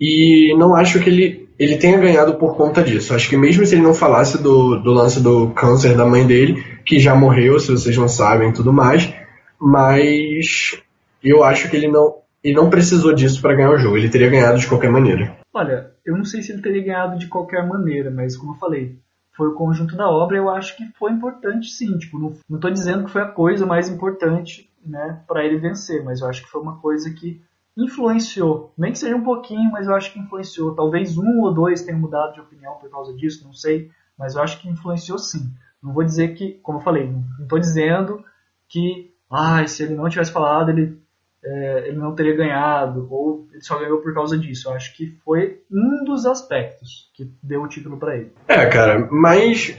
E 0.00 0.56
não 0.56 0.74
acho 0.74 0.98
que 0.98 1.10
ele, 1.10 1.46
ele 1.58 1.76
tenha 1.76 1.98
ganhado 1.98 2.36
por 2.36 2.56
conta 2.56 2.82
disso. 2.82 3.14
Acho 3.14 3.28
que 3.28 3.36
mesmo 3.36 3.66
se 3.66 3.74
ele 3.74 3.82
não 3.82 3.92
falasse 3.92 4.42
do, 4.42 4.76
do 4.76 4.92
lance 4.92 5.22
do 5.22 5.50
câncer 5.50 5.94
da 5.94 6.06
mãe 6.06 6.26
dele, 6.26 6.64
que 6.86 6.98
já 6.98 7.14
morreu, 7.14 7.60
se 7.60 7.70
vocês 7.70 7.94
não 7.98 8.08
sabem 8.08 8.50
tudo 8.50 8.72
mais, 8.72 9.12
mas 9.60 10.80
eu 11.22 11.44
acho 11.44 11.68
que 11.68 11.76
ele 11.76 11.88
não, 11.88 12.14
ele 12.42 12.54
não 12.54 12.70
precisou 12.70 13.12
disso 13.12 13.42
para 13.42 13.54
ganhar 13.54 13.72
o 13.72 13.78
jogo. 13.78 13.98
Ele 13.98 14.08
teria 14.08 14.30
ganhado 14.30 14.58
de 14.58 14.66
qualquer 14.66 14.90
maneira. 14.90 15.36
Olha, 15.52 15.90
eu 16.02 16.16
não 16.16 16.24
sei 16.24 16.40
se 16.40 16.50
ele 16.50 16.62
teria 16.62 16.82
ganhado 16.82 17.18
de 17.18 17.26
qualquer 17.26 17.66
maneira, 17.68 18.10
mas 18.10 18.38
como 18.38 18.52
eu 18.54 18.58
falei, 18.58 18.96
foi 19.36 19.48
o 19.48 19.54
conjunto 19.54 19.94
da 19.96 20.08
obra. 20.08 20.38
Eu 20.38 20.48
acho 20.48 20.74
que 20.78 20.84
foi 20.98 21.12
importante, 21.12 21.68
sim. 21.68 21.98
Tipo, 21.98 22.18
não, 22.18 22.32
não 22.48 22.58
tô 22.58 22.70
dizendo 22.70 23.04
que 23.04 23.10
foi 23.10 23.20
a 23.20 23.28
coisa 23.28 23.66
mais 23.66 23.90
importante, 23.90 24.70
né, 24.82 25.20
para 25.28 25.44
ele 25.44 25.58
vencer, 25.58 26.02
mas 26.02 26.22
eu 26.22 26.28
acho 26.28 26.42
que 26.42 26.50
foi 26.50 26.62
uma 26.62 26.76
coisa 26.78 27.10
que 27.10 27.38
influenciou, 27.76 28.72
nem 28.78 28.92
que 28.92 28.98
seja 28.98 29.16
um 29.16 29.24
pouquinho, 29.24 29.70
mas 29.70 29.86
eu 29.86 29.94
acho 29.94 30.12
que 30.12 30.18
influenciou. 30.18 30.74
Talvez 30.74 31.18
um 31.18 31.40
ou 31.40 31.52
dois 31.52 31.82
tenham 31.82 31.98
mudado 31.98 32.34
de 32.34 32.40
opinião 32.40 32.74
por 32.74 32.88
causa 32.90 33.12
disso, 33.14 33.44
não 33.44 33.52
sei, 33.52 33.90
mas 34.18 34.34
eu 34.34 34.42
acho 34.42 34.60
que 34.60 34.68
influenciou 34.68 35.18
sim. 35.18 35.52
Não 35.82 35.92
vou 35.92 36.04
dizer 36.04 36.34
que, 36.34 36.52
como 36.62 36.78
eu 36.78 36.82
falei, 36.82 37.10
não 37.10 37.24
estou 37.42 37.58
dizendo 37.58 38.24
que, 38.68 39.12
ah, 39.30 39.66
se 39.66 39.82
ele 39.82 39.94
não 39.94 40.08
tivesse 40.08 40.32
falado, 40.32 40.70
ele 40.70 41.02
é, 41.44 41.88
ele 41.88 41.98
não 41.98 42.14
teria 42.14 42.34
ganhado, 42.34 43.06
ou 43.10 43.46
ele 43.52 43.60
só 43.60 43.78
ganhou 43.78 43.98
por 43.98 44.14
causa 44.14 44.38
disso. 44.38 44.68
Eu 44.68 44.72
acho 44.72 44.96
que 44.96 45.18
foi 45.24 45.60
um 45.70 46.02
dos 46.04 46.24
aspectos 46.24 47.10
que 47.14 47.30
deu 47.42 47.62
o 47.62 47.68
título 47.68 47.98
para 47.98 48.16
ele. 48.16 48.32
É, 48.48 48.64
cara, 48.66 49.06
mas 49.10 49.76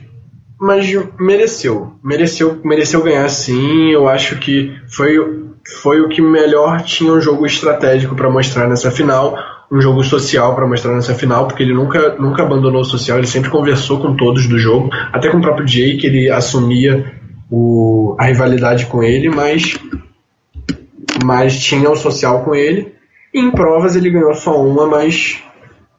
mas 0.59 0.87
mereceu. 1.19 1.99
Mereceu, 2.03 2.61
mereceu 2.63 3.03
ganhar 3.03 3.27
sim. 3.29 3.89
Eu 3.89 4.07
acho 4.07 4.39
que 4.39 4.79
foi, 4.87 5.17
foi 5.81 6.01
o 6.01 6.07
que 6.07 6.21
melhor 6.21 6.81
tinha 6.83 7.11
um 7.11 7.19
jogo 7.19 7.45
estratégico 7.45 8.15
para 8.15 8.29
mostrar 8.29 8.67
nessa 8.67 8.91
final, 8.91 9.37
um 9.71 9.81
jogo 9.81 10.03
social 10.03 10.55
para 10.55 10.67
mostrar 10.67 10.93
nessa 10.93 11.15
final, 11.15 11.47
porque 11.47 11.63
ele 11.63 11.73
nunca, 11.73 12.15
nunca 12.19 12.43
abandonou 12.43 12.81
o 12.81 12.85
social, 12.85 13.17
ele 13.17 13.27
sempre 13.27 13.49
conversou 13.49 13.99
com 13.99 14.15
todos 14.15 14.47
do 14.47 14.59
jogo, 14.59 14.89
até 15.11 15.29
com 15.29 15.37
o 15.37 15.41
próprio 15.41 15.67
Jay, 15.67 15.97
que 15.97 16.05
ele 16.07 16.29
assumia 16.29 17.13
o, 17.49 18.15
a 18.19 18.25
rivalidade 18.25 18.85
com 18.85 19.03
ele, 19.03 19.29
mas 19.29 19.79
mas 21.23 21.59
tinha 21.59 21.89
o 21.89 21.95
social 21.95 22.43
com 22.43 22.53
ele. 22.53 22.93
Em 23.33 23.49
provas 23.51 23.95
ele 23.95 24.11
ganhou 24.11 24.33
só 24.35 24.61
uma, 24.61 24.85
mas 24.85 25.41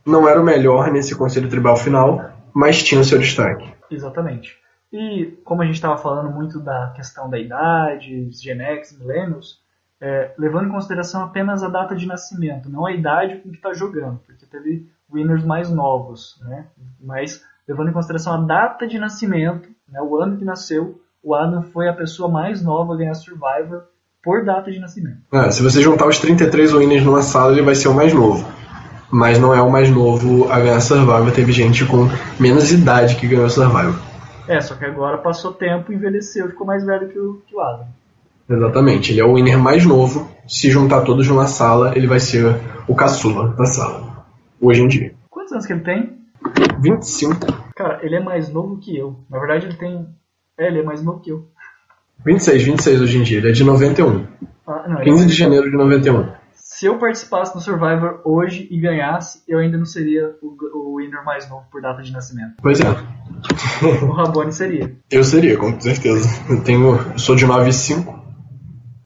não 0.06 0.28
era 0.28 0.40
o 0.40 0.44
melhor 0.44 0.92
nesse 0.92 1.16
conselho 1.16 1.48
tribal 1.48 1.76
final, 1.76 2.30
mas 2.54 2.82
tinha 2.82 3.00
o 3.00 3.04
seu 3.04 3.18
destaque. 3.18 3.68
Exatamente. 3.90 4.56
E 4.92 5.38
como 5.44 5.62
a 5.62 5.64
gente 5.64 5.74
estava 5.74 5.98
falando 5.98 6.30
muito 6.30 6.60
da 6.60 6.92
questão 6.94 7.28
da 7.28 7.38
idade, 7.38 8.30
Gen 8.30 8.60
X, 8.60 8.96
millennials, 8.98 9.60
é, 10.00 10.32
levando 10.38 10.68
em 10.68 10.72
consideração 10.72 11.24
apenas 11.24 11.62
a 11.62 11.68
data 11.68 11.94
de 11.94 12.06
nascimento, 12.06 12.70
não 12.70 12.86
a 12.86 12.92
idade 12.92 13.36
com 13.36 13.50
que 13.50 13.56
está 13.56 13.72
jogando, 13.72 14.20
porque 14.26 14.46
teve 14.46 14.88
winners 15.12 15.44
mais 15.44 15.70
novos, 15.70 16.40
né? 16.44 16.66
Mas 17.00 17.42
levando 17.66 17.90
em 17.90 17.92
consideração 17.92 18.34
a 18.34 18.38
data 18.38 18.86
de 18.86 18.98
nascimento, 18.98 19.68
né, 19.88 20.00
o 20.00 20.16
ano 20.16 20.36
que 20.36 20.44
nasceu, 20.44 21.00
o 21.22 21.34
Adam 21.34 21.62
foi 21.62 21.88
a 21.88 21.92
pessoa 21.92 22.28
mais 22.28 22.62
nova 22.62 22.94
a 22.94 22.96
ganhar 22.96 23.14
Survivor 23.14 23.84
por 24.22 24.44
data 24.44 24.70
de 24.70 24.78
nascimento. 24.78 25.18
É, 25.32 25.50
se 25.50 25.62
você 25.62 25.80
juntar 25.80 26.06
os 26.06 26.18
33 26.18 26.72
winners 26.72 27.04
numa 27.04 27.22
sala, 27.22 27.52
ele 27.52 27.62
vai 27.62 27.74
ser 27.74 27.88
o 27.88 27.94
mais 27.94 28.12
novo. 28.12 28.46
Mas 29.10 29.38
não 29.38 29.54
é 29.54 29.62
o 29.62 29.70
mais 29.70 29.88
novo 29.88 30.50
a 30.50 30.58
ganhar 30.58 30.80
Survivor. 30.80 31.30
Teve 31.32 31.52
gente 31.52 31.84
com 31.86 32.08
menos 32.38 32.72
idade 32.72 33.16
que 33.16 33.26
ganhou 33.26 33.48
Survivor. 33.48 34.05
É, 34.48 34.60
só 34.60 34.74
que 34.74 34.84
agora 34.84 35.18
passou 35.18 35.52
tempo, 35.52 35.92
envelheceu, 35.92 36.48
ficou 36.48 36.66
mais 36.66 36.84
velho 36.84 37.08
que 37.08 37.18
o, 37.18 37.42
que 37.46 37.54
o 37.54 37.60
Adam. 37.60 37.86
Exatamente, 38.48 39.12
ele 39.12 39.20
é 39.20 39.24
o 39.24 39.34
winner 39.34 39.58
mais 39.58 39.84
novo. 39.84 40.30
Se 40.46 40.70
juntar 40.70 41.02
todos 41.02 41.28
numa 41.28 41.46
sala, 41.46 41.92
ele 41.96 42.06
vai 42.06 42.20
ser 42.20 42.60
o 42.86 42.94
caçula 42.94 43.48
da 43.54 43.66
sala. 43.66 44.24
Hoje 44.60 44.82
em 44.82 44.88
dia. 44.88 45.14
Quantos 45.28 45.52
anos 45.52 45.66
que 45.66 45.72
ele 45.72 45.80
tem? 45.80 46.16
25. 46.80 47.46
Cara, 47.74 47.98
ele 48.02 48.16
é 48.16 48.20
mais 48.20 48.48
novo 48.48 48.78
que 48.78 48.96
eu. 48.96 49.16
Na 49.28 49.38
verdade, 49.38 49.66
ele 49.66 49.76
tem. 49.76 50.06
É, 50.58 50.68
ele 50.68 50.80
é 50.80 50.82
mais 50.82 51.02
novo 51.02 51.20
que 51.20 51.30
eu. 51.30 51.48
26, 52.24 52.62
26 52.62 53.00
hoje 53.00 53.18
em 53.18 53.22
dia, 53.22 53.38
ele 53.38 53.50
é 53.50 53.52
de 53.52 53.64
91. 53.64 54.26
Ah, 54.66 54.84
não, 54.88 55.02
15 55.02 55.24
é 55.24 55.26
de 55.26 55.32
janeiro 55.32 55.70
de 55.70 55.76
91. 55.76 56.28
Se 56.78 56.84
eu 56.84 56.98
participasse 56.98 57.54
no 57.54 57.60
Survivor 57.62 58.20
hoje 58.22 58.68
e 58.70 58.78
ganhasse, 58.78 59.42
eu 59.48 59.58
ainda 59.58 59.78
não 59.78 59.86
seria 59.86 60.34
o, 60.42 60.58
o 60.74 60.96
winner 60.98 61.24
mais 61.24 61.48
novo 61.48 61.64
por 61.72 61.80
data 61.80 62.02
de 62.02 62.12
nascimento. 62.12 62.56
Pois 62.60 62.78
é. 62.80 62.84
o 64.04 64.12
Rabone 64.12 64.52
seria. 64.52 64.94
Eu 65.10 65.24
seria, 65.24 65.56
com 65.56 65.80
certeza. 65.80 66.28
Eu 66.50 66.62
tenho. 66.62 66.96
Eu 67.12 67.18
sou 67.18 67.34
de 67.34 67.46
95. 67.46 68.22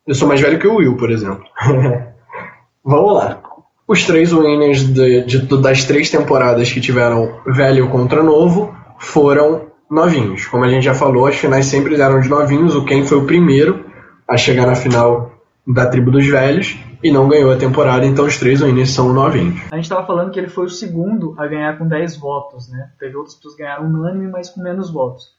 Eu 0.04 0.16
sou 0.16 0.26
mais 0.26 0.40
velho 0.40 0.58
que 0.58 0.66
o 0.66 0.78
Will, 0.78 0.96
por 0.96 1.12
exemplo. 1.12 1.44
Vamos 2.84 3.14
lá. 3.14 3.40
Os 3.86 4.04
três 4.04 4.32
winners 4.32 4.92
de, 4.92 5.22
de, 5.22 5.62
das 5.62 5.84
três 5.84 6.10
temporadas 6.10 6.72
que 6.72 6.80
tiveram 6.80 7.40
velho 7.46 7.88
contra 7.88 8.20
novo 8.20 8.74
foram 8.98 9.68
novinhos. 9.88 10.44
Como 10.46 10.64
a 10.64 10.68
gente 10.68 10.86
já 10.86 10.94
falou, 10.94 11.24
as 11.24 11.36
finais 11.36 11.66
sempre 11.66 11.94
eram 11.94 12.20
de 12.20 12.28
novinhos. 12.28 12.74
O 12.74 12.84
Ken 12.84 13.04
foi 13.04 13.18
o 13.18 13.26
primeiro 13.26 13.84
a 14.28 14.36
chegar 14.36 14.66
na 14.66 14.74
final 14.74 15.30
da 15.64 15.86
tribo 15.86 16.10
dos 16.10 16.26
velhos 16.26 16.76
e 17.02 17.10
não 17.10 17.28
ganhou 17.28 17.52
a 17.52 17.56
temporada, 17.56 18.04
então 18.04 18.26
os 18.26 18.38
três 18.38 18.60
winners 18.60 18.90
são 18.90 19.12
novinhos. 19.12 19.60
A 19.70 19.76
gente 19.76 19.84
estava 19.84 20.06
falando 20.06 20.30
que 20.30 20.38
ele 20.38 20.48
foi 20.48 20.66
o 20.66 20.70
segundo 20.70 21.34
a 21.38 21.46
ganhar 21.46 21.78
com 21.78 21.86
10 21.86 22.16
votos, 22.16 22.68
né? 22.70 22.90
Teve 22.98 23.16
outras 23.16 23.34
pessoas 23.34 23.54
que 23.54 23.62
ganharam 23.62 23.86
unânime, 23.86 24.30
mas 24.30 24.50
com 24.50 24.60
menos 24.60 24.90
votos. 24.90 25.34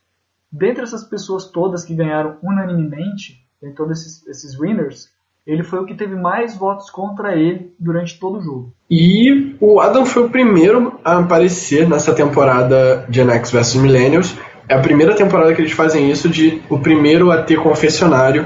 Dentre 0.51 0.83
essas 0.83 1.03
pessoas 1.03 1.45
todas 1.45 1.85
que 1.85 1.95
ganharam 1.95 2.37
unanimemente, 2.43 3.41
em 3.63 3.73
todos 3.73 3.99
esses, 4.01 4.27
esses 4.27 4.59
winners, 4.59 5.09
ele 5.45 5.63
foi 5.63 5.79
o 5.79 5.85
que 5.85 5.95
teve 5.95 6.15
mais 6.15 6.55
votos 6.55 6.89
contra 6.89 7.35
ele 7.35 7.73
durante 7.79 8.19
todo 8.19 8.37
o 8.37 8.41
jogo. 8.41 8.73
E 8.89 9.55
o 9.59 9.79
Adam 9.79 10.05
foi 10.05 10.23
o 10.23 10.29
primeiro 10.29 10.99
a 11.03 11.17
aparecer 11.17 11.87
nessa 11.89 12.13
temporada 12.13 13.05
de 13.09 13.21
X 13.21 13.51
vs 13.51 13.75
Millennials. 13.75 14.35
É 14.67 14.75
a 14.75 14.81
primeira 14.81 15.15
temporada 15.15 15.53
que 15.53 15.61
eles 15.61 15.71
fazem 15.71 16.11
isso 16.11 16.29
de 16.29 16.61
o 16.69 16.79
primeiro 16.79 17.31
a 17.31 17.41
ter 17.41 17.59
confessionário 17.59 18.45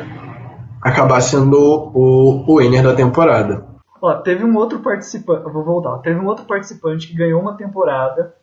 acabar 0.86 1.20
sendo 1.20 1.58
o, 1.96 2.46
o 2.48 2.58
winner 2.60 2.84
da 2.84 2.94
temporada. 2.94 3.66
Ó, 4.00 4.14
teve 4.18 4.44
um 4.44 4.56
outro 4.56 4.80
participante, 4.80 5.52
vou 5.52 5.64
voltar. 5.64 5.98
Teve 5.98 6.20
um 6.20 6.28
outro 6.28 6.46
participante 6.46 7.08
que 7.08 7.16
ganhou 7.16 7.42
uma 7.42 7.58
temporada 7.58 8.36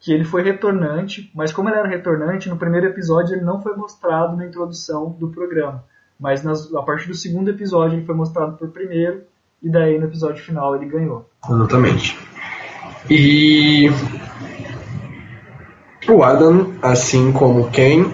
que 0.00 0.12
ele 0.12 0.24
foi 0.24 0.42
retornante, 0.42 1.30
mas 1.32 1.52
como 1.52 1.68
ele 1.68 1.78
era 1.78 1.88
retornante, 1.88 2.48
no 2.48 2.56
primeiro 2.56 2.86
episódio 2.86 3.36
ele 3.36 3.44
não 3.44 3.62
foi 3.62 3.76
mostrado 3.76 4.36
na 4.36 4.46
introdução 4.46 5.14
do 5.16 5.28
programa. 5.28 5.84
Mas 6.18 6.42
nas, 6.42 6.74
a 6.74 6.82
partir 6.82 7.06
do 7.06 7.14
segundo 7.14 7.50
episódio 7.50 7.98
ele 7.98 8.06
foi 8.06 8.16
mostrado 8.16 8.56
por 8.56 8.68
primeiro, 8.70 9.22
e 9.62 9.68
daí 9.68 9.96
no 9.96 10.06
episódio 10.06 10.42
final 10.42 10.74
ele 10.74 10.86
ganhou. 10.86 11.24
Exatamente. 11.48 12.18
E 13.08 13.88
o 16.08 16.24
Adam, 16.24 16.72
assim 16.82 17.30
como 17.30 17.70
Ken, 17.70 18.06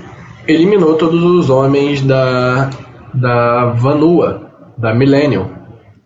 eliminou 0.47 0.97
todos 0.97 1.23
os 1.23 1.49
homens 1.49 2.03
da, 2.03 2.69
da 3.17 3.67
Vanua, 3.71 4.73
da 4.77 4.95
Millennium. 4.95 5.51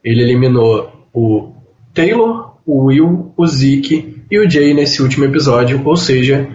Ele 0.02 0.22
eliminou 0.22 1.08
o 1.12 1.52
Taylor, 1.92 2.54
o 2.64 2.84
Will, 2.84 3.32
o 3.36 3.46
Zeke 3.46 4.24
e 4.30 4.38
o 4.38 4.48
Jay 4.48 4.72
nesse 4.72 5.02
último 5.02 5.24
episódio, 5.24 5.82
ou 5.84 5.96
seja, 5.96 6.48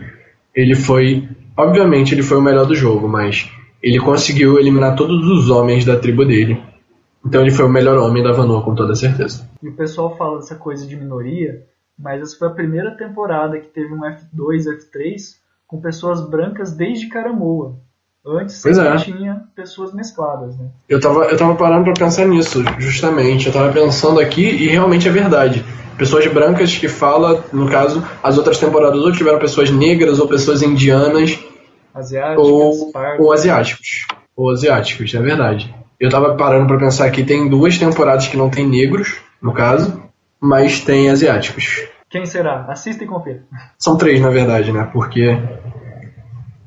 ele 0.53 0.75
foi, 0.75 1.27
obviamente 1.57 2.13
ele 2.13 2.23
foi 2.23 2.37
o 2.37 2.41
melhor 2.41 2.65
do 2.65 2.73
jogo, 2.73 3.07
mas 3.07 3.49
ele 3.83 3.99
conseguiu 3.99 4.57
eliminar 4.57 4.95
todos 4.95 5.27
os 5.27 5.49
homens 5.49 5.85
da 5.85 5.99
tribo 5.99 6.25
dele. 6.25 6.61
Então 7.25 7.41
ele 7.41 7.51
foi 7.51 7.65
o 7.65 7.69
melhor 7.69 7.97
homem 7.97 8.23
da 8.23 8.31
Vanor, 8.31 8.63
com 8.63 8.73
toda 8.73 8.95
certeza. 8.95 9.49
E 9.61 9.67
o 9.67 9.75
pessoal 9.75 10.15
fala 10.15 10.37
dessa 10.37 10.55
coisa 10.55 10.87
de 10.87 10.95
minoria, 10.95 11.63
mas 11.97 12.21
essa 12.21 12.37
foi 12.37 12.47
a 12.47 12.51
primeira 12.51 12.91
temporada 12.95 13.59
que 13.59 13.67
teve 13.67 13.93
um 13.93 14.01
F2, 14.01 14.65
F3 14.65 15.35
com 15.67 15.81
pessoas 15.81 16.21
brancas 16.29 16.73
desde 16.73 17.09
Caramoa. 17.09 17.77
Antes 18.25 18.61
pois 18.61 18.77
é. 18.77 18.95
tinha 18.97 19.43
pessoas 19.55 19.93
mescladas, 19.93 20.57
né? 20.57 20.65
Eu 20.89 20.99
tava, 20.99 21.25
eu 21.25 21.37
tava 21.37 21.55
parando 21.55 21.83
pra 21.83 21.93
pensar 21.93 22.25
nisso, 22.25 22.63
justamente. 22.79 23.47
Eu 23.47 23.53
tava 23.53 23.71
pensando 23.71 24.19
aqui 24.19 24.43
e 24.43 24.67
realmente 24.67 25.07
é 25.07 25.11
verdade. 25.11 25.63
Pessoas 25.97 26.25
brancas 26.27 26.75
que 26.75 26.87
fala, 26.87 27.43
no 27.53 27.69
caso, 27.69 28.03
as 28.23 28.37
outras 28.37 28.57
temporadas 28.57 28.99
ou 28.99 29.11
tiveram 29.11 29.37
pessoas 29.39 29.69
negras 29.69 30.19
ou 30.19 30.27
pessoas 30.27 30.61
indianas 30.61 31.39
Asiáticos, 31.93 32.49
ou, 32.49 32.91
ou 33.19 33.31
asiáticos. 33.31 34.05
Ou 34.35 34.51
asiáticos, 34.51 35.13
é 35.13 35.21
verdade. 35.21 35.73
Eu 35.97 36.09
tava 36.09 36.35
parando 36.35 36.67
para 36.67 36.77
pensar 36.77 37.09
que 37.09 37.23
tem 37.23 37.47
duas 37.47 37.77
temporadas 37.77 38.27
que 38.27 38.35
não 38.35 38.49
tem 38.49 38.67
negros, 38.67 39.17
no 39.41 39.53
caso, 39.53 40.03
mas 40.41 40.81
tem 40.81 41.09
asiáticos. 41.09 41.87
Quem 42.09 42.25
será? 42.25 42.65
Assista 42.67 43.03
e 43.05 43.07
confira. 43.07 43.43
São 43.79 43.97
três, 43.97 44.19
na 44.19 44.29
verdade, 44.29 44.73
né? 44.73 44.89
Porque 44.91 45.37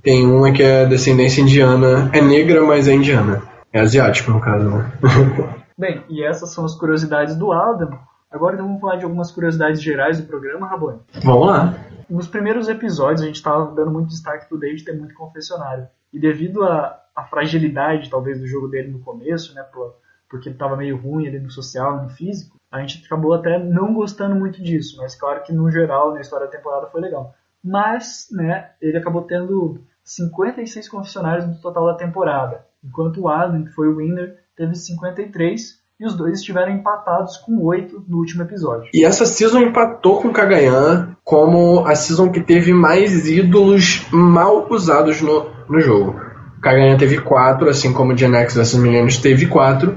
tem 0.08 0.24
uma 0.24 0.50
que 0.50 0.62
é 0.62 0.86
descendência 0.86 1.42
indiana, 1.42 2.10
é 2.14 2.22
negra, 2.22 2.64
mas 2.64 2.88
é 2.88 2.94
indiana. 2.94 3.42
É 3.70 3.80
asiático, 3.80 4.30
no 4.30 4.40
caso, 4.40 4.70
né? 4.70 4.90
Bem, 5.76 6.02
e 6.08 6.24
essas 6.24 6.50
são 6.50 6.64
as 6.64 6.74
curiosidades 6.74 7.36
do 7.36 7.52
Adam. 7.52 7.90
Agora 8.30 8.54
então 8.54 8.66
vamos 8.66 8.80
falar 8.80 8.96
de 8.96 9.04
algumas 9.04 9.30
curiosidades 9.30 9.82
gerais 9.82 10.18
do 10.18 10.26
programa, 10.26 10.66
Rabone. 10.66 11.00
Vamos 11.22 11.46
lá. 11.46 11.74
Nos 12.08 12.26
primeiros 12.26 12.70
episódios 12.70 13.20
a 13.20 13.26
gente 13.26 13.36
estava 13.36 13.70
dando 13.74 13.90
muito 13.90 14.08
destaque 14.08 14.48
pro 14.48 14.58
David 14.58 14.82
ter 14.82 14.96
muito 14.96 15.14
confessionário. 15.14 15.86
E 16.10 16.18
devido 16.18 16.64
à, 16.64 16.98
à 17.14 17.24
fragilidade, 17.24 18.08
talvez, 18.08 18.40
do 18.40 18.46
jogo 18.46 18.66
dele 18.66 18.90
no 18.90 19.00
começo, 19.00 19.54
né, 19.54 19.62
por, 19.62 19.94
porque 20.26 20.48
ele 20.48 20.54
estava 20.54 20.74
meio 20.74 20.96
ruim 20.96 21.26
ali 21.26 21.38
no 21.38 21.50
social 21.50 21.98
e 21.98 22.02
no 22.04 22.08
físico, 22.08 22.56
a 22.72 22.80
gente 22.80 23.04
acabou 23.04 23.34
até 23.34 23.58
não 23.58 23.92
gostando 23.92 24.34
muito 24.34 24.62
disso. 24.62 24.96
Mas 24.96 25.14
claro 25.14 25.42
que 25.42 25.52
no 25.52 25.70
geral, 25.70 26.14
na 26.14 26.22
história 26.22 26.46
da 26.46 26.52
temporada, 26.52 26.86
foi 26.86 27.02
legal. 27.02 27.34
Mas, 27.62 28.28
né, 28.32 28.70
ele 28.80 28.96
acabou 28.96 29.20
tendo 29.20 29.86
56 30.08 30.88
confessionários 30.88 31.46
no 31.46 31.54
total 31.56 31.86
da 31.86 31.94
temporada. 31.94 32.64
Enquanto 32.82 33.20
o 33.20 33.28
Adam, 33.28 33.64
que 33.64 33.72
foi 33.72 33.88
o 33.88 33.96
winner, 33.98 34.36
teve 34.56 34.74
53 34.74 35.78
e 36.00 36.06
os 36.06 36.16
dois 36.16 36.38
estiveram 36.38 36.72
empatados 36.72 37.36
com 37.36 37.62
8 37.62 38.04
no 38.08 38.16
último 38.16 38.42
episódio. 38.42 38.88
E 38.94 39.04
essa 39.04 39.26
season 39.26 39.60
empatou 39.60 40.22
com 40.22 40.32
Kagayan 40.32 41.14
como 41.22 41.84
a 41.86 41.94
season 41.94 42.30
que 42.30 42.40
teve 42.40 42.72
mais 42.72 43.28
ídolos 43.28 44.06
mal 44.10 44.66
usados 44.70 45.20
no, 45.20 45.50
no 45.68 45.80
jogo. 45.80 46.18
Kagayan 46.62 46.96
teve 46.96 47.20
4, 47.20 47.68
assim 47.68 47.92
como 47.92 48.16
Gen 48.16 48.34
X 48.34 48.54
vs 48.54 48.74
Millennials 48.76 49.18
teve 49.18 49.46
4. 49.46 49.94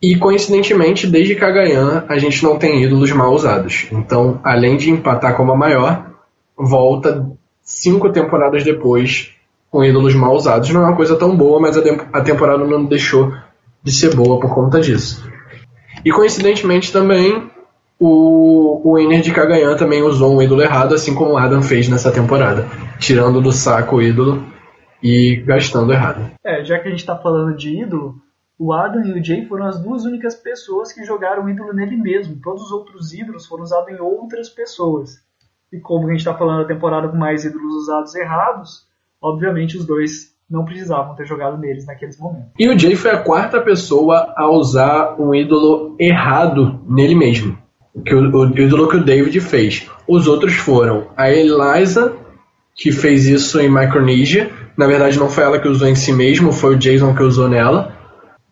E 0.00 0.16
coincidentemente, 0.16 1.06
desde 1.06 1.34
Kagayan, 1.34 2.04
a 2.08 2.16
gente 2.16 2.42
não 2.42 2.58
tem 2.58 2.82
ídolos 2.82 3.12
mal 3.12 3.32
usados. 3.34 3.88
Então, 3.92 4.40
além 4.42 4.78
de 4.78 4.90
empatar 4.90 5.36
como 5.36 5.52
a 5.52 5.56
maior, 5.56 6.10
volta 6.56 7.30
cinco 7.64 8.12
temporadas 8.12 8.62
depois 8.62 9.34
com 9.70 9.82
ídolos 9.82 10.14
mal 10.14 10.36
usados. 10.36 10.70
Não 10.70 10.82
é 10.82 10.84
uma 10.84 10.96
coisa 10.96 11.16
tão 11.16 11.36
boa, 11.36 11.58
mas 11.58 11.76
a, 11.76 12.20
temporada 12.20 12.64
não 12.64 12.84
deixou 12.84 13.32
de 13.82 13.90
ser 13.90 14.14
boa 14.14 14.38
por 14.38 14.54
conta 14.54 14.80
disso. 14.80 15.28
E 16.04 16.12
coincidentemente 16.12 16.92
também 16.92 17.50
o, 17.98 18.88
o 18.88 18.96
Winner 18.96 19.20
de 19.20 19.32
Kagayan 19.32 19.76
também 19.76 20.02
usou 20.02 20.36
um 20.36 20.42
ídolo 20.42 20.62
errado, 20.62 20.94
assim 20.94 21.14
como 21.14 21.32
o 21.32 21.36
Adam 21.36 21.62
fez 21.62 21.88
nessa 21.88 22.12
temporada, 22.12 22.68
tirando 23.00 23.40
do 23.40 23.50
saco 23.50 23.96
o 23.96 24.02
ídolo 24.02 24.44
e 25.02 25.42
gastando 25.44 25.92
errado. 25.92 26.30
É, 26.44 26.62
já 26.64 26.78
que 26.78 26.86
a 26.86 26.90
gente 26.90 27.00
está 27.00 27.16
falando 27.16 27.56
de 27.56 27.82
ídolo, 27.82 28.16
o 28.58 28.72
Adam 28.72 29.02
e 29.04 29.18
o 29.18 29.24
Jay 29.24 29.44
foram 29.46 29.66
as 29.66 29.80
duas 29.80 30.04
únicas 30.04 30.34
pessoas 30.34 30.92
que 30.92 31.04
jogaram 31.04 31.48
ídolo 31.48 31.72
nele 31.72 31.96
mesmo. 31.96 32.38
Todos 32.42 32.64
os 32.64 32.70
outros 32.70 33.12
ídolos 33.12 33.46
foram 33.46 33.64
usados 33.64 33.88
em 33.88 34.00
outras 34.00 34.48
pessoas. 34.48 35.23
E 35.74 35.80
como 35.80 36.06
a 36.06 36.10
gente 36.10 36.20
está 36.20 36.32
falando 36.32 36.62
da 36.62 36.72
temporada 36.72 37.08
com 37.08 37.16
mais 37.16 37.44
ídolos 37.44 37.74
usados 37.82 38.14
errados, 38.14 38.86
obviamente 39.20 39.76
os 39.76 39.84
dois 39.84 40.32
não 40.48 40.64
precisavam 40.64 41.16
ter 41.16 41.26
jogado 41.26 41.58
neles 41.58 41.84
naqueles 41.84 42.16
momentos. 42.16 42.52
E 42.56 42.68
o 42.68 42.78
Jay 42.78 42.94
foi 42.94 43.10
a 43.10 43.18
quarta 43.18 43.60
pessoa 43.60 44.32
a 44.36 44.48
usar 44.48 45.20
um 45.20 45.34
ídolo 45.34 45.96
errado 45.98 46.80
nele 46.88 47.16
mesmo. 47.16 47.58
Que 48.06 48.14
o, 48.14 48.30
o 48.30 48.56
ídolo 48.56 48.88
que 48.88 48.98
o 48.98 49.04
David 49.04 49.40
fez. 49.40 49.90
Os 50.06 50.28
outros 50.28 50.54
foram 50.54 51.08
a 51.16 51.28
Eliza, 51.28 52.12
que 52.76 52.92
fez 52.92 53.26
isso 53.26 53.58
em 53.58 53.68
Micronesia. 53.68 54.52
Na 54.76 54.86
verdade, 54.86 55.18
não 55.18 55.28
foi 55.28 55.42
ela 55.42 55.58
que 55.58 55.66
usou 55.66 55.88
em 55.88 55.96
si 55.96 56.12
mesmo, 56.12 56.52
foi 56.52 56.76
o 56.76 56.78
Jason 56.78 57.16
que 57.16 57.22
usou 57.22 57.48
nela. 57.48 57.96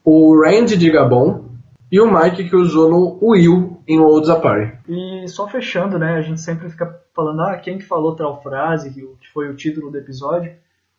O 0.04 0.42
Randy 0.42 0.76
de 0.76 0.90
Gabon 0.90 1.44
e 1.90 2.00
o 2.00 2.12
Mike 2.12 2.48
que 2.48 2.56
usou 2.56 2.90
no 2.90 3.18
Will 3.22 3.71
em 3.86 3.98
Worlds 3.98 4.28
Apart. 4.28 4.74
E 4.88 5.26
só 5.28 5.48
fechando, 5.48 5.98
né? 5.98 6.14
A 6.14 6.22
gente 6.22 6.40
sempre 6.40 6.68
fica 6.70 7.00
falando, 7.14 7.42
ah, 7.42 7.56
quem 7.56 7.78
que 7.78 7.84
falou 7.84 8.16
tal 8.16 8.42
frase, 8.42 8.92
que 8.92 9.28
foi 9.32 9.48
o 9.48 9.56
título 9.56 9.90
do 9.90 9.98
episódio. 9.98 10.52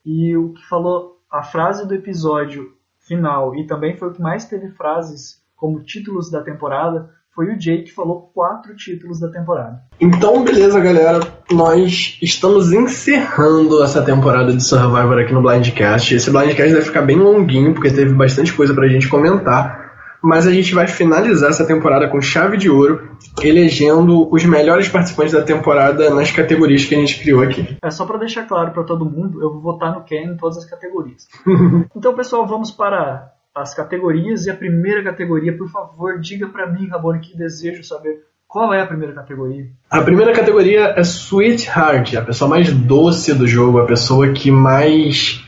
E 0.06 0.36
o 0.36 0.54
que 0.54 0.66
falou 0.68 1.20
a 1.32 1.44
frase 1.44 1.88
do 1.88 1.96
episódio 1.96 2.74
final 3.00 3.56
e 3.56 3.66
também 3.66 3.96
foi 3.96 4.10
o 4.10 4.14
que 4.14 4.22
mais 4.22 4.46
teve 4.46 4.70
frases 4.72 5.42
como 5.56 5.82
títulos 5.82 6.30
da 6.30 6.42
temporada 6.42 7.10
foi 7.34 7.48
o 7.48 7.60
Jay 7.60 7.82
que 7.84 7.92
falou 7.92 8.32
quatro 8.34 8.76
títulos 8.76 9.20
da 9.20 9.28
temporada. 9.28 9.82
Então, 10.00 10.44
beleza, 10.44 10.80
galera. 10.80 11.20
Nós 11.52 12.18
estamos 12.22 12.72
encerrando 12.72 13.84
essa 13.84 14.04
temporada 14.04 14.54
de 14.54 14.64
Survivor 14.64 15.18
aqui 15.18 15.34
no 15.34 15.42
Blindcast. 15.42 16.14
Esse 16.14 16.30
Blindcast 16.30 16.74
vai 16.74 16.82
ficar 16.84 17.02
bem 17.02 17.18
longuinho, 17.18 17.74
porque 17.74 17.90
teve 17.90 18.14
bastante 18.14 18.54
coisa 18.54 18.74
pra 18.74 18.88
gente 18.88 19.10
comentar 19.10 19.83
mas 20.24 20.48
a 20.48 20.52
gente 20.52 20.74
vai 20.74 20.88
finalizar 20.88 21.50
essa 21.50 21.68
temporada 21.68 22.08
com 22.08 22.22
chave 22.22 22.56
de 22.56 22.70
ouro, 22.70 23.10
elegendo 23.42 24.34
os 24.34 24.46
melhores 24.46 24.88
participantes 24.88 25.34
da 25.34 25.42
temporada 25.42 26.10
nas 26.12 26.32
categorias 26.32 26.86
que 26.86 26.96
a 26.96 26.98
gente 26.98 27.20
criou 27.20 27.44
aqui. 27.44 27.78
É 27.84 27.92
só 27.92 28.06
para 28.06 28.20
deixar 28.20 28.48
claro 28.48 28.72
para 28.72 28.84
todo 28.84 29.04
mundo, 29.04 29.42
eu 29.42 29.52
vou 29.52 29.62
votar 29.62 29.94
no 29.94 30.06
Ken 30.06 30.24
em 30.24 30.38
todas 30.38 30.58
as 30.58 30.66
categorias. 30.66 31.28
então, 31.94 32.16
pessoal, 32.16 32.48
vamos 32.48 32.72
para 32.72 33.34
as 33.54 33.74
categorias 33.74 34.46
e 34.46 34.50
a 34.50 34.56
primeira 34.56 35.04
categoria, 35.04 35.56
por 35.56 35.70
favor, 35.70 36.18
diga 36.22 36.48
para 36.48 36.72
mim, 36.72 36.88
Rabone, 36.88 37.20
que 37.20 37.38
desejo 37.38 37.84
saber 37.84 38.22
qual 38.48 38.74
é 38.74 38.82
a 38.82 38.86
primeira 38.86 39.14
categoria? 39.14 39.66
A 39.90 40.02
primeira 40.02 40.32
categoria 40.32 40.94
é 40.96 41.02
Sweetheart, 41.02 42.16
a 42.16 42.22
pessoa 42.22 42.50
mais 42.50 42.72
doce 42.72 43.34
do 43.34 43.46
jogo, 43.46 43.80
a 43.80 43.86
pessoa 43.86 44.32
que 44.32 44.50
mais 44.50 45.44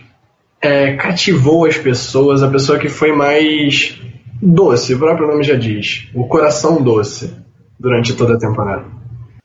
é, 0.60 0.96
cativou 0.96 1.66
as 1.66 1.78
pessoas, 1.78 2.44
a 2.44 2.50
pessoa 2.50 2.78
que 2.78 2.90
foi 2.90 3.14
mais 3.14 4.02
doce, 4.42 4.94
o 4.94 5.00
próprio 5.00 5.28
nome 5.28 5.44
já 5.44 5.56
diz. 5.56 6.10
O 6.14 6.28
coração 6.28 6.82
doce 6.82 7.36
durante 7.80 8.14
toda 8.16 8.36
a 8.36 8.40
temporada. 8.40 8.86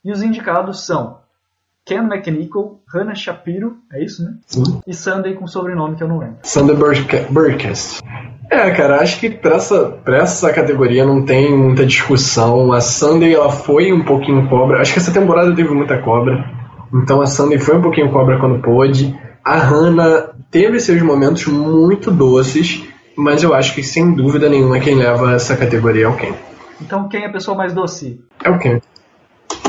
E 0.04 0.10
os 0.10 0.22
indicados 0.22 0.86
são 0.86 1.18
Ken 1.84 2.04
McNichol, 2.04 2.80
Hannah 2.88 3.14
Shapiro, 3.14 3.76
é 3.92 4.04
isso, 4.04 4.24
né? 4.24 4.34
Sim. 4.46 4.80
E 4.86 4.94
Sunday 4.94 5.34
com 5.34 5.46
sobrenome 5.46 5.96
que 5.96 6.02
eu 6.02 6.08
não 6.08 6.18
lembro. 6.18 6.36
Sunday 6.42 6.76
Burkest. 6.76 8.00
É, 8.50 8.70
cara, 8.72 9.00
acho 9.00 9.20
que 9.20 9.30
pra 9.30 9.56
essa, 9.56 9.84
pra 10.04 10.18
essa 10.18 10.52
categoria 10.52 11.06
não 11.06 11.24
tem 11.24 11.56
muita 11.56 11.86
discussão. 11.86 12.72
A 12.72 12.80
Sunday, 12.80 13.34
ela 13.34 13.50
foi 13.50 13.92
um 13.92 14.04
pouquinho 14.04 14.48
cobra. 14.48 14.80
Acho 14.80 14.92
que 14.92 14.98
essa 14.98 15.12
temporada 15.12 15.54
teve 15.54 15.70
muita 15.70 15.98
cobra. 15.98 16.44
Então 16.92 17.20
a 17.20 17.26
Sunday 17.26 17.58
foi 17.58 17.76
um 17.76 17.82
pouquinho 17.82 18.10
cobra 18.10 18.38
quando 18.40 18.60
pôde. 18.60 19.16
A 19.44 19.56
Hannah 19.56 20.32
teve 20.50 20.80
seus 20.80 21.00
momentos 21.00 21.46
muito 21.46 22.10
doces 22.10 22.84
mas 23.20 23.42
eu 23.42 23.54
acho 23.54 23.74
que 23.74 23.82
sem 23.82 24.14
dúvida 24.14 24.48
nenhuma 24.48 24.80
quem 24.80 24.96
leva 24.96 25.34
essa 25.34 25.56
categoria 25.56 26.04
é 26.04 26.08
o 26.08 26.16
Ken. 26.16 26.34
Então 26.80 27.08
quem 27.08 27.22
é 27.24 27.26
a 27.26 27.32
pessoa 27.32 27.56
mais 27.56 27.72
doce? 27.72 28.24
É 28.42 28.50
o 28.50 28.58
Ken. 28.58 28.80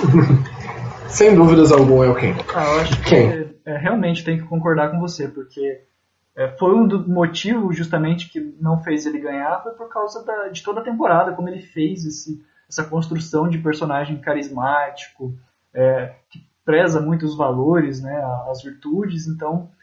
sem 1.08 1.36
dúvidas 1.36 1.72
alguma 1.72 2.06
é 2.06 2.10
o 2.10 2.16
Ken. 2.16 2.34
Ah, 2.56 2.64
eu 2.64 2.82
acho 2.82 3.02
que 3.02 3.16
é, 3.66 3.78
realmente 3.78 4.24
tem 4.24 4.38
que 4.38 4.46
concordar 4.46 4.90
com 4.92 5.00
você, 5.00 5.28
porque 5.28 5.82
é, 6.36 6.48
foi 6.58 6.74
um 6.74 6.88
dos 6.88 7.08
motivos 7.08 7.76
justamente 7.76 8.30
que 8.30 8.40
não 8.60 8.82
fez 8.82 9.06
ele 9.06 9.20
ganhar 9.20 9.62
foi 9.62 9.74
por 9.74 9.90
causa 9.90 10.24
da, 10.24 10.48
de 10.48 10.64
toda 10.64 10.80
a 10.80 10.84
temporada, 10.84 11.34
como 11.34 11.50
ele 11.50 11.62
fez 11.62 12.06
esse, 12.06 12.44
essa 12.70 12.84
construção 12.84 13.50
de 13.50 13.58
personagem 13.58 14.18
carismático, 14.18 15.36
é, 15.74 16.14
que 16.30 16.40
preza 16.64 17.02
muito 17.02 17.26
os 17.26 17.36
valores, 17.36 18.02
né, 18.02 18.24
as 18.50 18.64
virtudes, 18.64 19.28
então 19.28 19.70
é, 19.70 19.81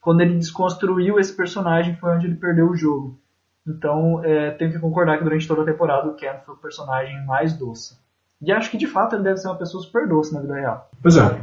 quando 0.00 0.20
ele 0.20 0.36
desconstruiu 0.36 1.18
esse 1.18 1.34
personagem 1.34 1.96
foi 1.96 2.14
onde 2.14 2.26
ele 2.26 2.36
perdeu 2.36 2.68
o 2.68 2.76
jogo. 2.76 3.18
Então, 3.66 4.22
é, 4.24 4.50
tenho 4.52 4.72
que 4.72 4.78
concordar 4.78 5.18
que 5.18 5.24
durante 5.24 5.48
toda 5.48 5.62
a 5.62 5.64
temporada 5.64 6.08
o 6.08 6.14
Ken 6.14 6.38
foi 6.44 6.54
o 6.54 6.58
personagem 6.58 7.24
mais 7.24 7.56
doce. 7.56 7.96
E 8.42 8.52
acho 8.52 8.70
que 8.70 8.76
de 8.76 8.86
fato 8.86 9.16
ele 9.16 9.22
deve 9.22 9.38
ser 9.38 9.48
uma 9.48 9.56
pessoa 9.56 9.82
super 9.82 10.06
doce 10.06 10.34
na 10.34 10.40
vida 10.40 10.54
real. 10.54 10.90
Pois 11.00 11.16
é. 11.16 11.40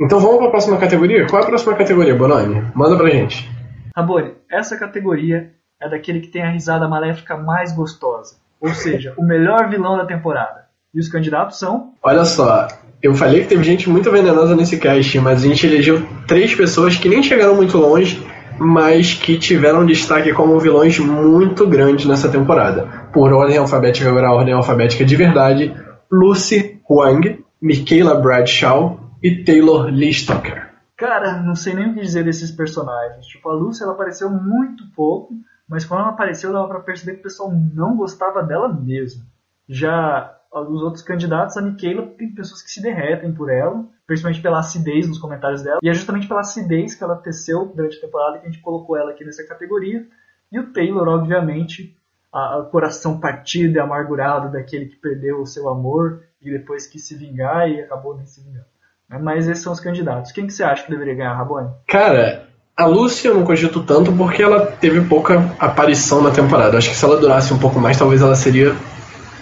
Então 0.00 0.20
vamos 0.20 0.36
para 0.36 0.46
a 0.46 0.50
próxima 0.50 0.78
categoria? 0.78 1.26
Qual 1.26 1.42
é 1.42 1.44
a 1.44 1.48
próxima 1.48 1.74
categoria, 1.74 2.14
Bononi? 2.14 2.62
Manda 2.74 2.96
pra 2.96 3.10
gente. 3.10 3.50
Rabone, 3.96 4.34
essa 4.48 4.78
categoria 4.78 5.52
é 5.80 5.88
daquele 5.88 6.20
que 6.20 6.28
tem 6.28 6.42
a 6.42 6.50
risada 6.50 6.86
maléfica 6.86 7.36
mais 7.36 7.72
gostosa. 7.72 8.36
Ou 8.60 8.70
seja, 8.70 9.14
o 9.16 9.24
melhor 9.24 9.68
vilão 9.68 9.96
da 9.96 10.06
temporada. 10.06 10.67
E 10.94 11.00
os 11.00 11.08
candidatos 11.08 11.58
são? 11.58 11.92
Olha 12.02 12.24
só, 12.24 12.68
eu 13.02 13.14
falei 13.14 13.42
que 13.42 13.48
teve 13.48 13.62
gente 13.62 13.88
muito 13.88 14.10
venenosa 14.10 14.56
nesse 14.56 14.78
cast, 14.78 15.20
mas 15.20 15.44
a 15.44 15.46
gente 15.46 15.66
elegeu 15.66 16.02
três 16.26 16.54
pessoas 16.54 16.96
que 16.96 17.08
nem 17.08 17.22
chegaram 17.22 17.54
muito 17.54 17.78
longe, 17.78 18.26
mas 18.58 19.14
que 19.14 19.38
tiveram 19.38 19.86
destaque 19.86 20.32
como 20.32 20.58
vilões 20.58 20.98
muito 20.98 21.66
grandes 21.66 22.06
nessa 22.06 22.28
temporada. 22.28 23.08
Por 23.12 23.32
ordem 23.32 23.56
alfabética, 23.56 24.08
agora 24.08 24.28
a 24.28 24.34
ordem 24.34 24.54
alfabética 24.54 25.04
de 25.04 25.14
verdade, 25.14 25.74
Lucy 26.10 26.80
Huang, 26.88 27.44
Michaela 27.62 28.16
Bradshaw 28.16 28.98
e 29.22 29.44
Taylor 29.44 29.88
Listocker. 29.88 30.68
Cara, 30.96 31.40
não 31.40 31.54
sei 31.54 31.74
nem 31.74 31.90
o 31.90 31.94
que 31.94 32.00
dizer 32.00 32.24
desses 32.24 32.50
personagens. 32.50 33.26
Tipo, 33.26 33.48
a 33.50 33.54
Lucy 33.54 33.84
ela 33.84 33.92
apareceu 33.92 34.28
muito 34.28 34.84
pouco, 34.96 35.34
mas 35.68 35.84
quando 35.84 36.00
ela 36.00 36.10
apareceu 36.10 36.52
dava 36.52 36.66
pra 36.66 36.80
perceber 36.80 37.12
que 37.12 37.20
o 37.20 37.24
pessoal 37.24 37.52
não 37.52 37.96
gostava 37.96 38.42
dela 38.42 38.68
mesmo. 38.68 39.22
Já 39.68 40.34
os 40.52 40.82
outros 40.82 41.02
candidatos, 41.02 41.56
a 41.56 41.62
Michaela 41.62 42.06
tem 42.16 42.34
pessoas 42.34 42.62
que 42.62 42.70
se 42.70 42.82
derretem 42.82 43.32
por 43.32 43.50
ela, 43.50 43.84
principalmente 44.06 44.40
pela 44.40 44.60
acidez 44.60 45.06
nos 45.06 45.18
comentários 45.18 45.62
dela. 45.62 45.78
E 45.82 45.88
é 45.88 45.94
justamente 45.94 46.26
pela 46.26 46.40
acidez 46.40 46.94
que 46.94 47.04
ela 47.04 47.16
teceu 47.16 47.66
durante 47.74 47.98
a 47.98 48.00
temporada 48.00 48.38
que 48.38 48.46
a 48.46 48.50
gente 48.50 48.62
colocou 48.62 48.96
ela 48.96 49.10
aqui 49.10 49.24
nessa 49.24 49.46
categoria. 49.46 50.06
E 50.50 50.58
o 50.58 50.72
Taylor, 50.72 51.06
obviamente, 51.08 51.94
o 52.32 52.64
coração 52.70 53.20
partido 53.20 53.76
e 53.76 53.80
amargurado 53.80 54.50
daquele 54.50 54.86
que 54.86 54.96
perdeu 54.96 55.40
o 55.40 55.46
seu 55.46 55.68
amor 55.68 56.22
e 56.40 56.50
depois 56.50 56.86
quis 56.86 57.06
se 57.06 57.14
vingar 57.14 57.68
e 57.68 57.80
acabou 57.80 58.16
nem 58.16 58.26
se 58.26 58.42
vingando. 58.42 58.66
Né? 59.08 59.18
Mas 59.18 59.48
esses 59.48 59.62
são 59.62 59.72
os 59.72 59.80
candidatos. 59.80 60.32
Quem 60.32 60.46
que 60.46 60.52
você 60.52 60.62
acha 60.62 60.84
que 60.84 60.90
deveria 60.90 61.14
ganhar, 61.14 61.34
Rabone? 61.34 61.70
Cara, 61.86 62.46
a 62.76 62.86
Lúcia 62.86 63.28
eu 63.28 63.34
não 63.34 63.44
cogito 63.44 63.82
tanto 63.82 64.12
porque 64.12 64.42
ela 64.42 64.66
teve 64.66 65.00
pouca 65.02 65.54
aparição 65.58 66.22
na 66.22 66.30
temporada. 66.30 66.78
Acho 66.78 66.90
que 66.90 66.96
se 66.96 67.04
ela 67.04 67.16
durasse 67.18 67.52
um 67.52 67.58
pouco 67.58 67.80
mais, 67.80 67.98
talvez 67.98 68.22
ela 68.22 68.34
seria 68.34 68.74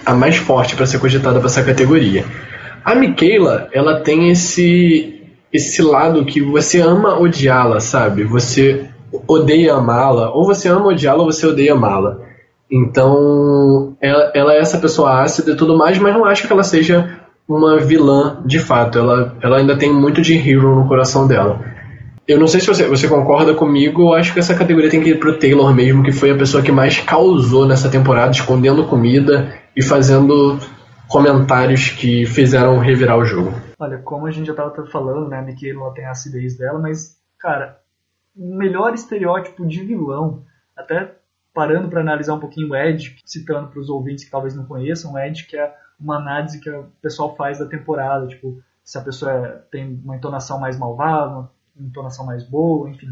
a 0.06 0.14
mais 0.14 0.36
forte 0.36 0.76
para 0.76 0.86
ser 0.86 1.00
cogitada 1.00 1.38
para 1.38 1.48
essa 1.48 1.64
categoria. 1.64 2.24
A 2.84 2.94
Michaela, 2.94 3.68
ela 3.72 4.00
tem 4.00 4.30
esse 4.30 5.12
esse 5.52 5.82
lado 5.82 6.24
que 6.24 6.40
você 6.40 6.80
ama 6.80 7.18
odiá-la, 7.18 7.80
sabe? 7.80 8.24
Você 8.24 8.86
odeia 9.26 9.74
amá-la, 9.74 10.30
ou 10.30 10.44
você 10.44 10.68
ama 10.68 10.88
odiá-la 10.88 11.22
ou 11.22 11.32
você 11.32 11.46
odeia 11.46 11.72
amá-la. 11.72 12.18
Então, 12.70 13.96
ela, 14.00 14.32
ela, 14.34 14.54
é 14.54 14.58
essa 14.58 14.78
pessoa 14.78 15.22
ácida 15.22 15.52
e 15.52 15.56
tudo 15.56 15.76
mais, 15.76 15.98
mas 15.98 16.14
não 16.14 16.24
acho 16.24 16.46
que 16.46 16.52
ela 16.52 16.62
seja 16.62 17.20
uma 17.48 17.78
vilã 17.78 18.42
de 18.44 18.58
fato. 18.58 18.98
Ela, 18.98 19.36
ela 19.40 19.58
ainda 19.58 19.76
tem 19.76 19.92
muito 19.92 20.20
de 20.20 20.36
hero 20.36 20.74
no 20.74 20.88
coração 20.88 21.26
dela. 21.26 21.60
Eu 22.28 22.40
não 22.40 22.48
sei 22.48 22.60
se 22.60 22.66
você, 22.66 22.88
você 22.88 23.08
concorda 23.08 23.54
comigo, 23.54 24.02
eu 24.02 24.14
acho 24.14 24.32
que 24.32 24.40
essa 24.40 24.56
categoria 24.56 24.90
tem 24.90 25.00
que 25.00 25.10
ir 25.10 25.20
pro 25.20 25.38
Taylor 25.38 25.72
mesmo, 25.72 26.02
que 26.02 26.10
foi 26.10 26.32
a 26.32 26.36
pessoa 26.36 26.60
que 26.60 26.72
mais 26.72 26.98
causou 26.98 27.66
nessa 27.66 27.88
temporada, 27.88 28.32
escondendo 28.32 28.88
comida 28.88 29.54
e 29.76 29.82
fazendo 29.82 30.58
comentários 31.08 31.90
que 31.90 32.26
fizeram 32.26 32.78
revirar 32.78 33.16
o 33.16 33.24
jogo. 33.24 33.52
Olha, 33.78 33.98
como 33.98 34.26
a 34.26 34.32
gente 34.32 34.46
já 34.46 34.52
estava 34.52 34.86
falando, 34.86 35.28
né, 35.28 35.38
a 35.38 35.42
Michaela 35.42 35.94
tem 35.94 36.04
a 36.04 36.10
acidez 36.10 36.56
dela, 36.56 36.80
mas, 36.80 37.16
cara, 37.38 37.78
o 38.36 38.56
melhor 38.56 38.92
estereótipo 38.92 39.64
de 39.64 39.84
vilão, 39.84 40.42
até 40.76 41.14
parando 41.54 41.88
para 41.88 42.00
analisar 42.00 42.34
um 42.34 42.40
pouquinho 42.40 42.70
o 42.70 42.76
Ed, 42.76 43.16
citando 43.24 43.68
para 43.68 43.78
os 43.78 43.88
ouvintes 43.88 44.24
que 44.24 44.30
talvez 44.32 44.52
não 44.52 44.66
conheçam, 44.66 45.12
o 45.12 45.18
Ed, 45.18 45.46
que 45.46 45.56
é 45.56 45.72
uma 45.98 46.16
análise 46.16 46.60
que 46.60 46.68
o 46.68 46.86
pessoal 47.00 47.36
faz 47.36 47.60
da 47.60 47.66
temporada, 47.66 48.26
tipo, 48.26 48.60
se 48.82 48.98
a 48.98 49.00
pessoa 49.00 49.32
é, 49.32 49.48
tem 49.70 50.00
uma 50.04 50.16
entonação 50.16 50.58
mais 50.58 50.76
malvada, 50.76 51.48
entonação 51.78 52.24
mais 52.24 52.44
boa, 52.44 52.90
enfim. 52.90 53.08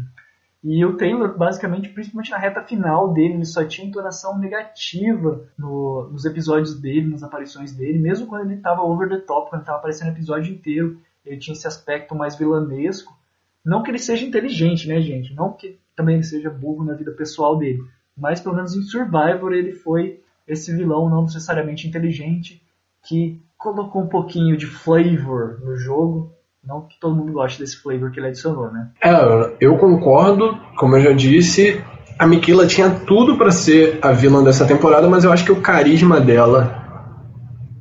E 0.63 0.83
o 0.83 0.97
Taylor, 0.97 1.37
basicamente, 1.37 1.89
principalmente 1.89 2.31
na 2.31 2.39
reta 2.39 2.63
final 2.63 3.13
dele, 3.13 3.35
ele 3.35 3.45
só 3.45 3.63
tinha 3.63 3.87
entonação 3.87 4.39
negativa 4.39 5.47
no, 5.55 6.09
nos 6.11 6.25
episódios 6.25 6.79
dele, 6.79 7.11
nas 7.11 7.21
aparições 7.21 7.71
dele, 7.71 7.99
mesmo 7.99 8.25
quando 8.25 8.45
ele 8.45 8.55
estava 8.55 8.81
over 8.81 9.07
the 9.07 9.19
top, 9.19 9.51
quando 9.51 9.61
estava 9.61 9.77
aparecendo 9.77 10.07
o 10.07 10.11
episódio 10.13 10.51
inteiro, 10.51 10.99
ele 11.23 11.37
tinha 11.37 11.53
esse 11.53 11.67
aspecto 11.67 12.15
mais 12.15 12.35
vilanesco. 12.35 13.15
Não 13.63 13.83
que 13.83 13.91
ele 13.91 13.99
seja 13.99 14.25
inteligente, 14.25 14.87
né, 14.87 14.99
gente? 15.01 15.35
Não 15.35 15.53
que 15.53 15.79
também 15.95 16.15
ele 16.15 16.23
seja 16.23 16.49
burro 16.49 16.83
na 16.83 16.93
vida 16.93 17.11
pessoal 17.11 17.57
dele. 17.57 17.83
Mas 18.17 18.41
pelo 18.41 18.55
menos 18.55 18.75
em 18.75 18.81
Survivor 18.81 19.53
ele 19.53 19.73
foi 19.73 20.19
esse 20.47 20.75
vilão 20.75 21.09
não 21.09 21.23
necessariamente 21.23 21.87
inteligente 21.87 22.61
que 23.03 23.39
colocou 23.57 24.01
um 24.01 24.07
pouquinho 24.07 24.57
de 24.57 24.65
flavor 24.65 25.59
no 25.61 25.75
jogo 25.75 26.34
não 26.67 26.81
que 26.81 26.99
todo 26.99 27.15
mundo 27.15 27.31
goste 27.31 27.59
desse 27.59 27.77
flavor 27.77 28.11
que 28.11 28.19
ele 28.19 28.27
adicionou, 28.27 28.71
né? 28.71 28.89
É, 29.01 29.55
eu 29.59 29.77
concordo, 29.77 30.57
como 30.77 30.97
eu 30.97 31.01
já 31.01 31.11
disse, 31.11 31.83
a 32.17 32.25
Mikila 32.25 32.65
tinha 32.65 32.89
tudo 32.89 33.37
para 33.37 33.51
ser 33.51 33.99
a 34.01 34.11
vilã 34.11 34.43
dessa 34.43 34.65
temporada, 34.65 35.07
mas 35.07 35.23
eu 35.23 35.31
acho 35.31 35.45
que 35.45 35.51
o 35.51 35.61
carisma 35.61 36.19
dela 36.19 36.83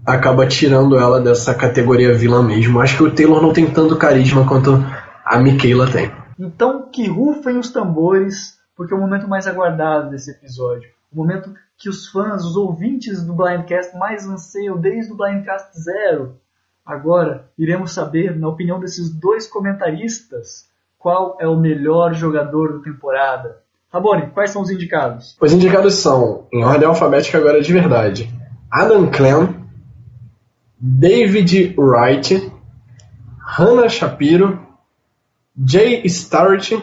acaba 0.05 0.47
tirando 0.47 0.99
ela 0.99 1.21
dessa 1.21 1.55
categoria 1.55 2.15
vilã 2.15 2.43
mesmo. 2.43 2.81
Acho 2.81 2.99
que 2.99 3.05
o 3.05 3.15
Taylor 3.15 3.41
não 3.41 3.53
tem 3.53 3.71
tanto 3.71 3.97
carisma 3.97 4.47
quanto 4.47 4.73
a 5.25 5.39
Michaela 5.39 5.91
tem. 5.91 6.11
Então 6.39 6.91
que 6.91 7.09
rufem 7.09 7.59
os 7.59 7.71
tambores, 7.71 8.59
porque 8.77 8.93
é 8.93 8.97
o 8.97 9.01
momento 9.01 9.29
mais 9.29 9.47
aguardado 9.47 10.11
desse 10.11 10.31
episódio. 10.31 10.91
O 11.13 11.17
momento 11.17 11.55
que 11.79 11.89
os 11.89 12.09
fãs, 12.09 12.45
os 12.45 12.57
ouvintes 12.57 13.25
do 13.25 13.35
Blindcast 13.35 13.97
mais 13.97 14.27
anseiam 14.27 14.79
desde 14.79 15.13
o 15.13 15.17
Blindcast 15.17 15.81
Zero. 15.81 16.37
Agora, 16.85 17.49
iremos 17.59 17.93
saber, 17.93 18.39
na 18.39 18.49
opinião 18.49 18.79
desses 18.79 19.11
dois 19.11 19.47
comentaristas, 19.47 20.69
qual 20.99 21.37
é 21.41 21.49
o 21.49 21.57
melhor 21.57 22.15
jogador 22.15 22.75
da 22.75 22.85
temporada. 22.85 23.59
Rabone, 23.93 24.31
quais 24.31 24.51
são 24.51 24.61
os 24.61 24.71
indicados? 24.71 25.37
Os 25.41 25.53
indicados 25.53 25.95
são, 25.95 26.47
em 26.53 26.65
ordem 26.65 26.87
alfabética 26.87 27.39
agora 27.39 27.63
de 27.63 27.73
verdade, 27.73 28.29
Adam 28.71 29.11
Clem, 29.11 29.65
David 30.79 31.75
Wright, 31.79 32.53
Hannah 33.39 33.89
Shapiro, 33.89 34.59
Jay 35.67 36.03
Starrett 36.05 36.83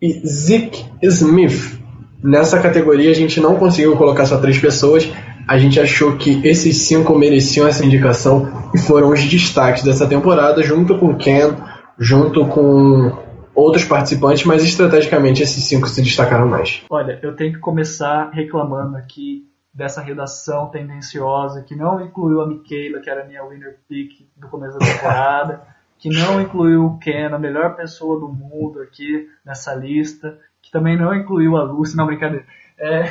e 0.00 0.26
Zeke 0.26 0.86
Smith. 1.02 1.78
Nessa 2.22 2.60
categoria 2.60 3.10
a 3.10 3.14
gente 3.14 3.40
não 3.40 3.56
conseguiu 3.56 3.96
colocar 3.96 4.26
só 4.26 4.38
três 4.38 4.58
pessoas, 4.58 5.08
a 5.48 5.56
gente 5.56 5.80
achou 5.80 6.18
que 6.18 6.46
esses 6.46 6.86
cinco 6.86 7.18
mereciam 7.18 7.66
essa 7.66 7.84
indicação 7.84 8.70
e 8.74 8.78
foram 8.78 9.08
os 9.10 9.24
destaques 9.24 9.82
dessa 9.82 10.06
temporada, 10.06 10.62
junto 10.62 10.98
com 10.98 11.16
Ken, 11.16 11.56
junto 11.98 12.46
com 12.48 13.10
outros 13.54 13.84
participantes, 13.84 14.44
mas 14.44 14.62
estrategicamente 14.62 15.42
esses 15.42 15.64
cinco 15.64 15.88
se 15.88 16.02
destacaram 16.02 16.46
mais. 16.46 16.84
Olha, 16.90 17.18
eu 17.22 17.34
tenho 17.34 17.54
que 17.54 17.58
começar 17.60 18.30
reclamando 18.30 18.96
aqui 18.98 19.48
dessa 19.72 20.02
redação 20.02 20.66
tendenciosa 20.68 21.62
que 21.62 21.74
não 21.74 22.04
incluiu 22.04 22.42
a 22.42 22.46
Michaela, 22.46 23.00
que 23.00 23.08
era 23.08 23.22
a 23.22 23.26
minha 23.26 23.42
winner 23.44 23.78
pick 23.88 24.28
do 24.36 24.48
começo 24.48 24.78
da 24.78 24.84
temporada, 24.84 25.62
que 25.98 26.10
não 26.10 26.42
incluiu 26.42 26.84
o 26.84 26.98
Ken, 26.98 27.32
a 27.32 27.38
melhor 27.38 27.74
pessoa 27.74 28.20
do 28.20 28.28
mundo 28.28 28.82
aqui 28.82 29.26
nessa 29.44 29.74
lista, 29.74 30.38
que 30.60 30.70
também 30.70 30.96
não 30.96 31.14
incluiu 31.14 31.56
a 31.56 31.62
Lucy, 31.62 31.96
não, 31.96 32.06
brincadeira. 32.06 32.44
É, 32.78 33.02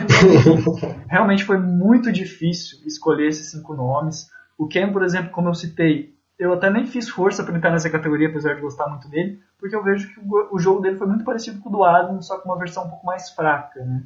realmente 1.09 1.43
foi 1.43 1.57
muito 1.57 2.11
difícil 2.11 2.79
escolher 2.85 3.27
esses 3.27 3.51
cinco 3.51 3.73
nomes. 3.73 4.29
O 4.57 4.67
Ken, 4.67 4.91
por 4.91 5.03
exemplo, 5.03 5.31
como 5.31 5.49
eu 5.49 5.53
citei, 5.53 6.15
eu 6.39 6.53
até 6.53 6.69
nem 6.69 6.85
fiz 6.85 7.09
força 7.09 7.43
para 7.43 7.55
entrar 7.55 7.71
nessa 7.71 7.89
categoria, 7.89 8.29
apesar 8.29 8.53
de 8.53 8.61
gostar 8.61 8.87
muito 8.87 9.09
dele, 9.09 9.39
porque 9.59 9.75
eu 9.75 9.83
vejo 9.83 10.07
que 10.13 10.19
o 10.51 10.59
jogo 10.59 10.81
dele 10.81 10.97
foi 10.97 11.07
muito 11.07 11.25
parecido 11.25 11.59
com 11.59 11.69
o 11.69 11.71
do 11.71 11.83
Adam, 11.83 12.21
só 12.21 12.39
com 12.39 12.49
uma 12.49 12.57
versão 12.57 12.85
um 12.85 12.89
pouco 12.89 13.05
mais 13.05 13.31
fraca, 13.31 13.83
né? 13.83 14.03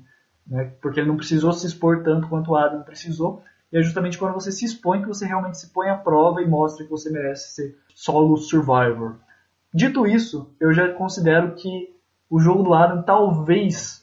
né? 0.47 0.71
Porque 0.81 0.99
ele 0.99 1.09
não 1.09 1.17
precisou 1.17 1.51
se 1.51 1.67
expor 1.67 2.03
tanto 2.03 2.27
quanto 2.27 2.51
o 2.51 2.55
Adam 2.55 2.83
precisou. 2.83 3.43
E 3.71 3.77
é 3.77 3.81
justamente 3.81 4.17
quando 4.17 4.33
você 4.33 4.51
se 4.51 4.65
expõe 4.65 5.01
que 5.01 5.07
você 5.07 5.25
realmente 5.25 5.57
se 5.57 5.71
põe 5.71 5.89
à 5.89 5.97
prova 5.97 6.41
e 6.41 6.47
mostra 6.47 6.83
que 6.83 6.91
você 6.91 7.09
merece 7.09 7.53
ser 7.53 7.77
solo 7.93 8.37
survivor. 8.37 9.15
Dito 9.73 10.05
isso, 10.05 10.53
eu 10.59 10.73
já 10.73 10.89
considero 10.93 11.53
que 11.55 11.95
o 12.29 12.39
jogo 12.39 12.63
do 12.63 12.73
Adam 12.73 13.03
talvez 13.03 14.00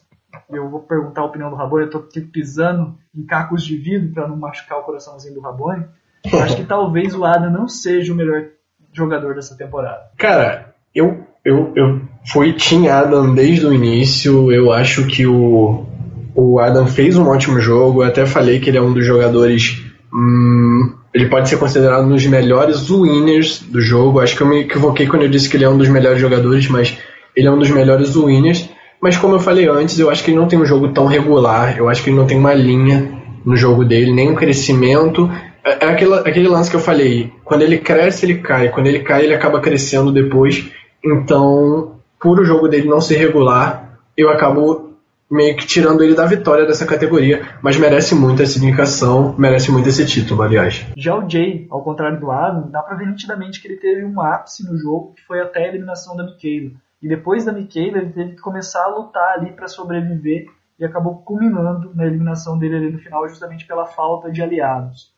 eu 0.50 0.68
vou 0.68 0.80
perguntar 0.80 1.22
a 1.22 1.26
opinião 1.26 1.50
do 1.50 1.56
Rabone, 1.56 1.84
eu 1.84 1.90
tô 1.90 2.00
pisando 2.32 2.96
em 3.14 3.24
cacos 3.24 3.64
de 3.64 3.76
vidro 3.76 4.12
para 4.12 4.28
não 4.28 4.36
machucar 4.36 4.78
o 4.78 4.82
coraçãozinho 4.82 5.34
do 5.34 5.40
Rabone. 5.40 5.86
Acho 6.32 6.56
que 6.56 6.64
talvez 6.66 7.14
o 7.14 7.24
Adam 7.24 7.50
não 7.50 7.68
seja 7.68 8.12
o 8.12 8.16
melhor 8.16 8.46
jogador 8.92 9.34
dessa 9.34 9.56
temporada. 9.56 10.10
Cara, 10.16 10.74
eu, 10.94 11.24
eu, 11.44 11.72
eu 11.76 12.00
fui 12.26 12.52
Team 12.52 12.92
Adam 12.92 13.34
desde 13.34 13.66
o 13.66 13.72
início. 13.72 14.52
Eu 14.52 14.72
acho 14.72 15.06
que 15.06 15.26
o, 15.26 15.86
o 16.34 16.58
Adam 16.58 16.86
fez 16.86 17.16
um 17.16 17.28
ótimo 17.28 17.60
jogo. 17.60 18.02
Eu 18.02 18.08
até 18.08 18.26
falei 18.26 18.60
que 18.60 18.70
ele 18.70 18.78
é 18.78 18.82
um 18.82 18.92
dos 18.92 19.06
jogadores. 19.06 19.82
Hum, 20.12 20.94
ele 21.12 21.28
pode 21.28 21.48
ser 21.48 21.58
considerado 21.58 22.04
um 22.04 22.10
dos 22.10 22.26
melhores 22.26 22.90
winners 22.90 23.60
do 23.60 23.80
jogo. 23.80 24.20
Acho 24.20 24.36
que 24.36 24.42
eu 24.42 24.46
me 24.46 24.60
equivoquei 24.60 25.06
quando 25.06 25.22
eu 25.22 25.28
disse 25.28 25.48
que 25.48 25.56
ele 25.56 25.64
é 25.64 25.68
um 25.68 25.78
dos 25.78 25.88
melhores 25.88 26.20
jogadores, 26.20 26.68
mas 26.68 26.98
ele 27.34 27.46
é 27.46 27.50
um 27.50 27.58
dos 27.58 27.70
melhores 27.70 28.16
winners. 28.16 28.68
Mas 29.00 29.16
como 29.16 29.34
eu 29.34 29.40
falei 29.40 29.68
antes, 29.68 29.98
eu 29.98 30.10
acho 30.10 30.24
que 30.24 30.30
ele 30.30 30.38
não 30.38 30.48
tem 30.48 30.58
um 30.58 30.66
jogo 30.66 30.92
tão 30.92 31.06
regular. 31.06 31.76
Eu 31.78 31.88
acho 31.88 32.02
que 32.02 32.10
ele 32.10 32.16
não 32.16 32.26
tem 32.26 32.38
uma 32.38 32.54
linha 32.54 33.16
no 33.44 33.56
jogo 33.56 33.84
dele, 33.84 34.12
nem 34.12 34.30
um 34.30 34.34
crescimento. 34.34 35.30
É, 35.64 35.84
é 35.84 35.88
aquele, 35.88 36.14
aquele 36.14 36.48
lance 36.48 36.70
que 36.70 36.76
eu 36.76 36.80
falei. 36.80 37.32
Quando 37.44 37.62
ele 37.62 37.78
cresce, 37.78 38.26
ele 38.26 38.38
cai. 38.38 38.70
Quando 38.70 38.86
ele 38.86 39.00
cai, 39.00 39.24
ele 39.24 39.34
acaba 39.34 39.60
crescendo 39.60 40.12
depois. 40.12 40.70
Então, 41.04 41.96
por 42.20 42.40
o 42.40 42.44
jogo 42.44 42.68
dele 42.68 42.88
não 42.88 43.00
ser 43.00 43.16
regular, 43.16 43.98
eu 44.16 44.30
acabo 44.30 44.88
meio 45.30 45.56
que 45.56 45.66
tirando 45.66 46.02
ele 46.02 46.14
da 46.14 46.24
vitória 46.24 46.64
dessa 46.64 46.86
categoria, 46.86 47.42
mas 47.62 47.76
merece 47.76 48.14
muito 48.14 48.42
essa 48.42 48.58
indicação, 48.58 49.34
merece 49.36 49.70
muito 49.70 49.88
esse 49.88 50.04
título, 50.06 50.42
aliás. 50.42 50.86
Já 50.96 51.14
o 51.16 51.28
Jay, 51.28 51.66
ao 51.70 51.82
contrário 51.82 52.18
do 52.18 52.30
Adam, 52.30 52.70
dá 52.70 52.80
pra 52.80 52.96
ver 52.96 53.06
nitidamente 53.06 53.60
que 53.60 53.68
ele 53.68 53.76
teve 53.76 54.04
um 54.04 54.20
ápice 54.20 54.66
no 54.66 54.78
jogo, 54.78 55.12
que 55.14 55.22
foi 55.26 55.40
até 55.40 55.64
a 55.64 55.68
eliminação 55.68 56.16
da 56.16 56.24
Michaela. 56.24 56.72
E 57.00 57.08
depois 57.08 57.44
da 57.44 57.52
Michaela, 57.52 57.98
ele 57.98 58.12
teve 58.12 58.32
que 58.32 58.40
começar 58.40 58.82
a 58.84 58.96
lutar 58.96 59.34
ali 59.34 59.52
para 59.52 59.68
sobreviver 59.68 60.46
e 60.78 60.84
acabou 60.84 61.22
culminando 61.22 61.94
na 61.94 62.06
eliminação 62.06 62.58
dele 62.58 62.76
ali 62.76 62.92
no 62.92 62.98
final, 62.98 63.28
justamente 63.28 63.66
pela 63.66 63.86
falta 63.86 64.30
de 64.30 64.42
aliados. 64.42 65.12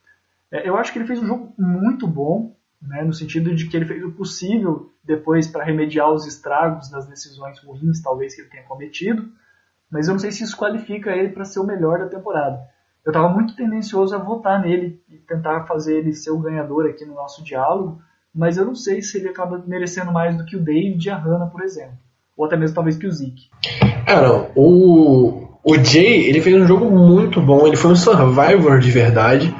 É, 0.51 0.69
eu 0.69 0.77
acho 0.77 0.93
que 0.93 0.98
ele 0.98 1.07
fez 1.07 1.23
um 1.23 1.27
jogo 1.27 1.55
muito 1.59 2.07
bom, 2.07 2.55
né, 2.81 3.02
no 3.02 3.12
sentido 3.12 3.55
de 3.55 3.69
que 3.69 3.77
ele 3.77 3.86
fez 3.86 4.02
o 4.02 4.12
possível 4.12 4.90
depois 5.05 5.47
para 5.47 5.65
remediar 5.65 6.11
os 6.11 6.27
estragos 6.27 6.90
das 6.90 7.07
decisões 7.07 7.59
ruins, 7.62 8.02
talvez, 8.02 8.35
que 8.35 8.43
ele 8.43 8.51
tenha 8.51 8.65
cometido, 8.65 9.31
mas 9.90 10.07
eu 10.07 10.12
não 10.12 10.19
sei 10.19 10.31
se 10.31 10.44
isso 10.44 10.57
qualifica 10.57 11.11
ele 11.11 11.31
para 11.31 11.44
ser 11.44 11.61
o 11.61 11.66
melhor 11.66 11.98
da 11.98 12.09
temporada. 12.09 12.61
Eu 13.05 13.11
estava 13.11 13.28
muito 13.28 13.57
tendencioso 13.57 14.15
a 14.15 14.19
votar 14.19 14.61
nele 14.61 15.02
e 15.09 15.16
tentar 15.19 15.65
fazer 15.65 15.98
ele 15.98 16.12
ser 16.12 16.31
o 16.31 16.39
ganhador 16.39 16.86
aqui 16.86 17.05
no 17.05 17.15
nosso 17.15 17.43
diálogo, 17.43 18.01
mas 18.35 18.57
eu 18.57 18.65
não 18.65 18.74
sei 18.74 19.02
se 19.02 19.19
ele 19.19 19.28
acaba 19.28 19.62
merecendo 19.66 20.12
mais 20.12 20.36
do 20.36 20.44
que 20.44 20.57
o 20.57 20.61
David 20.61 21.05
e 21.05 21.11
a 21.11 21.16
Hannah, 21.16 21.47
por 21.47 21.62
exemplo. 21.62 21.94
Ou 22.36 22.47
até 22.47 22.57
mesmo 22.57 22.74
talvez 22.74 22.97
que 22.97 23.07
o 23.07 23.12
Zeke. 23.12 23.51
Cara, 24.07 24.51
o, 24.55 25.48
o 25.62 25.74
Jay, 25.85 26.28
ele 26.28 26.40
fez 26.40 26.57
um 26.57 26.66
jogo 26.66 26.90
muito 26.90 27.40
bom, 27.40 27.66
ele 27.66 27.77
foi 27.77 27.90
um 27.90 27.97
survivor 27.97 28.78
de 28.78 28.90
verdade, 28.90 29.55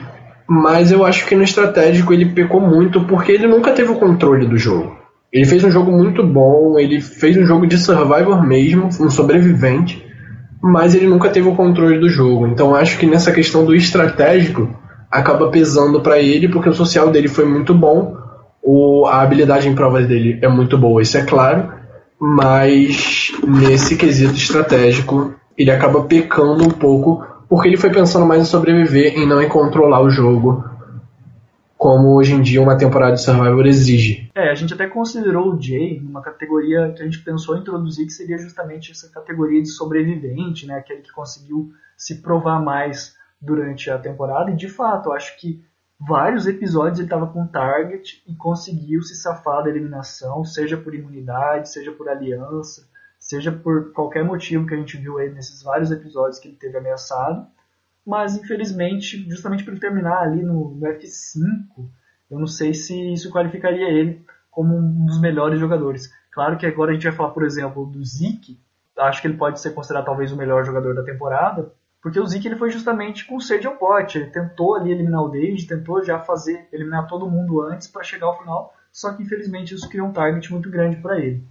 mas 0.49 0.91
eu 0.91 1.05
acho 1.05 1.27
que 1.27 1.35
no 1.35 1.43
estratégico 1.43 2.13
ele 2.13 2.27
pecou 2.27 2.61
muito 2.61 3.05
porque 3.05 3.33
ele 3.33 3.47
nunca 3.47 3.73
teve 3.73 3.91
o 3.91 3.99
controle 3.99 4.47
do 4.47 4.57
jogo. 4.57 4.97
Ele 5.33 5.45
fez 5.45 5.63
um 5.63 5.71
jogo 5.71 5.93
muito 5.93 6.27
bom, 6.27 6.79
ele 6.79 7.01
fez 7.01 7.37
um 7.37 7.45
jogo 7.45 7.67
de 7.67 7.79
survivor 7.79 8.45
mesmo, 8.45 8.87
um 8.87 9.11
sobrevivente, 9.11 10.05
mas 10.63 10.95
ele 10.95 11.07
nunca 11.07 11.29
teve 11.29 11.49
o 11.49 11.55
controle 11.55 11.99
do 11.99 12.09
jogo. 12.09 12.47
Então 12.47 12.75
acho 12.75 12.99
que 12.99 13.07
nessa 13.07 13.31
questão 13.31 13.65
do 13.65 13.75
estratégico, 13.75 14.69
acaba 15.11 15.49
pesando 15.49 16.01
para 16.01 16.19
ele, 16.19 16.49
porque 16.49 16.69
o 16.69 16.75
social 16.75 17.11
dele 17.11 17.29
foi 17.29 17.45
muito 17.45 17.75
bom, 17.75 18.17
o, 18.63 19.07
a 19.07 19.23
habilidade 19.23 19.69
em 19.69 19.75
provas 19.75 20.07
dele 20.07 20.39
é 20.43 20.49
muito 20.49 20.77
boa, 20.77 21.03
isso 21.03 21.17
é 21.17 21.25
claro, 21.25 21.73
mas 22.19 23.33
nesse 23.47 23.97
quesito 23.97 24.35
estratégico 24.35 25.35
ele 25.57 25.71
acaba 25.71 26.05
pecando 26.05 26.65
um 26.65 26.71
pouco, 26.71 27.25
porque 27.49 27.69
ele 27.69 27.77
foi 27.77 27.91
pensando 27.91 28.27
mais 28.27 28.43
em 28.43 28.47
sobreviver 28.47 29.19
e 29.19 29.27
não 29.27 29.43
em 29.43 29.49
controlar 29.49 30.01
o 30.01 30.11
jogo, 30.11 30.65
como 31.81 32.15
hoje 32.15 32.35
em 32.35 32.43
dia 32.43 32.61
uma 32.61 32.77
temporada 32.77 33.15
de 33.15 33.23
Survivor 33.23 33.67
exige. 33.67 34.31
É, 34.35 34.51
a 34.51 34.55
gente 34.55 34.75
até 34.75 34.87
considerou 34.87 35.55
o 35.55 35.61
Jay 35.61 35.99
numa 35.99 36.21
categoria 36.21 36.93
que 36.95 37.01
a 37.01 37.05
gente 37.07 37.21
pensou 37.21 37.57
introduzir, 37.57 38.05
que 38.05 38.13
seria 38.13 38.37
justamente 38.37 38.93
essa 38.93 39.09
categoria 39.09 39.63
de 39.63 39.69
sobrevivente, 39.71 40.67
né? 40.67 40.75
Aquele 40.75 41.01
que 41.01 41.11
conseguiu 41.11 41.71
se 41.97 42.21
provar 42.21 42.63
mais 42.63 43.15
durante 43.41 43.91
a 43.91 43.99
temporada. 43.99 44.51
E 44.51 44.57
de 44.57 44.69
fato, 44.69 45.11
acho 45.11 45.39
que 45.41 45.65
vários 46.01 46.47
episódios 46.47 46.99
ele 46.99 47.07
estava 47.07 47.27
com 47.27 47.47
target 47.47 48.23
e 48.27 48.35
conseguiu 48.35 49.03
se 49.03 49.15
safar 49.15 49.63
da 49.63 49.69
eliminação, 49.69 50.45
seja 50.45 50.77
por 50.77 50.95
imunidade, 50.95 51.71
seja 51.71 51.93
por 51.93 52.09
aliança, 52.09 52.89
seja 53.19 53.53
por 53.53 53.93
qualquer 53.93 54.25
motivo 54.25 54.67
que 54.67 54.75
a 54.75 54.79
gente 54.79 54.97
viu 54.97 55.19
aí 55.19 55.31
nesses 55.31 55.63
vários 55.63 55.91
episódios 55.91 56.39
que 56.39 56.49
ele 56.49 56.57
teve 56.57 56.79
ameaçado. 56.79 57.47
Mas 58.07 58.35
infelizmente, 58.35 59.29
justamente 59.29 59.63
por 59.63 59.73
ele 59.73 59.81
terminar 59.81 60.23
ali 60.23 60.43
no, 60.43 60.71
no 60.71 60.87
F5, 60.87 61.87
eu 62.31 62.39
não 62.39 62.47
sei 62.47 62.73
se 62.73 63.13
isso 63.13 63.31
qualificaria 63.31 63.91
ele 63.91 64.25
como 64.51 64.75
um 64.75 65.05
dos 65.05 65.21
melhores 65.21 65.61
jogadores. 65.61 66.11
Claro 66.33 66.57
que 66.57 66.65
agora 66.65 66.93
a 66.93 66.95
gente 66.95 67.05
vai 67.05 67.13
falar, 67.13 67.31
por 67.31 67.45
exemplo, 67.45 67.85
do 67.85 68.03
Zeke, 68.03 68.59
acho 68.97 69.21
que 69.21 69.29
ele 69.29 69.37
pode 69.37 69.61
ser 69.61 69.75
considerado 69.75 70.07
talvez 70.07 70.33
o 70.33 70.37
melhor 70.37 70.65
jogador 70.65 70.95
da 70.95 71.03
temporada, 71.03 71.73
porque 72.03 72.19
o 72.19 72.27
Zeke 72.27 72.49
ele 72.49 72.57
foi 72.57 72.71
justamente 72.71 73.27
com 73.27 73.39
sede 73.39 73.67
ao 73.67 73.77
pote, 73.77 74.19
ele 74.19 74.27
tentou 74.27 74.75
ali 74.75 74.91
eliminar 74.91 75.23
o 75.23 75.29
David, 75.29 75.67
tentou 75.67 76.03
já 76.03 76.19
fazer 76.19 76.67
eliminar 76.73 77.07
todo 77.07 77.31
mundo 77.31 77.63
antes 77.63 77.89
para 77.89 78.03
chegar 78.03 78.27
ao 78.27 78.39
final, 78.39 78.73
só 78.93 79.13
que 79.13 79.23
infelizmente 79.23 79.75
isso 79.75 79.89
criou 79.89 80.09
um 80.09 80.13
target 80.13 80.51
muito 80.53 80.71
grande 80.71 80.97
para 80.97 81.19
ele. 81.19 81.43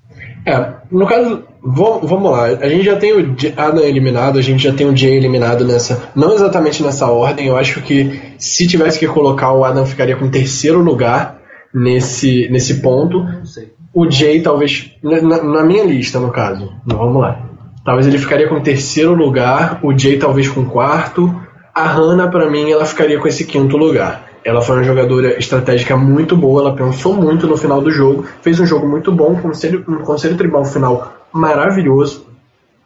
É, 0.46 0.74
no 0.92 1.08
caso, 1.08 1.44
vamos 1.62 2.32
lá, 2.32 2.46
a 2.46 2.68
gente 2.68 2.84
já 2.84 2.98
tem 2.98 3.14
o 3.14 3.36
Adam 3.56 3.84
eliminado, 3.84 4.40
a 4.40 4.42
gente 4.42 4.64
já 4.64 4.74
tem 4.74 4.88
o 4.88 4.96
Jay 4.96 5.16
eliminado 5.16 5.64
nessa, 5.64 6.10
não 6.16 6.34
exatamente 6.34 6.84
nessa 6.84 7.08
ordem, 7.08 7.48
eu 7.48 7.56
acho 7.56 7.82
que 7.82 8.34
se 8.38 8.68
tivesse 8.68 9.00
que 9.00 9.08
colocar 9.08 9.54
o 9.54 9.64
Adam 9.64 9.86
ficaria 9.86 10.18
com 10.18 10.30
terceiro 10.30 10.80
lugar 10.80 11.40
nesse, 11.74 12.50
nesse 12.50 12.82
ponto. 12.82 13.24
Não 13.24 13.46
sei. 13.46 13.74
O 13.94 14.10
Jay 14.10 14.42
talvez, 14.42 14.96
na, 15.02 15.44
na 15.44 15.64
minha 15.64 15.84
lista 15.84 16.20
no 16.20 16.32
caso, 16.32 16.74
vamos 16.86 17.22
lá. 17.22 17.49
Talvez 17.90 18.06
ele 18.06 18.20
ficaria 18.20 18.48
com 18.48 18.62
terceiro 18.62 19.16
lugar, 19.16 19.80
o 19.82 19.98
Jay 19.98 20.20
talvez 20.20 20.48
com 20.48 20.64
quarto, 20.64 21.36
a 21.74 21.88
Hannah 21.88 22.28
para 22.28 22.48
mim 22.48 22.70
ela 22.70 22.86
ficaria 22.86 23.18
com 23.18 23.28
esse 23.28 23.46
quinto 23.46 23.78
lugar. 23.78 24.30
Ela 24.46 24.62
foi 24.62 24.76
uma 24.76 24.84
jogadora 24.84 25.40
estratégica 25.40 25.98
muito 25.98 26.38
boa, 26.38 26.62
ela 26.62 26.76
pensou 26.76 27.16
muito 27.16 27.48
no 27.48 27.58
final 27.58 27.82
do 27.82 27.90
jogo, 27.90 28.26
fez 28.44 28.60
um 28.60 28.66
jogo 28.68 28.88
muito 28.88 29.12
bom, 29.12 29.32
um 29.32 29.42
conselho, 29.42 29.84
um 29.88 30.04
conselho 30.04 30.38
tribal 30.38 30.64
final 30.66 31.16
maravilhoso, 31.34 32.28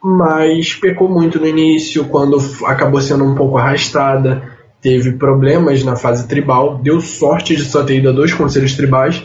mas 0.02 0.72
pecou 0.72 1.06
muito 1.06 1.38
no 1.38 1.46
início, 1.46 2.06
quando 2.06 2.38
acabou 2.64 3.02
sendo 3.02 3.24
um 3.24 3.34
pouco 3.34 3.58
arrastada, 3.58 4.42
teve 4.80 5.12
problemas 5.12 5.84
na 5.84 5.96
fase 5.96 6.26
tribal, 6.26 6.78
deu 6.78 6.98
sorte 7.02 7.54
de 7.54 7.64
só 7.66 7.82
ter 7.82 7.98
ido 7.98 8.08
a 8.08 8.12
dois 8.12 8.32
conselhos 8.32 8.74
tribais, 8.74 9.22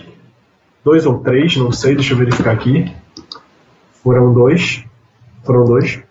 dois 0.84 1.06
ou 1.06 1.20
três, 1.20 1.56
não 1.56 1.72
sei, 1.72 1.96
deixa 1.96 2.12
eu 2.12 2.18
verificar 2.18 2.52
aqui. 2.52 2.92
Foram 4.04 4.34
dois, 4.34 4.84
foram 5.44 5.66
dois 5.66 6.02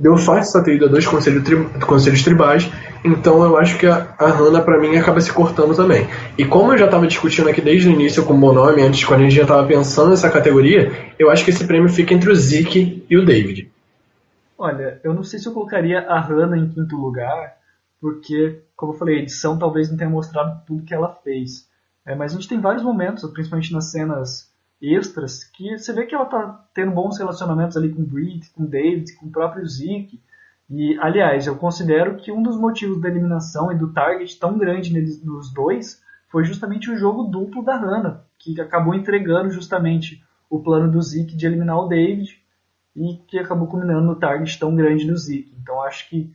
deu 0.00 0.16
sorte 0.16 0.50
só 0.50 0.62
ter 0.62 0.76
ido 0.76 0.86
a 0.86 0.88
dois 0.88 1.06
conselhos, 1.06 1.44
tri 1.44 1.62
conselhos 1.80 2.22
tribais, 2.22 2.68
então 3.04 3.44
eu 3.44 3.56
acho 3.58 3.78
que 3.78 3.86
a, 3.86 4.14
a 4.18 4.28
Hannah 4.28 4.62
para 4.62 4.80
mim 4.80 4.96
acaba 4.96 5.20
se 5.20 5.30
cortando 5.30 5.76
também. 5.76 6.08
E 6.38 6.44
como 6.44 6.72
eu 6.72 6.78
já 6.78 6.86
estava 6.86 7.06
discutindo 7.06 7.50
aqui 7.50 7.60
desde 7.60 7.88
o 7.88 7.92
início 7.92 8.24
com 8.24 8.32
o 8.32 8.38
Bonome, 8.38 8.82
antes 8.82 9.04
quando 9.04 9.20
a 9.20 9.22
gente 9.24 9.36
já 9.36 9.42
estava 9.42 9.66
pensando 9.66 10.10
nessa 10.10 10.30
categoria, 10.30 10.90
eu 11.18 11.30
acho 11.30 11.44
que 11.44 11.50
esse 11.50 11.66
prêmio 11.66 11.90
fica 11.90 12.14
entre 12.14 12.30
o 12.30 12.34
Zeke 12.34 13.04
e 13.08 13.18
o 13.18 13.24
David. 13.24 13.70
Olha, 14.56 14.98
eu 15.04 15.12
não 15.12 15.22
sei 15.22 15.38
se 15.38 15.46
eu 15.46 15.52
colocaria 15.52 16.00
a 16.00 16.18
Hannah 16.18 16.56
em 16.56 16.68
quinto 16.68 16.96
lugar, 16.96 17.54
porque, 18.00 18.62
como 18.74 18.94
eu 18.94 18.98
falei, 18.98 19.18
a 19.18 19.22
edição 19.22 19.58
talvez 19.58 19.90
não 19.90 19.98
tenha 19.98 20.08
mostrado 20.08 20.62
tudo 20.66 20.84
que 20.84 20.94
ela 20.94 21.14
fez. 21.22 21.68
É, 22.06 22.14
mas 22.14 22.32
a 22.32 22.34
gente 22.34 22.48
tem 22.48 22.60
vários 22.60 22.82
momentos, 22.82 23.22
principalmente 23.30 23.72
nas 23.72 23.90
cenas 23.90 24.49
extras 24.80 25.44
que 25.44 25.76
você 25.76 25.92
vê 25.92 26.06
que 26.06 26.14
ela 26.14 26.24
tá 26.24 26.66
tendo 26.74 26.92
bons 26.92 27.18
relacionamentos 27.18 27.76
ali 27.76 27.92
com 27.92 28.02
o 28.02 28.06
Britt, 28.06 28.50
com 28.50 28.64
o 28.64 28.68
David, 28.68 29.14
com 29.16 29.26
o 29.26 29.30
próprio 29.30 29.66
Zeke. 29.66 30.20
E, 30.68 30.98
aliás, 31.00 31.46
eu 31.46 31.56
considero 31.56 32.16
que 32.16 32.32
um 32.32 32.42
dos 32.42 32.56
motivos 32.56 33.00
da 33.00 33.08
eliminação 33.08 33.70
e 33.70 33.76
do 33.76 33.92
target 33.92 34.38
tão 34.38 34.56
grande 34.56 34.92
neles, 34.92 35.22
nos 35.22 35.52
dois 35.52 36.00
foi 36.28 36.44
justamente 36.44 36.90
o 36.90 36.96
jogo 36.96 37.24
duplo 37.24 37.62
da 37.62 37.76
Hannah, 37.76 38.24
que 38.38 38.58
acabou 38.60 38.94
entregando 38.94 39.50
justamente 39.50 40.24
o 40.48 40.60
plano 40.60 40.90
do 40.90 41.02
Zeke 41.02 41.36
de 41.36 41.46
eliminar 41.46 41.78
o 41.78 41.88
David 41.88 42.40
e 42.96 43.16
que 43.28 43.38
acabou 43.38 43.66
culminando 43.66 44.06
no 44.06 44.16
target 44.16 44.58
tão 44.58 44.74
grande 44.74 45.06
do 45.06 45.16
Zeke. 45.16 45.54
Então 45.60 45.82
acho 45.82 46.08
que 46.08 46.32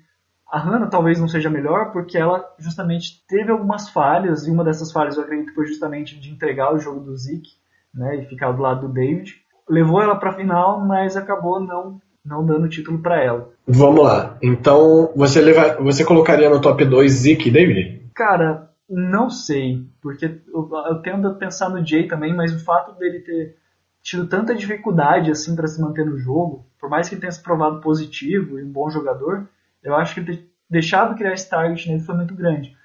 a 0.47 0.59
Hannah 0.59 0.88
talvez 0.88 1.19
não 1.19 1.27
seja 1.27 1.49
melhor 1.49 1.91
porque 1.91 2.17
ela 2.17 2.45
justamente 2.59 3.26
teve 3.27 3.51
algumas 3.51 3.89
falhas 3.89 4.45
e 4.45 4.51
uma 4.51 4.63
dessas 4.63 4.91
falhas 4.91 5.17
eu 5.17 5.23
acredito 5.23 5.53
foi 5.53 5.65
justamente 5.65 6.19
de 6.19 6.30
entregar 6.30 6.73
o 6.73 6.80
jogo 6.80 6.99
do 6.99 7.17
Zeke 7.17 7.51
né, 7.95 8.17
e 8.17 8.26
ficar 8.26 8.51
do 8.51 8.61
lado 8.61 8.88
do 8.88 8.93
David. 8.93 9.35
Levou 9.69 10.01
ela 10.01 10.15
para 10.15 10.30
a 10.30 10.35
final, 10.35 10.85
mas 10.85 11.15
acabou 11.15 11.59
não 11.59 11.99
não 12.23 12.43
dando 12.43 12.67
título 12.67 12.99
para 12.99 13.23
ela. 13.23 13.51
Vamos 13.67 14.03
lá. 14.03 14.35
Então, 14.41 15.11
você 15.15 15.41
você 15.80 16.03
colocaria 16.03 16.49
no 16.49 16.59
top 16.59 16.84
2 16.84 17.11
Zeke 17.11 17.49
e 17.49 17.51
David? 17.51 18.01
Cara, 18.15 18.72
não 18.89 19.30
sei, 19.30 19.84
porque 20.01 20.26
eu, 20.26 20.69
eu 20.88 21.01
tendo 21.01 21.27
a 21.27 21.34
pensar 21.34 21.69
no 21.69 21.85
Jay 21.85 22.07
também, 22.07 22.35
mas 22.35 22.53
o 22.53 22.63
fato 22.63 22.97
dele 22.97 23.19
ter 23.19 23.55
tido 24.01 24.27
tanta 24.27 24.55
dificuldade 24.55 25.31
assim 25.31 25.55
para 25.55 25.67
se 25.67 25.81
manter 25.81 26.05
no 26.05 26.17
jogo, 26.17 26.65
por 26.80 26.89
mais 26.89 27.07
que 27.07 27.15
ele 27.15 27.22
tenha 27.22 27.31
se 27.31 27.41
provado 27.41 27.81
positivo 27.81 28.59
e 28.59 28.63
um 28.63 28.72
bom 28.72 28.89
jogador, 28.89 29.47
eu 29.84 29.95
acho 29.95 30.13
que 30.13 30.19
ele 30.19 30.38
ter 30.38 30.49
deixado 30.69 31.15
criar 31.15 31.34
esse 31.34 31.49
target 31.49 31.88
nele 31.89 32.03
foi 32.03 32.15
muito 32.15 32.35
grande. 32.35 32.76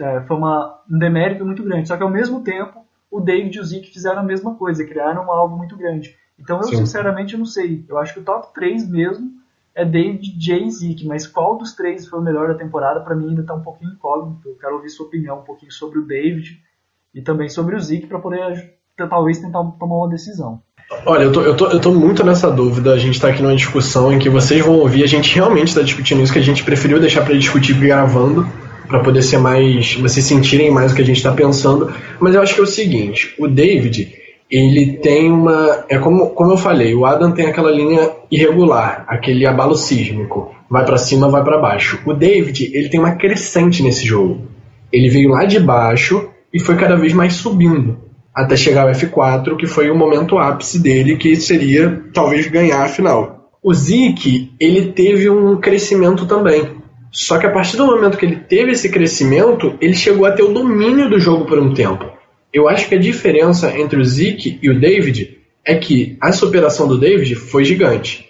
É, 0.00 0.20
foi 0.22 0.36
uma, 0.36 0.80
um 0.90 0.98
demérito 0.98 1.44
muito 1.44 1.62
grande. 1.62 1.88
Só 1.88 1.96
que 1.96 2.02
ao 2.02 2.10
mesmo 2.10 2.42
tempo, 2.42 2.86
o 3.10 3.20
David 3.20 3.56
e 3.56 3.60
o 3.60 3.64
Zeke 3.64 3.92
fizeram 3.92 4.20
a 4.20 4.24
mesma 4.24 4.54
coisa, 4.54 4.84
criaram 4.84 5.26
um 5.26 5.30
alvo 5.30 5.56
muito 5.56 5.76
grande. 5.76 6.16
Então 6.38 6.58
eu 6.58 6.64
Sim. 6.64 6.76
sinceramente 6.76 7.36
não 7.36 7.44
sei. 7.44 7.84
Eu 7.88 7.98
acho 7.98 8.14
que 8.14 8.20
o 8.20 8.24
top 8.24 8.54
3 8.54 8.88
mesmo 8.88 9.30
é 9.74 9.84
David, 9.84 10.34
Jay 10.38 10.66
e 10.66 10.70
Zeke, 10.70 11.06
mas 11.06 11.26
qual 11.26 11.56
dos 11.56 11.74
três 11.74 12.06
foi 12.06 12.18
o 12.18 12.22
melhor 12.22 12.48
da 12.48 12.54
temporada, 12.54 13.00
para 13.00 13.14
mim 13.14 13.28
ainda 13.28 13.42
está 13.42 13.54
um 13.54 13.62
pouquinho 13.62 13.92
incógnito. 13.92 14.48
Eu 14.48 14.56
quero 14.56 14.74
ouvir 14.74 14.90
sua 14.90 15.06
opinião 15.06 15.40
um 15.40 15.42
pouquinho 15.42 15.72
sobre 15.72 15.98
o 15.98 16.06
David 16.06 16.60
e 17.14 17.20
também 17.20 17.48
sobre 17.48 17.76
o 17.76 17.80
Zeke 17.80 18.06
para 18.06 18.18
poder 18.18 18.74
talvez 18.96 19.38
tentar 19.38 19.64
tomar 19.78 19.96
uma 19.96 20.08
decisão. 20.08 20.60
Olha, 21.06 21.24
eu 21.24 21.32
tô, 21.32 21.42
eu, 21.42 21.56
tô, 21.56 21.66
eu 21.68 21.80
tô 21.80 21.92
muito 21.92 22.24
nessa 22.24 22.50
dúvida. 22.50 22.92
A 22.92 22.98
gente 22.98 23.14
está 23.14 23.28
aqui 23.28 23.42
numa 23.42 23.54
discussão 23.54 24.12
em 24.12 24.18
que 24.18 24.28
vocês 24.28 24.64
vão 24.64 24.80
ouvir. 24.80 25.04
A 25.04 25.06
gente 25.06 25.34
realmente 25.34 25.68
está 25.68 25.82
discutindo 25.82 26.20
isso, 26.20 26.32
que 26.32 26.38
a 26.38 26.42
gente 26.42 26.64
preferiu 26.64 26.98
deixar 26.98 27.24
para 27.24 27.34
discutir 27.34 27.74
gravando 27.74 28.46
para 28.90 29.00
poder 29.00 29.22
ser 29.22 29.38
mais. 29.38 29.94
vocês 29.94 30.26
sentirem 30.26 30.70
mais 30.70 30.92
o 30.92 30.96
que 30.96 31.02
a 31.02 31.04
gente 31.04 31.18
está 31.18 31.32
pensando. 31.32 31.90
Mas 32.18 32.34
eu 32.34 32.42
acho 32.42 32.54
que 32.54 32.60
é 32.60 32.64
o 32.64 32.66
seguinte: 32.66 33.34
o 33.38 33.46
David, 33.46 34.12
ele 34.50 34.94
tem 34.94 35.30
uma. 35.30 35.84
É 35.88 35.96
como, 35.98 36.30
como 36.30 36.52
eu 36.52 36.56
falei, 36.56 36.92
o 36.94 37.06
Adam 37.06 37.30
tem 37.30 37.46
aquela 37.46 37.70
linha 37.70 38.10
irregular, 38.30 39.04
aquele 39.08 39.46
abalo 39.46 39.76
sísmico. 39.76 40.52
Vai 40.68 40.84
para 40.84 40.98
cima, 40.98 41.28
vai 41.28 41.42
para 41.42 41.58
baixo. 41.58 42.00
O 42.04 42.12
David, 42.12 42.70
ele 42.74 42.88
tem 42.88 42.98
uma 42.98 43.14
crescente 43.14 43.82
nesse 43.82 44.04
jogo. 44.04 44.42
Ele 44.92 45.08
veio 45.08 45.30
lá 45.30 45.44
de 45.44 45.60
baixo 45.60 46.28
e 46.52 46.58
foi 46.58 46.76
cada 46.76 46.96
vez 46.96 47.12
mais 47.12 47.34
subindo. 47.34 47.98
Até 48.34 48.56
chegar 48.56 48.82
ao 48.82 48.92
F4, 48.92 49.56
que 49.56 49.66
foi 49.66 49.90
o 49.90 49.96
momento 49.96 50.38
ápice 50.38 50.80
dele, 50.80 51.16
que 51.16 51.34
seria 51.36 52.04
talvez 52.12 52.46
ganhar 52.46 52.82
a 52.82 52.88
final. 52.88 53.50
O 53.62 53.74
Zeke, 53.74 54.52
ele 54.58 54.92
teve 54.92 55.28
um 55.28 55.60
crescimento 55.60 56.26
também. 56.26 56.79
Só 57.10 57.38
que 57.38 57.46
a 57.46 57.50
partir 57.50 57.76
do 57.76 57.86
momento 57.86 58.16
que 58.16 58.24
ele 58.24 58.36
teve 58.36 58.72
esse 58.72 58.88
crescimento, 58.88 59.76
ele 59.80 59.94
chegou 59.94 60.26
a 60.26 60.32
ter 60.32 60.42
o 60.42 60.52
domínio 60.52 61.08
do 61.08 61.18
jogo 61.18 61.44
por 61.44 61.58
um 61.58 61.74
tempo. 61.74 62.06
Eu 62.52 62.68
acho 62.68 62.88
que 62.88 62.94
a 62.94 63.00
diferença 63.00 63.76
entre 63.76 63.98
o 64.00 64.04
Zeke 64.04 64.58
e 64.62 64.70
o 64.70 64.78
David 64.78 65.38
é 65.64 65.74
que 65.74 66.16
a 66.20 66.32
superação 66.32 66.86
do 66.86 66.98
David 66.98 67.34
foi 67.34 67.64
gigante. 67.64 68.28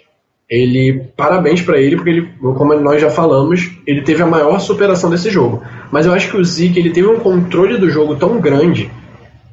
Ele, 0.49 1.05
parabéns 1.15 1.61
para 1.61 1.79
ele, 1.79 1.95
porque 1.95 2.09
ele, 2.09 2.29
como 2.39 2.75
nós 2.75 3.01
já 3.01 3.09
falamos, 3.09 3.71
ele 3.87 4.01
teve 4.01 4.21
a 4.21 4.27
maior 4.27 4.59
superação 4.59 5.09
desse 5.09 5.29
jogo. 5.29 5.63
Mas 5.91 6.05
eu 6.05 6.13
acho 6.13 6.29
que 6.29 6.37
o 6.37 6.43
Zeke 6.43 6.77
ele 6.77 6.89
teve 6.89 7.07
um 7.07 7.19
controle 7.19 7.77
do 7.77 7.89
jogo 7.89 8.15
tão 8.15 8.39
grande, 8.41 8.91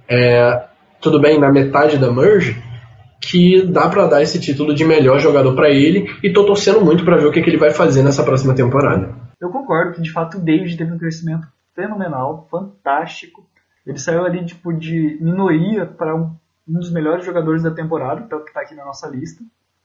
é, 0.09 0.65
tudo 1.01 1.21
bem, 1.21 1.39
na 1.39 1.53
metade 1.53 1.99
da 1.99 2.11
merge, 2.11 2.57
que 3.21 3.63
dá 3.63 3.89
para 3.89 4.07
dar 4.07 4.23
esse 4.23 4.41
título 4.41 4.75
de 4.75 4.85
melhor 4.85 5.19
jogador 5.19 5.55
para 5.55 5.71
ele 5.71 6.07
e 6.23 6.33
tô 6.33 6.47
torcendo 6.47 6.85
muito 6.85 7.05
para 7.05 7.17
ver 7.17 7.27
o 7.27 7.33
que, 7.33 7.43
que, 7.43 7.51
ele 7.51 7.59
vai 7.59 7.71
fazer 7.71 8.03
nessa 8.03 8.23
próxima 8.23 8.55
temporada. 8.55 9.15
Eu 9.41 9.51
concordo 9.51 9.93
que 9.93 10.03
de 10.03 10.13
fato 10.13 10.39
o 10.39 10.41
David 10.41 10.77
teve 10.77 10.93
um 10.93 10.99
crescimento 10.99 11.47
fenomenal, 11.75 12.47
fantástico. 12.51 13.47
Ele 13.87 13.99
saiu 13.99 14.25
ali 14.25 14.45
tipo, 14.45 14.73
de 14.73 15.19
minoria 15.21 15.87
para 15.87 16.15
um, 16.15 16.35
um, 16.69 16.79
dos 16.79 16.91
melhores 16.93 17.25
jogadores 17.25 17.63
da 17.63 17.71
temporada, 17.71 18.23
que 18.23 18.49
está 18.49 18.61
aqui 18.61 18.75
na 18.75 18.85
nossa 18.85 19.09
lista. 19.09 19.43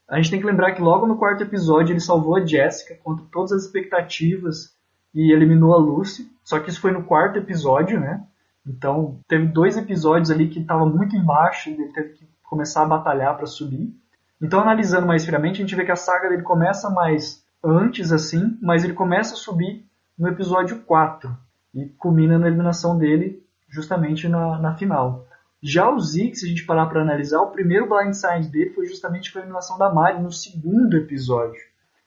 A 0.08 0.16
gente 0.16 0.30
tem 0.30 0.40
que 0.40 0.46
lembrar 0.46 0.72
que 0.72 0.82
logo 0.82 1.06
no 1.06 1.16
quarto 1.16 1.42
episódio 1.42 1.92
ele 1.92 2.00
salvou 2.00 2.36
a 2.36 2.44
Jessica 2.44 2.98
contra 3.02 3.24
todas 3.32 3.52
as 3.52 3.64
expectativas 3.64 4.74
e 5.14 5.32
eliminou 5.32 5.72
a 5.72 5.78
Lucy. 5.78 6.30
Só 6.42 6.58
que 6.58 6.68
isso 6.68 6.80
foi 6.80 6.92
no 6.92 7.04
quarto 7.04 7.38
episódio, 7.38 7.98
né? 7.98 8.22
Então 8.66 9.18
teve 9.28 9.46
dois 9.46 9.76
episódios 9.76 10.30
ali 10.30 10.48
que 10.48 10.60
estava 10.60 10.84
muito 10.84 11.16
embaixo 11.16 11.70
e 11.70 11.74
ele 11.74 11.92
teve 11.92 12.10
que 12.10 12.33
começar 12.54 12.82
a 12.82 12.86
batalhar 12.86 13.36
para 13.36 13.46
subir. 13.46 13.92
Então 14.40 14.60
analisando 14.60 15.06
mais 15.06 15.26
friamente, 15.26 15.56
a 15.56 15.66
gente 15.66 15.74
vê 15.74 15.84
que 15.84 15.90
a 15.90 15.96
saga 15.96 16.28
dele 16.28 16.42
começa 16.42 16.88
mais 16.88 17.44
antes 17.62 18.12
assim, 18.12 18.56
mas 18.62 18.84
ele 18.84 18.92
começa 18.92 19.34
a 19.34 19.36
subir 19.36 19.84
no 20.16 20.28
episódio 20.28 20.78
4 20.82 21.36
e 21.74 21.86
culmina 21.98 22.38
na 22.38 22.46
eliminação 22.46 22.96
dele 22.96 23.42
justamente 23.68 24.28
na, 24.28 24.56
na 24.58 24.74
final. 24.76 25.26
Já 25.60 25.90
o 25.90 25.98
Zeke, 25.98 26.36
se 26.36 26.46
a 26.46 26.48
gente 26.48 26.64
parar 26.64 26.86
para 26.86 27.02
analisar, 27.02 27.40
o 27.40 27.50
primeiro 27.50 27.88
blindside 27.88 28.48
dele 28.48 28.70
foi 28.70 28.86
justamente 28.86 29.32
com 29.32 29.38
a 29.38 29.42
eliminação 29.42 29.76
da 29.76 29.92
Mari 29.92 30.22
no 30.22 30.30
segundo 30.30 30.96
episódio. 30.96 31.60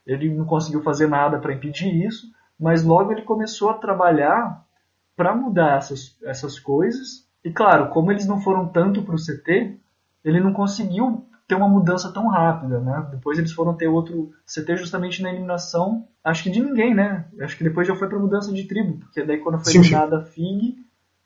Ele 0.05 0.33
não 0.33 0.45
conseguiu 0.45 0.81
fazer 0.81 1.07
nada 1.07 1.39
para 1.39 1.53
impedir 1.53 2.05
isso, 2.05 2.27
mas 2.57 2.83
logo 2.83 3.11
ele 3.11 3.23
começou 3.23 3.69
a 3.69 3.73
trabalhar 3.73 4.63
para 5.13 5.35
mudar 5.35 5.77
essas, 5.77 6.15
essas 6.23 6.57
coisas. 6.57 7.27
E 7.43 7.51
claro, 7.51 7.89
como 7.89 8.11
eles 8.11 8.25
não 8.25 8.39
foram 8.39 8.67
tanto 8.67 9.01
para 9.01 9.15
o 9.15 9.19
CT, 9.19 9.77
ele 10.23 10.39
não 10.39 10.53
conseguiu 10.53 11.25
ter 11.47 11.55
uma 11.55 11.69
mudança 11.69 12.11
tão 12.11 12.27
rápida, 12.27 12.79
né? 12.79 13.07
Depois 13.11 13.37
eles 13.37 13.53
foram 13.53 13.73
ter 13.73 13.87
outro 13.87 14.31
CT 14.45 14.77
justamente 14.77 15.23
na 15.23 15.29
eliminação, 15.29 16.05
acho 16.23 16.43
que 16.43 16.49
de 16.49 16.61
ninguém, 16.61 16.93
né? 16.93 17.25
Acho 17.41 17.57
que 17.57 17.63
depois 17.63 17.87
já 17.87 17.95
foi 17.95 18.09
para 18.09 18.19
mudança 18.19 18.51
de 18.51 18.65
tribo, 18.65 18.99
porque 18.99 19.23
daí 19.23 19.37
quando 19.37 19.63
foi 19.63 19.71
sim, 19.71 19.79
eliminada 19.79 20.17
a 20.17 20.21
Fig, 20.23 20.75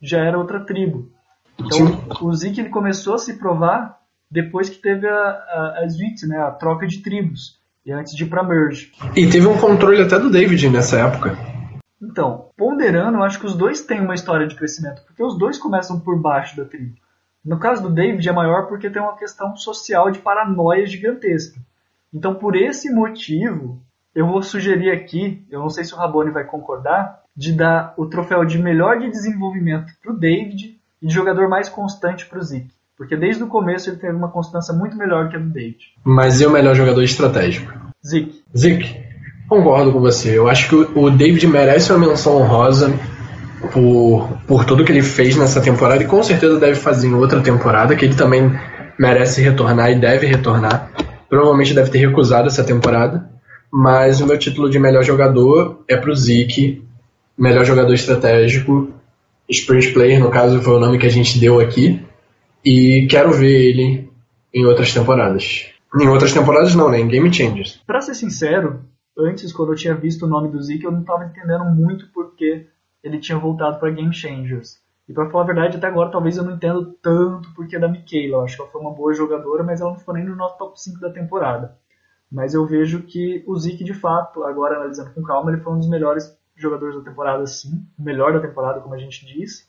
já 0.01 0.19
era 0.19 0.37
outra 0.37 0.59
tribo. 0.59 1.11
Então 1.59 1.87
sim. 1.87 1.99
o 2.21 2.33
Zeke 2.33 2.61
ele 2.61 2.69
começou 2.69 3.15
a 3.15 3.17
se 3.17 3.37
provar 3.37 3.99
depois 4.29 4.69
que 4.69 4.77
teve 4.77 5.07
a, 5.07 5.13
a, 5.13 5.83
a 5.83 6.27
né? 6.27 6.37
A 6.37 6.51
troca 6.51 6.87
de 6.87 7.01
tribos. 7.01 7.59
E 7.83 7.91
antes 7.91 8.15
de 8.15 8.23
ir 8.23 8.27
pra 8.27 8.43
Merge. 8.43 8.91
E 9.15 9.27
teve 9.27 9.47
um 9.47 9.57
controle 9.57 10.03
até 10.03 10.19
do 10.19 10.29
David 10.29 10.69
nessa 10.69 10.99
época. 10.99 11.35
Então, 12.01 12.49
ponderando, 12.55 13.17
eu 13.17 13.23
acho 13.23 13.39
que 13.39 13.45
os 13.45 13.55
dois 13.55 13.81
têm 13.81 14.01
uma 14.01 14.13
história 14.13 14.47
de 14.47 14.55
crescimento, 14.55 15.03
porque 15.05 15.23
os 15.23 15.37
dois 15.37 15.57
começam 15.57 15.99
por 15.99 16.19
baixo 16.19 16.55
da 16.55 16.65
tribo. 16.65 16.95
No 17.43 17.59
caso 17.59 17.81
do 17.81 17.89
David 17.89 18.27
é 18.27 18.31
maior 18.31 18.67
porque 18.67 18.89
tem 18.89 19.01
uma 19.01 19.17
questão 19.17 19.55
social 19.55 20.11
de 20.11 20.19
paranoia 20.19 20.85
gigantesca. 20.85 21.59
Então, 22.13 22.35
por 22.35 22.55
esse 22.55 22.93
motivo, 22.93 23.81
eu 24.13 24.27
vou 24.27 24.43
sugerir 24.43 24.91
aqui, 24.91 25.43
eu 25.49 25.59
não 25.59 25.69
sei 25.69 25.83
se 25.83 25.93
o 25.93 25.97
Rabone 25.97 26.31
vai 26.31 26.43
concordar, 26.43 27.21
de 27.35 27.53
dar 27.53 27.93
o 27.97 28.05
troféu 28.05 28.43
de 28.45 28.59
melhor 28.59 28.99
de 28.99 29.09
desenvolvimento 29.09 29.91
para 30.01 30.11
o 30.11 30.17
David 30.17 30.77
e 31.01 31.07
de 31.07 31.13
jogador 31.13 31.47
mais 31.49 31.69
constante 31.69 32.25
para 32.25 32.39
o 32.39 32.43
Zeke. 32.43 32.73
Porque 32.97 33.15
desde 33.15 33.43
o 33.43 33.47
começo 33.47 33.89
ele 33.89 33.97
teve 33.97 34.13
uma 34.13 34.29
constância 34.29 34.73
muito 34.73 34.95
melhor 34.95 35.29
que 35.29 35.35
a 35.35 35.39
do 35.39 35.49
David. 35.49 35.79
Mas 36.03 36.39
e 36.39 36.45
o 36.45 36.51
melhor 36.51 36.75
jogador 36.75 37.01
estratégico? 37.01 37.73
Zeke. 38.05 38.43
Zeke. 38.55 39.01
Concordo 39.47 39.91
com 39.91 39.99
você. 39.99 40.37
Eu 40.37 40.47
acho 40.47 40.69
que 40.69 40.75
o 40.75 41.09
David 41.09 41.47
merece 41.47 41.91
uma 41.91 42.07
menção 42.07 42.37
honrosa 42.37 42.89
por, 43.71 44.37
por 44.47 44.65
tudo 44.65 44.83
que 44.83 44.91
ele 44.91 45.01
fez 45.01 45.35
nessa 45.35 45.61
temporada 45.61 46.03
e 46.03 46.07
com 46.07 46.23
certeza 46.23 46.59
deve 46.59 46.75
fazer 46.75 47.07
em 47.07 47.13
outra 47.13 47.41
temporada, 47.41 47.95
que 47.95 48.05
ele 48.05 48.15
também 48.15 48.51
merece 48.97 49.41
retornar 49.41 49.91
e 49.91 49.99
deve 49.99 50.25
retornar. 50.25 50.91
Provavelmente 51.29 51.73
deve 51.73 51.89
ter 51.89 51.99
recusado 51.99 52.47
essa 52.47 52.63
temporada, 52.63 53.29
mas 53.71 54.19
o 54.19 54.27
meu 54.27 54.37
título 54.37 54.69
de 54.69 54.79
melhor 54.79 55.03
jogador 55.03 55.83
é 55.87 55.95
pro 55.95 56.15
Zeke, 56.15 56.83
melhor 57.37 57.63
jogador 57.65 57.93
estratégico, 57.93 58.91
Sprint 59.49 59.91
Player, 59.91 60.19
no 60.19 60.29
caso 60.29 60.61
foi 60.61 60.75
o 60.75 60.79
nome 60.79 60.97
que 60.97 61.05
a 61.05 61.11
gente 61.11 61.39
deu 61.39 61.59
aqui, 61.59 62.03
e 62.63 63.07
quero 63.09 63.31
ver 63.31 63.69
ele 63.69 64.09
em 64.53 64.65
outras 64.65 64.93
temporadas. 64.93 65.67
Em 65.99 66.07
outras 66.07 66.33
temporadas 66.33 66.75
não, 66.75 66.89
né? 66.89 66.99
Em 66.99 67.07
Game 67.07 67.33
Changers. 67.33 67.81
Pra 67.85 68.01
ser 68.01 68.13
sincero, 68.13 68.81
antes, 69.17 69.51
quando 69.51 69.73
eu 69.73 69.75
tinha 69.75 69.95
visto 69.95 70.25
o 70.25 70.29
nome 70.29 70.49
do 70.49 70.61
Zeke, 70.61 70.85
eu 70.85 70.91
não 70.91 71.01
estava 71.01 71.25
entendendo 71.25 71.65
muito 71.65 72.05
porque 72.13 72.67
ele 73.03 73.19
tinha 73.19 73.37
voltado 73.37 73.79
para 73.79 73.91
Game 73.91 74.13
Changers. 74.13 74.81
E 75.07 75.13
para 75.13 75.29
falar 75.29 75.43
a 75.43 75.47
verdade, 75.47 75.77
até 75.77 75.87
agora 75.87 76.11
talvez 76.11 76.37
eu 76.37 76.43
não 76.43 76.53
entendo 76.53 76.93
tanto 77.01 77.53
porque 77.53 77.75
é 77.75 77.79
da 77.79 77.87
Michaela. 77.87 78.37
Eu 78.37 78.41
acho 78.41 78.55
que 78.55 78.61
ela 78.61 78.71
foi 78.71 78.81
uma 78.81 78.93
boa 78.93 79.13
jogadora, 79.13 79.63
mas 79.63 79.81
ela 79.81 79.91
não 79.91 79.99
ficou 79.99 80.13
nem 80.13 80.23
no 80.23 80.35
nosso 80.35 80.57
top 80.57 80.79
5 80.81 80.99
da 80.99 81.09
temporada. 81.09 81.77
Mas 82.31 82.53
eu 82.53 82.65
vejo 82.65 83.03
que 83.03 83.43
o 83.45 83.57
Zeke, 83.57 83.83
de 83.83 83.93
fato, 83.93 84.43
agora 84.43 84.77
analisando 84.77 85.13
com 85.13 85.21
calma, 85.21 85.51
ele 85.51 85.61
foi 85.61 85.73
um 85.73 85.79
dos 85.79 85.89
melhores 85.89 86.37
jogadores 86.55 86.95
da 86.95 87.01
temporada, 87.01 87.45
sim. 87.45 87.85
O 87.99 88.03
melhor 88.03 88.31
da 88.31 88.39
temporada, 88.39 88.79
como 88.79 88.95
a 88.95 88.97
gente 88.97 89.25
disse. 89.25 89.65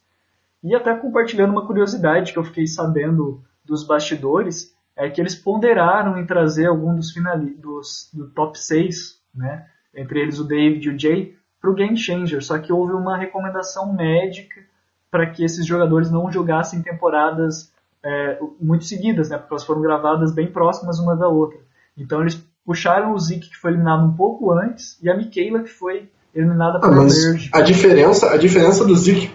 E 0.62 0.74
até 0.74 0.94
compartilhando 0.94 1.50
uma 1.50 1.66
curiosidade 1.66 2.32
que 2.32 2.38
eu 2.38 2.44
fiquei 2.44 2.66
sabendo 2.66 3.42
dos 3.64 3.84
bastidores, 3.84 4.76
é 4.94 5.10
que 5.10 5.20
eles 5.20 5.34
ponderaram 5.34 6.18
em 6.18 6.26
trazer 6.26 6.66
algum 6.66 6.94
dos, 6.94 7.10
finali 7.10 7.54
dos 7.54 8.10
do 8.12 8.28
top 8.30 8.56
6, 8.58 9.20
né? 9.34 9.66
entre 9.94 10.20
eles 10.20 10.38
o 10.38 10.44
David 10.44 10.86
e 10.86 10.90
o 10.90 10.98
Jay, 10.98 11.36
para 11.62 11.70
o 11.70 11.74
Game 11.74 11.96
Changer, 11.96 12.44
só 12.44 12.58
que 12.58 12.72
houve 12.72 12.92
uma 12.92 13.16
recomendação 13.16 13.94
médica 13.94 14.60
para 15.08 15.30
que 15.30 15.44
esses 15.44 15.64
jogadores 15.64 16.10
não 16.10 16.30
jogassem 16.30 16.82
temporadas 16.82 17.70
é, 18.04 18.38
muito 18.60 18.84
seguidas, 18.84 19.30
né, 19.30 19.38
porque 19.38 19.54
elas 19.54 19.64
foram 19.64 19.80
gravadas 19.80 20.34
bem 20.34 20.48
próximas 20.48 20.98
uma 20.98 21.14
da 21.14 21.28
outra. 21.28 21.60
Então 21.96 22.20
eles 22.20 22.42
puxaram 22.66 23.14
o 23.14 23.18
Zeke, 23.18 23.50
que 23.50 23.56
foi 23.56 23.70
eliminado 23.70 24.04
um 24.04 24.12
pouco 24.12 24.50
antes, 24.50 24.98
e 25.00 25.08
a 25.08 25.16
Michaela, 25.16 25.62
que 25.62 25.70
foi 25.70 26.08
eliminada 26.34 26.80
ah, 26.82 26.90
Merge. 26.90 27.50
A 27.52 27.60
diferença, 27.60 28.32
a 28.32 28.36
diferença 28.36 28.84
do 28.84 28.96
Zeke 28.96 29.30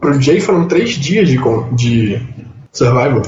pro 0.00 0.20
Jay 0.20 0.40
foram 0.40 0.68
três 0.68 0.90
dias 0.90 1.28
de, 1.28 1.38
de 1.74 2.22
survival. 2.70 3.22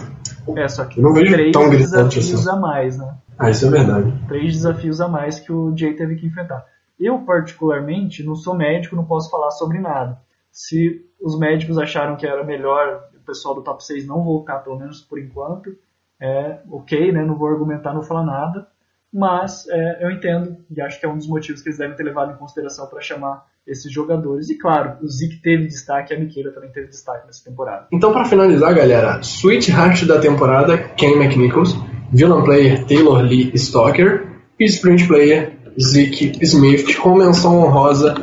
É, 0.56 0.68
só 0.68 0.85
que 0.85 1.01
Eu 1.01 1.02
não 1.02 1.12
vejo 1.12 1.32
três 1.32 1.52
tão 1.52 1.68
desafios 1.68 2.35
assim. 2.35 2.48
a 2.48 2.56
mais, 2.56 2.98
né? 2.98 3.14
Ah, 3.39 3.51
isso 3.51 3.66
é 3.66 3.70
verdade. 3.70 4.12
Três 4.28 4.52
desafios 4.52 5.01
a 5.01 5.09
mais 5.09 5.40
que 5.40 5.52
o 5.52 5.77
Jay 5.77 5.94
teve 5.94 6.14
que 6.14 6.27
enfrentar. 6.27 6.64
Eu, 6.98 7.20
particularmente, 7.20 8.24
não 8.24 8.35
sou 8.35 8.55
médico, 8.55 8.97
não 8.97 9.05
posso 9.05 9.31
falar 9.31 9.51
sobre 9.51 9.78
nada. 9.78 10.18
Se 10.51 11.05
os 11.20 11.39
médicos 11.39 11.78
acharam 11.78 12.16
que 12.16 12.27
era 12.27 12.43
melhor 12.44 13.05
o 13.14 13.24
pessoal 13.27 13.55
do 13.55 13.62
top 13.62 13.85
6 13.85 14.06
não 14.06 14.24
voltar, 14.24 14.59
pelo 14.60 14.78
menos 14.78 15.01
por 15.01 15.18
enquanto, 15.18 15.77
é 16.20 16.60
ok, 16.70 17.12
né? 17.12 17.24
Não 17.24 17.36
vou 17.36 17.48
argumentar, 17.48 17.93
não 17.93 18.02
falar 18.02 18.24
nada. 18.24 18.66
Mas 19.12 19.66
é, 19.68 20.05
eu 20.05 20.10
entendo 20.10 20.56
e 20.70 20.81
acho 20.81 20.98
que 20.98 21.06
é 21.06 21.09
um 21.09 21.16
dos 21.16 21.28
motivos 21.28 21.62
que 21.62 21.68
eles 21.68 21.78
devem 21.78 21.97
ter 21.97 22.02
levado 22.02 22.32
em 22.32 22.36
consideração 22.36 22.86
para 22.86 23.01
chamar 23.01 23.47
esses 23.66 23.90
jogadores. 23.90 24.48
E 24.51 24.59
claro, 24.59 24.97
o 25.02 25.09
Zeke 25.09 25.40
teve 25.43 25.66
destaque, 25.66 26.14
a 26.14 26.18
Miquela 26.18 26.52
também 26.52 26.70
teve 26.70 26.89
destaque 26.89 27.27
nessa 27.27 27.44
temporada. 27.44 27.86
Então, 27.93 28.12
para 28.12 28.24
finalizar, 28.24 28.74
galera, 28.74 29.20
Sweetheart 29.20 30.05
da 30.06 30.20
temporada, 30.20 30.78
Ken 30.97 31.12
McNichols, 31.12 31.74
Villain 32.12 32.44
Player 32.44 32.85
Taylor 32.86 33.23
Lee 33.23 33.51
Stalker 33.55 34.27
e 34.59 34.64
Sprint 34.64 35.06
Player 35.06 35.55
Zeke 35.80 36.32
Smith 36.42 36.96
com 36.98 37.16
menção 37.16 37.58
honrosa 37.58 38.14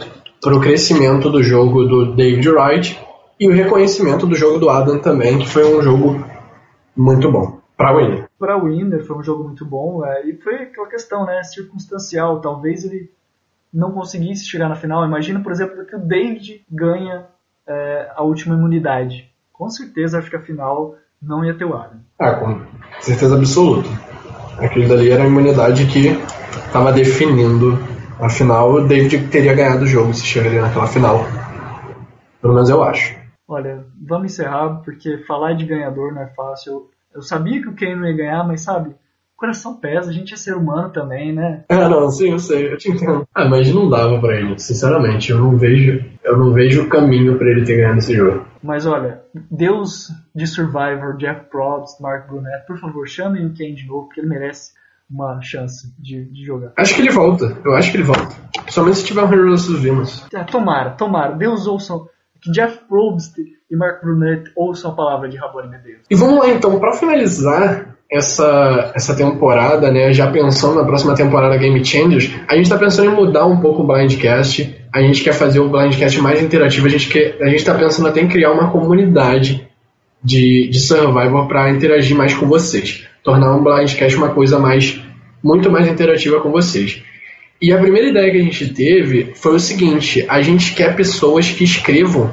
para 0.42 0.56
o 0.56 0.60
crescimento 0.60 1.30
do 1.30 1.42
jogo 1.42 1.86
do 1.86 2.16
David 2.16 2.50
Wright 2.50 3.00
e 3.40 3.48
o 3.48 3.54
reconhecimento 3.54 4.26
do 4.26 4.36
jogo 4.36 4.60
do 4.60 4.70
Adam 4.70 5.00
também, 5.00 5.40
que 5.40 5.48
foi 5.48 5.64
um 5.64 5.82
jogo 5.82 6.26
muito 6.96 7.32
bom 7.32 7.64
para 7.78 7.96
Winner. 7.96 8.30
Para 8.40 8.58
Winner 8.58 9.04
foi 9.06 9.18
um 9.18 9.24
jogo 9.24 9.44
muito 9.44 9.66
bom 9.66 10.06
é, 10.06 10.28
e 10.28 10.36
foi 10.38 10.56
aquela 10.56 10.88
questão, 10.88 11.26
né, 11.26 11.44
circunstancial. 11.44 12.40
Talvez 12.40 12.86
ele 12.86 13.12
não 13.74 13.92
conseguisse 13.92 14.46
chegar 14.46 14.70
na 14.70 14.76
final. 14.76 15.06
Imagina, 15.06 15.42
por 15.42 15.52
exemplo, 15.52 15.86
que 15.86 15.96
o 15.96 16.00
David 16.00 16.64
ganha 16.70 17.26
é, 17.68 18.12
a 18.16 18.24
última 18.24 18.56
imunidade. 18.56 19.30
Com 19.52 19.70
certeza, 19.70 20.20
acho 20.20 20.30
que 20.30 20.36
a 20.36 20.42
final 20.42 20.96
não 21.22 21.44
ia 21.44 21.54
ter 21.54 21.66
o 21.66 21.76
Adam. 21.76 22.00
Ah, 22.20 22.34
com 22.34 22.62
certeza 23.02 23.36
absoluta. 23.36 23.90
Aquilo 24.60 24.88
dali 24.88 25.10
era 25.10 25.24
a 25.24 25.28
imunidade 25.28 25.86
que 25.88 26.10
estava 26.74 26.92
definindo 26.92 27.78
a 28.20 28.28
final. 28.28 28.74
O 28.74 28.88
David 28.88 29.28
teria 29.28 29.54
ganhado 29.54 29.84
o 29.84 29.88
jogo 29.88 30.12
se 30.12 30.26
chegaria 30.26 30.60
naquela 30.60 30.88
final. 30.88 31.24
Pelo 32.42 32.56
menos 32.56 32.68
eu 32.68 32.84
acho. 32.84 33.16
Olha, 33.48 33.86
vamos 34.02 34.34
encerrar, 34.34 34.82
porque 34.84 35.20
falar 35.20 35.54
de 35.54 35.66
ganhador 35.66 36.12
não 36.12 36.24
é 36.24 36.28
fácil. 36.36 36.90
Eu, 37.14 37.22
sabia 37.22 37.62
que 37.62 37.70
o 37.70 37.76
Kane 37.76 37.96
não 37.96 38.08
ia 38.08 38.18
ganhar, 38.18 38.44
mas 38.48 38.62
sabe, 38.62 38.90
o 38.90 38.96
coração 39.38 39.76
pesa, 39.76 40.10
a 40.10 40.14
gente 40.14 40.34
é 40.34 40.38
ser 40.38 40.56
humano 40.56 40.90
também, 40.90 41.32
né? 41.32 41.64
É, 41.70 41.88
não, 41.88 42.10
sim, 42.10 42.32
eu 42.32 42.40
sei, 42.40 42.74
eu 42.74 42.78
te 42.78 42.90
entendo. 42.90 43.28
Ah, 43.36 43.48
mas 43.48 43.72
não 43.72 43.88
dava 43.88 44.20
para 44.20 44.36
ele, 44.36 44.58
sinceramente. 44.58 45.30
Eu 45.30 45.38
não 45.38 45.56
vejo, 45.56 46.04
eu 46.24 46.36
não 46.36 46.54
vejo 46.54 46.82
o 46.82 46.90
caminho 46.90 47.38
para 47.38 47.52
ele 47.52 47.66
ter 47.66 47.78
ganhado 47.78 48.00
esse 48.00 48.16
jogo. 48.16 48.48
Mas 48.64 48.88
olha, 48.88 49.22
Deus 49.52 50.08
de 50.34 50.48
Survivor, 50.48 51.18
Jeff 51.18 51.42
Probst, 51.52 52.02
Mark 52.02 52.28
Brunette, 52.28 52.66
por 52.66 52.80
favor, 52.80 53.08
chamem 53.08 53.46
o 53.46 53.54
Kane 53.54 53.76
de 53.76 53.86
novo, 53.86 54.08
porque 54.08 54.22
ele 54.22 54.30
merece 54.30 54.72
uma 55.10 55.40
chance 55.42 55.94
de, 56.00 56.26
de 56.26 56.46
jogar. 56.46 56.74
Acho 56.78 56.96
que 56.96 57.02
ele 57.02 57.12
volta, 57.12 57.58
eu 57.64 57.74
acho 57.74 57.92
que 57.92 57.98
ele 57.98 58.04
volta. 58.04 58.36
Somente 58.70 58.98
se 58.98 59.06
tiver 59.06 59.24
um 59.24 59.32
Heroes 59.32 59.68
dos 59.68 59.82
Venus. 59.82 60.26
É, 60.34 60.44
tomara, 60.44 60.92
tomara. 60.92 61.36
Deus 61.36 61.68
ouçam. 61.68 62.08
Que 62.42 62.52
Jeff 62.52 62.78
Probst 62.90 63.38
e 63.38 63.76
Mark 63.78 64.02
Brunette 64.04 64.52
ouçam 64.58 64.92
a 64.92 64.96
palavra 64.96 65.30
de 65.30 65.38
Rabone 65.38 65.70
Medeiros. 65.70 66.06
E 66.12 66.16
vamos 66.16 66.40
lá 66.40 66.50
então, 66.50 66.78
para 66.78 66.92
finalizar 66.92 67.96
essa, 68.12 68.92
essa 68.94 69.16
temporada, 69.16 69.92
né, 69.92 70.12
já 70.14 70.30
pensando 70.30 70.76
na 70.76 70.86
próxima 70.86 71.16
temporada 71.16 71.58
Game 71.58 71.84
Changers, 71.84 72.32
a 72.48 72.56
gente 72.56 72.66
está 72.66 72.78
pensando 72.78 73.12
em 73.12 73.16
mudar 73.16 73.46
um 73.46 73.60
pouco 73.60 73.82
o 73.82 73.88
Blindcast. 73.88 74.84
A 74.94 75.02
gente 75.02 75.24
quer 75.24 75.34
fazer 75.34 75.60
o 75.60 75.70
Blindcast 75.70 76.22
mais 76.22 76.42
interativo, 76.42 76.86
a 76.86 76.90
gente 76.90 77.10
quer, 77.10 77.42
a 77.42 77.46
gente 77.46 77.60
está 77.60 77.74
pensando 77.74 78.10
até 78.10 78.22
em 78.22 78.28
criar 78.28 78.52
uma 78.52 78.70
comunidade 78.72 79.68
de, 80.24 80.70
de 80.70 80.80
Survivor 80.80 81.48
para 81.48 81.72
interagir 81.72 82.16
mais 82.16 82.34
com 82.34 82.46
vocês. 82.46 83.08
Tornar 83.24 83.56
um 83.56 83.64
Blindcast 83.64 84.18
uma 84.18 84.30
coisa 84.30 84.60
mais 84.60 85.00
muito 85.42 85.70
mais 85.72 85.88
interativa 85.88 86.40
com 86.40 86.52
vocês. 86.52 87.02
E 87.62 87.72
a 87.72 87.78
primeira 87.78 88.10
ideia 88.10 88.32
que 88.32 88.38
a 88.38 88.44
gente 88.44 88.74
teve 88.74 89.34
foi 89.36 89.56
o 89.56 89.60
seguinte: 89.60 90.26
a 90.28 90.42
gente 90.42 90.74
quer 90.74 90.96
pessoas 90.96 91.50
que 91.50 91.64
escrevam 91.64 92.30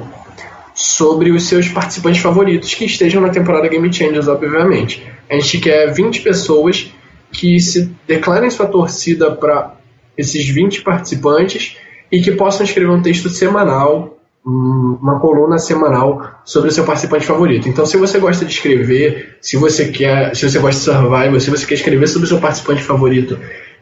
sobre 0.73 1.31
os 1.31 1.43
seus 1.43 1.67
participantes 1.67 2.21
favoritos 2.21 2.73
que 2.73 2.85
estejam 2.85 3.21
na 3.21 3.29
temporada 3.29 3.67
Game 3.67 3.91
Changers, 3.91 4.27
obviamente. 4.27 5.03
A 5.29 5.35
gente 5.35 5.59
quer 5.59 5.93
20 5.93 6.21
pessoas 6.21 6.91
que 7.31 7.59
se 7.59 7.91
declarem 8.07 8.49
sua 8.49 8.67
torcida 8.67 9.31
para 9.31 9.75
esses 10.17 10.47
20 10.47 10.81
participantes 10.81 11.77
e 12.11 12.21
que 12.21 12.31
possam 12.31 12.65
escrever 12.65 12.91
um 12.91 13.01
texto 13.01 13.29
semanal, 13.29 14.20
uma 14.45 15.19
coluna 15.19 15.57
semanal 15.59 16.41
sobre 16.43 16.69
o 16.69 16.71
seu 16.71 16.83
participante 16.83 17.25
favorito. 17.25 17.69
Então, 17.69 17.85
se 17.85 17.97
você 17.97 18.19
gosta 18.19 18.43
de 18.43 18.51
escrever, 18.51 19.37
se 19.39 19.55
você 19.55 19.89
quer, 19.89 20.35
se 20.35 20.49
você 20.49 20.59
gosta 20.59 20.79
de 20.79 20.85
survival, 20.85 21.39
se 21.39 21.51
você 21.51 21.65
quer 21.65 21.75
escrever 21.75 22.07
sobre 22.07 22.25
o 22.25 22.29
seu 22.29 22.39
participante 22.39 22.83
favorito 22.83 23.37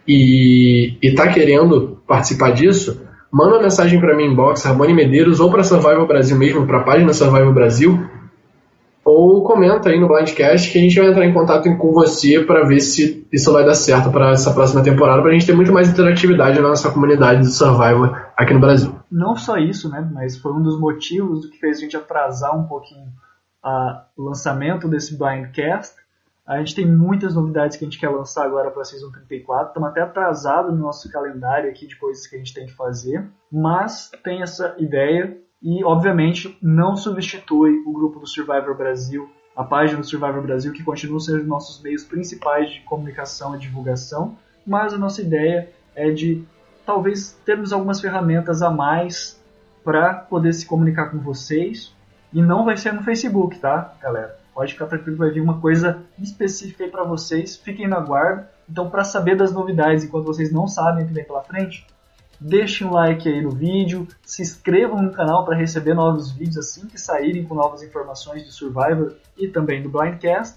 e 0.08 0.98
está 1.02 1.28
querendo 1.28 2.02
participar 2.06 2.52
disso, 2.52 3.02
manda 3.32 3.56
uma 3.56 3.64
mensagem 3.64 4.00
para 4.00 4.16
mim 4.16 4.26
inbox, 4.26 4.64
Ramone 4.64 4.94
Medeiros, 4.94 5.40
ou 5.40 5.50
para 5.50 5.64
Survival 5.64 6.08
Brasil 6.08 6.38
mesmo, 6.38 6.66
para 6.68 6.80
a 6.80 6.84
página 6.84 7.14
Survival 7.14 7.54
Brasil, 7.54 8.00
ou 9.10 9.44
comenta 9.44 9.90
aí 9.90 10.00
no 10.00 10.08
Blindcast 10.08 10.72
que 10.72 10.78
a 10.78 10.82
gente 10.82 11.00
vai 11.00 11.10
entrar 11.10 11.26
em 11.26 11.34
contato 11.34 11.64
com 11.78 11.92
você 11.92 12.44
para 12.44 12.66
ver 12.66 12.80
se 12.80 13.28
isso 13.32 13.52
vai 13.52 13.66
dar 13.66 13.74
certo 13.74 14.12
para 14.12 14.32
essa 14.32 14.54
próxima 14.54 14.84
temporada, 14.84 15.22
para 15.22 15.32
a 15.32 15.34
gente 15.34 15.46
ter 15.46 15.56
muito 15.56 15.72
mais 15.72 15.90
interatividade 15.90 16.60
na 16.62 16.70
nossa 16.70 16.92
comunidade 16.92 17.42
de 17.42 17.52
Survival 17.52 18.16
aqui 18.38 18.54
no 18.54 18.60
Brasil. 18.60 18.94
Não 19.12 19.36
só 19.36 19.58
isso, 19.58 19.90
né, 19.90 20.08
mas 20.14 20.38
foi 20.38 20.54
um 20.54 20.62
dos 20.62 20.80
motivos 20.80 21.42
do 21.42 21.50
que 21.50 21.58
fez 21.58 21.78
a 21.78 21.82
gente 21.82 21.98
atrasar 21.98 22.58
um 22.58 22.64
pouquinho 22.64 23.08
a, 23.64 24.06
o 24.16 24.24
lançamento 24.24 24.88
desse 24.88 25.18
Blindcast, 25.18 25.96
a 26.50 26.58
gente 26.58 26.74
tem 26.74 26.86
muitas 26.88 27.36
novidades 27.36 27.78
que 27.78 27.86
a 27.86 27.88
gente 27.88 28.00
quer 28.00 28.10
lançar 28.10 28.44
agora 28.44 28.72
para 28.72 28.82
a 28.82 28.86
Season 28.86 29.12
34. 29.12 29.68
Estamos 29.68 29.90
até 29.90 30.02
atrasados 30.02 30.74
no 30.74 30.80
nosso 30.80 31.08
calendário 31.12 31.70
aqui 31.70 31.86
de 31.86 31.96
coisas 31.96 32.26
que 32.26 32.36
a 32.36 32.40
gente 32.40 32.56
tem 32.56 32.66
que 32.66 32.74
fazer. 32.74 33.24
Mas 33.52 34.10
tem 34.24 34.42
essa 34.42 34.76
ideia 34.80 35.38
e, 35.62 35.84
obviamente, 35.84 36.58
não 36.62 36.96
substitui 36.96 37.84
o 37.86 37.92
grupo 37.92 38.20
do 38.20 38.28
Survivor 38.28 38.76
Brasil, 38.76 39.30
a 39.56 39.64
página 39.64 40.00
do 40.00 40.06
Survivor 40.06 40.42
Brasil, 40.42 40.72
que 40.72 40.84
continua 40.84 41.20
sendo 41.20 41.40
os 41.40 41.48
nossos 41.48 41.82
meios 41.82 42.04
principais 42.06 42.72
de 42.72 42.80
comunicação 42.82 43.56
e 43.56 43.60
divulgação. 43.60 44.38
Mas 44.66 44.94
a 44.94 44.98
nossa 44.98 45.22
ideia 45.22 45.70
é 45.96 46.12
de 46.12 46.44
talvez 46.86 47.38
termos 47.46 47.74
algumas 47.74 48.00
ferramentas 48.00 48.62
a 48.62 48.70
mais 48.70 49.40
para 49.84 50.14
poder 50.14 50.54
se 50.54 50.66
comunicar 50.66 51.10
com 51.10 51.20
vocês. 51.20 51.94
E 52.32 52.42
não 52.42 52.64
vai 52.64 52.78
ser 52.78 52.94
no 52.94 53.04
Facebook, 53.04 53.60
tá, 53.60 53.96
galera? 54.02 54.40
Pode 54.54 54.74
ficar 54.74 54.86
tranquilo, 54.86 55.18
vai 55.18 55.32
vir 55.32 55.42
uma 55.42 55.60
coisa 55.60 56.04
específica 56.22 56.86
aí 56.86 56.90
para 56.90 57.04
vocês. 57.04 57.58
Fiquem 57.58 57.88
na 57.88 58.00
guarda. 58.00 58.50
Então, 58.70 58.90
para 58.90 59.04
saber 59.04 59.36
das 59.36 59.52
novidades 59.52 60.06
enquanto 60.06 60.26
vocês 60.26 60.54
não 60.54 60.68
sabem 60.68 61.04
o 61.04 61.08
que 61.08 61.14
vem 61.14 61.26
pela 61.26 61.44
frente, 61.44 61.86
deixem 62.40 62.88
um 62.88 62.94
like 62.94 63.28
aí 63.28 63.42
no 63.42 63.52
vídeo, 63.52 64.08
se 64.26 64.42
inscrevam 64.42 65.02
no 65.02 65.12
canal 65.12 65.46
para 65.46 65.58
receber 65.58 65.94
novos 65.94 66.32
vídeos 66.32 66.58
assim 66.58 66.88
que 66.88 67.00
saírem 67.00 67.44
com 67.44 67.56
novas 67.56 67.84
informações 67.84 68.46
de 68.46 68.52
Survivor 68.52 69.14
e 69.38 69.48
também 69.48 69.82
do 69.82 69.90
Blindcast. 69.90 70.56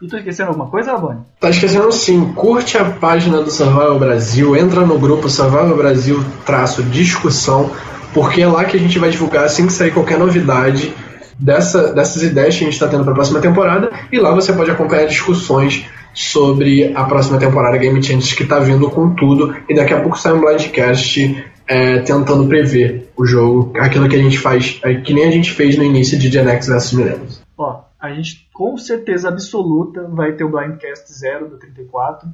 E 0.00 0.08
tô 0.08 0.16
esquecendo 0.16 0.48
alguma 0.48 0.68
coisa, 0.68 0.92
Rabone? 0.92 1.20
Tá 1.38 1.48
esquecendo 1.48 1.92
sim. 1.92 2.32
Curte 2.32 2.76
a 2.76 2.84
página 2.84 3.40
do 3.40 3.50
Survival 3.50 3.98
Brasil, 4.00 4.56
entra 4.56 4.84
no 4.84 4.98
grupo 4.98 5.28
Survival 5.28 5.76
Brasil 5.76 6.24
traço 6.44 6.82
discussão, 6.82 7.70
porque 8.12 8.42
é 8.42 8.46
lá 8.48 8.64
que 8.64 8.76
a 8.76 8.80
gente 8.80 8.98
vai 8.98 9.10
divulgar 9.10 9.44
assim 9.44 9.66
que 9.66 9.72
sair 9.72 9.92
qualquer 9.92 10.18
novidade 10.18 10.92
dessa, 11.38 11.92
dessas 11.92 12.22
ideias 12.22 12.56
que 12.56 12.62
a 12.62 12.66
gente 12.66 12.74
está 12.74 12.88
tendo 12.88 13.04
para 13.04 13.12
a 13.12 13.14
próxima 13.14 13.40
temporada. 13.40 13.92
E 14.10 14.18
lá 14.18 14.34
você 14.34 14.52
pode 14.52 14.72
acompanhar 14.72 15.06
discussões 15.06 15.86
sobre 16.14 16.94
a 16.94 17.04
próxima 17.04 17.38
temporada 17.38 17.76
Game 17.78 18.02
Changers 18.02 18.32
que 18.32 18.42
está 18.42 18.58
vindo 18.58 18.90
com 18.90 19.14
tudo. 19.14 19.54
E 19.68 19.74
daqui 19.74 19.94
a 19.94 20.00
pouco 20.00 20.18
sai 20.18 20.32
um 20.32 20.40
Blindcast 20.40 21.52
é, 21.66 22.00
tentando 22.00 22.46
prever 22.48 23.10
o 23.16 23.24
jogo, 23.24 23.72
aquilo 23.78 24.08
que 24.08 24.16
a 24.16 24.22
gente 24.22 24.38
faz, 24.38 24.80
é, 24.84 25.00
que 25.00 25.14
nem 25.14 25.24
a 25.24 25.30
gente 25.30 25.50
fez 25.50 25.76
no 25.76 25.84
início 25.84 26.18
de 26.18 26.30
Gen 26.30 26.48
X 26.48 26.66
vs 26.66 26.92
Millennials. 26.92 27.42
Ó, 27.56 27.84
a 27.98 28.12
gente 28.12 28.48
com 28.52 28.76
certeza 28.76 29.28
absoluta 29.28 30.08
vai 30.08 30.32
ter 30.32 30.44
o 30.44 30.50
Blindcast 30.50 31.12
zero 31.12 31.48
do 31.48 31.58
34 31.58 32.28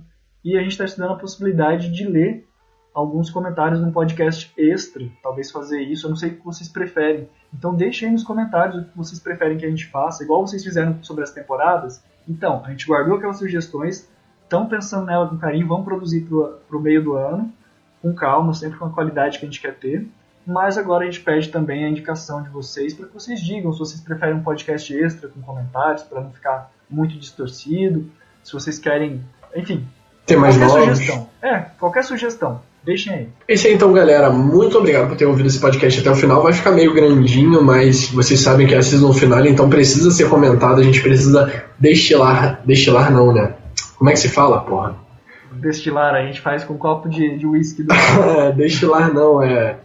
e 0.44 0.56
a 0.56 0.62
gente 0.62 0.72
está 0.72 0.84
estudando 0.84 1.12
a 1.12 1.18
possibilidade 1.18 1.90
de 1.90 2.06
ler 2.06 2.48
alguns 2.94 3.30
comentários 3.30 3.80
num 3.80 3.92
podcast 3.92 4.52
extra, 4.56 5.04
talvez 5.22 5.52
fazer 5.52 5.80
isso, 5.82 6.06
eu 6.06 6.10
não 6.10 6.16
sei 6.16 6.30
o 6.30 6.36
que 6.36 6.44
vocês 6.44 6.68
preferem. 6.68 7.28
Então 7.54 7.74
deixem 7.74 8.08
aí 8.08 8.12
nos 8.12 8.24
comentários 8.24 8.76
o 8.76 8.84
que 8.84 8.96
vocês 8.96 9.20
preferem 9.20 9.56
que 9.56 9.64
a 9.64 9.70
gente 9.70 9.86
faça, 9.86 10.24
igual 10.24 10.44
vocês 10.44 10.64
fizeram 10.64 11.00
sobre 11.02 11.22
as 11.22 11.30
temporadas. 11.30 12.02
Então, 12.28 12.62
a 12.64 12.70
gente 12.70 12.86
guardou 12.86 13.16
aquelas 13.16 13.38
sugestões, 13.38 14.08
estão 14.42 14.66
pensando 14.66 15.06
nela 15.06 15.28
com 15.28 15.38
carinho, 15.38 15.66
vamos 15.66 15.84
produzir 15.84 16.22
para 16.22 16.76
o 16.76 16.80
meio 16.80 17.02
do 17.02 17.14
ano, 17.14 17.52
com 18.02 18.14
calma, 18.14 18.52
sempre 18.54 18.78
com 18.78 18.84
a 18.84 18.90
qualidade 18.90 19.38
que 19.38 19.44
a 19.44 19.48
gente 19.48 19.60
quer 19.60 19.74
ter. 19.74 20.06
Mas 20.46 20.78
agora 20.78 21.02
a 21.04 21.06
gente 21.06 21.20
pede 21.20 21.48
também 21.48 21.84
a 21.84 21.88
indicação 21.90 22.42
de 22.42 22.48
vocês 22.48 22.94
para 22.94 23.06
que 23.06 23.14
vocês 23.14 23.40
digam 23.40 23.72
se 23.72 23.78
vocês 23.78 24.00
preferem 24.00 24.36
um 24.36 24.42
podcast 24.42 24.94
extra 24.96 25.28
com 25.28 25.40
comentários, 25.42 26.02
para 26.02 26.20
não 26.20 26.30
ficar 26.30 26.70
muito 26.88 27.18
distorcido, 27.18 28.10
se 28.42 28.52
vocês 28.52 28.78
querem, 28.78 29.22
enfim, 29.54 29.86
Tem 30.24 30.36
mais 30.38 30.56
qualquer 30.56 30.78
novos? 30.86 30.98
sugestão. 30.98 31.28
É, 31.42 31.58
qualquer 31.78 32.04
sugestão. 32.04 32.62
Deixem 32.88 33.12
aí. 33.12 33.28
É 33.46 33.52
isso 33.52 33.66
aí 33.66 33.74
então, 33.74 33.92
galera. 33.92 34.30
Muito 34.30 34.78
obrigado 34.78 35.08
por 35.08 35.16
ter 35.18 35.26
ouvido 35.26 35.46
esse 35.46 35.60
podcast 35.60 36.00
até 36.00 36.10
o 36.10 36.14
final. 36.14 36.42
Vai 36.42 36.54
ficar 36.54 36.70
meio 36.72 36.94
grandinho, 36.94 37.62
mas 37.62 38.08
vocês 38.10 38.40
sabem 38.40 38.66
que 38.66 38.74
é 38.74 38.78
a 38.78 38.82
season 38.82 39.12
final, 39.12 39.44
então 39.44 39.68
precisa 39.68 40.10
ser 40.10 40.26
comentado. 40.30 40.80
A 40.80 40.82
gente 40.82 41.02
precisa 41.02 41.52
destilar. 41.78 42.62
Destilar 42.64 43.12
não, 43.12 43.30
né? 43.34 43.52
Como 43.98 44.08
é 44.08 44.14
que 44.14 44.18
se 44.18 44.30
fala, 44.30 44.60
porra? 44.62 44.96
Destilar, 45.52 46.14
a 46.14 46.22
gente 46.24 46.40
faz 46.40 46.64
com 46.64 46.72
um 46.72 46.78
copo 46.78 47.10
de, 47.10 47.36
de 47.36 47.46
whisky 47.46 47.82
do 47.82 47.92
É, 48.38 48.52
destilar 48.52 49.12
não, 49.12 49.42
é. 49.42 49.76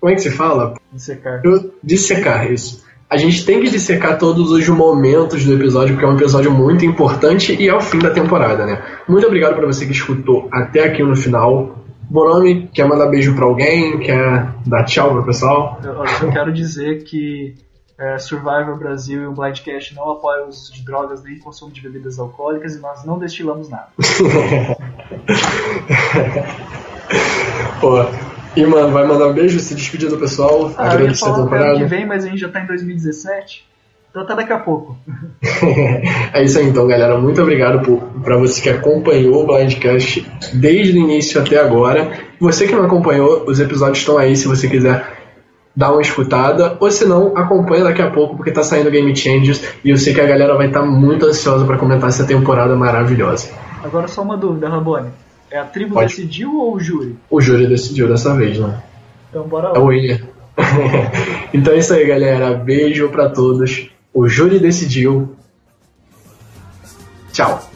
Como 0.00 0.12
é 0.12 0.14
que 0.14 0.22
se 0.22 0.30
fala? 0.30 0.74
de 0.92 1.02
secar. 1.02 1.40
Eu- 1.44 1.74
Dissecar, 1.82 2.48
isso. 2.52 2.84
A 3.10 3.16
gente 3.16 3.44
tem 3.44 3.60
que 3.60 3.68
dissecar 3.70 4.18
todos 4.18 4.52
os 4.52 4.68
momentos 4.68 5.44
do 5.44 5.52
episódio, 5.52 5.94
porque 5.94 6.06
é 6.06 6.08
um 6.08 6.16
episódio 6.16 6.50
muito 6.50 6.84
importante 6.84 7.54
e 7.60 7.68
é 7.68 7.74
o 7.74 7.80
fim 7.80 7.98
da 7.98 8.10
temporada, 8.10 8.64
né? 8.64 8.80
Muito 9.08 9.26
obrigado 9.26 9.54
pra 9.56 9.66
você 9.66 9.84
que 9.84 9.92
escutou 9.92 10.48
até 10.50 10.84
aqui 10.84 11.02
no 11.02 11.14
final. 11.16 11.81
Bonome, 12.12 12.68
quer 12.74 12.86
mandar 12.86 13.06
beijo 13.06 13.34
pra 13.34 13.46
alguém? 13.46 13.98
Quer 14.00 14.52
dar 14.66 14.84
tchau 14.84 15.12
pro 15.12 15.24
pessoal? 15.24 15.80
Eu, 15.82 15.94
eu 15.94 16.06
só 16.06 16.30
quero 16.30 16.52
dizer 16.52 17.04
que 17.04 17.54
é, 17.98 18.18
Survivor 18.18 18.76
Brasil 18.78 19.22
e 19.22 19.26
o 19.26 19.32
Blindcast 19.32 19.94
não 19.94 20.10
apoiam 20.10 20.44
o 20.44 20.48
uso 20.50 20.74
de 20.74 20.84
drogas 20.84 21.22
nem 21.24 21.38
consumo 21.38 21.72
de 21.72 21.80
bebidas 21.80 22.18
alcoólicas 22.18 22.74
e 22.76 22.80
nós 22.80 23.02
não 23.06 23.18
destilamos 23.18 23.70
nada. 23.70 23.88
Pô. 27.80 28.04
E, 28.54 28.66
mano, 28.66 28.90
vai 28.92 29.06
mandar 29.06 29.28
um 29.28 29.32
beijo, 29.32 29.58
se 29.58 29.74
despedir 29.74 30.10
do 30.10 30.18
pessoal, 30.18 30.70
Ah, 30.76 30.94
eu 30.94 31.06
ia 31.08 31.14
falar 31.14 31.32
até 31.32 31.40
ano 31.40 31.48
que 31.48 31.56
temporada. 31.56 31.86
vem, 31.86 32.06
mas 32.06 32.24
a 32.24 32.28
gente 32.28 32.40
já 32.40 32.50
tá 32.50 32.60
em 32.60 32.66
2017. 32.66 33.66
Então 34.12 34.22
até 34.24 34.36
daqui 34.36 34.52
a 34.52 34.58
pouco. 34.58 34.94
é 36.34 36.44
isso 36.44 36.58
aí 36.58 36.66
então, 36.66 36.86
galera. 36.86 37.18
Muito 37.18 37.40
obrigado 37.40 37.82
por, 37.82 37.98
pra 38.22 38.36
você 38.36 38.60
que 38.60 38.68
acompanhou 38.68 39.42
o 39.42 39.46
Blindcast 39.46 40.30
desde 40.52 40.98
o 40.98 41.00
início 41.00 41.40
até 41.40 41.58
agora. 41.58 42.12
Você 42.38 42.68
que 42.68 42.74
não 42.74 42.84
acompanhou, 42.84 43.44
os 43.46 43.58
episódios 43.58 43.98
estão 44.00 44.18
aí 44.18 44.36
se 44.36 44.46
você 44.46 44.68
quiser 44.68 45.02
dar 45.74 45.92
uma 45.92 46.02
escutada. 46.02 46.76
Ou 46.78 46.90
se 46.90 47.06
não, 47.06 47.34
acompanha 47.34 47.84
daqui 47.84 48.02
a 48.02 48.10
pouco, 48.10 48.36
porque 48.36 48.50
tá 48.52 48.62
saindo 48.62 48.90
Game 48.90 49.16
Changers 49.16 49.64
e 49.82 49.88
eu 49.88 49.96
sei 49.96 50.12
que 50.12 50.20
a 50.20 50.26
galera 50.26 50.54
vai 50.56 50.66
estar 50.66 50.82
muito 50.82 51.24
ansiosa 51.24 51.64
pra 51.64 51.78
comentar 51.78 52.10
essa 52.10 52.26
temporada 52.26 52.76
maravilhosa. 52.76 53.48
Agora 53.82 54.06
só 54.08 54.20
uma 54.20 54.36
dúvida, 54.36 54.68
Rabone. 54.68 55.08
É 55.50 55.58
a 55.58 55.64
tribo 55.64 55.94
Pode. 55.94 56.08
decidiu 56.08 56.54
ou 56.54 56.74
o 56.74 56.80
júri? 56.80 57.16
O 57.30 57.40
júri 57.40 57.66
decidiu 57.66 58.08
dessa 58.08 58.34
vez, 58.34 58.58
né? 58.58 58.78
Então 59.30 59.44
bora 59.44 59.68
É 59.68 59.72
lá. 59.72 59.78
o 59.80 59.86
William. 59.86 60.18
então 61.52 61.72
é 61.72 61.78
isso 61.78 61.94
aí, 61.94 62.06
galera. 62.06 62.52
Beijo 62.54 63.08
pra 63.08 63.30
todos. 63.30 63.90
O 64.14 64.28
júri 64.28 64.58
decidiu. 64.58 65.36
Tchau. 67.32 67.71